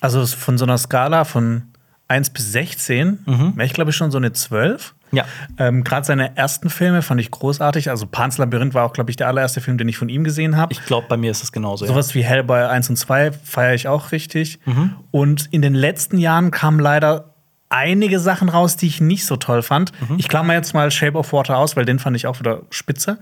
Also, 0.00 0.26
von 0.26 0.58
so 0.58 0.64
einer 0.64 0.78
Skala 0.78 1.24
von 1.24 1.62
1 2.08 2.30
bis 2.30 2.52
16 2.52 3.20
mhm. 3.24 3.56
wäre 3.56 3.66
ich, 3.66 3.72
glaube 3.72 3.90
ich, 3.90 3.96
schon 3.96 4.10
so 4.10 4.18
eine 4.18 4.32
12. 4.32 4.94
Ja. 5.12 5.24
Ähm, 5.58 5.84
Gerade 5.84 6.06
seine 6.06 6.36
ersten 6.36 6.70
Filme 6.70 7.02
fand 7.02 7.20
ich 7.20 7.30
großartig. 7.30 7.90
Also 7.90 8.06
Pans 8.06 8.38
Labyrinth 8.38 8.74
war 8.74 8.84
auch, 8.84 8.92
glaube 8.92 9.10
ich, 9.10 9.16
der 9.16 9.28
allererste 9.28 9.60
Film, 9.60 9.78
den 9.78 9.88
ich 9.88 9.96
von 9.96 10.08
ihm 10.08 10.24
gesehen 10.24 10.56
habe. 10.56 10.72
Ich 10.72 10.84
glaube, 10.84 11.06
bei 11.08 11.16
mir 11.16 11.30
ist 11.30 11.42
es 11.42 11.52
genauso. 11.52 11.86
Sowas 11.86 12.10
ja. 12.10 12.20
wie 12.20 12.24
Hellboy 12.24 12.62
1 12.62 12.90
und 12.90 12.96
2 12.96 13.32
feiere 13.32 13.74
ich 13.74 13.88
auch 13.88 14.12
richtig. 14.12 14.58
Mhm. 14.64 14.94
Und 15.10 15.46
in 15.50 15.62
den 15.62 15.74
letzten 15.74 16.18
Jahren 16.18 16.50
kam 16.50 16.78
leider 16.78 17.29
einige 17.70 18.18
Sachen 18.18 18.48
raus, 18.48 18.76
die 18.76 18.88
ich 18.88 19.00
nicht 19.00 19.24
so 19.24 19.36
toll 19.36 19.62
fand. 19.62 19.92
Mhm. 20.08 20.16
Ich 20.18 20.28
klammer 20.28 20.54
jetzt 20.54 20.74
mal 20.74 20.90
Shape 20.90 21.16
of 21.16 21.32
Water 21.32 21.56
aus, 21.56 21.76
weil 21.76 21.84
den 21.84 21.98
fand 21.98 22.16
ich 22.16 22.26
auch 22.26 22.38
wieder 22.40 22.62
spitze. 22.70 23.18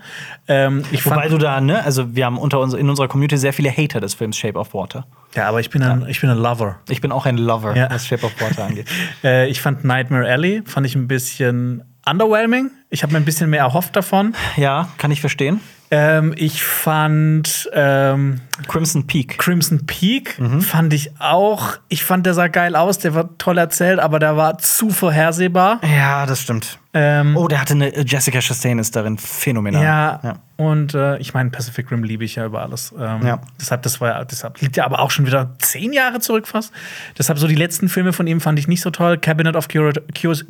Ähm, 0.49 0.85
Wobei 1.05 1.29
du 1.29 1.39
da, 1.39 1.61
ne, 1.61 1.85
also 1.85 2.17
wir 2.17 2.25
haben 2.25 2.39
unter 2.39 2.59
uns, 2.59 2.75
in 2.75 2.89
unserer 2.89 3.09
Community 3.09 3.37
sehr 3.37 3.53
viele 3.53 3.71
Hater 3.71 4.01
des 4.01 4.15
Films 4.15 4.37
Shape 4.37 4.59
of 4.59 4.75
Water. 4.75 5.07
Ja, 5.35 5.49
aber 5.49 5.61
ich 5.61 5.71
bin 5.71 5.83
ein, 5.83 6.07
ich 6.09 6.21
bin 6.21 6.31
ein 6.31 6.39
Lover. 6.39 6.81
Ich 6.89 7.01
bin 7.01 7.13
auch 7.13 7.27
ein 7.27 7.37
Lover, 7.37 7.77
ja. 7.77 7.91
was 7.91 8.07
Shape 8.07 8.25
of 8.25 8.33
Water 8.41 8.65
angeht. 8.65 8.89
äh, 9.23 9.49
ich 9.49 9.61
fand 9.61 9.85
Nightmare 9.85 10.29
Alley, 10.29 10.63
fand 10.65 10.87
ich 10.87 10.97
ein 10.97 11.07
bisschen 11.07 11.85
underwhelming. 12.09 12.71
Ich 12.89 13.03
habe 13.03 13.13
mir 13.13 13.19
ein 13.19 13.27
bisschen 13.27 13.51
mehr 13.51 13.61
erhofft 13.61 13.95
davon. 13.95 14.35
Ja, 14.57 14.89
kann 14.97 15.11
ich 15.11 15.21
verstehen. 15.21 15.61
Ähm, 15.91 16.35
ich 16.37 16.63
fand 16.63 17.71
ähm, 17.73 18.41
Crimson 18.67 19.07
Peak. 19.07 19.39
Crimson 19.39 19.87
Peak 19.87 20.39
mhm. 20.39 20.61
fand 20.61 20.93
ich 20.93 21.13
auch. 21.19 21.79
Ich 21.89 22.05
fand, 22.05 22.27
der 22.27 22.35
sah 22.35 22.49
geil 22.49 22.77
aus, 22.77 22.99
der 22.99 23.15
war 23.15 23.37
toll 23.39 23.57
erzählt, 23.59 23.99
aber 23.99 24.19
der 24.19 24.37
war 24.37 24.59
zu 24.59 24.91
vorhersehbar. 24.91 25.81
Ja, 25.83 26.27
das 26.27 26.43
stimmt. 26.43 26.79
Ähm, 26.95 27.37
oh, 27.37 27.49
der 27.49 27.61
hatte 27.61 27.75
eine 27.75 27.97
Jessica 28.05 28.41
Chastain 28.41 28.79
ist 28.79 28.97
darin 28.97 29.19
phänomenal. 29.19 29.83
Ja. 29.83 30.21
ja. 30.23 30.35
Und 30.57 30.95
äh, 30.95 31.19
ich 31.19 31.33
meine, 31.35 31.51
Pacific 31.51 31.91
Rim 31.91 32.03
liebe 32.03 32.25
ich 32.25 32.35
ja 32.35 32.47
über 32.47 32.63
alles. 32.63 32.93
Ähm, 32.99 33.27
ja. 33.27 33.41
Deshalb, 33.61 33.83
das 33.83 34.01
war 34.01 34.25
deshalb 34.25 34.61
liegt 34.61 34.77
ja 34.77 34.85
aber 34.85 34.99
auch 34.99 35.11
schon 35.11 35.27
wieder 35.27 35.55
zehn 35.59 35.93
Jahre 35.93 36.21
zurück 36.21 36.49
fast. 36.49 36.73
Deshalb 37.17 37.39
so 37.39 37.47
die 37.47 37.55
letzten 37.55 37.89
Filme 37.89 38.13
von 38.13 38.27
ihm 38.27 38.41
fand 38.41 38.59
ich 38.59 38.69
nicht 38.69 38.81
so 38.81 38.91
toll. 38.91 39.19
Cabinet 39.19 39.55
of 39.57 39.69
Curiosities 39.69 40.47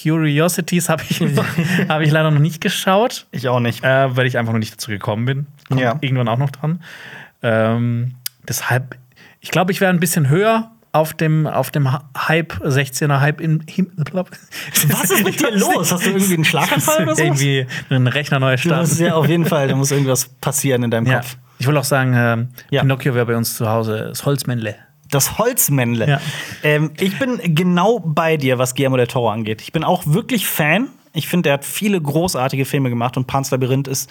Curiosities 0.00 0.88
habe 0.88 1.02
ich, 1.08 1.20
hab 1.88 2.00
ich 2.00 2.10
leider 2.10 2.30
noch 2.30 2.40
nicht 2.40 2.60
geschaut. 2.60 3.26
Ich 3.30 3.48
auch 3.48 3.60
nicht. 3.60 3.84
Äh, 3.84 4.16
weil 4.16 4.26
ich 4.26 4.38
einfach 4.38 4.52
noch 4.52 4.58
nicht 4.58 4.72
dazu 4.72 4.90
gekommen 4.90 5.26
bin. 5.26 5.46
Kommt 5.68 5.80
ja. 5.80 5.98
irgendwann 6.00 6.28
auch 6.28 6.38
noch 6.38 6.50
dran. 6.50 6.82
Ähm, 7.42 8.14
deshalb, 8.48 8.96
ich 9.40 9.50
glaube, 9.50 9.72
ich 9.72 9.80
wäre 9.80 9.92
ein 9.92 10.00
bisschen 10.00 10.28
höher 10.28 10.70
auf 10.92 11.14
dem, 11.14 11.46
auf 11.46 11.70
dem 11.70 11.90
Hype, 12.16 12.54
16er 12.64 13.20
Hype 13.20 13.40
in 13.40 13.64
Was 14.88 15.10
ist 15.10 15.24
mit 15.24 15.40
dir 15.40 15.50
los? 15.52 15.92
Hast 15.92 16.04
du 16.04 16.10
irgendwie 16.10 16.34
einen 16.34 16.44
Schlaganfall 16.44 17.04
oder 17.04 17.14
so? 17.14 17.22
Irgendwie 17.22 17.66
einen 17.88 18.06
Rechner 18.06 18.38
neu 18.38 18.56
starten. 18.56 19.02
Ja, 19.02 19.14
auf 19.14 19.26
jeden 19.26 19.46
Fall. 19.46 19.68
Da 19.68 19.74
muss 19.74 19.90
irgendwas 19.90 20.26
passieren 20.40 20.82
in 20.82 20.90
deinem 20.90 21.06
ja. 21.06 21.18
Kopf. 21.18 21.36
Ich 21.58 21.66
will 21.66 21.76
auch 21.76 21.84
sagen, 21.84 22.12
äh, 22.14 22.46
ja. 22.70 22.82
Pinocchio 22.82 23.14
wäre 23.14 23.26
bei 23.26 23.36
uns 23.36 23.56
zu 23.56 23.68
Hause 23.68 24.06
das 24.08 24.26
Holzmännle 24.26 24.76
das 25.14 25.38
Holzmännle. 25.38 26.08
Ja. 26.08 26.20
Ähm, 26.62 26.90
ich 26.98 27.18
bin 27.18 27.40
genau 27.42 28.00
bei 28.00 28.36
dir, 28.36 28.58
was 28.58 28.74
Guillermo 28.74 28.96
del 28.96 29.06
Toro 29.06 29.30
angeht. 29.30 29.62
Ich 29.62 29.72
bin 29.72 29.84
auch 29.84 30.02
wirklich 30.06 30.46
Fan. 30.46 30.88
Ich 31.12 31.28
finde, 31.28 31.50
er 31.50 31.54
hat 31.54 31.64
viele 31.64 32.00
großartige 32.00 32.64
Filme 32.64 32.88
gemacht 32.88 33.16
und 33.16 33.26
Pan's 33.26 33.50
Labyrinth 33.50 33.86
ist 33.86 34.10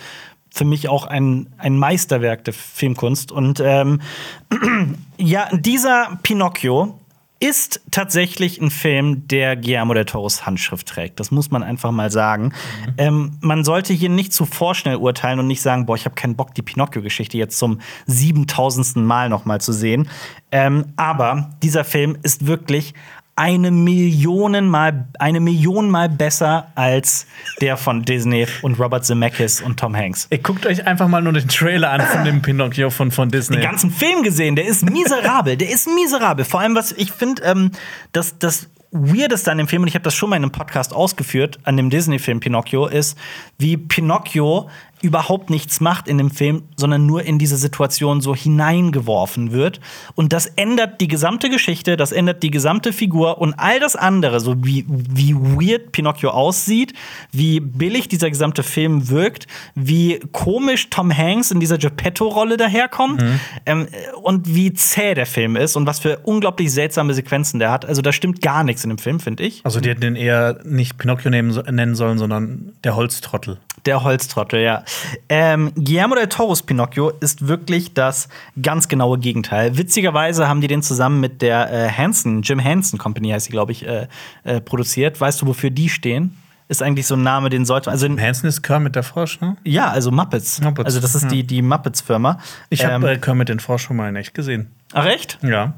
für 0.54 0.66
mich 0.66 0.90
auch 0.90 1.06
ein, 1.06 1.48
ein 1.58 1.78
Meisterwerk 1.78 2.44
der 2.44 2.54
Filmkunst. 2.54 3.32
Und 3.32 3.62
ähm, 3.64 4.02
ja, 5.18 5.50
dieser 5.52 6.20
Pinocchio 6.24 7.00
ist 7.42 7.82
tatsächlich 7.90 8.62
ein 8.62 8.70
Film, 8.70 9.28
der 9.28 9.56
Guillermo 9.56 9.96
del 9.96 10.06
Toros 10.06 10.46
Handschrift 10.46 10.88
trägt. 10.88 11.20
Das 11.20 11.32
muss 11.32 11.50
man 11.50 11.64
einfach 11.64 11.90
mal 11.92 12.12
sagen. 12.12 12.54
Mhm. 12.86 12.94
Ähm, 12.98 13.38
man 13.42 13.64
sollte 13.64 13.94
hier 13.94 14.10
nicht 14.10 14.32
zu 14.32 14.46
vorschnell 14.46 14.98
urteilen 14.98 15.40
und 15.40 15.48
nicht 15.48 15.62
sagen, 15.62 15.88
boah, 15.88 15.96
ich 15.96 16.06
habe 16.06 16.14
keinen 16.14 16.36
Bock, 16.36 16.54
die 16.54 16.62
Pinocchio-Geschichte 16.62 17.38
jetzt 17.38 17.58
zum 17.58 17.80
siebentausendsten 18.06 19.04
Mal 19.04 19.28
noch 19.30 19.46
mal 19.46 19.60
zu 19.60 19.74
sehen. 19.74 20.08
Ähm, 20.52 20.94
aber 20.98 21.50
dieser 21.64 21.84
Film 21.84 22.16
ist 22.22 22.46
wirklich 22.46 22.94
eine 23.36 23.72
Million 23.72 24.68
mal, 24.68 25.08
eine 25.18 25.40
Million 25.40 25.90
mal 25.90 26.10
besser 26.10 26.68
als 26.76 27.26
der 27.62 27.78
von 27.78 28.04
Disney 28.04 28.46
und 28.62 28.80
Robert 28.80 29.06
Zemeckis 29.06 29.62
und 29.62 29.80
Tom 29.80 29.96
Hanks. 29.96 30.28
Ihr 30.30 30.40
guckt 30.40 30.66
euch 30.66 30.86
einfach 30.86 31.08
mal 31.08 31.22
nur 31.22 31.34
den 31.34 31.48
Trailer 31.48 31.92
an 31.92 32.02
von 32.02 32.26
dem 32.26 32.42
Pinocchio 32.42 32.90
von, 32.90 33.12
von 33.12 33.30
Disney. 33.30 33.58
Den 33.58 33.64
ganzen 33.64 33.92
Film 33.92 34.24
gesehen, 34.24 34.56
der 34.56 34.66
ist 34.66 34.90
miserabel. 34.90 35.58
der 35.58 35.70
ist 35.70 35.88
miserabel. 35.88 36.46
Vor 36.46 36.60
allem, 36.60 36.76
was 36.76 36.92
ich 36.92 37.12
finde, 37.12 37.42
ähm, 37.44 37.72
dass 38.12 38.38
das 38.38 38.70
Weirdeste 38.92 39.50
an 39.50 39.58
dem 39.58 39.70
Film, 39.70 39.84
und 39.84 39.88
ich 39.88 39.96
habe 39.96 40.04
das 40.04 40.14
schon 40.14 40.30
mal 40.30 40.36
in 40.36 40.44
einem 40.44 40.52
Podcast 40.52 40.94
ausgeführt, 40.94 41.60
an 41.64 41.78
dem 41.78 41.90
Disney-Film 41.90 42.42
Pinocchio, 42.42 42.88
ist, 42.88 43.18
wie 43.58 43.78
Pinocchio 43.78 44.70
überhaupt 45.02 45.50
nichts 45.50 45.80
macht 45.80 46.08
in 46.08 46.18
dem 46.18 46.32
Film, 46.32 46.64
sondern 46.76 47.06
nur 47.06 47.24
in 47.24 47.40
diese 47.40 47.58
Situation 47.58 48.22
so 48.22 48.36
hineingeworfen 48.36 49.52
wird. 49.52 49.80
Und 50.16 50.34
das 50.34 50.46
ändert 50.46 51.02
die 51.02 51.08
gesamte 51.08 51.50
Geschichte, 51.50 51.98
das 51.98 52.12
ändert 52.12 52.44
die 52.44 52.52
gesamte 52.52 52.94
Figur 52.94 53.40
und 53.40 53.54
all 53.56 53.80
das 53.80 53.96
andere, 53.96 54.40
so 54.40 54.64
wie, 54.64 54.86
wie 54.88 55.36
weird 55.36 55.92
Pinocchio 55.92 56.30
aussieht, 56.30 56.94
wie 57.32 57.60
billig 57.60 58.08
dieser 58.10 58.30
gesamte 58.30 58.64
Film 58.64 59.10
wirkt, 59.10 59.48
wie 59.76 60.20
komisch 60.32 60.90
Tom 60.90 61.16
Hanks 61.16 61.52
in 61.52 61.60
dieser 61.60 61.78
Geppetto-Rolle 61.78 62.58
daherkommt 62.58 63.22
mhm. 63.22 63.40
ähm, 63.66 63.88
und 64.22 64.54
wie 64.54 64.74
zäh 64.74 65.14
der 65.14 65.26
Film 65.26 65.56
ist 65.56 65.76
und 65.76 65.88
was 65.88 66.00
für 66.00 66.20
unglaublich 66.20 66.72
seltsame 66.72 67.14
Sequenzen 67.14 67.60
der 67.60 67.72
hat. 67.72 67.86
Also 67.86 68.02
da 68.02 68.12
stimmt 68.12 68.42
gar 68.42 68.64
nichts 68.64 68.84
in 68.84 68.90
dem 68.90 68.98
Film, 68.98 69.20
finde 69.20 69.44
ich. 69.44 69.62
Also 69.64 69.80
die 69.80 69.90
hätten 69.90 70.02
den 70.02 70.16
eher 70.16 70.60
nicht 70.64 70.98
Pinocchio 70.98 71.32
nehmen, 71.32 71.52
nennen 71.72 71.96
sollen, 71.96 72.18
sondern 72.18 72.74
der 72.84 72.96
Holztrottel. 72.96 73.58
Der 73.86 74.04
Holztrottel, 74.04 74.62
ja. 74.62 74.84
Ähm, 75.30 75.72
Guillermo 75.76 76.16
del 76.16 76.28
Toros 76.28 76.64
Pinocchio 76.64 77.10
ist 77.20 77.48
wirklich 77.48 77.94
das 77.94 78.30
ganz 78.62 78.88
genaue 78.88 79.18
Gegenteil. 79.18 79.78
Witzigerweise 79.78 80.48
haben 80.48 80.62
die 80.62 80.68
den 80.68 80.82
zusammen 80.82 81.20
mit 81.20 81.42
der 81.42 81.72
äh, 81.72 81.90
Hansen, 81.90 82.42
Jim 82.42 82.64
Hansen 82.64 83.00
Company 83.00 83.30
heißt 83.30 83.46
sie, 83.46 83.52
glaube 83.52 83.72
ich, 83.72 83.88
äh, 83.88 84.08
äh, 84.44 84.62
produziert. 84.62 85.20
Weißt 85.20 85.42
du, 85.42 85.48
wofür 85.48 85.70
die 85.70 85.90
stehen? 85.90 86.38
Ist 86.68 86.82
eigentlich 86.82 87.06
so 87.06 87.16
ein 87.16 87.24
Name, 87.24 87.50
den 87.50 87.66
sollte 87.66 87.90
man. 87.90 87.94
Also 87.94 88.08
Hansen 88.08 88.48
ist 88.48 88.62
Kermit 88.62 88.96
der 88.96 89.04
Frosch, 89.04 89.42
ne? 89.42 89.58
Ja, 89.66 89.90
also 89.90 90.10
Muppets. 90.10 90.62
Muppets. 90.62 90.86
Also 90.86 91.02
das 91.02 91.16
ist 91.16 91.24
ja. 91.24 91.30
die, 91.30 91.44
die 91.44 91.62
Muppets-Firma. 91.62 92.40
Ich 92.70 92.86
habe 92.86 93.10
ähm, 93.10 93.16
äh, 93.16 93.18
Kermit 93.18 93.50
den 93.50 93.60
Frosch 93.60 93.84
schon 93.84 93.98
mal 93.98 94.08
in 94.08 94.16
echt 94.16 94.34
gesehen. 94.34 94.72
Ach 94.94 95.06
echt? 95.06 95.38
Ja. 95.42 95.74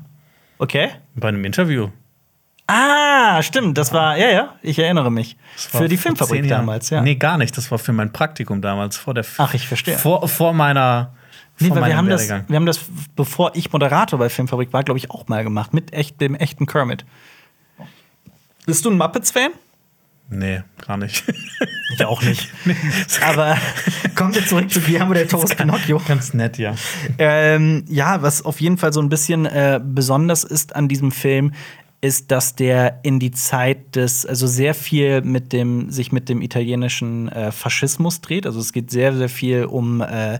Okay. 0.59 0.89
Bei 1.15 1.29
einem 1.29 1.43
Interview. 1.45 1.89
Ah, 2.67 3.41
stimmt, 3.41 3.77
das 3.77 3.91
war, 3.91 4.17
ja, 4.17 4.29
ja, 4.29 4.55
ich 4.61 4.79
erinnere 4.79 5.11
mich. 5.11 5.35
Für 5.55 5.89
die 5.89 5.97
Filmfabrik 5.97 6.47
damals, 6.47 6.89
ja. 6.89 7.01
Nee, 7.01 7.15
gar 7.15 7.37
nicht, 7.37 7.57
das 7.57 7.69
war 7.71 7.77
für 7.77 7.91
mein 7.91 8.13
Praktikum 8.13 8.61
damals, 8.61 8.95
vor 8.95 9.13
der 9.13 9.25
Ach, 9.37 9.53
ich 9.53 9.67
verstehe. 9.67 9.97
Vor, 9.97 10.27
vor 10.27 10.53
meiner 10.53 11.13
Nee, 11.59 11.69
weil 11.69 11.85
wir 11.85 11.97
haben, 11.97 12.09
das, 12.09 12.29
wir 12.29 12.55
haben 12.55 12.65
das, 12.65 12.79
bevor 13.15 13.51
ich 13.55 13.71
Moderator 13.71 14.17
bei 14.17 14.29
Filmfabrik 14.29 14.73
war, 14.73 14.83
glaube 14.83 14.97
ich, 14.97 15.11
auch 15.11 15.27
mal 15.27 15.43
gemacht. 15.43 15.73
Mit 15.73 15.93
echt, 15.93 16.19
dem 16.19 16.35
echten 16.35 16.65
Kermit. 16.65 17.05
Bist 18.65 18.85
du 18.85 18.89
ein 18.89 18.97
Muppets-Fan? 18.97 19.51
Nee, 20.29 20.63
gar 20.85 20.97
nicht. 20.97 21.23
Ich 21.93 22.05
auch 22.05 22.23
nicht. 22.23 22.49
Aber 23.21 23.57
kommen 24.15 24.33
wir 24.33 24.45
zurück 24.45 24.71
zu 24.71 24.81
Guillermo 24.81 25.13
del 25.13 25.27
Toro's 25.27 25.53
Pinocchio. 25.53 26.01
Ganz 26.07 26.33
nett, 26.33 26.57
ja. 26.57 26.73
Ähm, 27.19 27.85
ja, 27.87 28.21
was 28.21 28.43
auf 28.43 28.59
jeden 28.59 28.77
Fall 28.77 28.93
so 28.93 29.01
ein 29.01 29.09
bisschen 29.09 29.45
äh, 29.45 29.79
besonders 29.83 30.43
ist 30.43 30.75
an 30.75 30.87
diesem 30.87 31.11
Film, 31.11 31.53
ist, 32.03 32.31
dass 32.31 32.55
der 32.55 32.99
in 33.03 33.17
die 33.19 33.31
Zeit 33.31 33.95
des, 33.95 34.25
also 34.25 34.45
sehr 34.45 34.73
viel 34.73 35.21
mit 35.21 35.53
dem, 35.53 35.89
sich 35.89 36.11
mit 36.11 36.27
dem 36.27 36.41
italienischen 36.41 37.29
äh, 37.29 37.53
Faschismus 37.53 38.19
dreht. 38.19 38.45
Also 38.45 38.59
es 38.59 38.73
geht 38.73 38.91
sehr, 38.91 39.15
sehr 39.15 39.29
viel 39.29 39.63
um 39.63 40.01
äh, 40.01 40.39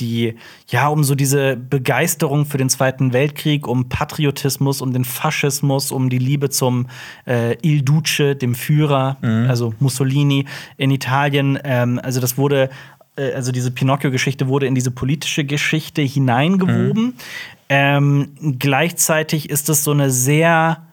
die, 0.00 0.36
ja, 0.68 0.88
um 0.88 1.04
so 1.04 1.14
diese 1.14 1.54
Begeisterung 1.54 2.46
für 2.46 2.56
den 2.56 2.70
Zweiten 2.70 3.12
Weltkrieg, 3.12 3.66
um 3.66 3.90
Patriotismus, 3.90 4.80
um 4.80 4.94
den 4.94 5.04
Faschismus, 5.04 5.92
um 5.92 6.08
die 6.08 6.16
Liebe 6.18 6.48
zum 6.48 6.86
äh, 7.26 7.58
Il 7.60 7.82
Duce, 7.82 8.34
dem 8.40 8.54
Führer, 8.54 9.18
mhm. 9.20 9.50
also 9.50 9.74
Mussolini 9.80 10.46
in 10.78 10.90
Italien. 10.90 11.58
Ähm, 11.62 12.00
also 12.02 12.20
das 12.20 12.38
wurde 12.38 12.70
äh, 13.16 13.34
also 13.34 13.52
diese 13.52 13.70
Pinocchio-Geschichte 13.70 14.48
wurde 14.48 14.66
in 14.66 14.74
diese 14.74 14.90
politische 14.90 15.44
Geschichte 15.44 16.00
hineingewoben. 16.00 17.04
Mhm. 17.04 17.14
Ähm, 17.68 18.28
gleichzeitig 18.58 19.50
ist 19.50 19.68
es 19.68 19.84
so 19.84 19.90
eine 19.90 20.10
sehr 20.10 20.86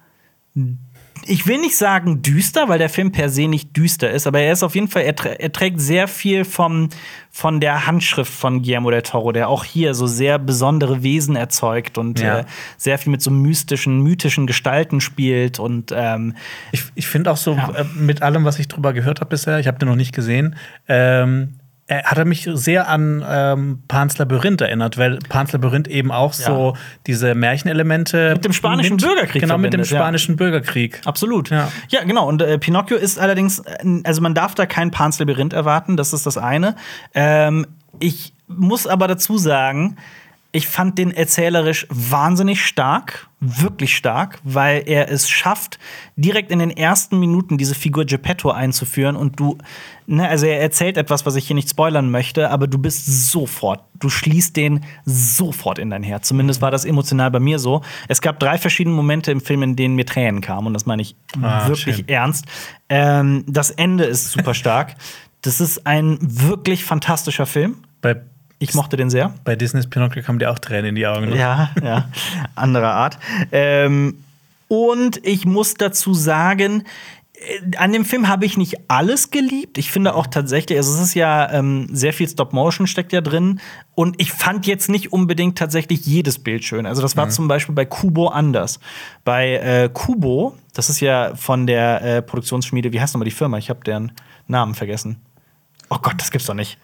ich 1.26 1.46
will 1.48 1.60
nicht 1.60 1.78
sagen 1.78 2.22
düster, 2.22 2.70
weil 2.70 2.80
der 2.80 2.90
Film 2.90 3.12
per 3.12 3.30
se 3.30 3.48
nicht 3.48 3.76
düster 3.76 4.10
ist, 4.10 4.26
aber 4.26 4.40
er 4.40 4.54
ist 4.54 4.64
auf 4.64 4.74
jeden 4.76 4.88
Fall, 4.88 5.04
er, 5.04 5.40
er 5.40 5.52
trägt 5.52 5.80
sehr 5.82 6.08
viel 6.08 6.46
vom, 6.46 6.90
von 7.30 7.60
der 7.60 7.86
Handschrift 7.86 8.32
von 8.34 8.62
Guillermo 8.62 8.90
del 8.90 9.02
Toro, 9.02 9.32
der 9.32 9.50
auch 9.50 9.64
hier 9.66 9.94
so 9.94 10.08
sehr 10.08 10.40
besondere 10.40 11.04
Wesen 11.04 11.36
erzeugt 11.36 11.98
und 11.98 12.20
Ja. 12.20 12.40
äh, 12.40 12.46
sehr 12.78 12.98
viel 12.98 13.12
mit 13.12 13.22
so 13.22 13.32
mystischen, 13.32 14.02
mythischen 14.02 14.48
Gestalten 14.48 15.02
spielt 15.02 15.60
und 15.60 15.94
ähm, 15.96 16.36
Ich, 16.72 16.84
ich 16.96 17.08
finde 17.08 17.32
auch 17.32 17.38
so, 17.38 17.54
Ja. 17.56 17.70
äh, 17.76 17.86
mit 17.96 18.22
allem, 18.22 18.46
was 18.46 18.58
ich 18.58 18.68
drüber 18.70 18.94
gehört 18.94 19.20
habe 19.20 19.30
bisher, 19.30 19.60
ich 19.60 19.68
habe 19.68 19.78
den 19.78 19.90
noch 19.90 19.96
nicht 19.98 20.14
gesehen, 20.16 20.56
ähm, 20.88 21.59
er 21.90 22.04
hat 22.04 22.20
er 22.20 22.26
mich 22.26 22.48
sehr 22.54 22.88
an 22.88 23.26
ähm, 23.28 23.84
Pan's 23.88 24.20
Labyrinth 24.20 24.62
erinnert, 24.62 25.00
weil 25.00 25.18
Pan's 25.28 25.54
Labyrinth 25.54 25.88
eben 25.88 26.12
auch 26.12 26.34
so 26.34 26.78
diese 27.08 27.34
Märchenelemente 27.34 28.34
Mit 28.34 28.46
dem 28.46 28.54
spanischen 28.54 28.98
Bürgerkrieg 28.98 29.42
Genau, 29.42 29.58
mit 29.58 29.74
dem 29.74 29.80
verbindet, 29.80 29.92
ja. 29.92 29.98
spanischen 29.98 30.36
Bürgerkrieg. 30.36 31.02
Absolut. 31.06 31.50
Ja. 31.50 31.72
Ja, 31.90 32.04
genau. 32.04 32.28
Und 32.28 32.44
äh, 32.44 32.60
Pinocchio 32.60 32.96
ist 32.96 33.18
allerdings, 33.18 33.60
äh, 33.60 34.02
also 34.04 34.22
man 34.22 34.36
darf 34.36 34.54
da 34.54 34.68
kein 34.68 34.92
Pans 34.92 35.18
Labyrinth 35.18 35.54
erwarten, 35.54 35.98
das 35.98 36.14
ist 36.14 36.28
das 36.28 36.38
eine. 36.38 36.76
Ähm, 37.16 37.66
ich 38.00 38.34
muss 38.48 38.86
aber 38.86 39.08
dazu 39.08 39.40
sagen, 39.40 39.98
ich 40.52 40.68
fand 40.68 40.98
den 40.98 41.12
erzählerisch 41.12 41.86
wahnsinnig 41.90 42.66
stark, 42.66 43.28
wirklich 43.40 43.96
stark, 43.96 44.40
weil 44.44 44.84
er 44.88 45.12
es 45.12 45.30
schafft, 45.30 45.78
direkt 46.16 46.52
in 46.52 46.60
den 46.60 46.72
ersten 46.72 47.20
Minuten 47.20 47.58
diese 47.58 47.76
Figur 47.76 48.06
Geppetto 48.06 48.50
einzuführen 48.50 49.16
und 49.16 49.40
du, 49.40 49.58
ne, 50.10 50.28
also 50.28 50.46
er 50.46 50.60
erzählt 50.62 50.98
etwas, 50.98 51.26
was 51.26 51.36
ich 51.36 51.48
hier 51.48 51.56
nicht 51.56 51.70
spoilern 51.70 52.12
möchte, 52.12 52.50
aber 52.50 52.68
du 52.68 52.78
bist 52.78 53.06
sofort, 53.32 53.82
du 54.00 54.10
schließt 54.10 54.56
den 54.58 54.84
sofort 55.06 55.80
in 55.80 55.90
dein 55.90 56.04
Herz. 56.04 56.28
Zumindest 56.28 56.62
war 56.62 56.72
das 56.72 56.84
emotional 56.86 57.32
bei 57.32 57.40
mir 57.40 57.60
so. 57.60 57.82
Es 58.08 58.22
gab 58.22 58.40
drei 58.40 58.58
verschiedene 58.58 58.96
Momente 58.96 59.32
im 59.32 59.42
Film, 59.42 59.64
in 59.64 59.76
denen 59.76 59.96
mir 59.96 60.06
Tränen 60.06 60.42
kamen 60.42 60.68
und 60.68 60.74
das 60.74 60.86
meine 60.86 61.02
ich 61.02 61.16
Ah, 61.42 61.68
wirklich 61.68 61.98
schön. 61.98 62.08
ernst. 62.10 62.46
Ähm, 62.90 63.44
das 63.48 63.70
Ende 63.72 64.04
ist 64.06 64.32
super 64.32 64.54
stark. 64.54 64.96
Das 65.42 65.62
ist 65.62 65.86
ein 65.88 66.18
wirklich 66.22 66.84
fantastischer 66.84 67.46
Film. 67.46 67.78
Bei, 68.02 68.18
Ich 68.60 68.74
mochte 68.74 68.98
den 68.98 69.10
sehr. 69.10 69.34
bei 69.46 69.56
Disneys 69.56 69.88
Pinocchio 69.88 70.22
kamen 70.22 70.40
dir 70.40 70.52
auch 70.52 70.60
Tränen 70.60 70.88
in 70.88 70.96
die 70.96 71.08
Augen. 71.08 71.30
Ne? 71.30 71.38
Ja, 71.38 71.70
ja, 71.82 72.10
anderer 72.56 72.92
Art. 72.94 73.18
Ähm, 73.54 74.16
und 74.68 75.26
ich 75.26 75.46
muss 75.46 75.74
dazu 75.76 76.14
sagen, 76.14 76.84
an 77.78 77.94
dem 77.94 78.06
Film 78.06 78.28
habe 78.28 78.46
ich 78.46 78.58
nicht 78.58 78.90
alles 78.90 79.32
geliebt. 79.32 79.78
Ich 79.78 79.92
finde 79.92 80.14
auch 80.16 80.28
tatsächlich, 80.28 80.78
also 80.78 80.94
es 80.94 81.00
ist 81.02 81.14
ja 81.14 81.52
ähm, 81.52 81.88
sehr 81.92 82.14
viel 82.14 82.28
Stop-Motion 82.28 82.88
steckt 82.88 83.14
ja 83.14 83.22
drin. 83.22 83.60
Und 83.96 84.20
ich 84.22 84.32
fand 84.32 84.68
jetzt 84.68 84.90
nicht 84.90 85.14
unbedingt 85.14 85.58
tatsächlich 85.58 86.06
jedes 86.06 86.40
Bild 86.40 86.64
schön. 86.64 86.86
Also 86.86 87.02
das 87.02 87.16
war 87.18 87.30
zum 87.30 87.48
Beispiel 87.48 87.76
bei 87.76 87.86
Kubo 87.86 88.28
anders. 88.28 88.80
Bei 89.24 89.54
äh, 89.56 89.90
Kubo, 89.92 90.56
das 90.74 90.90
ist 90.90 91.00
ja 91.00 91.36
von 91.36 91.68
der 91.68 92.02
äh, 92.02 92.22
Produktionsschmiede, 92.22 92.92
wie 92.92 93.02
heißt 93.02 93.14
nochmal 93.14 93.26
die 93.26 93.32
Firma? 93.36 93.58
Ich 93.58 93.70
habe 93.70 93.82
deren 93.84 94.12
Namen 94.48 94.76
vergessen. 94.76 95.18
Oh 95.90 95.98
Gott, 96.02 96.16
das 96.18 96.32
gibt's 96.32 96.48
doch 96.48 96.54
nicht. 96.54 96.78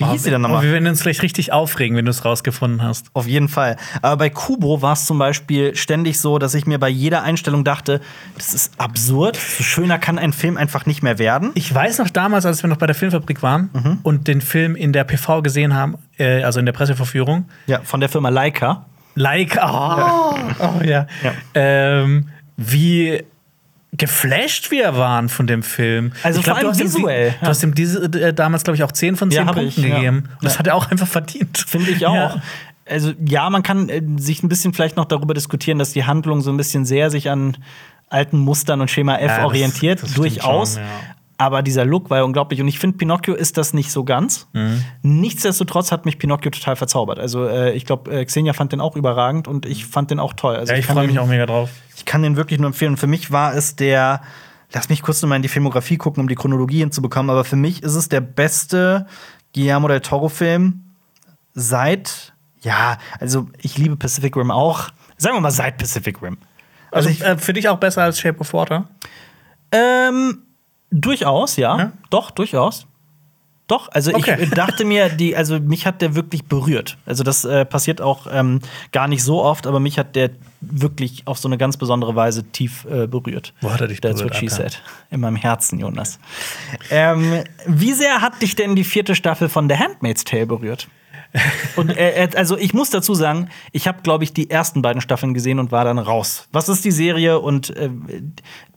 Wie 0.00 0.04
hieß 0.06 0.22
sie 0.24 0.30
denn 0.30 0.40
Oh, 0.44 0.48
nochmal? 0.48 0.64
wir 0.64 0.72
werden 0.72 0.88
uns 0.88 1.02
gleich 1.02 1.22
richtig 1.22 1.52
aufregen, 1.52 1.96
wenn 1.96 2.04
du 2.06 2.10
es 2.10 2.24
rausgefunden 2.24 2.82
hast. 2.82 3.06
Auf 3.12 3.26
jeden 3.26 3.48
Fall. 3.48 3.76
Aber 4.02 4.16
bei 4.16 4.30
Kubo 4.30 4.82
war 4.82 4.94
es 4.94 5.06
zum 5.06 5.18
Beispiel 5.18 5.76
ständig 5.76 6.18
so, 6.18 6.38
dass 6.38 6.54
ich 6.54 6.66
mir 6.66 6.78
bei 6.78 6.88
jeder 6.88 7.22
Einstellung 7.22 7.62
dachte, 7.64 8.00
das 8.36 8.54
ist 8.54 8.72
absurd. 8.78 9.36
So 9.36 9.62
schöner 9.62 9.98
kann 9.98 10.18
ein 10.18 10.32
Film 10.32 10.56
einfach 10.56 10.86
nicht 10.86 11.02
mehr 11.02 11.18
werden. 11.18 11.50
Ich 11.54 11.72
weiß 11.74 11.98
noch 11.98 12.10
damals, 12.10 12.46
als 12.46 12.62
wir 12.64 12.68
noch 12.68 12.78
bei 12.78 12.86
der 12.86 12.94
Filmfabrik 12.96 13.42
waren 13.42 13.70
Mhm. 13.72 13.98
und 14.02 14.26
den 14.26 14.40
Film 14.40 14.74
in 14.74 14.92
der 14.92 15.04
PV 15.04 15.42
gesehen 15.42 15.74
haben, 15.74 15.96
äh, 16.18 16.42
also 16.42 16.58
in 16.60 16.66
der 16.66 16.72
Presseverführung, 16.72 17.44
Ja, 17.66 17.80
von 17.84 18.00
der 18.00 18.08
Firma 18.08 18.30
Leica. 18.30 18.86
Like, 19.14 19.58
oh, 19.62 20.34
oh 20.60 20.82
ja. 20.84 21.06
Ja. 21.22 21.32
Ähm, 21.54 22.28
wie 22.56 23.22
geflasht 24.00 24.70
wir 24.70 24.96
waren 24.96 25.28
von 25.28 25.46
dem 25.46 25.62
Film. 25.62 26.12
Also 26.22 26.40
ich 26.40 26.44
glaub, 26.44 26.58
vor 26.58 26.66
allem 26.68 26.76
du 26.76 26.84
visuell, 26.84 27.28
die- 27.30 27.34
ja. 27.34 27.40
Du 27.42 27.46
hast 27.46 27.62
ihm 27.62 27.74
diese, 27.74 28.04
äh, 28.04 28.32
damals, 28.34 28.64
glaube 28.64 28.76
ich, 28.76 28.82
auch 28.82 28.92
10 28.92 29.16
von 29.16 29.30
10 29.30 29.46
Ja, 29.46 29.52
Punkten 29.52 29.68
ich, 29.68 29.76
ja. 29.76 29.96
gegeben. 29.96 30.28
Und 30.36 30.44
das 30.44 30.54
Ja. 30.54 30.58
hat 30.60 30.66
er 30.66 30.74
auch 30.74 30.90
einfach 30.90 31.06
verdient. 31.06 31.58
Finde 31.58 31.90
ich 31.92 32.04
auch. 32.06 32.14
Ja. 32.14 32.42
Also 32.88 33.12
ja, 33.24 33.48
man 33.50 33.62
kann 33.62 33.88
äh, 33.88 34.02
sich 34.16 34.42
ein 34.42 34.48
bisschen 34.48 34.72
vielleicht 34.74 34.96
noch 34.96 35.04
darüber 35.04 35.32
diskutieren, 35.34 35.78
dass 35.78 35.92
die 35.92 36.04
Handlung 36.04 36.40
so 36.40 36.50
ein 36.50 36.56
bisschen 36.56 36.84
sehr 36.84 37.10
sich 37.10 37.30
an 37.30 37.56
alten 38.08 38.38
Mustern 38.38 38.80
und 38.80 38.90
Schema 38.90 39.16
F 39.18 39.38
Ja, 39.38 39.44
orientiert, 39.46 40.02
das 40.02 40.14
durchaus. 40.14 40.74
schon, 40.74 40.82
ja. 40.82 40.88
Aber 41.40 41.62
dieser 41.62 41.86
Look 41.86 42.10
war 42.10 42.18
ja 42.18 42.24
unglaublich. 42.24 42.60
Und 42.60 42.68
ich 42.68 42.78
finde, 42.78 42.98
Pinocchio 42.98 43.34
ist 43.34 43.56
das 43.56 43.72
nicht 43.72 43.90
so 43.92 44.04
ganz. 44.04 44.46
Mhm. 44.52 44.84
Nichtsdestotrotz 45.00 45.90
hat 45.90 46.04
mich 46.04 46.18
Pinocchio 46.18 46.50
total 46.50 46.76
verzaubert. 46.76 47.18
Also, 47.18 47.46
äh, 47.46 47.72
ich 47.72 47.86
glaube, 47.86 48.10
äh, 48.12 48.24
Xenia 48.26 48.52
fand 48.52 48.72
den 48.72 48.80
auch 48.82 48.94
überragend 48.94 49.48
und 49.48 49.64
ich 49.64 49.86
fand 49.86 50.10
den 50.10 50.20
auch 50.20 50.34
toll. 50.34 50.56
Also, 50.56 50.72
Ja, 50.74 50.78
ich 50.78 50.86
kann 50.86 50.96
freue 50.96 51.06
mich 51.06 51.18
auch 51.18 51.26
mega 51.26 51.46
drauf. 51.46 51.70
Ich 51.96 52.04
kann 52.04 52.22
den 52.22 52.36
wirklich 52.36 52.60
nur 52.60 52.66
empfehlen. 52.66 52.92
Und 52.92 52.98
für 52.98 53.06
mich 53.06 53.30
war 53.30 53.54
es 53.54 53.74
der, 53.74 54.20
lass 54.74 54.90
mich 54.90 55.00
kurz 55.00 55.22
noch 55.22 55.30
mal 55.30 55.36
in 55.36 55.42
die 55.42 55.48
Filmografie 55.48 55.96
gucken, 55.96 56.20
um 56.20 56.28
die 56.28 56.34
Chronologie 56.34 56.80
hinzubekommen, 56.80 57.30
aber 57.30 57.44
für 57.44 57.56
mich 57.56 57.82
ist 57.82 57.94
es 57.94 58.10
der 58.10 58.20
beste 58.20 59.06
Guillermo 59.54 59.88
del 59.88 60.00
Toro-Film 60.00 60.82
seit, 61.54 62.34
ja, 62.60 62.98
also 63.18 63.48
ich 63.58 63.78
liebe 63.78 63.96
Pacific 63.96 64.36
Rim 64.36 64.50
auch. 64.50 64.88
Sagen 65.16 65.36
wir 65.36 65.40
mal 65.40 65.50
seit 65.50 65.78
Pacific 65.78 66.20
Rim. 66.22 66.36
Also, 66.92 67.08
ich- 67.08 67.22
äh, 67.22 67.38
für 67.38 67.52
dich 67.54 67.68
auch 67.70 67.78
besser 67.78 68.02
als 68.02 68.20
Shape 68.20 68.38
of 68.40 68.52
Water? 68.52 68.88
Ähm, 69.72 70.42
durchaus, 70.90 71.56
ja. 71.56 71.78
Ja? 71.78 71.92
Doch, 72.10 72.30
durchaus. 72.30 72.86
Doch, 73.66 73.88
also 73.92 74.12
Okay. 74.12 74.36
ich 74.42 74.50
dachte 74.54 74.84
mir, 74.84 75.08
die, 75.10 75.36
also 75.36 75.60
mich 75.60 75.86
hat 75.86 76.02
der 76.02 76.16
wirklich 76.16 76.44
berührt. 76.46 76.98
Also 77.06 77.22
das 77.22 77.44
äh, 77.44 77.64
passiert 77.64 78.00
auch 78.00 78.26
ähm, 78.30 78.58
gar 78.90 79.06
nicht 79.06 79.22
so 79.22 79.42
oft, 79.44 79.66
aber 79.68 79.78
mich 79.78 79.96
hat 79.96 80.16
der 80.16 80.30
wirklich 80.60 81.22
auf 81.28 81.38
so 81.38 81.46
eine 81.48 81.56
ganz 81.56 81.76
besondere 81.76 82.16
Weise 82.16 82.42
tief 82.42 82.84
äh, 82.90 83.06
berührt. 83.06 83.54
Wo 83.60 83.70
hat 83.72 83.80
er 83.80 83.86
dich 83.86 84.00
That's 84.00 84.16
berührt, 84.16 84.34
what 84.34 84.40
she 84.40 84.48
said. 84.48 84.82
In 85.10 85.20
meinem 85.20 85.36
Herzen, 85.36 85.78
Jonas. 85.78 86.18
ähm, 86.90 87.44
wie 87.66 87.92
sehr 87.92 88.20
hat 88.20 88.42
dich 88.42 88.56
denn 88.56 88.74
die 88.74 88.82
vierte 88.84 89.14
Staffel 89.14 89.48
von 89.48 89.68
The 89.70 89.76
Handmaid's 89.76 90.24
Tale 90.24 90.46
berührt? 90.46 90.88
Und 91.76 91.90
äh, 91.96 92.28
also 92.36 92.58
ich 92.58 92.74
muss 92.74 92.90
dazu 92.90 93.14
sagen, 93.14 93.48
ich 93.72 93.86
habe, 93.86 94.02
glaube 94.02 94.24
ich, 94.24 94.32
die 94.32 94.50
ersten 94.50 94.82
beiden 94.82 95.00
Staffeln 95.00 95.32
gesehen 95.34 95.58
und 95.58 95.70
war 95.70 95.84
dann 95.84 95.98
raus. 95.98 96.48
Was 96.52 96.68
ist 96.68 96.84
die 96.84 96.90
Serie? 96.90 97.38
Und 97.38 97.70
äh, 97.76 97.88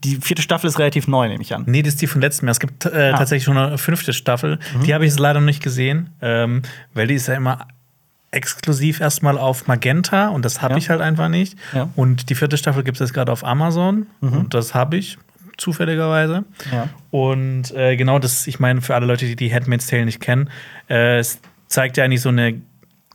die 0.04 0.18
vierte 0.18 0.42
Staffel 0.42 0.68
ist 0.68 0.78
relativ 0.80 1.08
neu, 1.08 1.28
nehme 1.28 1.42
ich 1.42 1.54
an. 1.56 1.64
Nee, 1.66 1.82
das 1.82 1.94
ist 1.96 2.02
die 2.02 2.08
von 2.08 2.22
letztem 2.22 2.48
Jahr. 2.48 2.52
Es 2.52 2.60
gibt 2.60 2.86
äh, 2.86 3.12
Ah. 3.14 3.18
tatsächlich 3.18 3.44
schon 3.46 3.58
eine 3.58 3.78
fünfte 3.78 4.14
Staffel. 4.14 4.60
Mhm. 4.78 4.84
Die 4.84 4.94
habe 4.94 5.06
ich 5.06 5.18
leider 5.18 5.40
noch 5.40 5.46
nicht 5.48 5.64
gesehen, 5.64 6.12
ähm, 6.22 6.62
weil 6.94 7.08
die 7.08 7.16
ist 7.16 7.28
ja 7.28 7.34
immer 7.36 7.68
exklusiv 8.32 9.00
erstmal 9.00 9.38
auf 9.38 9.68
Magenta 9.68 10.30
und 10.30 10.44
das 10.44 10.62
habe 10.62 10.74
Ja. 10.74 10.78
ich 10.80 10.90
halt 10.90 11.02
einfach 11.02 11.30
nicht. 11.30 11.58
Ja. 11.74 11.86
Mhm. 11.86 11.92
Und 11.96 12.30
die 12.30 12.36
vierte 12.36 12.58
Staffel 12.58 12.84
gibt 12.84 12.98
es 12.98 13.00
jetzt 13.10 13.14
gerade 13.14 13.32
auf 13.32 13.44
Amazon 13.46 14.08
und 14.22 14.54
das 14.54 14.74
habe 14.74 14.98
ich 14.98 15.18
zufälligerweise. 15.58 16.44
Ja. 16.72 16.90
Und 17.12 17.72
äh, 17.76 17.96
genau 17.96 18.18
das, 18.20 18.48
ich 18.48 18.60
meine, 18.60 18.82
für 18.82 18.96
alle 18.96 19.06
Leute, 19.06 19.26
die 19.26 19.36
die 19.36 19.54
Handmaid's 19.54 19.86
Tale 19.88 20.06
nicht 20.06 20.20
kennen, 20.20 20.50
äh, 20.90 21.20
es 21.20 21.40
zeigt 21.74 21.98
ja 21.98 22.04
eigentlich 22.04 22.22
so 22.22 22.30
eine 22.30 22.62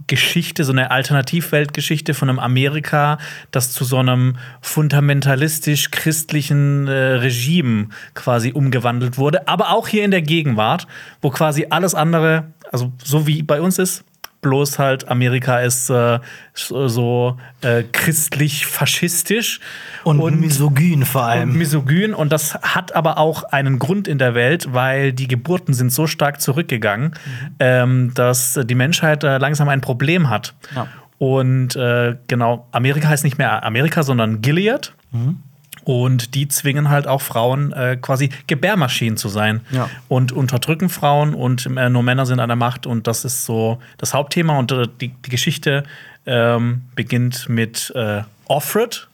Geschichte, 0.07 0.63
so 0.65 0.73
eine 0.73 0.91
Alternativweltgeschichte 0.91 2.13
von 2.15 2.29
einem 2.29 2.39
Amerika, 2.39 3.19
das 3.51 3.73
zu 3.73 3.85
so 3.85 3.99
einem 3.99 4.37
fundamentalistisch-christlichen 4.61 6.87
äh, 6.87 6.93
Regime 6.93 7.89
quasi 8.15 8.53
umgewandelt 8.53 9.19
wurde, 9.19 9.49
aber 9.49 9.71
auch 9.71 9.89
hier 9.89 10.05
in 10.05 10.13
der 10.13 10.23
Gegenwart, 10.23 10.87
wo 11.21 11.31
quasi 11.31 11.67
alles 11.71 11.97
andere, 11.97 12.53
also 12.71 12.93
so 13.03 13.27
wie 13.27 13.43
bei 13.43 13.61
uns 13.61 13.81
ist, 13.81 14.05
bloß 14.41 14.79
halt 14.79 15.09
Amerika 15.09 15.61
ist 15.61 15.91
äh, 15.91 16.19
so 16.55 17.37
äh, 17.61 17.83
christlich-faschistisch 17.93 19.61
Und, 20.05 20.41
misogyn 20.41 21.05
vor 21.05 21.23
und 21.25 21.29
allem. 21.29 21.53
misogyn 21.59 22.15
und 22.15 22.33
das 22.33 22.55
hat 22.55 22.95
aber 22.95 23.19
auch 23.19 23.45
einen 23.45 23.79
Grund 23.79 24.07
in 24.09 24.19
der 24.19 24.35
Welt, 24.35 24.73
weil 24.73 25.13
die 25.13 25.29
Geburten 25.29 25.75
sind 25.75 25.93
so 25.93 26.07
stark 26.07 26.41
zurückgegangen, 26.41 27.15
ähm, 27.59 28.13
dass 28.15 28.59
die 28.63 28.75
Menschheit 28.75 29.25
äh, 29.25 29.39
langsam 29.39 29.69
ein 29.69 29.81
Problem 29.81 30.31
hat. 30.31 30.55
Ja. 30.75 30.87
Und 31.19 31.75
äh, 31.75 32.17
genau, 32.29 32.69
Amerika 32.71 33.09
heißt 33.09 33.25
nicht 33.25 33.39
mehr 33.39 33.65
Amerika, 33.65 34.03
sondern 34.03 34.41
Gilead. 34.41 34.95
Und 35.89 36.35
die 36.35 36.49
zwingen 36.49 36.91
halt 36.91 37.07
auch 37.07 37.23
Frauen 37.23 37.73
äh, 37.73 37.97
quasi 37.97 38.29
Gebärmaschinen 38.47 39.17
zu 39.17 39.31
sein. 39.31 39.63
Ja. 39.71 39.89
Und 40.07 40.33
unterdrücken 40.33 40.91
Frauen 40.91 41.33
und 41.33 41.65
äh, 41.65 41.89
nur 41.89 42.03
Männer 42.03 42.27
sind 42.27 42.41
an 42.41 42.51
der 42.51 42.57
Macht. 42.57 42.87
Und 42.87 43.07
das 43.07 43.25
ist 43.25 43.47
so 43.47 43.79
das 43.97 44.13
Hauptthema. 44.13 44.59
Und 44.59 44.71
äh, 44.71 44.87
die, 45.01 45.09
die 45.09 45.31
Geschichte 45.31 45.85
ähm, 46.27 46.83
beginnt 46.95 47.49
mit 47.49 47.91
äh, 47.97 48.21
Offred, 48.49 49.09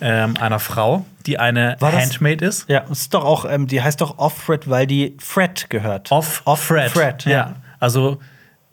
ähm, 0.00 0.34
einer 0.40 0.58
Frau, 0.58 1.06
die 1.24 1.38
eine 1.38 1.76
Handmaid 1.80 2.42
ist. 2.42 2.68
Ja, 2.68 2.82
es 2.90 3.02
ist 3.02 3.14
doch 3.14 3.24
auch, 3.24 3.44
ähm, 3.44 3.68
die 3.68 3.80
heißt 3.80 4.00
doch 4.00 4.18
Offred, 4.18 4.68
weil 4.68 4.88
die 4.88 5.16
Fred 5.20 5.70
gehört. 5.70 6.10
Off, 6.10 6.42
off 6.46 6.64
Fred. 6.64 6.90
Fred, 6.90 7.26
ja. 7.26 7.30
ja. 7.30 7.54
Also 7.78 8.20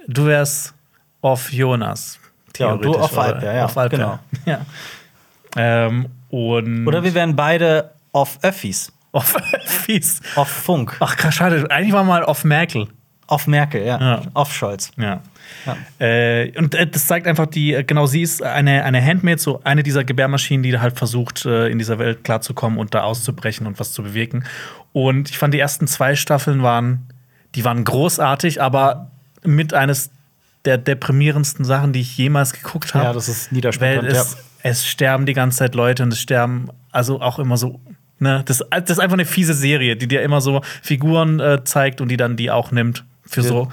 du 0.08 0.26
wärst 0.26 0.74
off 1.22 1.54
Jonas. 1.54 2.20
Ja, 2.58 2.72
und 2.72 2.84
du 2.84 2.92
theoretisch, 2.92 3.12
off? 3.12 3.18
Alper, 3.20 3.54
ja, 3.54 3.66
Off 3.66 3.78
Alper. 3.78 3.98
genau. 3.98 4.20
Ja. 4.48 4.66
Ähm, 5.56 6.08
und 6.32 6.88
Oder 6.88 7.04
wir 7.04 7.14
wären 7.14 7.36
beide 7.36 7.92
off 8.12 8.40
Öffis. 8.42 8.92
off 9.12 9.36
Fies. 9.66 10.22
Off 10.36 10.50
Funk. 10.50 10.98
Ach 11.00 11.16
krass, 11.18 11.36
schade. 11.36 11.68
Eigentlich 11.70 11.94
war 11.94 12.04
mal 12.04 12.24
off 12.24 12.44
Merkel. 12.44 12.88
Auf 13.28 13.48
Merkel, 13.48 13.86
ja. 13.86 14.00
Ja. 14.00 14.22
Auf 14.34 14.54
Scholz. 14.54 14.92
Ja. 14.98 15.22
Ja. 15.66 16.06
Äh, 16.06 16.52
und 16.58 16.76
äh, 16.76 16.86
das 16.88 17.08
zeigt 17.08 17.28
einfach 17.28 17.46
die, 17.46 17.74
äh, 17.74 17.84
genau, 17.84 18.06
sie 18.06 18.22
ist 18.22 18.42
eine, 18.44 18.84
eine 18.84 19.04
Handmaid, 19.06 19.40
so 19.40 19.62
eine 19.64 19.84
dieser 19.84 20.04
Gebärmaschinen, 20.04 20.64
die 20.64 20.78
halt 20.80 20.98
versucht, 20.98 21.46
äh, 21.46 21.68
in 21.68 21.78
dieser 21.78 21.98
Welt 22.00 22.24
klarzukommen 22.26 22.78
und 22.78 22.94
da 22.94 23.04
auszubrechen 23.04 23.68
und 23.68 23.80
was 23.80 23.94
zu 23.94 24.04
bewegen. 24.04 24.44
Und 24.92 25.30
ich 25.30 25.38
fand, 25.38 25.54
die 25.54 25.60
ersten 25.60 25.88
zwei 25.88 26.16
Staffeln 26.16 26.62
waren, 26.64 27.08
die 27.56 27.64
waren 27.64 27.84
großartig, 27.86 28.62
aber 28.62 29.12
mit 29.44 29.74
eines 29.74 30.10
der 30.66 30.78
deprimierendsten 30.78 31.64
Sachen, 31.66 31.94
die 31.94 32.02
ich 32.02 32.18
jemals 32.18 32.54
geguckt 32.54 32.94
habe. 32.94 33.06
Ja, 33.06 33.14
das 33.14 33.30
ist 33.30 33.50
Weil 33.52 33.56
niederschmetternd. 33.56 34.10
es, 34.10 34.38
es 34.64 34.86
sterben 34.88 35.26
die 35.26 35.34
ganze 35.34 35.60
Zeit 35.60 35.76
Leute 35.76 36.04
und 36.04 36.14
es 36.14 36.20
sterben 36.20 36.70
also 36.92 37.22
auch 37.22 37.40
immer 37.40 37.58
so. 37.58 37.80
Ne, 38.20 38.44
das, 38.46 38.60
das 38.70 38.90
ist 38.92 39.00
einfach 39.00 39.16
eine 39.16 39.26
fiese 39.26 39.54
Serie, 39.56 39.96
die 39.96 40.08
dir 40.08 40.22
immer 40.22 40.42
so 40.42 40.62
Figuren 40.84 41.40
äh, 41.40 41.64
zeigt 41.64 42.02
und 42.02 42.10
die 42.10 42.18
dann 42.18 42.38
die 42.38 42.52
auch 42.52 42.72
nimmt 42.72 43.04
für 43.26 43.42
Ja. 43.42 43.48
so. 43.48 43.68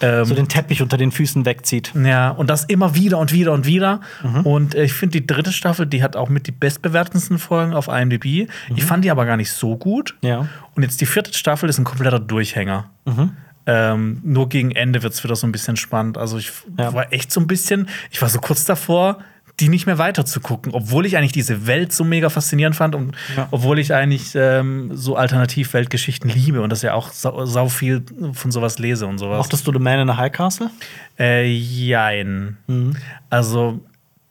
Ähm, 0.00 0.24
so 0.24 0.34
den 0.36 0.46
Teppich 0.46 0.80
unter 0.80 0.96
den 0.96 1.10
Füßen 1.10 1.44
wegzieht. 1.44 1.92
ja, 2.04 2.30
und 2.30 2.48
das 2.48 2.64
immer 2.66 2.94
wieder 2.94 3.18
und 3.18 3.32
wieder 3.32 3.52
und 3.52 3.66
wieder. 3.66 4.00
Mhm. 4.22 4.40
Und 4.46 4.74
äh, 4.76 4.84
ich 4.84 4.92
finde, 4.92 5.20
die 5.20 5.26
dritte 5.26 5.50
Staffel, 5.50 5.86
die 5.86 6.04
hat 6.04 6.14
auch 6.14 6.28
mit 6.28 6.46
die 6.46 6.52
bestbewertendsten 6.52 7.40
Folgen 7.40 7.72
auf 7.74 7.88
IMDb. 7.88 8.48
Ich 8.76 8.84
fand 8.84 9.04
die 9.04 9.10
aber 9.10 9.26
gar 9.26 9.36
nicht 9.36 9.50
so 9.50 9.76
gut. 9.76 10.14
Mhm. 10.22 10.28
Ja. 10.28 10.48
Und 10.76 10.84
jetzt 10.84 11.00
die 11.00 11.06
vierte 11.06 11.34
Staffel 11.34 11.68
ist 11.68 11.78
ein 11.78 11.84
kompletter 11.84 12.20
Durchhänger. 12.20 12.88
Mhm. 13.06 13.30
Ähm, 13.66 14.20
nur 14.22 14.48
gegen 14.48 14.70
Ende 14.70 15.02
wird 15.02 15.14
es 15.14 15.24
wieder 15.24 15.34
so 15.34 15.48
ein 15.48 15.52
bisschen 15.52 15.76
spannend. 15.76 16.16
Also 16.16 16.38
ich 16.38 16.52
Ja. 16.78 16.92
war 16.94 17.12
echt 17.12 17.32
so 17.32 17.40
ein 17.40 17.48
bisschen, 17.48 17.88
ich 18.12 18.22
war 18.22 18.28
so 18.28 18.38
kurz 18.38 18.64
davor, 18.64 19.18
die 19.60 19.68
nicht 19.68 19.86
mehr 19.86 19.98
weiter 19.98 20.24
zu 20.24 20.40
gucken, 20.40 20.72
obwohl 20.72 21.04
ich 21.06 21.16
eigentlich 21.16 21.32
diese 21.32 21.66
Welt 21.66 21.92
so 21.92 22.04
mega 22.04 22.28
faszinierend 22.30 22.76
fand 22.76 22.94
und 22.94 23.16
Ja. 23.36 23.48
obwohl 23.50 23.78
ich 23.78 23.92
eigentlich 23.92 24.32
ähm, 24.34 24.90
so 24.94 25.16
Alternativweltgeschichten 25.16 26.30
liebe 26.30 26.60
und 26.62 26.70
das 26.70 26.82
ja 26.82 26.94
auch 26.94 27.10
sau, 27.12 27.44
sau 27.44 27.68
viel 27.68 28.04
von 28.34 28.50
sowas 28.52 28.78
lese 28.78 29.06
und 29.06 29.18
sowas. 29.18 29.38
Mochtest 29.38 29.66
du 29.66 29.72
The 29.72 29.78
Man 29.78 30.00
in 30.00 30.08
the 30.08 30.14
High 30.14 30.32
Castle? 30.32 30.70
Äh, 31.18 31.50
jein. 31.52 32.56
Mhm. 32.68 32.96
Also, 33.30 33.80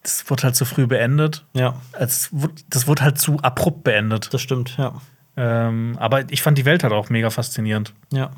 das 0.04 0.30
wurde 0.30 0.44
halt 0.44 0.56
zu 0.56 0.64
früh 0.66 0.88
beendet. 0.88 1.46
Ja, 1.54 1.76
das 2.00 2.30
wurde 2.32 3.04
halt 3.04 3.18
zu 3.20 3.38
abrupt 3.42 3.84
beendet. 3.84 4.34
das 4.34 4.42
stimmt, 4.42 4.78
ja. 4.78 4.94
Ähm, 5.36 5.96
aber 6.00 6.32
ich 6.32 6.42
fand 6.42 6.58
die 6.58 6.66
Welt 6.66 6.84
halt 6.84 6.94
auch 6.94 7.10
mega 7.10 7.30
faszinierend. 7.30 7.94
Ja. 8.12 8.32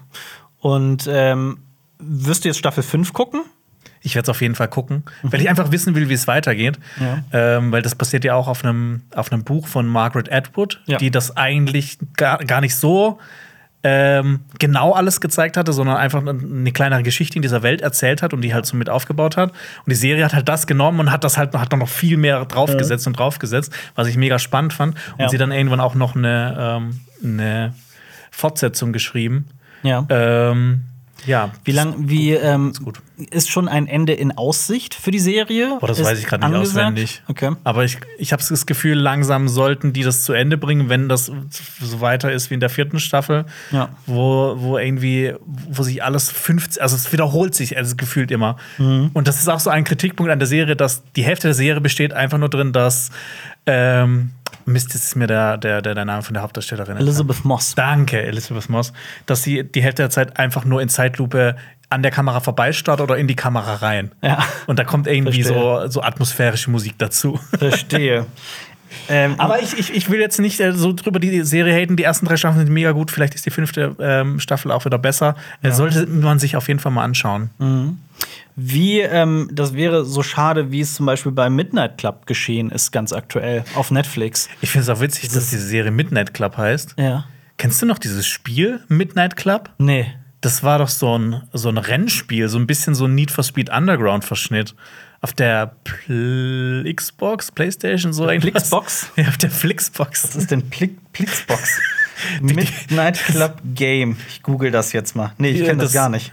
Und 0.60 1.08
ähm, 1.10 1.60
wirst 2.00 2.44
du 2.44 2.50
jetzt 2.50 2.58
Staffel 2.58 2.84
5 2.84 3.14
gucken? 3.14 3.42
Ich 4.02 4.16
werde 4.16 4.26
es 4.26 4.30
auf 4.30 4.41
jeden 4.41 4.56
Fall 4.56 4.70
gucken, 4.70 5.04
weil 5.24 5.41
ich 5.41 5.50
einfach 5.50 5.72
wissen 5.72 5.93
will, 5.95 6.08
wie 6.10 6.14
es 6.14 6.26
weitergeht. 6.28 6.80
Ja. 7.00 7.58
Ähm, 7.58 7.72
weil 7.72 7.82
das 7.82 7.95
basiert 7.95 8.24
ja 8.24 8.34
auch 8.36 8.47
auf 8.47 8.64
einem 8.64 9.02
auf 9.14 9.32
einem 9.32 9.43
Buch 9.43 9.68
von 9.68 9.88
Margaret 9.88 10.32
Atwood, 10.32 10.82
Ja. 10.86 10.97
die 10.97 11.12
das 11.12 11.36
eigentlich 11.36 11.97
gar, 12.16 12.38
gar 12.45 12.62
nicht 12.62 12.76
so 12.76 13.20
ähm, 13.82 14.41
genau 14.60 14.91
alles 14.91 15.22
gezeigt 15.22 15.56
hatte, 15.56 15.72
sondern 15.72 15.95
einfach 15.95 16.22
eine 16.26 16.72
kleinere 16.74 17.02
Geschichte 17.02 17.38
in 17.38 17.41
dieser 17.41 17.64
Welt 17.64 17.80
erzählt 17.82 18.22
hat 18.22 18.34
und 18.34 18.41
die 18.41 18.54
halt 18.54 18.66
so 18.66 18.76
mit 18.76 18.89
aufgebaut 18.89 19.38
hat. 19.38 19.52
Und 19.52 19.89
die 19.89 19.95
Serie 19.95 20.26
hat 20.26 20.34
halt 20.34 20.50
das 20.50 20.68
genommen 20.68 21.00
und 21.00 21.12
hat 21.12 21.24
das 21.24 21.38
halt 21.38 21.54
hat 21.56 21.72
noch 21.72 21.88
viel 21.88 22.18
mehr 22.18 22.43
draufgesetzt 22.43 23.08
und 23.08 23.18
draufgesetzt, 23.18 23.72
was 23.95 24.08
ich 24.08 24.18
mega 24.18 24.38
spannend 24.38 24.74
fand. 24.74 24.95
Und 25.14 25.20
Ja. 25.22 25.30
sie 25.30 25.38
dann 25.38 25.54
irgendwann 25.54 25.80
auch 25.80 25.95
noch 25.95 26.14
eine, 26.16 26.58
ähm, 26.82 27.00
eine 27.24 27.74
Fortsetzung 28.32 28.91
geschrieben. 28.91 29.47
Ja. 29.84 30.06
Ähm, 30.10 30.84
ja. 31.30 31.51
Wie 31.63 31.71
lang, 31.71 31.95
wie 32.09 32.32
ähm, 32.34 32.73
gut. 32.84 32.99
ist 33.32 33.49
schon 33.49 33.67
ein 33.67 33.88
Ende 33.88 34.13
in 34.13 34.36
Aussicht 34.38 34.93
für 34.95 35.11
die 35.11 35.19
Serie? 35.19 35.77
Boah, 35.80 35.88
das 35.88 35.99
Ist 35.99 36.05
weiß 36.05 36.19
ich 36.19 36.25
gerade 36.25 36.45
nicht 36.45 36.55
angesagt? 36.55 36.77
auswendig. 36.86 37.21
Okay. 37.27 37.51
Aber 37.63 37.84
ich, 37.86 37.97
ich 38.17 38.32
habe 38.34 38.43
das 38.47 38.65
Gefühl, 38.65 38.97
langsam 38.97 39.47
sollten 39.47 39.93
die 39.93 40.03
das 40.03 40.23
zu 40.25 40.34
Ende 40.34 40.57
bringen, 40.57 40.89
wenn 40.89 41.07
das 41.07 41.32
so 41.82 42.01
weiter 42.01 42.32
ist 42.32 42.49
wie 42.49 42.55
in 42.55 42.59
der 42.59 42.69
vierten 42.69 42.99
Staffel, 42.99 43.45
Ja. 43.71 43.89
wo, 44.05 44.55
wo 44.57 44.77
irgendwie, 44.77 45.34
wo 45.45 45.84
sich 45.84 46.03
alles 46.03 46.32
50, 46.32 46.82
also 46.82 46.95
es 46.95 47.11
wiederholt 47.11 47.53
sich 47.55 47.77
also 47.77 47.95
gefühlt 47.95 48.32
immer. 48.32 48.57
Mhm. 48.77 49.11
Und 49.13 49.27
das 49.27 49.39
ist 49.39 49.47
auch 49.47 49.59
so 49.59 49.69
ein 49.69 49.84
Kritikpunkt 49.84 50.32
an 50.32 50.39
der 50.39 50.47
Serie, 50.47 50.75
dass 50.75 51.03
die 51.15 51.23
Hälfte 51.23 51.47
der 51.47 51.53
Serie 51.55 51.82
besteht 51.82 52.13
einfach 52.13 52.38
nur 52.39 52.49
drin, 52.49 52.73
dass 52.73 53.11
ähm, 53.65 54.32
Mist, 54.66 54.93
jetzt 54.93 55.05
ist 55.05 55.16
mir 55.16 55.28
der, 55.28 55.57
der, 55.57 55.82
der, 55.82 55.95
der 55.95 56.05
Name 56.05 56.22
von 56.22 56.34
der 56.34 56.43
Hauptdarstellerin. 56.43 56.97
Elizabeth 56.97 57.43
Moss. 57.45 57.76
Danke, 57.76 58.22
Elizabeth 58.22 58.70
Moss, 58.70 58.93
dass 59.26 59.43
sie 59.43 59.64
die 59.64 59.82
Hälfte 59.82 60.03
der 60.03 60.10
Zeit 60.10 60.38
einfach 60.38 60.66
nur 60.66 60.82
in 60.82 60.89
Zeitlupe 60.89 61.55
an 61.89 62.03
der 62.03 62.12
Kamera 62.12 62.39
vorbeistarrt 62.39 63.01
oder 63.01 63.18
in 63.18 63.28
die 63.28 63.36
Kamera 63.36 63.76
rein. 63.76 64.12
Ja. 64.22 64.43
Und 64.68 64.78
da 64.78 64.84
kommt 64.84 65.07
irgendwie 65.07 65.43
Verstehe. 65.43 65.82
so, 65.82 65.88
so 65.88 66.01
atmosphärische 66.03 66.70
Musik 66.70 66.95
dazu. 66.97 67.39
Verstehe. 67.57 68.26
ähm, 69.08 69.36
Aber 69.38 69.62
ich, 69.62 69.78
ich, 69.78 69.94
ich 69.94 70.10
will 70.10 70.20
jetzt 70.20 70.40
nicht 70.40 70.60
äh, 70.60 70.74
so 70.74 70.94
drüber 70.94 71.20
die 71.20 71.44
Serie 71.44 71.74
haten. 71.74 71.96
Die 71.96 72.04
ersten 72.04 72.26
drei 72.26 72.38
Staffeln 72.38 72.66
sind 72.66 72.74
mega 72.74 72.92
gut. 72.92 73.12
Vielleicht 73.12 73.36
ist 73.36 73.46
die 73.46 73.52
fünfte 73.52 73.96
ähm, 74.00 74.40
Staffel 74.40 74.72
auch 74.72 74.86
wieder 74.86 74.98
besser. 74.98 75.36
Äh, 75.62 75.72
Sollte 75.72 76.06
man 76.08 76.40
sich 76.40 76.56
auf 76.56 76.68
jeden 76.68 76.80
Fall 76.80 76.92
mal 76.92 77.04
anschauen. 77.04 77.50
wie, 78.56 79.00
ähm, 79.00 79.50
das 79.52 79.74
wäre 79.74 80.06
so 80.06 80.24
schade, 80.24 80.72
wie 80.72 80.82
es 80.82 80.96
zum 80.96 81.06
Beispiel 81.06 81.32
bei 81.32 81.50
Midnight 81.50 81.98
Club 81.98 82.26
geschehen 82.26 82.70
ist, 82.72 82.92
ganz 82.92 83.14
aktuell 83.14 83.64
auf 83.76 83.92
Netflix. 83.92 84.50
Ich 84.62 84.72
finde 84.72 84.84
es 84.84 84.98
auch 84.98 85.02
witzig, 85.02 85.30
dass 85.30 85.50
diese 85.50 85.66
Serie 85.66 85.92
Midnight 85.92 86.34
Club 86.34 86.58
heißt. 86.58 86.96
Ja. 86.98 87.26
Kennst 87.58 87.82
du 87.82 87.86
noch 87.86 88.00
dieses 88.00 88.26
Spiel 88.26 88.80
Midnight 88.88 89.36
Club? 89.36 89.70
Nee. 89.78 90.08
Das 90.42 90.64
war 90.64 90.80
doch 90.80 90.88
so 90.88 91.18
ein, 91.18 91.44
so 91.52 91.68
ein 91.68 91.78
Rennspiel, 91.78 92.48
so 92.48 92.58
ein 92.58 92.66
bisschen 92.68 92.96
so 92.96 93.06
ein 93.06 93.16
Need 93.16 93.32
for 93.32 93.44
Speed 93.44 93.70
Underground-Verschnitt. 93.70 94.74
Auf 95.22 95.34
der 95.34 95.74
Pl 95.84 96.91
Xbox, 96.95 97.51
Playstation, 97.51 98.13
so 98.13 98.24
irgendwas. 98.28 98.51
Flixbox? 98.70 99.11
Ja, 99.17 99.28
auf 99.28 99.38
der 99.38 99.51
Flixbox. 99.51 100.24
Was 100.24 100.36
ist 100.36 100.51
denn 100.51 100.70
Pli 100.70 100.97
Blitzbox? 101.11 101.82
Midnight 102.41 103.17
Club 103.26 103.59
Game. 103.76 104.17
Ich 104.30 104.43
google 104.43 104.72
das 104.72 104.93
jetzt 104.93 105.15
mal. 105.15 105.34
Nee, 105.38 105.51
ich 105.51 105.59
kenne 105.65 105.76
das, 105.82 105.88
das- 105.88 105.93
gar 105.93 106.09
nicht. 106.09 106.32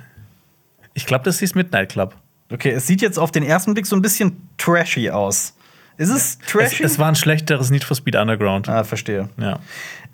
Ich 0.94 1.04
glaube, 1.06 1.24
das 1.24 1.40
hieß 1.40 1.54
Midnight 1.54 1.90
Club. 1.90 2.14
Okay, 2.52 2.70
es 2.70 2.86
sieht 2.86 3.02
jetzt 3.02 3.18
auf 3.18 3.32
den 3.32 3.42
ersten 3.42 3.74
Blick 3.74 3.86
so 3.86 3.96
ein 3.96 4.02
bisschen 4.02 4.48
trashy 4.56 5.10
aus. 5.10 5.52
Ist 5.98 6.10
es 6.10 6.16
Es, 6.16 6.38
trashy? 6.46 6.84
es 6.84 6.98
war 6.98 7.08
ein 7.08 7.16
schlechteres 7.16 7.70
Need 7.70 7.82
for 7.84 7.96
Speed 7.96 8.14
Underground. 8.16 8.68
ah, 8.68 8.84
verstehe. 8.84 9.28
Ja. 9.36 9.58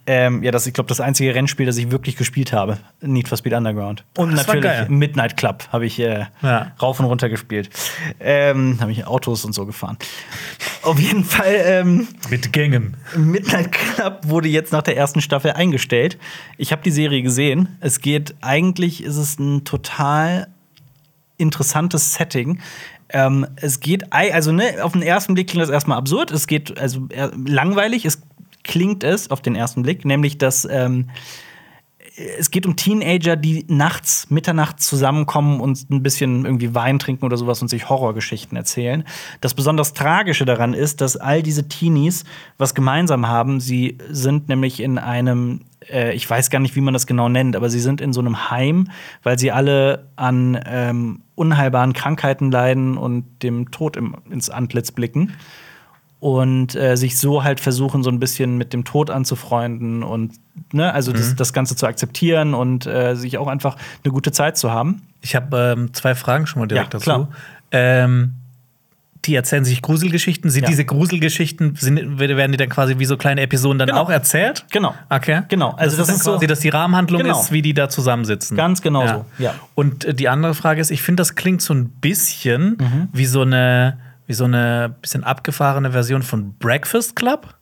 Ähm, 0.05 0.43
ja, 0.43 0.51
das 0.51 0.63
ist, 0.63 0.69
ich 0.69 0.75
glaube, 0.75 0.89
das 0.89 1.01
einzige 1.01 1.33
Rennspiel, 1.35 1.65
das 1.65 1.77
ich 1.77 1.93
wirklich 1.93 2.17
gespielt 2.17 2.53
habe. 2.53 2.79
Need 3.01 3.29
for 3.29 3.39
Speed 3.39 3.53
Underground. 3.53 4.05
Und 4.17 4.33
Das 4.33 4.47
natürlich. 4.49 4.89
Midnight 4.89 5.37
Club 5.37 5.65
habe 5.73 5.87
ich 5.87 6.01
äh, 6.01 6.27
Ja. 6.43 6.73
rauf 6.83 6.99
und 6.99 7.07
runter 7.07 7.29
gespielt. 7.29 7.71
Ähm, 8.19 8.79
habe 8.81 8.91
ich 8.91 9.07
Autos 9.07 9.45
und 9.45 9.53
so 9.53 9.65
gefahren. 9.65 9.97
Auf 10.83 10.99
jeden 10.99 11.23
Fall, 11.25 11.55
ähm, 11.65 12.09
Mit 12.31 12.53
Gängen. 12.53 12.97
Midnight 13.17 13.71
Club 13.71 14.19
wurde 14.23 14.49
jetzt 14.49 14.73
nach 14.73 14.83
der 14.83 14.97
ersten 14.97 15.21
Staffel 15.21 15.53
eingestellt. 15.53 16.19
Ich 16.57 16.73
habe 16.73 16.83
die 16.83 16.91
Serie 16.91 17.23
gesehen. 17.23 17.69
Es 17.79 18.01
geht, 18.01 18.35
eigentlich 18.41 19.05
ist 19.05 19.17
es 19.17 19.39
ein 19.39 19.65
total 19.65 20.49
interessantes 21.37 22.15
Setting. 22.15 22.61
Ähm, 23.15 23.47
es 23.57 23.81
geht, 23.81 24.13
also 24.13 24.53
ne, 24.53 24.83
auf 24.83 24.93
den 24.93 25.03
ersten 25.03 25.35
Blick 25.35 25.51
klingt 25.51 25.63
das 25.63 25.71
erstmal 25.71 25.99
absurd. 25.99 26.31
Es 26.31 26.47
geht, 26.47 26.79
also 26.79 27.07
langweilig, 27.47 28.05
es 28.05 28.23
klingt 28.65 29.05
es 29.05 29.31
auf 29.31 29.43
den 29.43 29.55
ersten 29.55 29.83
Blick, 29.83 30.05
nämlich 30.05 30.39
dass 30.39 30.67
ähm, 30.71 31.09
es 32.17 32.51
geht 32.51 32.67
um 32.67 32.77
Teenager, 32.77 33.37
die 33.37 33.65
nachts, 33.69 34.29
Mitternacht 34.31 34.81
zusammenkommen 34.81 35.61
und 35.61 35.91
ein 35.91 36.03
bisschen 36.03 36.45
irgendwie 36.45 36.75
Wein 36.75 36.99
trinken 36.99 37.25
oder 37.25 37.37
sowas 37.37 37.63
und 37.63 37.69
sich 37.69 37.89
Horrorgeschichten 37.89 38.57
erzählen. 38.57 39.05
Das 39.41 39.55
besonders 39.55 39.95
Tragische 39.95 40.45
daran 40.45 40.75
ist, 40.75 41.01
dass 41.01 41.17
all 41.17 41.43
diese 41.43 41.69
Teenies 41.69 42.25
was 42.59 42.75
gemeinsam 42.75 43.29
haben. 43.29 43.61
Sie 43.61 43.99
sind 44.11 44.49
nämlich 44.49 44.81
in 44.81 44.99
einem, 44.99 45.63
äh, 45.91 46.15
ich 46.15 46.29
weiß 46.29 46.51
gar 46.51 46.59
nicht, 46.59 46.77
wie 46.77 46.83
man 46.83 46.93
das 46.93 47.07
genau 47.07 47.29
nennt, 47.29 47.57
aber 47.57 47.71
sie 47.71 47.81
sind 47.81 48.01
in 48.01 48.13
so 48.13 48.21
einem 48.21 48.51
Heim, 48.51 48.89
weil 49.23 49.39
sie 49.39 49.51
alle 49.51 50.11
an 50.17 50.61
ähm, 50.67 51.23
unheilbaren 51.35 51.95
Krankheiten 51.95 52.51
leiden 52.51 52.99
und 52.99 53.43
dem 53.43 53.71
Tod 53.71 53.97
im, 53.97 54.17
ins 54.31 54.51
Antlitz 54.51 54.93
blicken 54.93 55.33
und 56.23 56.77
äh, 56.77 56.97
sich 56.97 57.19
so 57.19 57.43
halt 57.43 57.59
versuchen, 57.59 58.05
so 58.05 58.11
ein 58.11 58.21
bisschen 58.21 58.57
mit 58.57 58.73
dem 58.73 58.85
Tod 58.85 59.11
anzufreunden 59.11 60.05
und 60.05 60.35
ne, 60.73 60.95
also 60.95 61.11
das, 61.13 61.35
das 61.35 61.53
Ganze 61.53 61.75
zu 61.75 61.85
akzeptieren 61.85 62.55
und 62.55 62.87
äh, 62.87 63.17
sich 63.17 63.39
auch 63.39 63.49
einfach 63.49 63.77
eine 64.05 64.13
gute 64.13 64.31
Zeit 64.31 64.57
zu 64.57 64.71
haben. 64.71 65.03
Ich 65.21 65.35
habe 65.35 65.75
ähm, 65.77 65.93
zwei 65.93 66.15
Fragen 66.15 66.47
schon 66.47 66.61
mal 66.61 66.67
direkt 66.69 66.95
Ja, 66.95 67.01
dazu. 67.01 67.29
Ähm, 67.73 68.35
die 69.25 69.35
erzählen 69.35 69.65
sich 69.65 69.83
Gruselgeschichten. 69.83 70.49
Sind 70.49 70.63
Ja. 70.63 70.69
diese 70.69 70.85
Gruselgeschichten, 70.85 71.75
sind, 71.75 72.21
werden 72.21 72.53
die 72.53 72.57
dann 72.59 72.69
quasi 72.69 73.01
wie 73.01 73.05
so 73.05 73.17
kleine 73.17 73.41
Episoden 73.41 73.81
dann 73.81 73.89
Genau. 73.89 74.01
auch 74.03 74.11
erzählt? 74.11 74.65
Genau. 74.71 74.95
Okay. 75.11 75.43
Genau. 75.49 75.71
Also 75.71 75.97
das 75.97 76.07
dann 76.07 76.17
ist 76.17 76.23
so- 76.23 76.33
quasi, 76.35 76.47
dass 76.47 76.61
die 76.61 76.69
Rahmenhandlung 76.69 77.23
Genau. 77.23 77.41
ist, 77.41 77.51
wie 77.51 77.63
die 77.63 77.75
da 77.75 77.89
zusammensitzen. 77.89 78.57
Ganz 78.57 78.81
genau 78.81 79.07
so, 79.09 79.25
ja. 79.39 79.55
Und 79.75 80.05
äh, 80.05 80.15
die 80.15 80.29
andere 80.29 80.55
Frage 80.55 80.81
ist, 80.81 80.93
ich 80.93 81.03
finde, 81.03 81.21
das 81.21 81.35
klingt 81.35 81.63
so 81.63 81.75
ein 81.75 81.89
bisschen 81.89 82.77
Mhm. 82.81 83.09
wie 83.13 83.27
so 83.27 83.43
eine, 83.43 83.99
wie 84.33 84.37
so 84.37 84.45
eine 84.45 84.97
bisschen 85.03 85.25
abgefahrene 85.25 85.93
Version 85.93 86.23
von 86.23 86.57
Breakfast 86.57 87.17
Club. 87.17 87.55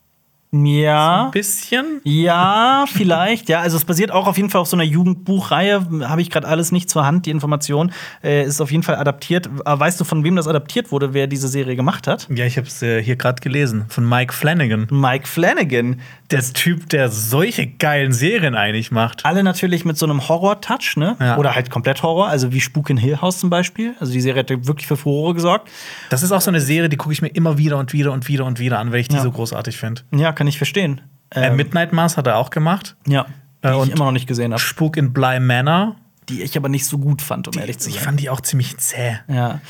Ja. 0.52 1.26
Ein 1.26 1.30
bisschen. 1.30 2.00
Ja, 2.02 2.84
vielleicht. 2.92 3.48
Ja, 3.48 3.60
also 3.60 3.76
es 3.76 3.84
basiert 3.84 4.10
auch 4.10 4.26
auf 4.26 4.36
jeden 4.36 4.50
Fall 4.50 4.60
auf 4.60 4.66
so 4.66 4.76
einer 4.76 4.84
Jugendbuchreihe. 4.84 5.86
Habe 6.08 6.22
ich 6.22 6.30
gerade 6.30 6.48
alles 6.48 6.72
nicht 6.72 6.90
zur 6.90 7.06
Hand, 7.06 7.26
die 7.26 7.30
Information. 7.30 7.92
Äh, 8.24 8.44
ist 8.44 8.60
auf 8.60 8.70
jeden 8.72 8.82
Fall 8.82 8.96
adaptiert. 8.96 9.48
Aber 9.64 9.80
weißt 9.80 10.00
du, 10.00 10.04
von 10.04 10.24
wem 10.24 10.34
das 10.36 10.48
adaptiert 10.48 10.90
wurde, 10.90 11.14
wer 11.14 11.26
diese 11.28 11.46
Serie 11.48 11.76
gemacht 11.76 12.06
hat? 12.08 12.26
Ja, 12.34 12.44
ich 12.46 12.56
habe 12.56 12.66
es 12.66 12.82
äh, 12.82 13.02
hier 13.02 13.16
gerade 13.16 13.40
gelesen. 13.40 13.84
Von 13.88 14.08
Mike 14.08 14.32
Flanagan. 14.32 14.88
Mike 14.90 15.26
Flanagan. 15.28 16.00
Der 16.30 16.40
Typ, 16.42 16.88
der 16.90 17.08
solche 17.10 17.66
geilen 17.66 18.12
Serien 18.12 18.54
eigentlich 18.54 18.90
macht. 18.92 19.24
Alle 19.24 19.42
natürlich 19.42 19.84
mit 19.84 19.98
so 19.98 20.06
einem 20.06 20.28
Horror-Touch, 20.28 20.96
ne? 20.96 21.16
Ja. 21.20 21.36
Oder 21.38 21.54
halt 21.56 21.70
komplett 21.70 22.02
Horror, 22.04 22.28
also 22.28 22.52
wie 22.52 22.60
Spuk 22.60 22.88
in 22.90 22.96
Hill 22.96 23.20
House 23.20 23.38
zum 23.40 23.50
Beispiel. 23.50 23.94
Also 23.98 24.12
die 24.12 24.20
Serie 24.20 24.40
hat 24.40 24.50
wirklich 24.66 24.86
für 24.86 24.96
Furore 24.96 25.34
gesorgt. 25.34 25.68
Das 26.08 26.22
ist 26.22 26.30
auch 26.32 26.40
so 26.40 26.50
eine 26.50 26.60
Serie, 26.60 26.88
die 26.88 26.96
gucke 26.96 27.12
ich 27.12 27.20
mir 27.22 27.28
immer 27.28 27.58
wieder 27.58 27.78
und 27.78 27.92
wieder 27.92 28.12
und 28.12 28.28
wieder 28.28 28.44
und 28.44 28.58
wieder 28.60 28.78
an, 28.78 28.92
weil 28.92 29.00
ich 29.00 29.08
die 29.08 29.16
Ja. 29.16 29.22
so 29.22 29.30
großartig 29.32 29.76
finde. 29.76 30.02
Ja, 30.14 30.30
kann 30.40 30.46
ich 30.46 30.56
verstehen. 30.56 31.02
Äh, 31.28 31.48
Ähm, 31.48 31.56
Midnight 31.56 31.92
Mass 31.92 32.16
hat 32.16 32.26
er 32.26 32.38
auch 32.38 32.48
gemacht. 32.48 32.96
ja, 33.06 33.26
die 33.62 33.68
Äh, 33.68 33.72
ich 33.72 33.76
und- 33.76 33.88
immer 33.90 34.06
noch 34.06 34.12
nicht 34.12 34.26
gesehen 34.26 34.52
habe. 34.52 34.60
Spuk 34.62 34.96
in 34.96 35.12
Bly 35.12 35.38
Manor. 35.38 35.96
Die 36.30 36.40
ich 36.42 36.56
aber 36.56 36.70
nicht 36.70 36.86
so 36.86 36.96
gut 36.96 37.20
fand, 37.20 37.46
um 37.48 37.58
ehrlich 37.60 37.78
zu 37.78 37.90
Ich 37.90 37.96
sein. 37.96 38.04
fand 38.04 38.20
die 38.20 38.30
auch 38.30 38.40
ziemlich 38.40 38.78
zäh. 38.78 39.18
Ja. 39.28 39.60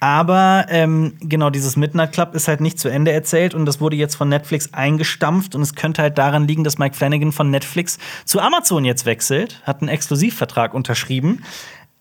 Aber 0.00 0.64
ähm, 0.70 1.14
genau, 1.20 1.50
dieses 1.50 1.76
Midnight 1.76 2.12
Club 2.12 2.34
ist 2.34 2.48
halt 2.48 2.62
nicht 2.62 2.78
zu 2.78 2.88
Ende 2.88 3.12
erzählt 3.12 3.52
und 3.54 3.66
das 3.66 3.80
wurde 3.82 3.96
jetzt 3.96 4.14
von 4.14 4.28
Netflix 4.30 4.72
eingestampft 4.72 5.54
und 5.54 5.60
es 5.60 5.74
könnte 5.74 6.00
halt 6.00 6.16
daran 6.16 6.46
liegen, 6.48 6.64
dass 6.64 6.78
Mike 6.78 6.94
Flanagan 6.96 7.32
von 7.32 7.50
Netflix 7.50 7.98
zu 8.24 8.40
Amazon 8.40 8.84
jetzt 8.86 9.04
wechselt, 9.04 9.60
hat 9.64 9.82
einen 9.82 9.88
Exklusivvertrag 9.90 10.72
unterschrieben. 10.72 11.42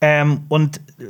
Ähm, 0.06 0.42
und 0.50 0.82
äh, 1.00 1.04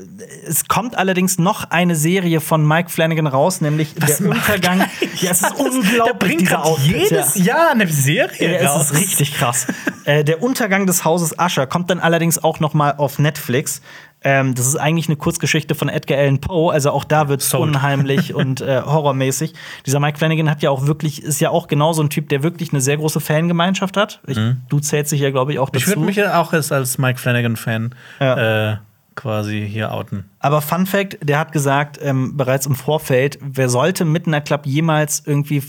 es 0.48 0.68
kommt 0.68 0.96
allerdings 1.00 1.40
noch 1.40 1.64
eine 1.72 1.96
Serie 1.96 2.40
von 2.42 2.64
Mike 2.68 2.92
Flanagan 2.92 3.26
raus, 3.26 3.60
nämlich 3.60 3.96
Was 3.98 4.18
der 4.18 4.30
Untergang. 4.30 4.86
Ja, 5.20 5.32
es 5.32 5.42
ist 5.42 5.44
Der 5.58 5.66
unglaublich, 5.66 6.20
bringt 6.20 6.42
dieser 6.42 6.64
Outfit, 6.64 7.10
jedes 7.10 7.34
ja. 7.36 7.44
Jahr 7.44 7.72
eine 7.72 7.88
Serie 7.88 8.62
Ja, 8.62 8.72
raus. 8.72 8.84
es 8.84 8.92
ist 8.92 9.00
richtig 9.00 9.34
krass. 9.34 9.66
äh, 10.06 10.24
der 10.24 10.44
Untergang 10.44 10.86
des 10.86 11.04
Hauses 11.06 11.34
Usher 11.40 11.66
kommt 11.66 11.90
dann 11.90 12.00
allerdings 12.00 12.44
auch 12.44 12.60
noch 12.60 12.76
mal 12.76 12.92
auf 12.92 13.18
Netflix. 13.18 13.82
Ähm, 14.24 14.56
das 14.56 14.68
ist 14.68 14.76
eigentlich 14.78 15.08
eine 15.08 15.16
Kurzgeschichte 15.18 15.76
von 15.76 15.90
Edgar 15.90 16.18
Allan 16.18 16.40
Poe, 16.40 16.72
also 16.72 16.92
auch 16.92 17.04
da 17.04 17.28
wird 17.28 17.42
es 17.42 17.54
unheimlich 17.54 18.34
und 18.36 18.62
äh, 18.62 18.82
horrormäßig. 18.82 19.54
Dieser 19.86 20.00
Mike 20.00 20.18
Flanagan 20.18 20.50
hat 20.50 20.62
ja 20.62 20.70
auch 20.70 20.86
wirklich, 20.88 21.22
ist 21.24 21.42
ja 21.42 21.50
auch 21.50 21.68
genau 21.68 21.94
so 21.94 22.02
ein 22.02 22.10
Typ, 22.10 22.30
der 22.30 22.44
wirklich 22.44 22.72
eine 22.72 22.82
sehr 22.82 22.98
große 22.98 23.20
Fangemeinschaft 23.20 23.98
hat. 23.98 24.22
Ich, 24.28 24.40
Du 24.70 24.80
zählst 24.80 25.12
dich 25.12 25.22
ja, 25.22 25.32
glaube 25.32 25.52
ich, 25.54 25.60
auch 25.60 25.70
dazu. 25.70 25.84
Ich 25.84 25.88
würde 25.88 26.02
mich 26.02 26.16
ja 26.16 26.40
auch 26.40 26.54
jetzt 26.54 26.72
als 26.72 26.98
Mike 26.98 27.20
Flanagan-Fan 27.20 27.94
Ja. 28.20 28.72
äh, 28.74 28.78
quasi 29.16 29.68
hier 29.70 29.92
outen. 29.92 30.26
Aber 30.40 30.62
Fun 30.62 30.86
Fact, 30.86 31.18
der 31.22 31.38
hat 31.40 31.52
gesagt, 31.52 32.00
ähm, 32.02 32.36
bereits 32.38 32.66
im 32.66 32.76
Vorfeld, 32.76 33.38
wer 33.42 33.70
sollte 33.70 34.06
Midnight 34.06 34.46
Club 34.46 34.66
jemals 34.66 35.22
irgendwie 35.26 35.64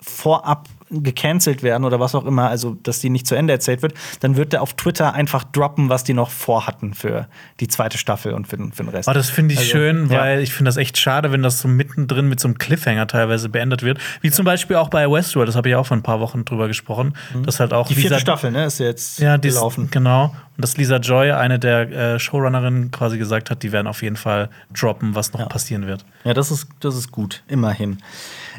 vorab 0.00 0.68
gecancelt 1.02 1.62
werden 1.62 1.84
oder 1.84 1.98
was 2.00 2.14
auch 2.14 2.24
immer, 2.24 2.48
also 2.48 2.76
dass 2.82 3.00
die 3.00 3.10
nicht 3.10 3.26
zu 3.26 3.34
Ende 3.34 3.52
erzählt 3.52 3.82
wird, 3.82 3.94
dann 4.20 4.36
wird 4.36 4.54
er 4.54 4.62
auf 4.62 4.74
Twitter 4.74 5.14
einfach 5.14 5.44
droppen, 5.44 5.88
was 5.88 6.04
die 6.04 6.14
noch 6.14 6.30
vorhatten 6.30 6.94
für 6.94 7.28
die 7.60 7.68
zweite 7.68 7.98
Staffel 7.98 8.32
und 8.34 8.46
für, 8.46 8.56
den- 8.56 8.72
für 8.72 8.82
den 8.84 8.90
Rest. 8.90 9.08
Oh, 9.08 9.12
das 9.12 9.30
finde 9.30 9.54
ich 9.54 9.60
Also, 9.60 9.70
schön, 9.70 10.10
ja. 10.10 10.18
weil 10.20 10.40
ich 10.40 10.52
finde 10.52 10.68
das 10.68 10.76
echt 10.76 10.98
schade, 10.98 11.32
wenn 11.32 11.42
das 11.42 11.60
so 11.60 11.68
mittendrin 11.68 12.28
mit 12.28 12.40
so 12.40 12.48
einem 12.48 12.58
Cliffhanger 12.58 13.06
teilweise 13.06 13.48
beendet 13.48 13.82
wird. 13.82 13.98
Wie 14.20 14.30
zum 14.30 14.44
Beispiel 14.44 14.76
auch 14.76 14.88
bei 14.88 15.10
Westworld, 15.10 15.48
das 15.48 15.56
habe 15.56 15.68
ich 15.68 15.74
auch 15.74 15.86
vor 15.86 15.96
ein 15.96 16.02
paar 16.02 16.20
Wochen 16.20 16.44
drüber 16.44 16.68
gesprochen. 16.68 17.14
Das 17.44 17.60
halt 17.60 17.72
auch 17.72 17.84
Mhm. 17.86 17.88
die 17.88 18.00
vierte 18.00 18.14
Lisa- 18.14 18.20
Staffel, 18.20 18.50
ne, 18.50 18.64
ist 18.66 18.78
jetzt 18.80 19.18
Ja, 19.18 19.38
die 19.38 19.48
ist- 19.48 19.54
gelaufen. 19.54 19.88
Genau. 19.90 20.34
Und 20.56 20.62
dass 20.62 20.76
Lisa 20.76 20.96
Joy, 20.98 21.32
eine 21.32 21.58
der 21.58 21.90
äh, 22.14 22.18
Showrunnerinnen, 22.20 22.90
quasi 22.92 23.18
gesagt 23.18 23.50
hat, 23.50 23.62
die 23.64 23.72
werden 23.72 23.88
auf 23.88 24.02
jeden 24.02 24.14
Fall 24.16 24.50
droppen, 24.72 25.14
was 25.16 25.32
noch 25.32 25.40
Ja. 25.40 25.46
passieren 25.46 25.86
wird. 25.86 26.04
Ja, 26.22 26.32
das 26.32 26.50
ist, 26.52 26.68
das 26.80 26.94
ist 26.96 27.10
gut, 27.10 27.42
immerhin. 27.48 27.98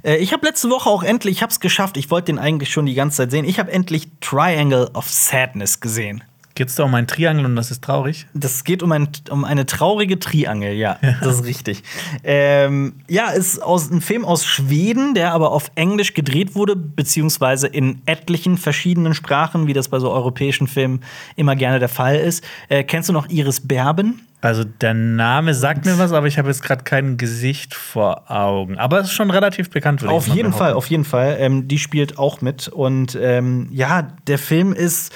Äh, 0.06 0.18
ich 0.18 0.32
habe 0.32 0.46
letzte 0.46 0.70
Woche 0.70 0.90
auch 0.90 1.04
endlich, 1.04 1.38
ich 1.38 1.42
habe 1.42 1.52
es 1.52 1.60
geschafft, 1.60 1.98
ich 1.98 2.12
wollte 2.12 2.28
den 2.28 2.40
eigentlich 2.40 2.70
schon 2.70 2.86
die 2.86 2.94
ganze 2.94 3.18
Zeit 3.18 3.32
sehen. 3.32 3.46
Ich 3.46 3.60
habe 3.60 3.72
endlich 3.72 4.08
Triangle 4.22 4.90
of 4.94 5.10
Sadness 5.10 5.80
gesehen. 5.80 6.24
Geht 6.56 6.70
es 6.70 6.76
da 6.76 6.84
um 6.84 6.96
ein 6.96 7.06
Triangel 7.06 7.44
und 7.44 7.58
das 7.58 7.70
ist 7.70 7.84
traurig? 7.84 8.28
Das 8.34 8.64
geht 8.64 8.82
um, 8.82 8.94
ein, 8.94 9.10
um 9.30 9.44
eine 9.44 9.66
traurige 9.66 10.20
Triangel, 10.20 10.72
ja, 10.72 10.98
das 11.22 11.36
ist 11.36 11.46
richtig. 11.46 11.84
Ähm, 12.24 12.94
ja, 13.10 13.32
ist 13.32 13.62
aus, 13.62 13.92
ein 13.92 14.00
Film 14.00 14.24
aus 14.24 14.46
Schweden, 14.46 15.16
der 15.16 15.34
aber 15.34 15.52
auf 15.52 15.70
Englisch 15.76 16.14
gedreht 16.14 16.56
wurde, 16.56 16.78
beziehungsweise 16.78 17.68
in 17.68 18.02
etlichen 18.06 18.58
verschiedenen 18.58 19.14
Sprachen, 19.14 19.68
wie 19.68 19.74
das 19.74 19.90
bei 19.90 20.00
so 20.00 20.10
europäischen 20.10 20.68
Filmen 20.68 21.02
immer 21.36 21.58
gerne 21.58 21.80
der 21.80 21.90
Fall 21.90 22.16
ist. 22.16 22.42
Äh, 22.70 22.86
kennst 22.86 23.10
du 23.10 23.14
noch 23.14 23.28
Iris 23.28 23.68
Berben? 23.68 24.22
Also 24.40 24.64
der 24.64 24.94
Name 24.94 25.56
sagt 25.56 25.86
mir 25.86 25.98
was, 25.98 26.14
aber 26.14 26.28
ich 26.28 26.38
habe 26.38 26.48
jetzt 26.48 26.64
gerade 26.64 26.84
kein 26.86 27.18
Gesicht 27.18 27.74
vor 27.74 28.32
Augen. 28.32 28.78
Aber 28.78 29.00
es 29.00 29.08
ist 29.08 29.14
schon 29.14 29.32
relativ 29.32 29.72
bekannt. 29.72 30.02
würde 30.02 30.14
ich 30.14 30.18
Auf 30.18 30.28
jeden 30.28 30.54
Fall, 30.54 30.74
auf 30.74 30.88
jeden 30.88 31.04
Fall. 31.04 31.36
Ähm, 31.40 31.68
die 31.68 31.80
spielt 31.80 32.18
auch 32.18 32.40
mit. 32.42 32.70
Und 32.70 33.18
ähm, 33.20 33.68
ja, 33.72 34.04
der 34.28 34.38
Film 34.38 34.72
ist 34.72 35.12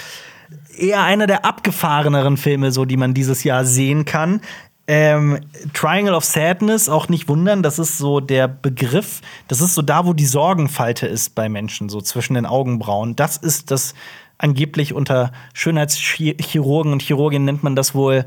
eher 0.80 1.04
einer 1.04 1.28
der 1.28 1.46
abgefahreneren 1.46 2.38
Filme, 2.38 2.72
so 2.72 2.86
die 2.86 2.98
man 2.98 3.14
dieses 3.14 3.44
Jahr 3.44 3.66
sehen 3.66 4.06
kann. 4.06 4.42
Ähm, 4.88 5.40
Triangle 5.74 6.16
of 6.16 6.26
Sadness, 6.26 6.90
auch 6.90 7.10
nicht 7.10 7.28
wundern, 7.28 7.62
das 7.62 7.78
ist 7.78 8.00
so 8.00 8.20
der 8.20 8.48
Begriff, 8.48 9.22
das 9.48 9.62
ist 9.62 9.76
so 9.76 9.84
da, 9.84 10.08
wo 10.08 10.14
die 10.14 10.26
Sorgenfalte 10.26 11.06
ist 11.06 11.36
bei 11.36 11.48
Menschen, 11.48 11.90
so 11.90 12.02
zwischen 12.02 12.34
den 12.34 12.48
Augenbrauen. 12.48 13.16
Das 13.16 13.38
ist 13.38 13.70
das 13.70 13.94
angeblich 14.40 14.94
unter 14.94 15.32
Schönheitschirurgen 15.54 16.92
und 16.92 17.04
Chirurginnen 17.04 17.46
nennt 17.46 17.64
man 17.64 17.76
das 17.76 17.94
wohl 17.94 18.26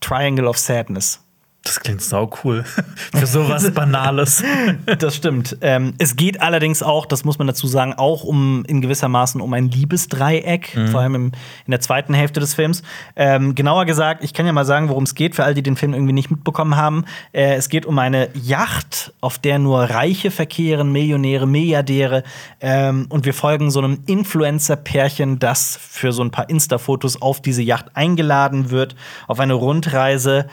Triangle 0.00 0.48
of 0.48 0.58
Sadness. 0.58 1.20
Das 1.64 1.78
klingt 1.78 2.02
sau 2.02 2.28
cool. 2.42 2.64
Für 3.14 3.26
sowas 3.26 3.70
Banales. 3.70 4.42
Das 4.98 5.16
stimmt. 5.16 5.56
Ähm, 5.60 5.94
es 5.98 6.16
geht 6.16 6.40
allerdings 6.40 6.82
auch, 6.82 7.06
das 7.06 7.24
muss 7.24 7.38
man 7.38 7.46
dazu 7.46 7.66
sagen, 7.66 7.94
auch 7.94 8.24
um 8.24 8.64
in 8.66 8.80
gewissermaßen 8.80 9.40
um 9.40 9.52
ein 9.52 9.68
Liebesdreieck, 9.68 10.76
vor 10.90 11.00
allem 11.00 11.14
im, 11.14 11.24
in 11.66 11.70
der 11.70 11.80
zweiten 11.80 12.14
Hälfte 12.14 12.40
des 12.40 12.54
Films. 12.54 12.82
Ähm, 13.16 13.54
genauer 13.54 13.84
gesagt, 13.84 14.24
ich 14.24 14.34
kann 14.34 14.46
ja 14.46 14.52
mal 14.52 14.64
sagen, 14.64 14.88
worum 14.88 15.04
es 15.04 15.14
geht, 15.14 15.34
für 15.34 15.44
all 15.44 15.54
die 15.54 15.62
den 15.62 15.76
Film 15.76 15.94
irgendwie 15.94 16.12
nicht 16.12 16.30
mitbekommen 16.30 16.76
haben. 16.76 17.04
Äh, 17.32 17.54
es 17.54 17.68
geht 17.68 17.86
um 17.86 17.98
eine 17.98 18.28
Yacht, 18.34 19.12
auf 19.20 19.38
der 19.38 19.58
nur 19.58 19.82
Reiche 19.82 20.30
verkehren, 20.30 20.92
Millionäre, 20.92 21.46
Milliardäre. 21.46 22.24
Ähm, 22.60 23.06
und 23.08 23.24
wir 23.24 23.34
folgen 23.34 23.70
so 23.70 23.80
einem 23.80 24.02
Influencer-Pärchen, 24.06 25.38
das 25.38 25.78
für 25.80 26.12
so 26.12 26.22
ein 26.22 26.30
paar 26.30 26.48
Insta-Fotos 26.48 27.22
auf 27.22 27.40
diese 27.40 27.62
Yacht 27.62 27.86
eingeladen 27.94 28.70
wird, 28.70 28.96
auf 29.28 29.40
eine 29.40 29.54
Rundreise. 29.54 30.46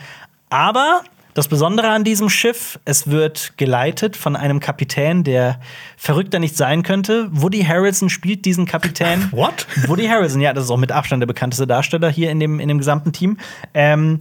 Aber 0.50 1.02
das 1.32 1.46
Besondere 1.46 1.88
an 1.88 2.02
diesem 2.02 2.28
Schiff, 2.28 2.78
es 2.84 3.08
wird 3.08 3.56
geleitet 3.56 4.16
von 4.16 4.34
einem 4.34 4.58
Kapitän, 4.58 5.22
der 5.22 5.60
verrückter 5.96 6.40
nicht 6.40 6.56
sein 6.56 6.82
könnte. 6.82 7.28
Woody 7.30 7.62
Harrelson 7.62 8.10
spielt 8.10 8.44
diesen 8.44 8.66
Kapitän. 8.66 9.28
What? 9.30 9.66
Woody 9.86 10.06
Harrelson, 10.06 10.40
ja, 10.40 10.52
das 10.52 10.64
ist 10.64 10.70
auch 10.70 10.76
mit 10.76 10.90
Abstand 10.90 11.22
der 11.22 11.28
bekannteste 11.28 11.66
Darsteller 11.66 12.10
hier 12.10 12.30
in 12.30 12.40
dem, 12.40 12.58
in 12.58 12.68
dem 12.68 12.78
gesamten 12.78 13.12
Team. 13.12 13.38
Ähm, 13.74 14.20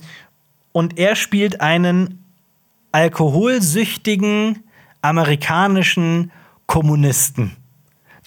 und 0.71 0.99
er 0.99 1.15
spielt 1.15 1.61
einen 1.61 2.23
alkoholsüchtigen 2.91 4.63
amerikanischen 5.01 6.31
Kommunisten, 6.67 7.55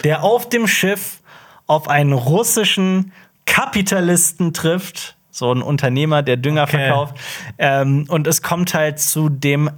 der 0.03 0.23
auf 0.23 0.49
dem 0.49 0.67
Schiff 0.67 1.21
auf 1.67 1.87
einen 1.87 2.11
russischen 2.11 3.13
Kapitalisten 3.45 4.53
trifft, 4.53 5.15
so 5.35 5.51
ein 5.51 5.61
Unternehmer, 5.63 6.21
der 6.21 6.37
Dünger 6.37 6.63
Okay. 6.63 6.77
verkauft. 6.77 7.15
Ähm, 7.57 8.05
und 8.07 8.27
es 8.27 8.41
kommt 8.43 8.73
halt 8.75 8.99
zu 8.99 9.29
dem, 9.29 9.69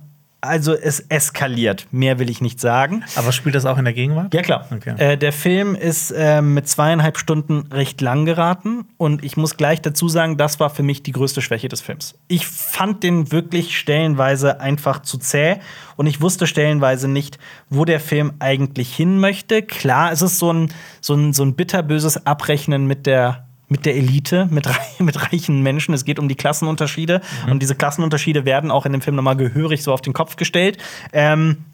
also 0.42 0.74
es 0.76 1.00
eskaliert. 1.00 1.88
Mehr 1.92 2.20
will 2.20 2.30
ich 2.30 2.42
nicht 2.42 2.60
sagen. 2.60 3.04
Aber 3.16 3.32
spielt 3.32 3.56
das 3.56 3.66
auch 3.66 3.78
in 3.80 3.86
der 3.86 3.94
Gegenwart? 3.94 4.34
Ja, 4.34 4.42
klar. 4.42 4.68
Okay. 4.70 4.94
Äh, 4.98 5.18
der 5.18 5.32
Film 5.32 5.74
ist 5.74 6.12
äh, 6.12 6.42
mit 6.42 6.68
zweieinhalb 6.68 7.18
Stunden 7.18 7.68
recht 7.72 8.02
lang 8.02 8.26
geraten. 8.26 8.86
Und 8.98 9.24
ich 9.24 9.38
muss 9.38 9.56
gleich 9.58 9.82
dazu 9.82 10.10
sagen, 10.10 10.36
das 10.38 10.60
war 10.60 10.70
für 10.70 10.84
mich 10.84 11.02
die 11.04 11.14
größte 11.14 11.42
Schwäche 11.42 11.70
des 11.70 11.80
Films. 11.82 12.16
Ich 12.28 12.46
fand 12.46 13.02
den 13.02 13.32
wirklich 13.32 13.78
stellenweise 13.78 14.60
einfach 14.60 15.02
zu 15.02 15.18
zäh. 15.18 15.56
Und 15.96 16.06
ich 16.06 16.22
wusste 16.22 16.48
stellenweise 16.48 17.08
nicht, 17.08 17.40
wo 17.70 17.86
der 17.86 18.02
Film 18.02 18.34
eigentlich 18.40 18.94
hin 18.94 19.20
möchte. 19.20 19.62
Klar, 19.64 20.12
es 20.12 20.22
ist 20.22 20.38
so 20.38 20.52
ein, 20.52 20.70
so 21.00 21.16
ein, 21.16 21.32
so 21.34 21.44
ein 21.44 21.56
bitterböses 21.56 22.28
Abrechnen 22.28 22.86
mit 22.86 23.08
der 23.08 23.46
mit 23.68 23.86
der 23.86 23.96
Elite, 23.96 24.48
mit, 24.52 24.68
mit 25.00 25.32
reichen 25.32 25.62
Menschen. 25.62 25.94
Es 25.94 26.06
geht 26.06 26.20
um 26.20 26.28
die 26.28 26.36
Klassenunterschiede. 26.36 27.22
Und 27.50 27.62
diese 27.62 27.76
Klassenunterschiede 27.76 28.46
werden 28.46 28.72
auch 28.72 28.86
in 28.86 28.92
dem 28.92 29.02
Film 29.02 29.16
nochmal 29.16 29.36
gehörig 29.36 29.84
so 29.84 29.94
auf 29.94 30.02
den 30.02 30.14
Kopf 30.14 30.36
gestellt. 30.36 30.78
Ähm, 31.14 31.66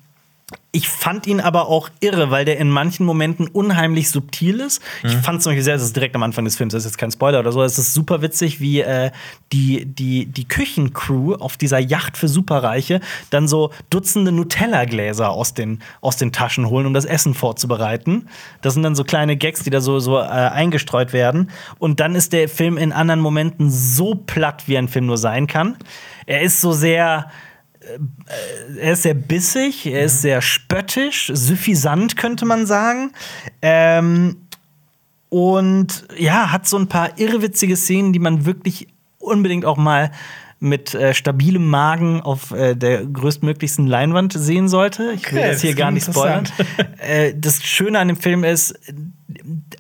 ich 0.74 0.88
fand 0.88 1.28
ihn 1.28 1.42
aber 1.42 1.68
auch 1.68 1.90
irre, 2.00 2.32
weil 2.32 2.46
der 2.46 2.58
in 2.58 2.70
manchen 2.70 3.06
Momenten 3.06 3.48
unheimlich 3.48 4.10
subtil 4.10 4.62
ist. 4.62 4.82
Ich 5.04 5.14
fand 5.18 5.44
zum 5.44 5.50
Beispiel 5.50 5.64
sehr, 5.64 5.74
das 5.74 5.84
ist 5.84 5.96
direkt 5.98 6.16
am 6.16 6.24
Anfang 6.24 6.46
des 6.46 6.56
Films, 6.56 6.72
das 6.72 6.86
ist 6.86 6.92
jetzt 6.92 6.98
kein 6.98 7.12
Spoiler 7.12 7.42
oder 7.42 7.52
so, 7.52 7.62
es 7.62 7.78
ist 7.78 7.94
super 7.94 8.22
witzig, 8.22 8.62
wie 8.62 8.80
äh, 8.80 9.12
die, 9.52 9.86
die, 9.86 10.28
die 10.28 10.48
Küchencrew 10.48 11.34
auf 11.36 11.58
dieser 11.58 11.80
Yacht 11.80 12.16
für 12.16 12.30
Superreiche 12.30 13.02
dann 13.32 13.50
so 13.50 13.72
Dutzende 13.90 14.32
Nutella-Gläser 14.32 15.30
aus 15.30 15.54
den, 15.54 15.80
aus 16.00 16.16
den 16.16 16.32
Taschen 16.32 16.70
holen, 16.70 16.86
um 16.86 16.94
das 16.94 17.04
Essen 17.04 17.34
vorzubereiten. 17.34 18.30
Das 18.62 18.74
sind 18.74 18.84
dann 18.84 18.96
so 18.96 19.04
kleine 19.04 19.36
Gags, 19.36 19.64
die 19.64 19.72
da 19.72 19.82
so, 19.82 20.00
so 20.00 20.20
äh, 20.20 20.22
eingestreut 20.22 21.12
werden. 21.12 21.52
Und 21.80 22.00
dann 22.00 22.16
ist 22.16 22.32
der 22.32 22.48
Film 22.48 22.78
in 22.78 22.94
anderen 22.94 23.20
Momenten 23.20 23.70
so 23.70 24.16
platt, 24.16 24.64
wie 24.68 24.78
ein 24.78 24.88
Film 24.88 25.08
nur 25.08 25.18
sein 25.18 25.48
kann. 25.48 25.76
Er 26.26 26.42
ist 26.42 26.62
so 26.62 26.72
sehr 26.72 27.30
er 28.80 28.94
ist 28.94 29.04
sehr 29.04 29.14
bissig, 29.14 29.86
er 29.86 30.06
ist 30.06 30.22
sehr 30.22 30.42
spöttisch, 30.42 31.32
suffisant 31.34 32.18
könnte 32.18 32.46
man 32.46 32.66
sagen. 32.66 33.12
Ähm, 33.62 34.38
und 35.30 36.06
ja, 36.18 36.52
hat 36.52 36.68
so 36.68 36.78
ein 36.78 36.88
paar 36.88 37.18
irrwitzige 37.18 37.78
Szenen, 37.78 38.14
die 38.14 38.20
man 38.20 38.46
wirklich 38.46 38.88
unbedingt 39.20 39.66
auch 39.66 39.78
mal 39.78 40.12
mit 40.62 40.94
äh, 40.94 41.16
stabilem 41.16 41.68
Magen 41.68 42.22
auf 42.22 42.52
äh, 42.52 42.76
der 42.76 43.04
größtmöglichsten 43.04 43.88
Leinwand 43.88 44.34
sehen 44.34 44.70
sollte. 44.70 45.12
Ich 45.16 45.32
will 45.32 45.40
Okay, 45.40 45.52
das 45.52 45.62
hier 45.62 45.74
gar 45.74 45.90
nicht 45.90 46.06
spoilern. 46.06 46.48
äh, 47.00 47.34
das 47.36 47.64
Schöne 47.64 47.98
an 47.98 48.08
dem 48.08 48.18
Film 48.18 48.44
ist, 48.44 48.80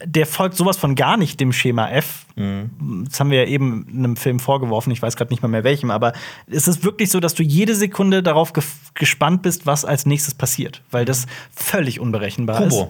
der 0.04 0.26
folgt 0.26 0.58
sowas 0.58 0.78
von 0.78 0.96
gar 0.96 1.18
nicht 1.18 1.40
dem 1.40 1.54
Schema 1.54 1.88
F. 1.92 2.26
Mhm. 2.36 3.06
Das 3.08 3.20
haben 3.20 3.30
wir 3.30 3.44
ja 3.44 3.48
eben 3.48 3.86
einem 3.94 4.18
Film 4.18 4.40
vorgeworfen, 4.40 4.90
ich 4.90 5.04
weiß 5.04 5.16
gerade 5.16 5.32
nicht 5.32 5.44
mal 5.44 5.50
mehr 5.50 5.64
welchem, 5.64 5.92
aber 5.92 6.14
es 6.48 6.68
ist 6.68 6.84
wirklich 6.84 7.12
so, 7.12 7.20
dass 7.20 7.36
du 7.36 7.44
jede 7.44 7.76
Sekunde 7.76 8.24
darauf 8.24 8.52
gespannt 8.96 9.44
bist, 9.44 9.68
was 9.68 9.86
als 9.86 10.08
nächstes 10.08 10.34
passiert, 10.34 10.82
weil 10.90 11.06
das 11.06 11.28
völlig 11.56 12.00
unberechenbar 12.00 12.64
ist. 12.66 12.88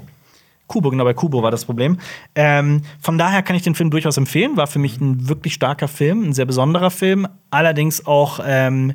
Kubo. 0.72 0.90
Genau, 0.90 1.04
bei 1.04 1.14
Kubo 1.14 1.44
war 1.44 1.52
das 1.52 1.66
Problem. 1.66 1.98
Ähm, 2.34 2.82
von 3.02 3.18
daher 3.18 3.44
kann 3.44 3.58
ich 3.58 3.62
den 3.62 3.76
Film 3.76 3.92
durchaus 3.92 4.16
empfehlen. 4.16 4.56
War 4.56 4.68
für 4.68 4.80
mich 4.80 5.02
ein 5.02 5.28
wirklich 5.28 5.54
starker 5.54 5.90
Film, 5.90 6.30
ein 6.30 6.34
sehr 6.34 6.46
besonderer 6.46 6.92
Film. 6.92 7.28
Allerdings 7.50 8.08
auch, 8.08 8.40
ähm, 8.46 8.94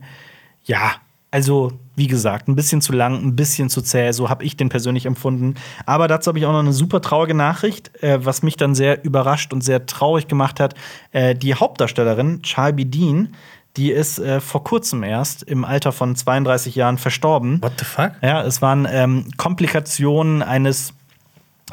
ja, 0.64 0.92
also 1.30 1.72
wie 1.94 2.06
gesagt, 2.06 2.48
ein 2.48 2.56
bisschen 2.56 2.80
zu 2.80 2.94
lang, 2.94 3.22
ein 3.22 3.36
bisschen 3.36 3.68
zu 3.68 3.82
zäh. 3.82 4.12
So 4.12 4.30
habe 4.30 4.42
ich 4.42 4.56
den 4.56 4.70
persönlich 4.70 5.04
empfunden. 5.04 5.56
Aber 5.84 6.08
dazu 6.08 6.28
habe 6.28 6.38
ich 6.38 6.46
auch 6.46 6.52
noch 6.52 6.60
eine 6.60 6.72
super 6.72 7.02
traurige 7.02 7.34
Nachricht, 7.34 8.02
äh, 8.02 8.24
was 8.24 8.42
mich 8.42 8.56
dann 8.56 8.74
sehr 8.74 9.04
überrascht 9.04 9.52
und 9.52 9.62
sehr 9.62 9.84
traurig 9.84 10.28
gemacht 10.28 10.60
hat. 10.60 10.74
Äh, 11.12 11.34
die 11.34 11.54
Hauptdarstellerin, 11.54 12.40
Charlie 12.42 12.86
Dean, 12.86 13.34
die 13.76 13.92
ist 13.92 14.18
äh, 14.18 14.40
vor 14.40 14.64
kurzem 14.64 15.02
erst 15.02 15.42
im 15.42 15.66
Alter 15.66 15.92
von 15.92 16.16
32 16.16 16.74
Jahren 16.74 16.96
verstorben. 16.96 17.60
What 17.62 17.72
the 17.78 17.84
fuck? 17.84 18.12
Ja, 18.22 18.42
es 18.42 18.62
waren 18.62 18.88
ähm, 18.90 19.28
Komplikationen 19.36 20.42
eines 20.42 20.94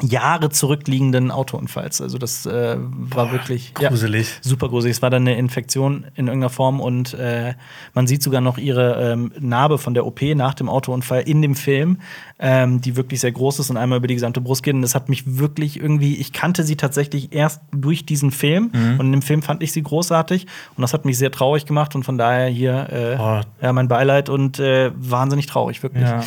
Jahre 0.02 0.50
zurückliegenden 0.50 1.30
Autounfalls. 1.30 2.00
Also 2.00 2.18
das 2.18 2.46
äh, 2.46 2.76
war 2.80 3.30
wirklich 3.30 3.72
ja, 3.80 3.90
gruselig. 3.90 4.38
super 4.40 4.68
gruselig. 4.68 4.96
Es 4.96 5.02
war 5.02 5.10
dann 5.10 5.22
eine 5.22 5.36
Infektion 5.38 6.06
in 6.16 6.26
irgendeiner 6.26 6.50
Form 6.50 6.80
und 6.80 7.14
äh, 7.14 7.54
man 7.94 8.08
sieht 8.08 8.20
sogar 8.20 8.40
noch 8.40 8.58
ihre 8.58 9.12
ähm, 9.12 9.30
Narbe 9.38 9.78
von 9.78 9.94
der 9.94 10.04
OP 10.04 10.20
nach 10.34 10.54
dem 10.54 10.68
Autounfall 10.68 11.20
in 11.20 11.42
dem 11.42 11.54
Film, 11.54 11.98
ähm, 12.40 12.80
die 12.80 12.96
wirklich 12.96 13.20
sehr 13.20 13.30
groß 13.30 13.60
ist 13.60 13.70
und 13.70 13.76
einmal 13.76 13.98
über 13.98 14.08
die 14.08 14.14
gesamte 14.14 14.40
Brust 14.40 14.64
geht. 14.64 14.74
Und 14.74 14.82
das 14.82 14.96
hat 14.96 15.08
mich 15.08 15.38
wirklich 15.38 15.78
irgendwie, 15.80 16.16
ich 16.16 16.32
kannte 16.32 16.64
sie 16.64 16.74
tatsächlich 16.76 17.32
erst 17.32 17.60
durch 17.70 18.04
diesen 18.04 18.32
Film 18.32 18.70
Mhm. 18.74 18.98
und 18.98 19.06
in 19.06 19.12
dem 19.12 19.22
Film 19.22 19.42
fand 19.42 19.62
ich 19.62 19.72
sie 19.72 19.82
großartig 19.84 20.46
und 20.76 20.82
das 20.82 20.92
hat 20.92 21.04
mich 21.04 21.18
sehr 21.18 21.30
traurig 21.30 21.66
gemacht 21.66 21.94
und 21.94 22.02
von 22.02 22.18
daher 22.18 22.48
hier 22.48 22.88
äh, 22.90 23.16
Oh. 23.16 23.40
ja, 23.62 23.72
mein 23.72 23.86
Beileid 23.86 24.28
und 24.28 24.58
äh, 24.58 24.90
wahnsinnig 24.96 25.46
traurig, 25.46 25.82
wirklich. 25.84 26.02
Ja. 26.02 26.24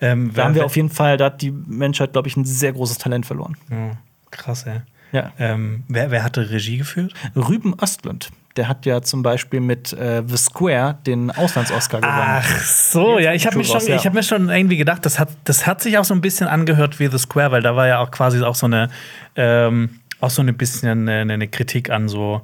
Ähm, 0.00 0.32
Da 0.34 0.44
haben 0.44 0.54
wir 0.54 0.64
auf 0.64 0.76
jeden 0.76 0.90
Fall, 0.90 1.16
da 1.16 1.26
hat 1.26 1.42
die 1.42 1.50
Menschheit, 1.50 2.12
glaube 2.12 2.28
ich, 2.28 2.36
ein 2.36 2.44
sehr 2.44 2.72
großes 2.72 2.98
Talent 2.98 3.26
verloren. 3.26 3.56
Ja, 3.70 3.90
krass, 4.30 4.64
ey. 4.66 4.80
Ja. 5.12 5.32
Ähm, 5.38 5.82
wer, 5.88 6.10
wer 6.12 6.22
hatte 6.22 6.50
Regie 6.50 6.78
geführt? 6.78 7.12
Rüben 7.34 7.74
Östlund, 7.82 8.30
der 8.56 8.68
hat 8.68 8.86
ja 8.86 9.02
zum 9.02 9.22
Beispiel 9.24 9.58
mit 9.60 9.92
äh, 9.92 10.22
The 10.24 10.36
Square 10.36 10.98
den 11.04 11.32
Auslands-Oscar 11.32 12.00
gewonnen. 12.00 12.14
Ach 12.16 12.60
so, 12.64 13.18
ja, 13.18 13.32
ich 13.34 13.44
habe 13.44 13.56
mir, 13.58 13.64
schon- 13.64 13.84
ja. 13.86 13.96
ich 13.96 14.06
hab 14.06 14.14
mir 14.14 14.22
schon 14.22 14.48
irgendwie 14.48 14.76
gedacht, 14.76 15.04
das 15.04 15.18
hat, 15.18 15.30
das 15.44 15.66
hat 15.66 15.82
sich 15.82 15.98
auch 15.98 16.04
so 16.04 16.14
ein 16.14 16.20
bisschen 16.20 16.46
angehört 16.46 17.00
wie 17.00 17.08
The 17.08 17.18
Square, 17.18 17.50
weil 17.50 17.62
da 17.62 17.74
war 17.74 17.88
ja 17.88 17.98
auch 17.98 18.12
quasi 18.12 18.40
auch 18.42 18.54
so 18.54 18.66
eine, 18.66 18.88
ähm, 19.34 19.98
auch 20.20 20.30
so 20.30 20.42
ein 20.42 20.56
bisschen 20.56 21.08
eine, 21.08 21.32
eine 21.32 21.48
Kritik 21.48 21.90
an 21.90 22.08
so 22.08 22.42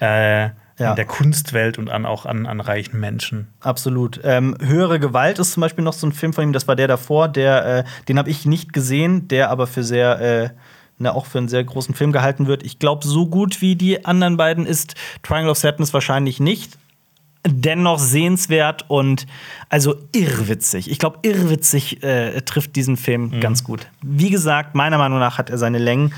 äh, 0.00 0.48
Ja. 0.78 0.90
an 0.90 0.96
der 0.96 1.06
Kunstwelt 1.06 1.78
und 1.78 1.88
an 1.88 2.04
auch 2.04 2.26
an, 2.26 2.46
an 2.46 2.60
reichen 2.60 3.00
Menschen. 3.00 3.48
Absolut. 3.60 4.20
Ähm, 4.24 4.56
Höhere 4.60 5.00
Gewalt 5.00 5.38
ist 5.38 5.52
zum 5.52 5.62
Beispiel 5.62 5.82
noch 5.82 5.94
so 5.94 6.06
ein 6.06 6.12
Film 6.12 6.34
von 6.34 6.44
ihm, 6.44 6.52
das 6.52 6.68
war 6.68 6.76
der 6.76 6.86
davor, 6.86 7.28
der, 7.28 7.64
äh, 7.64 7.84
den 8.08 8.18
habe 8.18 8.28
ich 8.28 8.44
nicht 8.44 8.74
gesehen, 8.74 9.26
der 9.28 9.48
aber 9.50 9.66
für 9.66 9.82
sehr, 9.82 10.20
äh, 10.20 10.50
na, 10.98 11.14
auch 11.14 11.26
für 11.26 11.38
einen 11.38 11.48
sehr 11.48 11.64
großen 11.64 11.94
Film 11.94 12.12
gehalten 12.12 12.46
wird. 12.46 12.62
Ich 12.62 12.78
glaube, 12.78 13.06
so 13.06 13.26
gut 13.26 13.62
wie 13.62 13.76
die 13.76 14.04
anderen 14.04 14.36
beiden 14.36 14.66
ist 14.66 14.94
Triangle 15.22 15.50
of 15.50 15.58
Sadness 15.58 15.94
wahrscheinlich 15.94 16.40
nicht. 16.40 16.78
Dennoch 17.48 17.98
sehenswert 17.98 18.84
und 18.88 19.26
also 19.68 19.94
irrwitzig. 20.12 20.90
Ich 20.90 20.98
glaube, 20.98 21.20
irrwitzig 21.22 22.02
äh, 22.02 22.40
trifft 22.42 22.76
diesen 22.76 22.96
Film 22.96 23.40
ganz 23.40 23.62
gut. 23.62 23.86
Wie 24.02 24.30
gesagt, 24.30 24.74
meiner 24.74 24.98
Meinung 24.98 25.20
nach 25.20 25.38
hat 25.38 25.48
er 25.48 25.56
seine 25.56 25.78
Längen. 25.78 26.12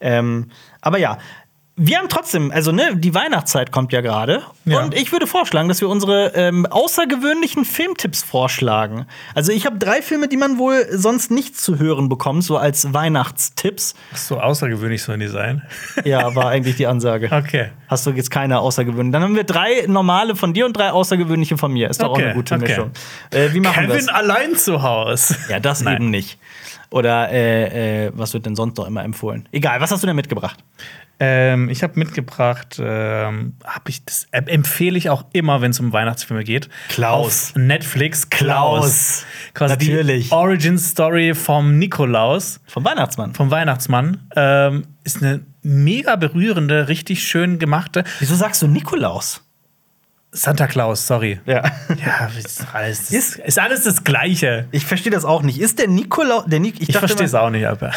Ähm, 0.00 0.50
aber 0.80 0.98
ja, 0.98 1.18
wir 1.80 1.98
haben 1.98 2.08
trotzdem, 2.08 2.50
also 2.50 2.72
ne, 2.72 2.96
die 2.96 3.14
Weihnachtszeit 3.14 3.70
kommt 3.70 3.92
ja 3.92 4.00
gerade. 4.00 4.42
Ja. 4.64 4.80
Und 4.80 4.94
ich 4.94 5.12
würde 5.12 5.28
vorschlagen, 5.28 5.68
dass 5.68 5.80
wir 5.80 5.88
unsere 5.88 6.32
ähm, 6.34 6.66
außergewöhnlichen 6.66 7.64
Filmtipps 7.64 8.24
vorschlagen. 8.24 9.06
Also 9.34 9.52
ich 9.52 9.64
habe 9.64 9.78
drei 9.78 10.02
Filme, 10.02 10.26
die 10.26 10.36
man 10.36 10.58
wohl 10.58 10.86
sonst 10.90 11.30
nicht 11.30 11.58
zu 11.58 11.78
hören 11.78 12.08
bekommt, 12.08 12.42
so 12.42 12.56
als 12.56 12.92
Weihnachtstipps. 12.92 13.94
So 14.12 14.40
außergewöhnlich 14.40 15.02
sollen 15.02 15.20
die 15.20 15.28
sein. 15.28 15.62
Ja, 16.04 16.34
war 16.34 16.48
eigentlich 16.48 16.76
die 16.76 16.86
Ansage. 16.86 17.30
Okay. 17.38 17.68
Hast 17.86 18.04
du 18.04 18.10
jetzt 18.10 18.30
keine 18.30 18.58
außergewöhnlichen? 18.58 19.12
Dann 19.12 19.22
haben 19.22 19.36
wir 19.36 19.44
drei 19.44 19.84
normale 19.86 20.34
von 20.34 20.52
dir 20.52 20.66
und 20.66 20.76
drei 20.76 20.90
außergewöhnliche 20.90 21.56
von 21.56 21.72
mir. 21.72 21.88
Ist 21.88 22.02
doch 22.02 22.08
auch 22.08 22.14
Okay, 22.14 22.24
eine 22.24 22.34
gute 22.34 22.56
okay. 22.56 22.66
Mischung. 22.66 22.90
Äh, 23.30 23.52
wie 23.52 23.60
machen 23.60 23.88
wir 23.88 23.94
Kevin 23.94 24.08
allein 24.08 24.56
zu 24.56 24.82
Hause. 24.82 25.36
Ja, 25.48 25.60
das 25.60 25.82
Nein. 25.82 25.96
eben 25.96 26.10
nicht. 26.10 26.38
Oder 26.90 27.30
äh, 27.30 28.06
äh, 28.06 28.12
was 28.14 28.34
wird 28.34 28.44
denn 28.44 28.56
sonst 28.56 28.76
noch 28.76 28.86
immer 28.86 29.04
empfohlen? 29.04 29.48
Egal, 29.52 29.80
was 29.80 29.90
hast 29.92 30.02
du 30.02 30.06
denn 30.06 30.16
mitgebracht? 30.16 30.58
Ähm, 31.20 31.68
ich 31.68 31.82
habe 31.82 31.98
mitgebracht, 31.98 32.78
ähm, 32.80 33.54
hab 33.64 33.88
ich 33.88 34.04
das 34.04 34.28
äh, 34.30 34.42
empfehle 34.46 34.96
ich 34.96 35.10
auch 35.10 35.24
immer, 35.32 35.60
wenn 35.60 35.72
es 35.72 35.80
um 35.80 35.92
Weihnachtsfilme 35.92 36.44
geht. 36.44 36.68
Klaus. 36.88 37.50
Auf 37.50 37.56
Netflix 37.56 38.30
Klaus. 38.30 39.24
Klaus. 39.52 39.70
Natürlich. 39.70 40.28
die 40.28 40.32
Origin 40.34 40.78
Story 40.78 41.34
vom 41.34 41.76
Nikolaus, 41.78 42.60
Vom 42.68 42.84
Weihnachtsmann. 42.84 43.34
vom 43.34 43.50
Weihnachtsmann. 43.50 44.28
Ähm, 44.36 44.84
ist 45.02 45.20
eine 45.22 45.40
mega 45.62 46.14
berührende, 46.14 46.86
richtig 46.88 47.24
schön 47.26 47.58
gemachte 47.58 48.04
Wieso 48.20 48.36
sagst 48.36 48.62
du 48.62 48.68
Nikolaus? 48.68 49.42
Santa 50.30 50.66
Claus, 50.68 51.06
sorry. 51.06 51.40
Ja. 51.46 51.64
Ja, 52.04 52.30
ist 52.38 52.64
alles, 52.72 53.10
Ist- 53.10 53.36
ist, 53.38 53.58
alles 53.58 53.82
das 53.84 54.04
Gleiche. 54.04 54.68
Ich 54.70 54.84
verstehe 54.86 55.10
das 55.10 55.24
auch 55.24 55.42
nicht. 55.42 55.58
Ist 55.58 55.78
der 55.80 55.88
Nikolaus. 55.88 56.44
Der 56.46 56.60
Nik 56.60 56.76
Ich 56.80 56.96
verstehe 56.96 57.26
es 57.26 57.34
auch 57.34 57.50
nicht, 57.50 57.66
aber. 57.66 57.92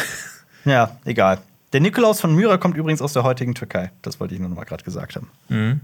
Ja, 0.64 0.96
egal. 1.04 1.38
Der 1.72 1.80
Nikolaus 1.80 2.20
von 2.20 2.34
Myra 2.34 2.56
kommt 2.58 2.76
übrigens 2.76 3.00
aus 3.02 3.12
der 3.12 3.22
heutigen 3.24 3.54
Türkei. 3.54 3.90
Das 4.02 4.20
wollte 4.20 4.34
ich 4.34 4.40
nur 4.40 4.48
noch 4.50 4.56
mal 4.56 4.64
gerade 4.64 4.84
gesagt 4.84 5.16
haben. 5.16 5.80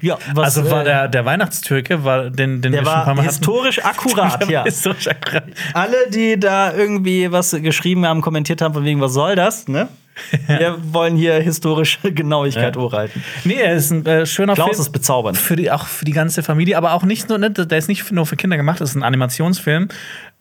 Ja, 0.00 0.16
was, 0.34 0.56
Also 0.56 0.70
war 0.70 0.82
äh, 0.82 0.84
der, 0.84 1.08
der 1.08 1.24
Weihnachtstürke, 1.24 2.04
war 2.04 2.30
den, 2.30 2.62
den 2.62 2.70
der 2.72 2.82
wir 2.82 2.86
schon 2.86 2.94
ein 2.94 2.94
paar 3.04 3.06
war 3.08 3.14
Mal 3.16 3.24
historisch 3.26 3.84
akkurat, 3.84 4.32
hatten. 4.40 4.50
ja. 4.50 4.62
Historisch 4.64 5.08
akkurat. 5.08 5.44
Alle, 5.74 5.96
die 6.10 6.38
da 6.38 6.72
irgendwie 6.72 7.32
was 7.32 7.50
geschrieben 7.50 8.06
haben, 8.06 8.20
kommentiert 8.20 8.60
haben, 8.62 8.74
von 8.74 8.84
wegen, 8.84 9.00
was 9.00 9.12
soll 9.14 9.34
das, 9.34 9.66
ne? 9.66 9.88
Wir 10.48 10.76
wollen 10.92 11.16
hier 11.16 11.34
historische 11.40 12.12
Genauigkeit 12.12 12.74
Ja. 12.76 12.82
hochhalten. 12.82 13.22
Nee, 13.44 13.54
er 13.54 13.74
ist 13.74 13.90
ein 13.92 14.04
äh, 14.06 14.26
schöner 14.26 14.54
Klaus 14.54 14.70
Film. 14.70 14.80
ist 14.80 14.90
bezaubernd. 14.90 15.36
Für 15.38 15.54
die, 15.56 15.70
auch 15.70 15.86
für 15.86 16.04
die 16.04 16.12
ganze 16.12 16.42
Familie, 16.42 16.76
aber 16.76 16.92
auch 16.92 17.04
nicht 17.04 17.28
nur, 17.28 17.38
ne, 17.38 17.50
der 17.50 17.78
ist 17.78 17.88
nicht 17.88 18.10
nur 18.12 18.26
für 18.26 18.36
Kinder 18.36 18.56
gemacht, 18.56 18.80
das 18.80 18.90
ist 18.90 18.96
ein 18.96 19.04
Animationsfilm, 19.04 19.88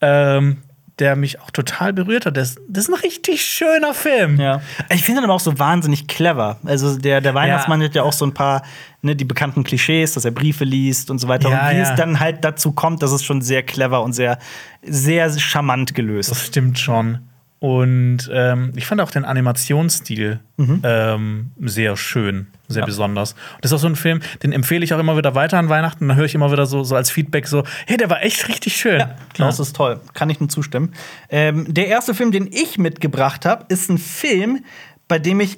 ähm, 0.01 0.57
der 0.99 1.15
mich 1.15 1.39
auch 1.41 1.51
total 1.51 1.93
berührt 1.93 2.25
hat. 2.25 2.37
Das, 2.37 2.55
das 2.67 2.85
ist 2.85 2.89
ein 2.89 2.99
richtig 2.99 3.43
schöner 3.43 3.93
Film. 3.93 4.39
Ja. 4.39 4.61
Ich 4.89 5.03
finde 5.03 5.21
ihn 5.21 5.25
aber 5.25 5.33
auch 5.33 5.39
so 5.39 5.59
wahnsinnig 5.59 6.07
clever. 6.07 6.57
Also 6.65 6.97
der, 6.97 7.21
der 7.21 7.35
Weihnachtsmann 7.35 7.83
hat 7.83 7.93
ja 7.93 8.03
auch 8.03 8.13
so 8.13 8.25
ein 8.25 8.33
paar, 8.33 8.63
ne, 9.01 9.15
die 9.15 9.25
bekannten 9.25 9.63
Klischees, 9.63 10.13
dass 10.13 10.25
er 10.25 10.31
Briefe 10.31 10.63
liest 10.63 11.11
und 11.11 11.19
so 11.19 11.27
weiter. 11.27 11.49
Ja, 11.49 11.67
und 11.67 11.75
wie 11.75 11.79
ja. 11.79 11.89
es 11.89 11.95
dann 11.95 12.19
halt 12.19 12.43
dazu 12.43 12.71
kommt, 12.71 13.03
das 13.03 13.11
ist 13.11 13.23
schon 13.23 13.41
sehr 13.41 13.61
clever 13.61 14.01
und 14.01 14.13
sehr, 14.13 14.39
sehr 14.81 15.29
charmant 15.37 15.93
gelöst. 15.93 16.31
Das 16.31 16.45
stimmt 16.45 16.79
schon. 16.79 17.19
Und 17.59 18.29
ähm, 18.31 18.71
ich 18.75 18.85
fand 18.85 19.01
auch 19.01 19.09
den 19.09 19.25
Animationsstil 19.25 20.39
ähm, 20.83 21.51
sehr 21.59 21.97
schön, 21.97 22.47
sehr 22.67 22.81
Ja. 22.81 22.85
besonders. 22.85 23.33
Und 23.33 23.39
das 23.61 23.71
ist 23.71 23.75
auch 23.77 23.81
so 23.81 23.87
ein 23.87 23.95
Film, 23.95 24.19
den 24.43 24.51
empfehle 24.51 24.83
ich 24.83 24.93
auch 24.93 24.99
immer 24.99 25.17
wieder 25.17 25.33
weiter 25.33 25.57
an 25.57 25.67
Weihnachten. 25.69 26.07
Da 26.07 26.15
höre 26.15 26.25
ich 26.25 26.35
immer 26.35 26.51
wieder 26.51 26.65
so, 26.67 26.83
so 26.83 26.95
als 26.95 27.09
Feedback 27.09 27.47
so, 27.47 27.63
hey, 27.87 27.97
der 27.97 28.09
war 28.11 28.21
echt 28.23 28.47
richtig 28.47 28.75
schön. 28.75 28.99
Ja, 28.99 29.15
Klaus 29.33 29.59
ist 29.59 29.75
toll. 29.75 29.99
Kann 30.13 30.29
ich 30.29 30.39
nur 30.39 30.49
zustimmen. 30.49 30.93
Ähm, 31.29 31.73
der 31.73 31.87
erste 31.87 32.13
Film, 32.13 32.31
den 32.31 32.47
ich 32.51 32.77
mitgebracht 32.77 33.45
habe, 33.45 33.65
ist 33.69 33.89
ein 33.89 33.97
Film, 33.97 34.63
bei 35.07 35.17
dem 35.19 35.39
ich 35.39 35.57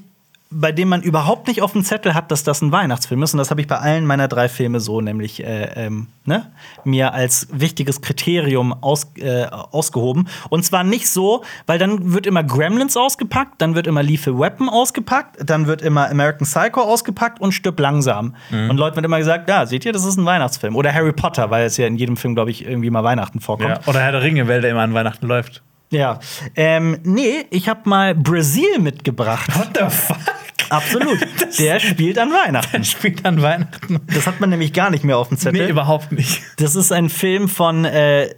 bei 0.52 0.72
dem 0.72 0.90
man 0.90 1.04
überhaupt 1.04 1.48
nicht 1.48 1.62
auf 1.62 1.74
dem 1.74 1.84
Zettel 1.84 2.16
hat, 2.16 2.32
dass 2.32 2.44
das 2.44 2.62
ein 2.62 2.72
Weihnachtsfilm 2.72 3.22
ist. 3.22 3.34
Und 3.34 3.38
das 3.38 3.52
habe 3.52 3.62
ich 3.62 3.68
bei 3.68 3.78
allen 3.78 4.06
meiner 4.06 4.28
drei 4.28 4.50
Filme 4.50 4.80
so, 4.80 5.00
nämlich 5.00 5.44
äh, 5.44 5.70
ähm, 5.76 6.08
ne, 6.26 6.52
mir 6.84 7.14
als 7.14 7.48
wichtiges 7.52 8.02
Kriterium 8.02 8.74
aus, 8.82 9.12
äh, 9.18 9.46
ausgehoben. 9.46 10.28
Und 10.50 10.66
zwar 10.66 10.84
nicht 10.84 11.08
so, 11.08 11.44
weil 11.68 11.78
dann 11.78 12.14
wird 12.14 12.26
immer 12.26 12.44
Gremlins 12.44 12.98
ausgepackt, 12.98 13.62
dann 13.62 13.76
wird 13.76 13.86
immer 13.86 14.02
Lethal 14.02 14.40
Weapon 14.40 14.70
ausgepackt, 14.70 15.38
dann 15.46 15.68
wird 15.68 15.84
immer 15.84 16.10
American 16.10 16.48
Psycho 16.48 16.82
ausgepackt 16.82 17.40
und 17.40 17.52
Stirb 17.52 17.80
langsam. 17.80 18.36
Und 18.52 18.78
Leuten 18.78 18.96
wird 18.96 19.06
immer 19.06 19.20
gesagt, 19.20 19.48
ja, 19.50 19.68
seht 19.68 19.86
ihr, 19.86 19.94
das 19.94 20.04
ist 20.04 20.18
ein 20.18 20.26
Weihnachtsfilm. 20.26 20.76
Oder 20.76 20.94
Harry 20.94 21.14
Potter, 21.14 21.52
weil 21.52 21.66
es 21.66 21.78
ja 21.78 21.86
in 21.86 21.96
jedem 21.96 22.18
Film, 22.18 22.34
glaube 22.34 22.50
ich, 22.50 22.66
irgendwie 22.66 22.90
mal 22.90 23.04
Weihnachten 23.04 23.40
vorkommt. 23.40 23.70
Ja. 23.70 23.80
Oder 23.86 24.00
Herr 24.00 24.14
der 24.14 24.24
Ringe, 24.24 24.48
weil 24.48 24.62
der 24.62 24.72
immer 24.72 24.82
an 24.82 24.94
Weihnachten 24.96 25.28
läuft. 25.28 25.62
Ja. 25.92 26.20
Ähm, 26.56 27.00
nee, 27.04 27.46
ich 27.50 27.70
habe 27.70 27.88
mal 27.90 28.16
Brasil 28.16 28.80
mitgebracht. 28.80 29.50
What 29.58 29.78
the 29.78 29.96
fuck? 29.96 30.18
Absolut. 30.70 31.20
Der 31.60 31.80
spielt 31.80 32.18
an 32.18 32.32
Weihnachten. 32.32 32.72
Der 32.72 32.84
spielt 32.84 33.26
an 33.26 33.42
Weihnachten. 33.42 34.00
Das 34.14 34.28
hat 34.28 34.40
man 34.40 34.50
nämlich 34.50 34.74
gar 34.74 34.90
nicht 34.90 35.04
mehr 35.04 35.18
auf 35.18 35.30
dem 35.30 35.38
Zettel. 35.38 35.66
Nee, 35.66 35.72
überhaupt 35.72 36.12
nicht. 36.12 36.42
Das 36.58 36.76
ist 36.76 36.92
ein 36.92 37.10
Film 37.10 37.50
von, 37.50 37.86
äh, 37.86 38.30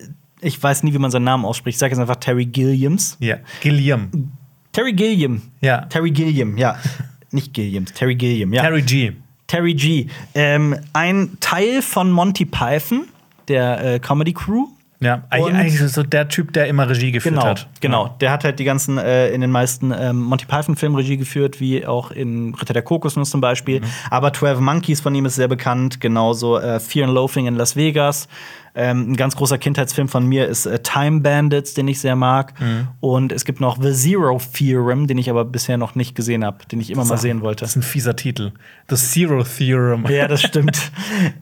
ich 0.42 0.62
weiß 0.62 0.84
nie, 0.84 0.94
wie 0.94 0.98
man 0.98 1.12
seinen 1.12 1.26
Namen 1.26 1.46
ausspricht. 1.46 1.76
Ich 1.76 1.80
sage 1.80 1.92
jetzt 1.92 2.00
einfach 2.00 2.18
Terry 2.18 2.46
Gilliams. 2.46 3.18
Ja. 3.20 3.38
Gilliam. 3.62 4.32
Terry 4.72 4.94
Gilliam. 4.94 5.42
Ja. 5.62 5.82
Terry 5.82 6.12
Gilliam, 6.12 6.58
ja. 6.58 6.78
nicht 7.32 7.54
Gilliam, 7.54 7.86
Terry 7.86 8.16
Gilliam, 8.16 8.54
ja. 8.54 8.62
Terry 8.62 8.82
G. 8.82 9.14
Terry 9.48 9.74
G. 9.74 10.08
Ähm, 10.34 10.78
ein 10.94 11.38
Teil 11.42 11.82
von 11.82 12.10
Monty 12.10 12.46
Python, 12.46 13.08
der 13.48 13.96
äh, 13.96 14.00
Comedy 14.00 14.34
Crew. 14.34 14.68
Ja, 15.04 15.24
Und- 15.36 15.56
eigentlich 15.56 15.82
ist 15.82 15.96
so 15.96 16.04
der 16.04 16.28
Typ, 16.28 16.54
der 16.54 16.68
immer 16.68 16.88
Regie 16.88 17.12
geführt 17.12 17.34
Genau, 17.36 17.46
hat. 17.48 17.68
genau. 17.80 18.16
Der 18.22 18.32
hat 18.32 18.44
halt 18.44 18.60
die 18.60 18.64
ganzen 18.64 19.00
äh, 19.00 19.30
in 19.30 19.42
den 19.42 19.50
meisten 19.50 19.92
ähm, 19.98 20.22
Monty 20.22 20.46
Python-Filmen 20.46 20.96
Regie 20.96 21.18
geführt, 21.18 21.60
wie 21.60 21.86
auch 21.88 22.12
in 22.12 22.54
Ritter 22.54 22.74
der 22.74 22.84
Kokosnuss 22.84 23.32
zum 23.32 23.42
Beispiel. 23.42 23.80
Mhm. 23.82 23.86
Aber 24.12 24.32
12 24.32 24.60
Monkeys 24.60 25.02
von 25.02 25.16
ihm 25.16 25.26
ist 25.26 25.36
sehr 25.36 25.48
bekannt, 25.48 26.00
genauso 26.02 26.60
äh, 26.60 26.80
Fear 26.80 27.08
and 27.08 27.16
Loathing 27.16 27.48
in 27.48 27.56
Las 27.56 27.76
Vegas. 27.76 28.28
Ähm, 28.74 29.12
ein 29.12 29.18
ganz 29.18 29.36
großer 29.36 29.58
Kindheitsfilm 29.58 30.08
von 30.08 30.26
mir 30.26 30.48
ist 30.48 30.66
äh, 30.66 30.80
Time 30.80 31.22
Bandits, 31.22 31.74
den 31.74 31.88
ich 31.88 32.00
sehr 32.00 32.16
mag. 32.16 32.60
Mhm. 32.60 32.88
Und 33.02 33.32
es 33.32 33.44
gibt 33.44 33.60
noch 33.60 33.82
The 33.82 33.94
Zero 33.94 34.40
Theorem, 34.54 35.08
den 35.08 35.18
ich 35.18 35.30
aber 35.30 35.44
bisher 35.44 35.78
noch 35.78 35.96
nicht 35.96 36.16
gesehen 36.16 36.46
habe, 36.46 36.66
den 36.72 36.80
ich 36.80 36.90
immer 36.90 37.04
mal 37.04 37.18
sehen 37.18 37.42
wollte. 37.42 37.62
Das 37.62 37.72
ist 37.72 37.76
ein 37.78 37.84
fieser 37.84 38.16
Titel. 38.16 38.52
The 38.90 38.96
Zero 38.96 39.44
Theorem. 39.44 40.06
Ja, 40.08 40.28
das 40.28 40.42
stimmt. 40.44 40.92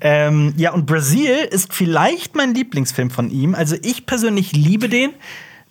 ähm, 0.01 0.53
ja, 0.57 0.71
und 0.71 0.85
Brasil 0.85 1.35
ist 1.51 1.73
vielleicht 1.73 2.35
mein 2.35 2.53
Lieblingsfilm 2.53 3.11
von 3.11 3.29
ihm. 3.29 3.53
Also 3.53 3.75
ich 3.81 4.05
persönlich 4.05 4.53
liebe 4.53 4.89
den. 4.89 5.11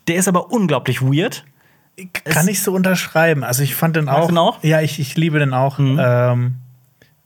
Der 0.07 0.17
ist 0.17 0.29
aber 0.29 0.53
unglaublich 0.53 1.03
weird. 1.03 1.45
Kann 2.25 2.47
ich 2.47 2.63
so 2.63 2.73
unterschreiben. 2.73 3.43
Also 3.43 3.65
ich 3.65 3.75
fand 3.75 3.97
den 3.97 4.09
auch. 4.09 4.31
ihn 4.31 4.39
auch? 4.39 4.63
Ja, 4.63 4.81
ich, 4.81 5.01
ich 5.01 5.17
liebe 5.17 5.41
den 5.41 5.53
auch. 5.53 5.81
Ähm, 5.81 6.55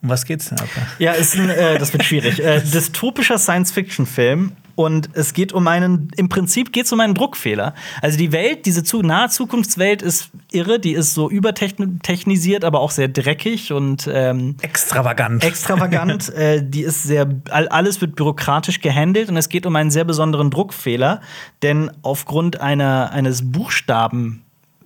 um 0.02 0.08
was 0.08 0.24
geht's 0.24 0.48
denn? 0.48 0.58
Alter? 0.58 0.86
Ja, 0.98 1.12
ist 1.12 1.36
ein, 1.36 1.48
äh, 1.48 1.78
das 1.78 1.92
wird 1.92 2.04
schwierig. 2.04 2.42
Äh, 2.42 2.60
dystopischer 2.60 3.38
Science-Fiction-Film. 3.38 4.52
Und 4.74 5.10
es 5.12 5.34
geht 5.34 5.52
um 5.52 5.68
einen, 5.68 6.08
im 6.16 6.28
Prinzip 6.28 6.72
geht 6.72 6.86
es 6.86 6.92
um 6.92 7.00
einen 7.00 7.14
Druckfehler. 7.14 7.74
Also 8.00 8.16
die 8.16 8.32
Welt, 8.32 8.64
diese 8.64 8.82
zu, 8.82 9.02
nahe 9.02 9.28
Zukunftswelt 9.28 10.00
ist 10.00 10.30
irre, 10.50 10.80
die 10.80 10.92
ist 10.92 11.14
so 11.14 11.28
übertechnisiert, 11.30 12.64
aber 12.64 12.80
auch 12.80 12.90
sehr 12.90 13.08
dreckig 13.08 13.72
und 13.72 14.08
ähm, 14.10 14.56
Extravagant. 14.62 15.44
extravagant. 15.44 16.30
äh, 16.34 16.62
die 16.64 16.82
ist 16.82 17.02
sehr, 17.02 17.28
all, 17.50 17.68
alles 17.68 18.00
wird 18.00 18.16
bürokratisch 18.16 18.80
gehandelt 18.80 19.28
und 19.28 19.36
es 19.36 19.50
geht 19.50 19.66
um 19.66 19.76
einen 19.76 19.90
sehr 19.90 20.04
besonderen 20.04 20.50
Druckfehler, 20.50 21.20
denn 21.62 21.90
aufgrund 22.00 22.60
einer, 22.60 23.10
eines 23.12 23.52
Buchstaben 23.52 24.42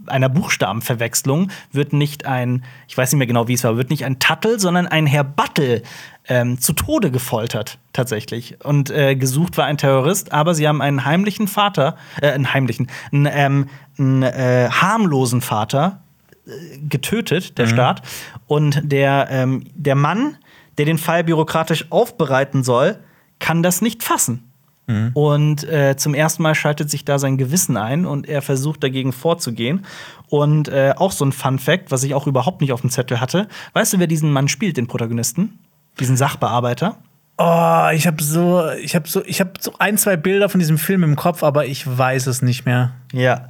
einer 0.09 0.29
Buchstabenverwechslung 0.29 1.51
wird 1.73 1.93
nicht 1.93 2.27
ein, 2.27 2.65
ich 2.89 2.97
weiß 2.97 3.13
nicht 3.13 3.19
mehr 3.19 3.27
genau, 3.27 3.49
wie 3.49 3.55
es 3.55 3.65
war, 3.65 3.77
wird 3.77 3.91
nicht 3.91 4.05
ein 4.05 4.19
Tattel, 4.19 4.59
sondern 4.61 4.87
ein 4.87 5.07
Herr 5.07 5.25
Battel 5.25 5.83
ähm, 6.29 6.61
zu 6.61 6.73
Tode 6.73 7.11
gefoltert, 7.11 7.79
tatsächlich. 7.93 8.65
Und 8.65 8.91
äh, 8.91 9.17
gesucht 9.17 9.57
war 9.57 9.67
ein 9.67 9.79
Terrorist, 9.79 10.33
aber 10.33 10.55
sie 10.55 10.67
haben 10.67 10.83
einen 10.83 11.05
heimlichen 11.05 11.49
Vater, 11.49 11.97
äh, 12.21 12.31
einen 12.31 12.53
heimlichen, 12.53 12.89
einen, 13.13 13.29
ähm, 13.31 13.69
einen 13.99 14.23
äh, 14.23 14.69
harmlosen 14.71 15.41
Vater 15.41 16.01
äh, 16.47 16.79
getötet, 16.79 17.59
der 17.59 17.67
Staat. 17.67 18.03
Und 18.47 18.81
der, 18.85 19.29
ähm, 19.31 19.65
der 19.75 19.95
Mann, 19.95 20.37
der 20.79 20.87
den 20.87 20.99
Fall 20.99 21.25
bürokratisch 21.25 21.91
aufbereiten 21.91 22.65
soll, 22.65 22.99
kann 23.39 23.63
das 23.63 23.83
nicht 23.83 24.03
fassen. 24.03 24.46
Und 25.15 25.65
äh, 25.65 25.97
zum 25.97 26.15
ersten 26.15 26.43
Mal 26.43 26.55
schaltet 26.55 26.91
sich 26.91 27.05
da 27.05 27.19
sein 27.19 27.37
Gewissen 27.39 27.77
ein 27.77 28.07
und 28.07 28.29
er 28.29 28.41
versucht 28.41 28.83
dagegen 28.83 29.13
vorzugehen. 29.13 29.85
Und 30.29 30.69
äh, 30.69 30.95
auch 30.97 31.13
so 31.13 31.25
ein 31.25 31.33
Fun 31.33 31.59
Fact, 31.59 31.91
was 31.91 32.05
ich 32.05 32.15
auch 32.15 32.27
überhaupt 32.27 32.61
nicht 32.61 32.73
auf 32.73 32.81
dem 32.81 32.91
Zettel 32.91 33.21
hatte. 33.21 33.49
Weißt 33.73 33.93
du, 33.93 33.99
wer 33.99 34.07
diesen 34.07 34.33
Mann 34.33 34.49
spielt, 34.49 34.77
den 34.77 34.87
Protagonisten? 34.87 35.59
Diesen 35.99 36.17
Sachbearbeiter? 36.17 36.99
Oh, 37.39 37.89
ich 37.93 38.07
habe 38.07 38.23
so, 38.23 38.71
ich 38.83 38.95
habe 38.95 39.07
so, 39.07 39.23
ich 39.27 39.41
habe 39.41 39.53
so 39.61 39.75
ein, 39.79 39.99
zwei 39.99 40.17
Bilder 40.17 40.49
von 40.49 40.59
diesem 40.59 40.79
Film 40.79 41.03
im 41.03 41.17
Kopf, 41.17 41.43
aber 41.43 41.67
ich 41.67 41.87
weiß 41.87 42.29
es 42.29 42.41
nicht 42.41 42.65
mehr. 42.65 42.93
Ja. 43.13 43.47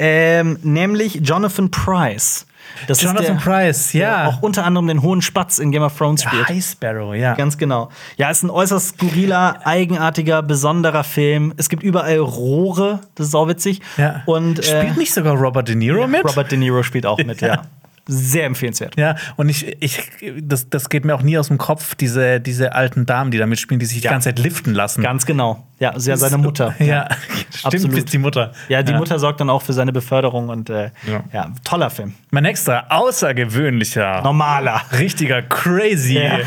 Ähm, 0.00 0.58
nämlich 0.62 1.20
Jonathan 1.22 1.70
Price. 1.70 2.47
Das 2.86 3.02
Jonathan 3.02 3.36
ist 3.36 3.46
der, 3.46 3.50
Price, 3.50 3.92
ja. 3.92 4.22
der 4.22 4.28
auch 4.28 4.42
unter 4.42 4.64
anderem 4.64 4.86
den 4.86 5.02
hohen 5.02 5.22
Spatz 5.22 5.58
in 5.58 5.72
Game 5.72 5.82
of 5.82 5.96
Thrones 5.96 6.22
spielt. 6.22 6.48
High 6.48 6.64
Sparrow, 6.64 7.14
ja. 7.14 7.34
Ganz 7.34 7.58
genau. 7.58 7.90
Ja, 8.16 8.30
ist 8.30 8.42
ein 8.42 8.50
äußerst 8.50 8.96
skurriler, 8.96 9.60
eigenartiger, 9.64 10.42
besonderer 10.42 11.04
Film. 11.04 11.52
Es 11.56 11.68
gibt 11.68 11.82
überall 11.82 12.18
Rohre, 12.18 13.00
das 13.14 13.28
ist 13.28 13.34
auch 13.34 13.48
witzig. 13.48 13.80
ja. 13.96 14.22
Und 14.26 14.60
äh, 14.60 14.62
Spielt 14.62 14.96
nicht 14.96 15.12
sogar 15.12 15.34
Robert 15.34 15.68
De 15.68 15.74
Niro 15.74 16.06
mit? 16.06 16.24
Robert 16.24 16.50
De 16.50 16.58
Niro 16.58 16.82
spielt 16.82 17.06
auch 17.06 17.18
mit, 17.18 17.40
ja. 17.40 17.62
Ja. 18.08 18.14
Sehr 18.14 18.44
empfehlenswert. 18.46 18.98
Ja, 18.98 19.16
und 19.36 19.48
ich, 19.48 19.76
ich 19.82 20.02
das, 20.42 20.70
das 20.70 20.88
geht 20.88 21.04
mir 21.04 21.14
auch 21.14 21.22
nie 21.22 21.36
aus 21.38 21.48
dem 21.48 21.58
Kopf, 21.58 21.94
diese, 21.94 22.40
diese 22.40 22.74
alten 22.74 23.06
Damen, 23.06 23.30
die 23.30 23.38
da 23.38 23.46
mitspielen, 23.46 23.78
die 23.78 23.86
sich 23.86 23.98
die 23.98 24.04
Ja. 24.04 24.10
ganze 24.10 24.30
Zeit 24.30 24.38
liften 24.38 24.72
lassen. 24.74 25.02
Ganz 25.02 25.26
genau. 25.26 25.64
Ja, 25.78 25.90
ist 25.90 26.06
ja 26.08 26.16
seine 26.16 26.38
Mutter. 26.38 26.74
Ja, 26.80 27.08
stimmt, 27.54 27.74
Absolut. 27.84 28.12
die 28.12 28.18
Mutter. 28.18 28.52
Ja, 28.68 28.82
die 28.82 28.94
Mutter 28.94 29.18
sorgt 29.20 29.40
dann 29.40 29.48
auch 29.50 29.62
für 29.62 29.72
seine 29.72 29.92
Beförderung 29.92 30.48
und 30.48 30.70
äh, 30.70 30.90
ja. 31.06 31.22
Ja. 31.32 31.52
toller 31.64 31.90
Film. 31.90 32.14
Mein 32.30 32.42
nächster 32.42 32.90
außergewöhnlicher, 32.90 34.22
Normaler. 34.22 34.80
richtiger 34.98 35.42
crazy 35.42 36.14
Ja. 36.18 36.38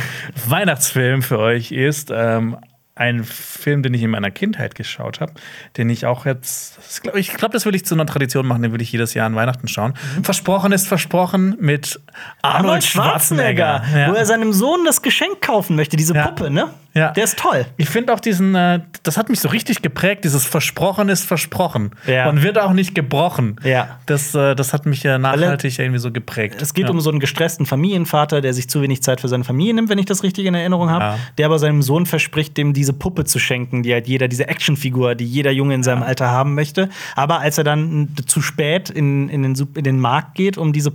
Weihnachtsfilm 0.47 1.21
für 1.21 1.39
euch 1.39 1.71
ist 1.71 2.11
ähm, 2.13 2.57
ein 3.02 3.23
Film, 3.23 3.82
den 3.84 3.94
ich 3.94 4.03
in 4.03 4.11
meiner 4.11 4.32
Kindheit 4.32 4.76
geschaut 4.76 5.19
habe, 5.22 5.34
den 5.78 5.90
ich 5.90 6.06
auch 6.06 6.26
jetzt, 6.26 6.80
ich 7.15 7.34
glaube, 7.34 7.53
das 7.53 7.65
will 7.65 7.73
ich 7.76 7.84
zu 7.86 7.95
einer 7.95 8.06
Tradition 8.06 8.45
machen, 8.45 8.61
den 8.61 8.72
will 8.73 8.82
ich 8.82 8.91
jedes 8.91 9.14
Jahr 9.15 9.26
an 9.26 9.36
Weihnachten 9.36 9.68
schauen. 9.68 9.94
Mhm. 10.18 10.23
Versprochen 10.23 10.72
ist 10.72 10.88
versprochen 10.88 11.56
mit 11.60 11.99
Arnold 12.41 12.84
Schwarzenegger. 12.84 13.84
wo 13.91 13.98
er 14.14 14.19
Ja. 14.19 14.26
seinem 14.26 14.53
Sohn 14.53 14.86
das 14.86 15.02
Geschenk 15.02 15.41
kaufen 15.41 15.76
möchte, 15.76 15.98
diese 15.98 16.14
Ja. 16.14 16.28
Puppe, 16.28 16.49
ne? 16.52 16.69
Ja. 16.93 17.11
Der 17.11 17.23
ist 17.23 17.39
toll. 17.39 17.65
Ich 17.77 17.89
finde 17.89 18.13
auch 18.13 18.19
diesen, 18.19 18.53
äh, 18.55 18.81
das 19.03 19.18
hat 19.18 19.30
mich 19.30 19.39
so 19.39 19.49
richtig 19.49 19.81
geprägt, 19.81 20.23
dieses 20.26 20.45
Versprochen 20.45 21.09
ist 21.09 21.26
versprochen 21.26 21.91
Ja. 22.05 22.30
und 22.30 22.43
wird 22.43 22.59
auch 22.59 22.73
nicht 22.73 22.95
gebrochen. 22.95 23.55
Ja. 23.63 23.99
Das, 24.05 24.35
äh, 24.35 24.55
das 24.55 24.73
hat 24.73 24.85
mich 24.85 25.05
äh, 25.05 25.18
nachhaltig 25.18 25.80
irgendwie 25.80 25.99
so 25.99 26.11
geprägt. 26.11 26.61
Es 26.61 26.73
geht 26.73 26.85
ja. 26.85 26.91
um 26.91 26.99
so 26.99 27.09
einen 27.09 27.19
gestressten 27.19 27.65
Familienvater, 27.65 28.41
der 28.41 28.53
sich 28.53 28.69
zu 28.69 28.81
wenig 28.81 29.01
Zeit 29.03 29.22
für 29.22 29.30
seine 29.30 29.43
Familie 29.43 29.73
nimmt, 29.73 29.89
wenn 29.89 29.99
ich 29.99 30.05
das 30.05 30.23
richtig 30.23 30.45
in 30.45 30.53
Erinnerung 30.53 30.89
habe. 30.89 31.03
Ja. 31.03 31.18
Der 31.38 31.45
aber 31.45 31.59
seinem 31.59 31.81
Sohn 31.81 32.05
verspricht, 32.05 32.57
dem 32.57 32.73
diese 32.73 32.93
Puppe 32.93 33.23
zu 33.23 33.39
schenken, 33.39 33.84
die 33.84 33.93
halt 33.93 34.07
jeder, 34.07 34.27
diese 34.27 34.47
Actionfigur, 34.47 35.15
die 35.15 35.26
jeder 35.26 35.51
Junge 35.51 35.76
in 35.76 35.84
seinem 35.84 36.03
Alter 36.03 36.30
haben 36.30 36.55
möchte. 36.55 36.89
Aber 37.15 37.39
als 37.39 37.57
er 37.57 37.63
dann 37.63 38.09
zu 38.26 38.41
spät 38.41 38.89
in, 38.89 39.30
in, 39.30 39.43
den, 39.43 39.68
in 39.76 39.84
den 39.84 39.99
Markt 39.99 40.35
geht, 40.35 40.57
um 40.57 40.73
diese 40.73 40.91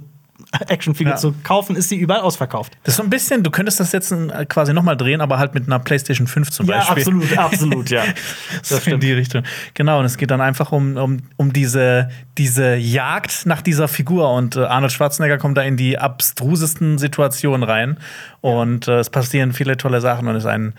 Actionfigur 0.68 1.12
Ja. 1.12 1.16
zu 1.16 1.34
kaufen, 1.42 1.76
ist 1.76 1.88
sie 1.88 1.96
überall 1.96 2.20
ausverkauft. 2.20 2.76
Das 2.84 2.92
ist 2.94 2.96
so 2.98 3.02
ein 3.02 3.10
bisschen, 3.10 3.42
du 3.42 3.50
könntest 3.50 3.80
das 3.80 3.92
jetzt 3.92 4.12
äh, 4.12 4.44
quasi 4.46 4.72
nochmal 4.72 4.96
drehen, 4.96 5.20
aber 5.20 5.38
halt 5.38 5.54
mit 5.54 5.66
einer 5.66 5.78
PlayStation 5.78 6.26
5 6.26 6.50
zum 6.50 6.66
Ja, 6.66 6.76
Beispiel. 6.78 6.96
absolut, 6.98 7.38
absolut, 7.38 7.90
ja. 7.90 8.02
Das 8.68 8.86
in 8.86 9.00
die 9.00 9.12
Richtung. 9.12 9.42
Genau, 9.74 9.98
und 9.98 10.04
es 10.04 10.16
geht 10.16 10.30
dann 10.30 10.40
einfach 10.40 10.72
um, 10.72 10.96
um, 10.96 11.18
um 11.36 11.52
diese, 11.52 12.08
diese 12.38 12.74
Jagd 12.76 13.46
nach 13.46 13.62
dieser 13.62 13.88
Figur. 13.88 14.32
Und 14.32 14.56
äh, 14.56 14.64
Arnold 14.64 14.92
Schwarzenegger 14.92 15.38
kommt 15.38 15.56
da 15.58 15.62
in 15.62 15.76
die 15.76 15.98
abstrusesten 15.98 16.98
Situationen 16.98 17.62
rein. 17.62 17.98
Und 18.40 18.88
äh, 18.88 18.98
es 18.98 19.10
passieren 19.10 19.52
viele 19.52 19.76
tolle 19.76 20.00
Sachen 20.00 20.28
und 20.28 20.36
es 20.36 20.44
ist 20.44 20.50
ein, 20.50 20.74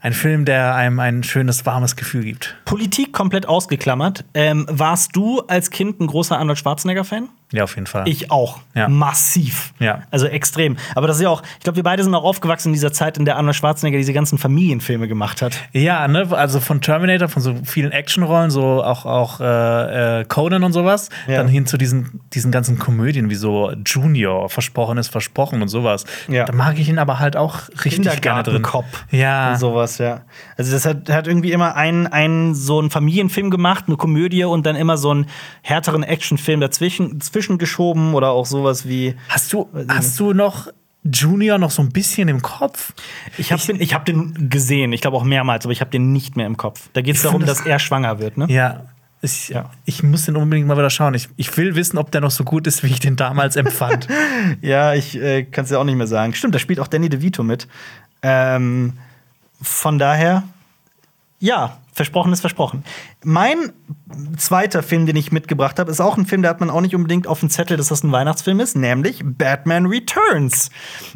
ein 0.00 0.12
Film, 0.12 0.44
der 0.44 0.74
einem 0.74 1.00
ein 1.00 1.22
schönes, 1.22 1.64
warmes 1.66 1.96
Gefühl 1.96 2.24
gibt. 2.24 2.56
Politik 2.64 3.12
komplett 3.12 3.46
ausgeklammert. 3.46 4.24
Ähm, 4.34 4.66
warst 4.70 5.16
du 5.16 5.40
als 5.42 5.70
Kind 5.70 6.00
ein 6.00 6.06
großer 6.06 6.38
Arnold 6.38 6.58
Schwarzenegger-Fan? 6.58 7.28
Ja, 7.56 7.64
auf 7.64 7.74
jeden 7.74 7.86
Fall. 7.86 8.06
Ich 8.06 8.30
auch. 8.30 8.60
Ja. 8.74 8.88
Massiv. 8.88 9.72
Ja. 9.78 10.02
Also 10.10 10.26
extrem. 10.26 10.76
Aber 10.94 11.06
das 11.06 11.16
ist 11.16 11.22
ja 11.22 11.28
auch, 11.30 11.42
ich 11.58 11.64
glaube, 11.64 11.76
wir 11.76 11.82
beide 11.82 12.02
sind 12.04 12.14
auch 12.14 12.24
aufgewachsen 12.24 12.68
in 12.68 12.72
dieser 12.74 12.92
Zeit, 12.92 13.16
in 13.18 13.24
der 13.24 13.36
Arnold 13.36 13.56
Schwarzenegger 13.56 13.96
diese 13.98 14.12
ganzen 14.12 14.38
Familienfilme 14.38 15.08
gemacht 15.08 15.42
hat. 15.42 15.56
Ja, 15.72 16.06
ne, 16.08 16.28
also 16.30 16.60
von 16.60 16.80
Terminator, 16.80 17.28
von 17.28 17.42
so 17.42 17.54
vielen 17.64 17.92
Actionrollen, 17.92 18.50
so 18.50 18.82
auch, 18.82 19.06
auch 19.06 19.40
äh, 19.40 20.20
äh, 20.20 20.24
Conan 20.24 20.62
und 20.64 20.72
sowas, 20.72 21.08
Ja. 21.26 21.36
dann 21.38 21.48
hin 21.48 21.66
zu 21.66 21.78
diesen, 21.78 22.20
diesen 22.34 22.52
ganzen 22.52 22.78
Komödien 22.78 23.30
wie 23.30 23.34
so 23.34 23.72
Junior, 23.86 24.48
Versprochen 24.48 24.98
ist 24.98 25.08
Versprochen 25.08 25.62
und 25.62 25.68
sowas. 25.68 26.04
Ja. 26.28 26.44
Da 26.44 26.52
mag 26.52 26.78
ich 26.78 26.88
ihn 26.88 26.98
aber 26.98 27.18
halt 27.18 27.36
auch 27.36 27.60
richtig 27.84 28.20
gerne 28.20 28.42
drin. 28.42 28.62
Kindergartenkopf. 28.62 29.04
Ja. 29.10 29.52
Und 29.52 29.58
sowas, 29.58 29.98
ja. 29.98 30.22
Also 30.56 30.72
das 30.72 30.84
hat, 30.84 31.08
hat 31.08 31.26
irgendwie 31.26 31.52
immer 31.52 31.76
einen, 31.76 32.06
einen 32.06 32.54
so 32.54 32.78
einen 32.78 32.90
Familienfilm 32.90 33.50
gemacht, 33.50 33.84
eine 33.86 33.96
Komödie 33.96 34.44
und 34.44 34.66
dann 34.66 34.76
immer 34.76 34.96
so 34.98 35.10
einen 35.10 35.26
härteren 35.62 36.02
Actionfilm 36.02 36.60
dazwischen, 36.60 37.18
dazwischen 37.18 37.45
geschoben 37.58 38.14
oder 38.14 38.30
auch 38.30 38.46
sowas 38.46 38.86
wie. 38.88 39.14
Hast 39.28 39.52
du, 39.52 39.68
hast 39.88 40.18
du 40.20 40.32
noch 40.32 40.68
Junior 41.04 41.58
noch 41.58 41.70
so 41.70 41.82
ein 41.82 41.90
bisschen 41.90 42.28
im 42.28 42.42
Kopf? 42.42 42.92
Ich 43.38 43.52
habe 43.52 43.62
den, 43.62 43.80
ich 43.80 43.94
hab 43.94 44.04
den 44.04 44.48
gesehen, 44.50 44.92
ich 44.92 45.00
glaube 45.00 45.16
auch 45.16 45.24
mehrmals, 45.24 45.64
aber 45.64 45.72
ich 45.72 45.80
habe 45.80 45.90
den 45.90 46.12
nicht 46.12 46.36
mehr 46.36 46.46
im 46.46 46.56
Kopf. 46.56 46.88
Da 46.92 47.00
geht 47.00 47.16
es 47.16 47.22
darum, 47.22 47.44
das- 47.46 47.58
dass 47.58 47.66
er 47.66 47.78
schwanger 47.78 48.18
wird, 48.18 48.36
ne? 48.36 48.46
Ja. 48.48 48.84
Ich, 49.22 49.48
Ja. 49.48 49.70
ich 49.86 50.02
muss 50.02 50.26
den 50.26 50.36
unbedingt 50.36 50.68
mal 50.68 50.76
wieder 50.76 50.90
schauen. 50.90 51.14
Ich, 51.14 51.28
ich 51.36 51.56
will 51.56 51.74
wissen, 51.74 51.96
ob 51.96 52.10
der 52.10 52.20
noch 52.20 52.30
so 52.30 52.44
gut 52.44 52.66
ist, 52.66 52.82
wie 52.82 52.88
ich 52.88 53.00
den 53.00 53.16
damals 53.16 53.56
empfand. 53.56 54.08
Ja, 54.60 54.94
ich 54.94 55.16
äh, 55.16 55.44
kann 55.44 55.64
es 55.64 55.70
ja 55.70 55.78
auch 55.78 55.84
nicht 55.84 55.96
mehr 55.96 56.06
sagen. 56.06 56.34
Stimmt, 56.34 56.54
da 56.54 56.58
spielt 56.58 56.80
auch 56.80 56.86
Danny 56.88 57.08
DeVito 57.08 57.42
mit. 57.42 57.66
Ähm, 58.22 58.92
von 59.62 59.98
daher, 59.98 60.42
ja, 61.38 61.78
Versprochen 61.96 62.30
ist 62.30 62.42
versprochen. 62.42 62.84
Mein 63.24 63.72
zweiter 64.36 64.82
Film, 64.82 65.06
den 65.06 65.16
ich 65.16 65.32
mitgebracht 65.32 65.78
habe, 65.78 65.90
ist 65.90 66.00
auch 66.00 66.18
ein 66.18 66.26
Film, 66.26 66.42
der 66.42 66.50
hat 66.50 66.60
man 66.60 66.68
auch 66.68 66.82
nicht 66.82 66.94
unbedingt 66.94 67.26
auf 67.26 67.40
dem 67.40 67.48
Zettel, 67.48 67.78
dass 67.78 67.88
das 67.88 68.04
ein 68.04 68.12
Weihnachtsfilm 68.12 68.60
ist, 68.60 68.76
nämlich 68.76 69.22
Batman 69.24 69.86
Returns. 69.86 70.68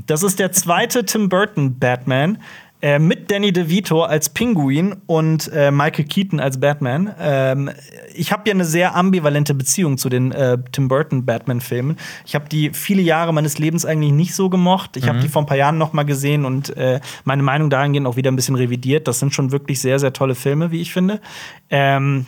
Das 0.07 0.23
ist 0.23 0.39
der 0.39 0.53
zweite 0.53 1.05
Tim 1.05 1.29
Burton 1.29 1.79
Batman. 1.79 2.39
Äh, 2.83 2.99
mit 2.99 3.31
Danny 3.31 3.53
DeVito 3.53 4.03
als 4.03 4.31
Pinguin 4.31 4.97
und 5.07 5.51
äh, 5.53 5.71
Michael 5.71 6.07
Keaton 6.07 6.41
als 6.41 6.59
Batman. 6.59 7.15
Ähm, 7.21 7.71
ich 8.15 8.33
habe 8.33 8.43
ja 8.47 8.55
eine 8.55 8.65
sehr 8.65 8.97
ambivalente 8.97 9.55
Beziehung 9.55 9.99
zu 9.99 10.09
den 10.09 10.33
äh, 10.33 10.57
Tim 10.73 10.89
Burton 10.89 11.27
Batman-Filmen. 11.27 11.97
Ich 12.25 12.35
habe 12.35 12.49
die 12.49 12.71
viele 12.71 13.03
Jahre 13.03 13.35
meines 13.35 13.59
Lebens 13.59 13.85
eigentlich 13.85 14.13
nicht 14.13 14.35
so 14.35 14.49
gemocht. 14.49 14.97
Ich 14.97 15.05
mhm. 15.05 15.09
habe 15.09 15.19
die 15.21 15.29
vor 15.29 15.43
ein 15.43 15.47
paar 15.47 15.59
Jahren 15.59 15.79
noch 15.79 15.93
mal 15.93 16.05
gesehen 16.05 16.45
und 16.45 16.77
äh, 16.77 17.01
meine 17.25 17.43
Meinung 17.43 17.69
dahingehend 17.69 18.07
auch 18.07 18.17
wieder 18.17 18.31
ein 18.31 18.37
bisschen 18.37 18.57
revidiert. 18.57 19.07
Das 19.09 19.19
sind 19.19 19.35
schon 19.35 19.53
wirklich 19.53 19.81
sehr, 19.81 19.99
sehr 19.99 20.13
tolle 20.13 20.35
Filme, 20.35 20.71
wie 20.71 20.81
ich 20.81 20.93
finde. 20.93 21.21
Ähm, 21.69 22.27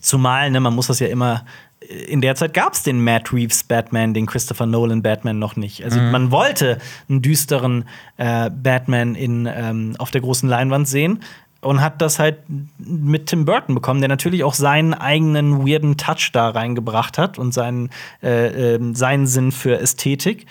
Zumal, 0.00 0.50
ne, 0.50 0.58
man 0.60 0.74
muss 0.74 0.86
das 0.86 1.00
ja 1.00 1.08
immer 1.08 1.44
in 1.88 2.20
der 2.20 2.34
Zeit 2.34 2.54
gab 2.54 2.74
es 2.74 2.82
den 2.82 3.02
Matt 3.02 3.32
Reeves 3.32 3.64
Batman, 3.64 4.14
den 4.14 4.26
Christopher 4.26 4.66
Nolan 4.66 5.02
Batman 5.02 5.38
noch 5.38 5.56
nicht. 5.56 5.84
Also 5.84 6.00
mhm. 6.00 6.10
man 6.10 6.30
wollte 6.30 6.78
einen 7.08 7.22
düsteren 7.22 7.84
äh, 8.16 8.50
Batman 8.50 9.14
in, 9.14 9.48
ähm, 9.52 9.94
auf 9.98 10.10
der 10.10 10.20
großen 10.20 10.48
Leinwand 10.48 10.88
sehen 10.88 11.20
und 11.60 11.80
hat 11.80 12.02
das 12.02 12.18
halt 12.18 12.38
mit 12.78 13.26
Tim 13.26 13.44
Burton 13.44 13.74
bekommen, 13.74 14.00
der 14.00 14.08
natürlich 14.08 14.44
auch 14.44 14.54
seinen 14.54 14.94
eigenen 14.94 15.66
weirden 15.66 15.96
Touch 15.96 16.30
da 16.32 16.50
reingebracht 16.50 17.18
hat 17.18 17.38
und 17.38 17.52
seinen, 17.52 17.90
äh, 18.22 18.74
äh, 18.74 18.94
seinen 18.94 19.26
Sinn 19.26 19.52
für 19.52 19.78
Ästhetik. 19.78 20.46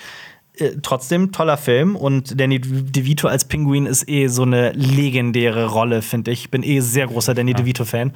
Äh, 0.55 0.77
trotzdem 0.81 1.31
toller 1.31 1.57
Film 1.57 1.95
und 1.95 2.39
Danny 2.39 2.59
DeVito 2.59 3.27
als 3.27 3.45
Pinguin 3.45 3.85
ist 3.85 4.07
eh 4.09 4.27
so 4.27 4.43
eine 4.43 4.71
legendäre 4.71 5.67
Rolle, 5.67 6.01
finde 6.01 6.31
ich. 6.31 6.41
Ich 6.41 6.51
bin 6.51 6.63
eh 6.63 6.79
sehr 6.79 7.07
großer 7.07 7.33
Danny 7.33 7.51
ja. 7.51 7.57
DeVito-Fan. 7.57 8.13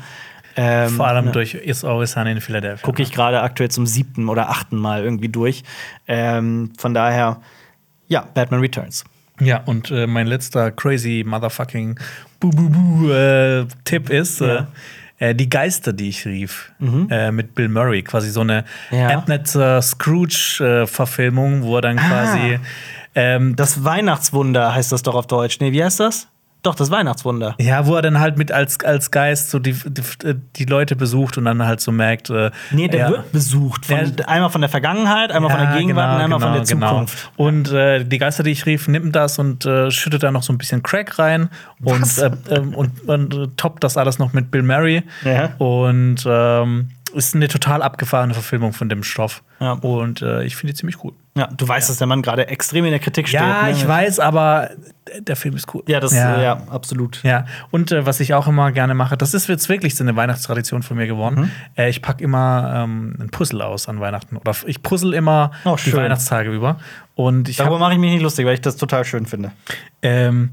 Ähm, 0.56 0.90
Vor 0.90 1.07
allem 1.07 1.26
ne, 1.26 1.32
durch 1.32 1.53
Is 1.53 1.84
Always 1.84 2.14
Sunny 2.14 2.32
in 2.32 2.41
Philadelphia. 2.41 2.86
Gucke 2.86 3.02
ich 3.02 3.11
gerade 3.11 3.41
aktuell 3.41 3.69
zum 3.69 3.86
siebten 3.86 4.30
oder 4.30 4.49
achten 4.49 4.77
Mal 4.77 5.03
irgendwie 5.03 5.30
durch. 5.30 5.64
Ähm, 6.07 6.72
von 6.77 6.94
daher, 6.94 7.41
ja, 8.07 8.26
Batman 8.34 8.61
Returns. 8.61 9.03
Ja, 9.41 9.61
und 9.65 9.91
äh, 9.91 10.07
mein 10.07 10.27
letzter 10.27 10.72
crazy 10.72 11.23
motherfucking 11.26 11.99
bu 12.40 12.49
bu 12.52 12.69
bu 12.69 13.10
äh, 13.11 13.65
ist 14.10 14.40
ja. 14.40 14.68
äh, 15.19 15.36
die 15.36 15.49
Geister, 15.49 15.91
die 15.91 16.07
ich 16.07 16.26
rief, 16.26 16.72
mhm. 16.80 17.07
Äh, 17.10 17.32
mit 17.32 17.53
Bill 17.53 17.68
Murray, 17.68 18.02
quasi 18.02 18.30
so 18.30 18.41
eine 18.41 18.64
ja. 18.91 19.10
Abnetzer 19.10 19.82
Scrooge-Verfilmung, 19.82 21.64
wo 21.64 21.76
er 21.76 21.82
dann 21.82 21.99
ah. 21.99 22.07
quasi 22.07 22.60
ähm, 23.14 23.56
das 23.56 23.84
Weihnachtswunder 23.84 24.73
heißt 24.73 24.91
das 24.91 25.03
doch 25.03 25.15
auf 25.15 25.27
Deutsch. 25.27 25.60
Nee, 25.60 25.72
wie 25.72 25.84
heißt 25.84 25.99
das? 25.99 26.27
Doch, 26.65 26.73
das 26.73 26.89
Weihnachtswunder. 26.89 27.53
Ja, 27.59 27.85
wo 27.85 27.95
er 27.95 28.01
dann 28.01 28.19
halt 28.19 28.39
mit 28.39 28.51
als, 28.51 28.83
als 28.83 29.11
Geist 29.11 29.51
so 29.51 29.59
die, 29.59 29.73
die, 29.73 30.33
die 30.55 30.65
Leute 30.65 30.95
besucht 30.95 31.37
und 31.37 31.45
dann 31.45 31.63
halt 31.63 31.79
so 31.79 31.91
merkt. 31.91 32.31
Äh, 32.31 32.49
nee, 32.71 32.87
der 32.87 32.99
ja, 32.99 33.09
wird 33.09 33.31
besucht. 33.31 33.85
Von, 33.85 34.15
der, 34.15 34.27
einmal 34.27 34.49
von 34.49 34.61
der 34.61 34.69
Vergangenheit, 34.69 35.31
einmal 35.31 35.51
ja, 35.51 35.57
von 35.57 35.67
der 35.67 35.77
Gegenwart 35.77 36.05
genau, 36.05 36.15
und 36.15 36.21
einmal 36.23 36.39
genau, 36.39 36.51
von 36.51 36.65
der 36.65 36.75
genau. 36.75 36.89
Zukunft. 36.89 37.31
Genau. 37.37 37.47
Und 37.47 37.71
äh, 37.71 38.03
die 38.03 38.17
Geister, 38.17 38.41
die 38.41 38.49
ich 38.49 38.65
rief, 38.65 38.87
nimmt 38.87 39.15
das 39.15 39.37
und 39.37 39.63
äh, 39.67 39.91
schüttet 39.91 40.23
da 40.23 40.31
noch 40.31 40.41
so 40.41 40.53
ein 40.53 40.57
bisschen 40.57 40.81
Crack 40.81 41.19
rein 41.19 41.49
und, 41.83 42.17
äh, 42.17 42.31
ähm, 42.49 42.73
und, 42.73 43.07
und, 43.07 43.35
und, 43.35 43.57
toppt 43.57 43.83
das 43.83 43.95
alles 43.95 44.17
noch 44.17 44.33
mit 44.33 44.49
Bill 44.49 44.63
Murray. 44.63 45.03
Ja. 45.23 45.53
Und 45.59 46.25
ähm, 46.25 46.89
ist 47.15 47.35
eine 47.35 47.47
total 47.47 47.81
abgefahrene 47.81 48.33
Verfilmung 48.33 48.73
von 48.73 48.89
dem 48.89 49.03
Stoff. 49.03 49.43
Ja. 49.59 49.73
Und 49.73 50.21
äh, 50.21 50.43
ich 50.43 50.55
finde 50.55 50.73
die 50.73 50.79
ziemlich 50.79 51.03
cool. 51.03 51.13
Ja, 51.37 51.47
du 51.47 51.67
weißt, 51.67 51.87
ja. 51.87 51.91
dass 51.91 51.97
der 51.97 52.07
Mann 52.07 52.21
gerade 52.21 52.47
extrem 52.47 52.85
in 52.85 52.91
der 52.91 52.99
Kritik 52.99 53.27
steht. 53.27 53.41
Ja, 53.41 53.63
ne? 53.63 53.71
ich 53.71 53.85
weiß, 53.85 54.19
aber 54.19 54.69
der 55.19 55.35
Film 55.35 55.55
ist 55.55 55.73
cool. 55.73 55.83
Ja, 55.87 55.99
das 55.99 56.13
ja, 56.13 56.41
ja 56.41 56.63
absolut. 56.69 57.21
Ja, 57.23 57.45
und 57.71 57.91
äh, 57.91 58.05
was 58.05 58.19
ich 58.19 58.33
auch 58.33 58.47
immer 58.47 58.71
gerne 58.71 58.93
mache, 58.93 59.17
das 59.17 59.33
ist 59.33 59.47
jetzt 59.47 59.67
wirklich 59.67 59.95
so 59.95 60.03
eine 60.03 60.15
Weihnachtstradition 60.15 60.83
von 60.83 60.97
mir 60.97 61.07
geworden. 61.07 61.41
Mhm. 61.41 61.51
Äh, 61.77 61.89
ich 61.89 62.01
packe 62.01 62.23
immer 62.23 62.83
ähm, 62.83 63.15
ein 63.19 63.29
Puzzle 63.29 63.61
aus 63.61 63.89
an 63.89 63.99
Weihnachten 63.99 64.37
oder 64.37 64.53
ich 64.65 64.81
puzzle 64.81 65.13
immer 65.13 65.51
oh, 65.65 65.75
die 65.83 65.93
Weihnachtstage 65.93 66.51
über. 66.51 66.77
Und 67.15 67.49
ich 67.49 67.57
Darüber 67.57 67.79
mache 67.79 67.93
ich 67.93 67.99
mich 67.99 68.11
nicht 68.11 68.23
lustig, 68.23 68.45
weil 68.45 68.53
ich 68.53 68.61
das 68.61 68.77
total 68.77 69.05
schön 69.05 69.25
finde. 69.25 69.51
Ähm, 70.01 70.51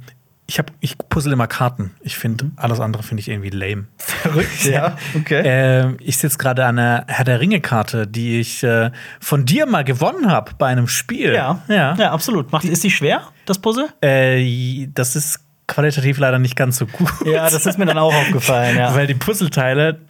ich 0.52 0.58
habe 0.58 0.70
ich 0.80 0.98
puzzle 0.98 1.32
immer 1.32 1.46
Karten. 1.46 1.92
Ich 2.02 2.18
finde 2.18 2.50
alles 2.56 2.78
andere 2.78 3.02
finde 3.02 3.22
ich 3.22 3.28
irgendwie 3.28 3.48
lame. 3.48 3.86
Verrückt, 3.96 4.64
ja. 4.66 4.98
Okay. 5.16 5.40
Äh, 5.40 5.94
ich 5.98 6.18
sitze 6.18 6.36
gerade 6.36 6.66
an 6.66 6.78
einer 6.78 7.06
Herr 7.08 7.24
der 7.24 7.40
Ringe 7.40 7.62
Karte, 7.62 8.06
die 8.06 8.38
ich 8.38 8.62
äh, 8.62 8.90
von 9.18 9.46
dir 9.46 9.64
mal 9.64 9.82
gewonnen 9.82 10.30
habe 10.30 10.52
bei 10.58 10.66
einem 10.66 10.88
Spiel. 10.88 11.32
Ja, 11.32 11.62
ja, 11.68 11.94
ja 11.94 12.12
absolut. 12.12 12.52
Macht, 12.52 12.64
ist 12.64 12.84
die 12.84 12.90
schwer, 12.90 13.22
das 13.46 13.60
Puzzle? 13.60 13.88
Äh, 14.02 14.88
das 14.92 15.16
ist 15.16 15.40
qualitativ 15.68 16.18
leider 16.18 16.38
nicht 16.38 16.54
ganz 16.54 16.76
so 16.76 16.84
gut. 16.84 17.08
Ja, 17.24 17.48
das 17.48 17.64
ist 17.64 17.78
mir 17.78 17.86
dann 17.86 17.96
auch 17.96 18.14
aufgefallen, 18.22 18.76
ja. 18.76 18.94
Weil 18.94 19.06
die 19.06 19.14
Puzzleteile 19.14 20.00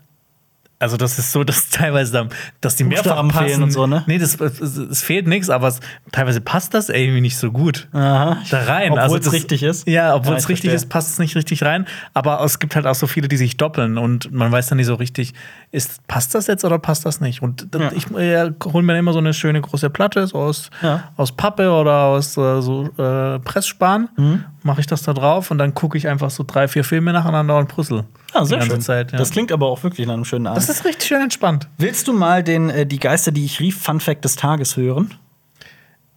also 0.83 0.97
das 0.97 1.19
ist 1.19 1.33
so, 1.33 1.45
dass 1.45 1.69
teilweise 1.71 2.13
dann, 2.13 2.29
dass 2.61 2.77
die 2.77 2.85
mehrfach 2.85 3.27
passen 3.29 3.63
und 3.63 3.71
so, 3.71 3.87
ne? 3.87 4.03
Nee, 4.07 4.19
das, 4.19 4.41
es, 4.41 4.77
es 4.77 5.03
fehlt 5.03 5.27
nichts, 5.27 5.49
aber 5.49 5.69
es, 5.69 5.81
teilweise 6.11 6.41
passt 6.41 6.75
das 6.75 6.89
irgendwie 6.89 7.21
nicht 7.21 7.37
so 7.37 7.53
gut 7.53 7.89
Aha. 7.93 8.39
da 8.51 8.63
rein. 8.65 8.93
Obwohl 8.93 9.03
also 9.03 9.17
es 9.17 9.33
richtig 9.33 9.63
ist. 9.63 9.87
Ja, 9.87 10.15
obwohl 10.15 10.33
ja, 10.33 10.39
es 10.39 10.49
richtig 10.49 10.71
verstehe. 10.71 10.87
ist, 10.87 10.89
passt 10.89 11.13
es 11.13 11.19
nicht 11.19 11.37
richtig 11.37 11.63
rein. 11.63 11.87
Aber 12.15 12.43
es 12.45 12.59
gibt 12.59 12.75
halt 12.75 12.87
auch 12.87 12.95
so 12.95 13.07
viele, 13.07 13.29
die 13.29 13.37
sich 13.37 13.57
doppeln 13.57 13.97
und 13.97 14.33
man 14.33 14.51
weiß 14.51 14.69
dann 14.69 14.79
nicht 14.79 14.87
so 14.87 14.95
richtig, 14.95 15.35
ist, 15.71 16.07
passt 16.09 16.35
das 16.35 16.49
jetzt 16.49 16.65
oder 16.65 16.79
passt 16.79 17.07
das 17.07 17.21
nicht? 17.21 17.43
Und 17.43 17.69
ja. 17.75 17.93
ich 17.93 18.11
äh, 18.11 18.51
hole 18.65 18.83
mir 18.83 18.99
immer 18.99 19.13
so 19.13 19.21
eine 19.21 19.35
schöne 19.35 19.61
große 19.61 19.89
Platte 19.89 20.27
so 20.27 20.39
aus, 20.39 20.71
ja. 20.83 21.11
aus 21.17 21.33
Pappe 21.33 21.71
oder 21.71 22.05
aus 22.05 22.37
äh, 22.37 22.61
so 22.61 22.91
äh, 22.99 23.39
Pressspan. 23.39 24.09
Mhm. 24.17 24.45
Mache 24.65 24.81
ich 24.81 24.87
das 24.87 25.03
da 25.03 25.13
drauf 25.13 25.51
und 25.51 25.59
dann 25.59 25.75
gucke 25.75 25.99
ich 25.99 26.07
einfach 26.09 26.31
so 26.31 26.45
drei, 26.47 26.69
vier 26.69 26.85
Filme 26.85 27.13
nacheinander 27.13 27.59
und 27.59 27.69
puzzle. 27.69 28.05
Ah, 28.33 28.45
sehr 28.45 28.63
schön. 28.63 28.81
Zeit, 28.81 29.13
ja. 29.13 29.19
Das 29.19 29.31
klingt 29.31 29.51
aber 29.51 29.67
auch 29.67 29.83
wirklich 29.83 30.07
nach 30.07 30.15
einem 30.15 30.25
schönen 30.25 30.47
Abend. 30.47 30.57
Das 30.57 30.69
ist 30.69 30.85
richtig 30.85 31.09
schön 31.09 31.23
entspannt. 31.23 31.69
Willst 31.79 32.07
du 32.07 32.13
mal 32.13 32.45
den 32.45 32.71
äh, 32.71 32.87
Die 32.87 32.99
Geister, 32.99 33.33
die 33.33 33.45
ich 33.45 33.59
rief, 33.61 33.83
Fun 33.83 34.01
Fact 34.01 34.25
des 34.25 34.37
Tages 34.37 34.77
hören? 34.77 35.15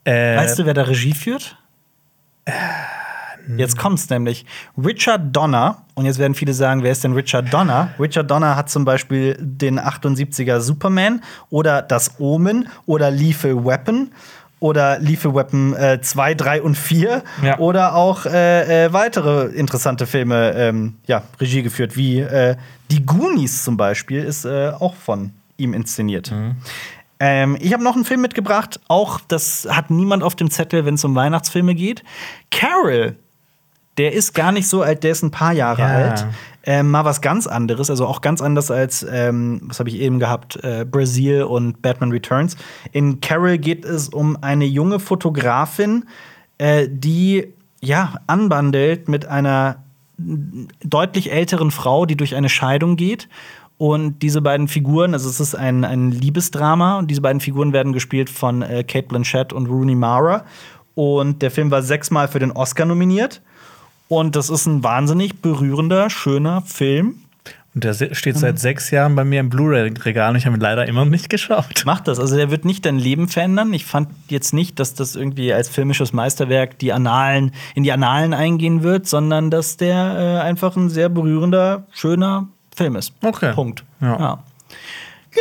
Äh, 0.04 0.38
weißt 0.38 0.60
du, 0.60 0.66
wer 0.66 0.76
da 0.76 0.84
Regie 0.84 1.14
führt? 1.14 1.58
Äh, 2.46 2.52
jetzt 3.58 3.78
kommt's 3.78 4.10
nämlich. 4.10 4.46
Richard 4.78 5.36
Donner, 5.36 5.84
und 5.96 6.06
jetzt 6.06 6.20
werden 6.20 6.36
viele 6.36 6.54
sagen, 6.54 6.84
wer 6.84 6.92
ist 6.92 7.04
denn 7.04 7.14
Richard 7.14 7.52
Donner? 7.52 7.90
Richard 8.00 8.30
Donner 8.30 8.56
hat 8.56 8.70
zum 8.70 8.86
Beispiel 8.86 9.36
den 9.40 9.80
78er 9.80 10.60
Superman 10.60 11.22
oder 11.50 11.82
Das 11.82 12.20
Omen 12.20 12.70
oder 12.86 13.10
Lethal 13.10 13.66
Weapon 13.66 14.12
oder 14.66 14.98
Lethal 14.98 15.36
Weapon 15.36 15.76
2, 16.02 16.32
äh, 16.32 16.36
3 16.36 16.62
und 16.64 16.76
4 16.76 17.24
ja. 17.44 17.60
oder 17.60 17.94
auch 17.94 18.26
äh, 18.26 18.86
äh, 18.86 18.94
weitere 18.94 19.46
interessante 19.50 20.08
Filme 20.08 20.54
ähm, 20.56 20.96
ja, 21.06 21.22
Regie 21.40 21.62
geführt, 21.62 21.96
wie 21.96 22.20
äh, 22.20 22.56
Die 22.90 23.06
Goonies 23.06 23.64
zum 23.64 23.78
Beispiel, 23.78 24.24
ist 24.24 24.44
äh, 24.44 24.72
auch 24.72 24.96
von 24.96 25.34
ihm 25.58 25.76
inszeniert. 25.76 26.32
Mhm. 26.32 26.56
Ähm, 27.20 27.58
ich 27.62 27.74
habe 27.74 27.84
noch 27.84 27.96
einen 27.96 28.06
Film 28.06 28.22
mitgebracht, 28.22 28.80
auch 28.88 29.20
das 29.20 29.68
hat 29.70 29.92
niemand 29.92 30.24
auf 30.24 30.36
dem 30.36 30.50
Zettel, 30.50 30.84
wenn 30.84 30.96
es 30.96 31.06
um 31.06 31.14
Weihnachtsfilme 31.14 31.76
geht. 31.76 32.04
Carol 32.50 33.18
der 33.98 34.14
ist 34.14 34.34
gar 34.34 34.52
nicht 34.52 34.68
so 34.68 34.82
alt, 34.82 35.04
der 35.04 35.12
ist 35.12 35.24
ein 35.24 35.32
paar 35.32 35.54
Jahre 35.54 35.82
ja. 35.82 35.88
alt. 35.88 36.28
Ähm, 36.68 36.90
mal 36.90 37.06
was 37.06 37.22
ganz 37.22 37.46
anderes, 37.46 37.92
also 37.92 38.08
auch 38.08 38.22
ganz 38.22 38.42
anders 38.42 38.72
als, 38.72 39.06
ähm, 39.08 39.62
was 39.66 39.80
habe 39.80 39.90
ich 39.90 40.00
eben 40.00 40.20
gehabt, 40.20 40.58
äh, 40.64 40.84
Brazil 40.90 41.44
und 41.44 41.84
Batman 41.84 42.12
Returns. 42.12 42.58
In 42.92 43.22
Carol 43.22 43.60
geht 43.60 43.86
es 43.86 44.10
um 44.10 44.38
eine 44.42 44.66
junge 44.66 45.00
Fotografin, 45.00 46.06
äh, 46.58 46.88
die 46.90 47.54
ja 47.82 48.16
anbandelt 48.26 49.08
mit 49.08 49.28
einer 49.28 49.84
deutlich 50.18 51.32
älteren 51.32 51.72
Frau, 51.72 52.06
die 52.06 52.16
durch 52.16 52.36
eine 52.36 52.50
Scheidung 52.50 52.96
geht. 52.96 53.30
Und 53.78 54.22
diese 54.22 54.42
beiden 54.42 54.68
Figuren, 54.68 55.14
also 55.14 55.30
es 55.30 55.40
ist 55.40 55.54
ein, 55.54 55.84
ein 55.84 56.12
Liebesdrama, 56.12 56.98
und 56.98 57.12
diese 57.12 57.22
beiden 57.22 57.42
Figuren 57.42 57.74
werden 57.74 57.92
gespielt 57.92 58.30
von 58.30 58.62
äh, 58.62 58.84
Kate 58.86 59.08
Blanchett 59.08 59.52
und 59.52 59.68
Rooney 59.68 59.96
Mara. 59.96 60.46
Und 60.96 61.42
der 61.42 61.52
Film 61.52 61.72
war 61.72 61.84
sechsmal 61.84 62.30
für 62.30 62.40
den 62.40 62.54
Oscar 62.54 62.86
nominiert. 62.86 63.42
Und 64.08 64.36
das 64.36 64.50
ist 64.50 64.66
ein 64.66 64.84
wahnsinnig 64.84 65.42
berührender, 65.42 66.10
schöner 66.10 66.62
Film. 66.62 67.16
Und 67.74 67.84
der 67.84 67.94
steht 67.94 68.38
seit 68.38 68.56
mhm. 68.56 68.60
sechs 68.60 68.90
Jahren 68.90 69.16
bei 69.16 69.26
mir 69.26 69.42
im 69.42 69.50
Blu-ray-Regal 69.50 70.32
und 70.32 70.38
ich 70.38 70.46
habe 70.46 70.56
ihn 70.56 70.62
leider 70.62 70.88
immer 70.88 71.04
noch 71.04 71.12
nicht 71.12 71.30
geschaut. 71.30 71.84
Macht 71.86 72.08
das. 72.08 72.20
Also 72.20 72.38
der 72.38 72.50
wird 72.50 72.64
nicht 72.64 72.86
dein 72.86 72.98
Leben 72.98 73.28
verändern. 73.28 73.74
Ich 73.74 73.86
fand 73.86 74.08
jetzt 74.30 74.54
nicht, 74.54 74.80
dass 74.80 74.94
das 74.94 75.18
irgendwie 75.18 75.52
als 75.52 75.68
filmisches 75.68 76.14
Meisterwerk 76.14 76.80
die 76.80 76.94
Annalen, 76.94 77.52
in 77.74 77.84
die 77.84 77.92
Annalen 77.92 78.34
eingehen 78.34 78.82
wird, 78.82 79.08
sondern 79.08 79.52
dass 79.52 79.76
der 79.76 79.96
äh, 80.18 80.42
einfach 80.42 80.78
ein 80.78 80.90
sehr 80.90 81.10
berührender, 81.10 81.86
schöner 81.92 82.48
Film 82.74 82.96
ist. 82.96 83.14
Okay. 83.22 83.52
Punkt. 83.54 83.84
ja. 84.02 84.20
ja. 84.20 84.44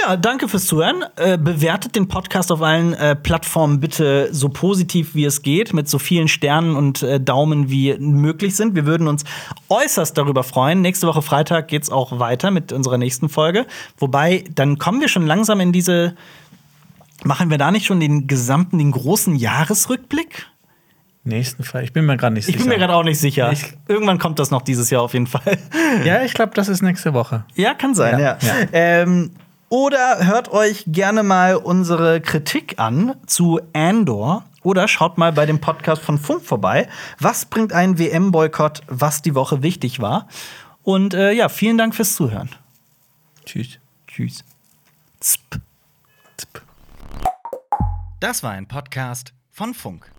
Ja, 0.00 0.16
danke 0.16 0.48
fürs 0.48 0.66
Zuhören. 0.66 1.04
Äh, 1.16 1.38
bewertet 1.38 1.94
den 1.94 2.08
Podcast 2.08 2.50
auf 2.50 2.60
allen 2.62 2.94
äh, 2.94 3.14
Plattformen 3.14 3.78
bitte 3.80 4.28
so 4.32 4.48
positiv 4.48 5.14
wie 5.14 5.24
es 5.24 5.42
geht, 5.42 5.72
mit 5.72 5.88
so 5.88 5.98
vielen 5.98 6.26
Sternen 6.28 6.74
und 6.74 7.02
äh, 7.02 7.20
Daumen 7.20 7.70
wie 7.70 7.96
möglich 7.98 8.56
sind. 8.56 8.74
Wir 8.74 8.86
würden 8.86 9.06
uns 9.06 9.24
äußerst 9.68 10.18
darüber 10.18 10.42
freuen. 10.42 10.80
Nächste 10.80 11.06
Woche 11.06 11.22
Freitag 11.22 11.68
geht's 11.68 11.90
auch 11.90 12.18
weiter 12.18 12.50
mit 12.50 12.72
unserer 12.72 12.98
nächsten 12.98 13.28
Folge. 13.28 13.66
Wobei, 13.98 14.44
dann 14.54 14.78
kommen 14.78 15.00
wir 15.00 15.08
schon 15.08 15.26
langsam 15.26 15.60
in 15.60 15.72
diese. 15.72 16.16
Machen 17.22 17.48
wir 17.50 17.56
da 17.58 17.70
nicht 17.70 17.86
schon 17.86 18.00
den 18.00 18.26
gesamten, 18.26 18.78
den 18.78 18.90
großen 18.90 19.36
Jahresrückblick? 19.36 20.46
Nächsten 21.22 21.62
Fall. 21.62 21.84
Ich 21.84 21.92
bin 21.94 22.04
mir 22.04 22.16
gerade 22.18 22.34
nicht 22.34 22.48
Ich 22.48 22.54
sicher. 22.56 22.58
bin 22.58 22.68
mir 22.68 22.78
gerade 22.78 22.94
auch 22.94 23.04
nicht 23.04 23.18
sicher. 23.18 23.50
Ich- 23.52 23.72
Irgendwann 23.88 24.18
kommt 24.18 24.38
das 24.40 24.50
noch 24.50 24.60
dieses 24.60 24.90
Jahr 24.90 25.00
auf 25.02 25.14
jeden 25.14 25.26
Fall. 25.28 25.56
ja, 26.04 26.22
ich 26.22 26.34
glaube, 26.34 26.52
das 26.54 26.68
ist 26.68 26.82
nächste 26.82 27.14
Woche. 27.14 27.44
Ja, 27.54 27.72
kann 27.72 27.94
sein, 27.94 28.18
ja. 28.18 28.36
Ja, 28.42 28.46
ja. 28.46 28.54
Ähm, 28.72 29.30
oder 29.74 30.24
hört 30.24 30.52
euch 30.52 30.84
gerne 30.86 31.24
mal 31.24 31.56
unsere 31.56 32.20
Kritik 32.20 32.78
an 32.78 33.16
zu 33.26 33.60
Andor. 33.72 34.44
Oder 34.62 34.86
schaut 34.86 35.18
mal 35.18 35.32
bei 35.32 35.46
dem 35.46 35.60
Podcast 35.60 36.00
von 36.00 36.16
Funk 36.16 36.44
vorbei. 36.44 36.88
Was 37.18 37.46
bringt 37.46 37.72
ein 37.72 37.98
WM-Boykott, 37.98 38.82
was 38.86 39.20
die 39.20 39.34
Woche 39.34 39.64
wichtig 39.64 39.98
war? 39.98 40.28
Und 40.84 41.12
äh, 41.12 41.32
ja, 41.32 41.48
vielen 41.48 41.76
Dank 41.76 41.96
fürs 41.96 42.14
Zuhören. 42.14 42.50
Tschüss. 43.46 43.80
Tschüss. 44.06 44.44
Zp. 45.18 45.58
Zp. 46.36 46.62
Das 48.20 48.44
war 48.44 48.52
ein 48.52 48.68
Podcast 48.68 49.32
von 49.50 49.74
Funk. 49.74 50.13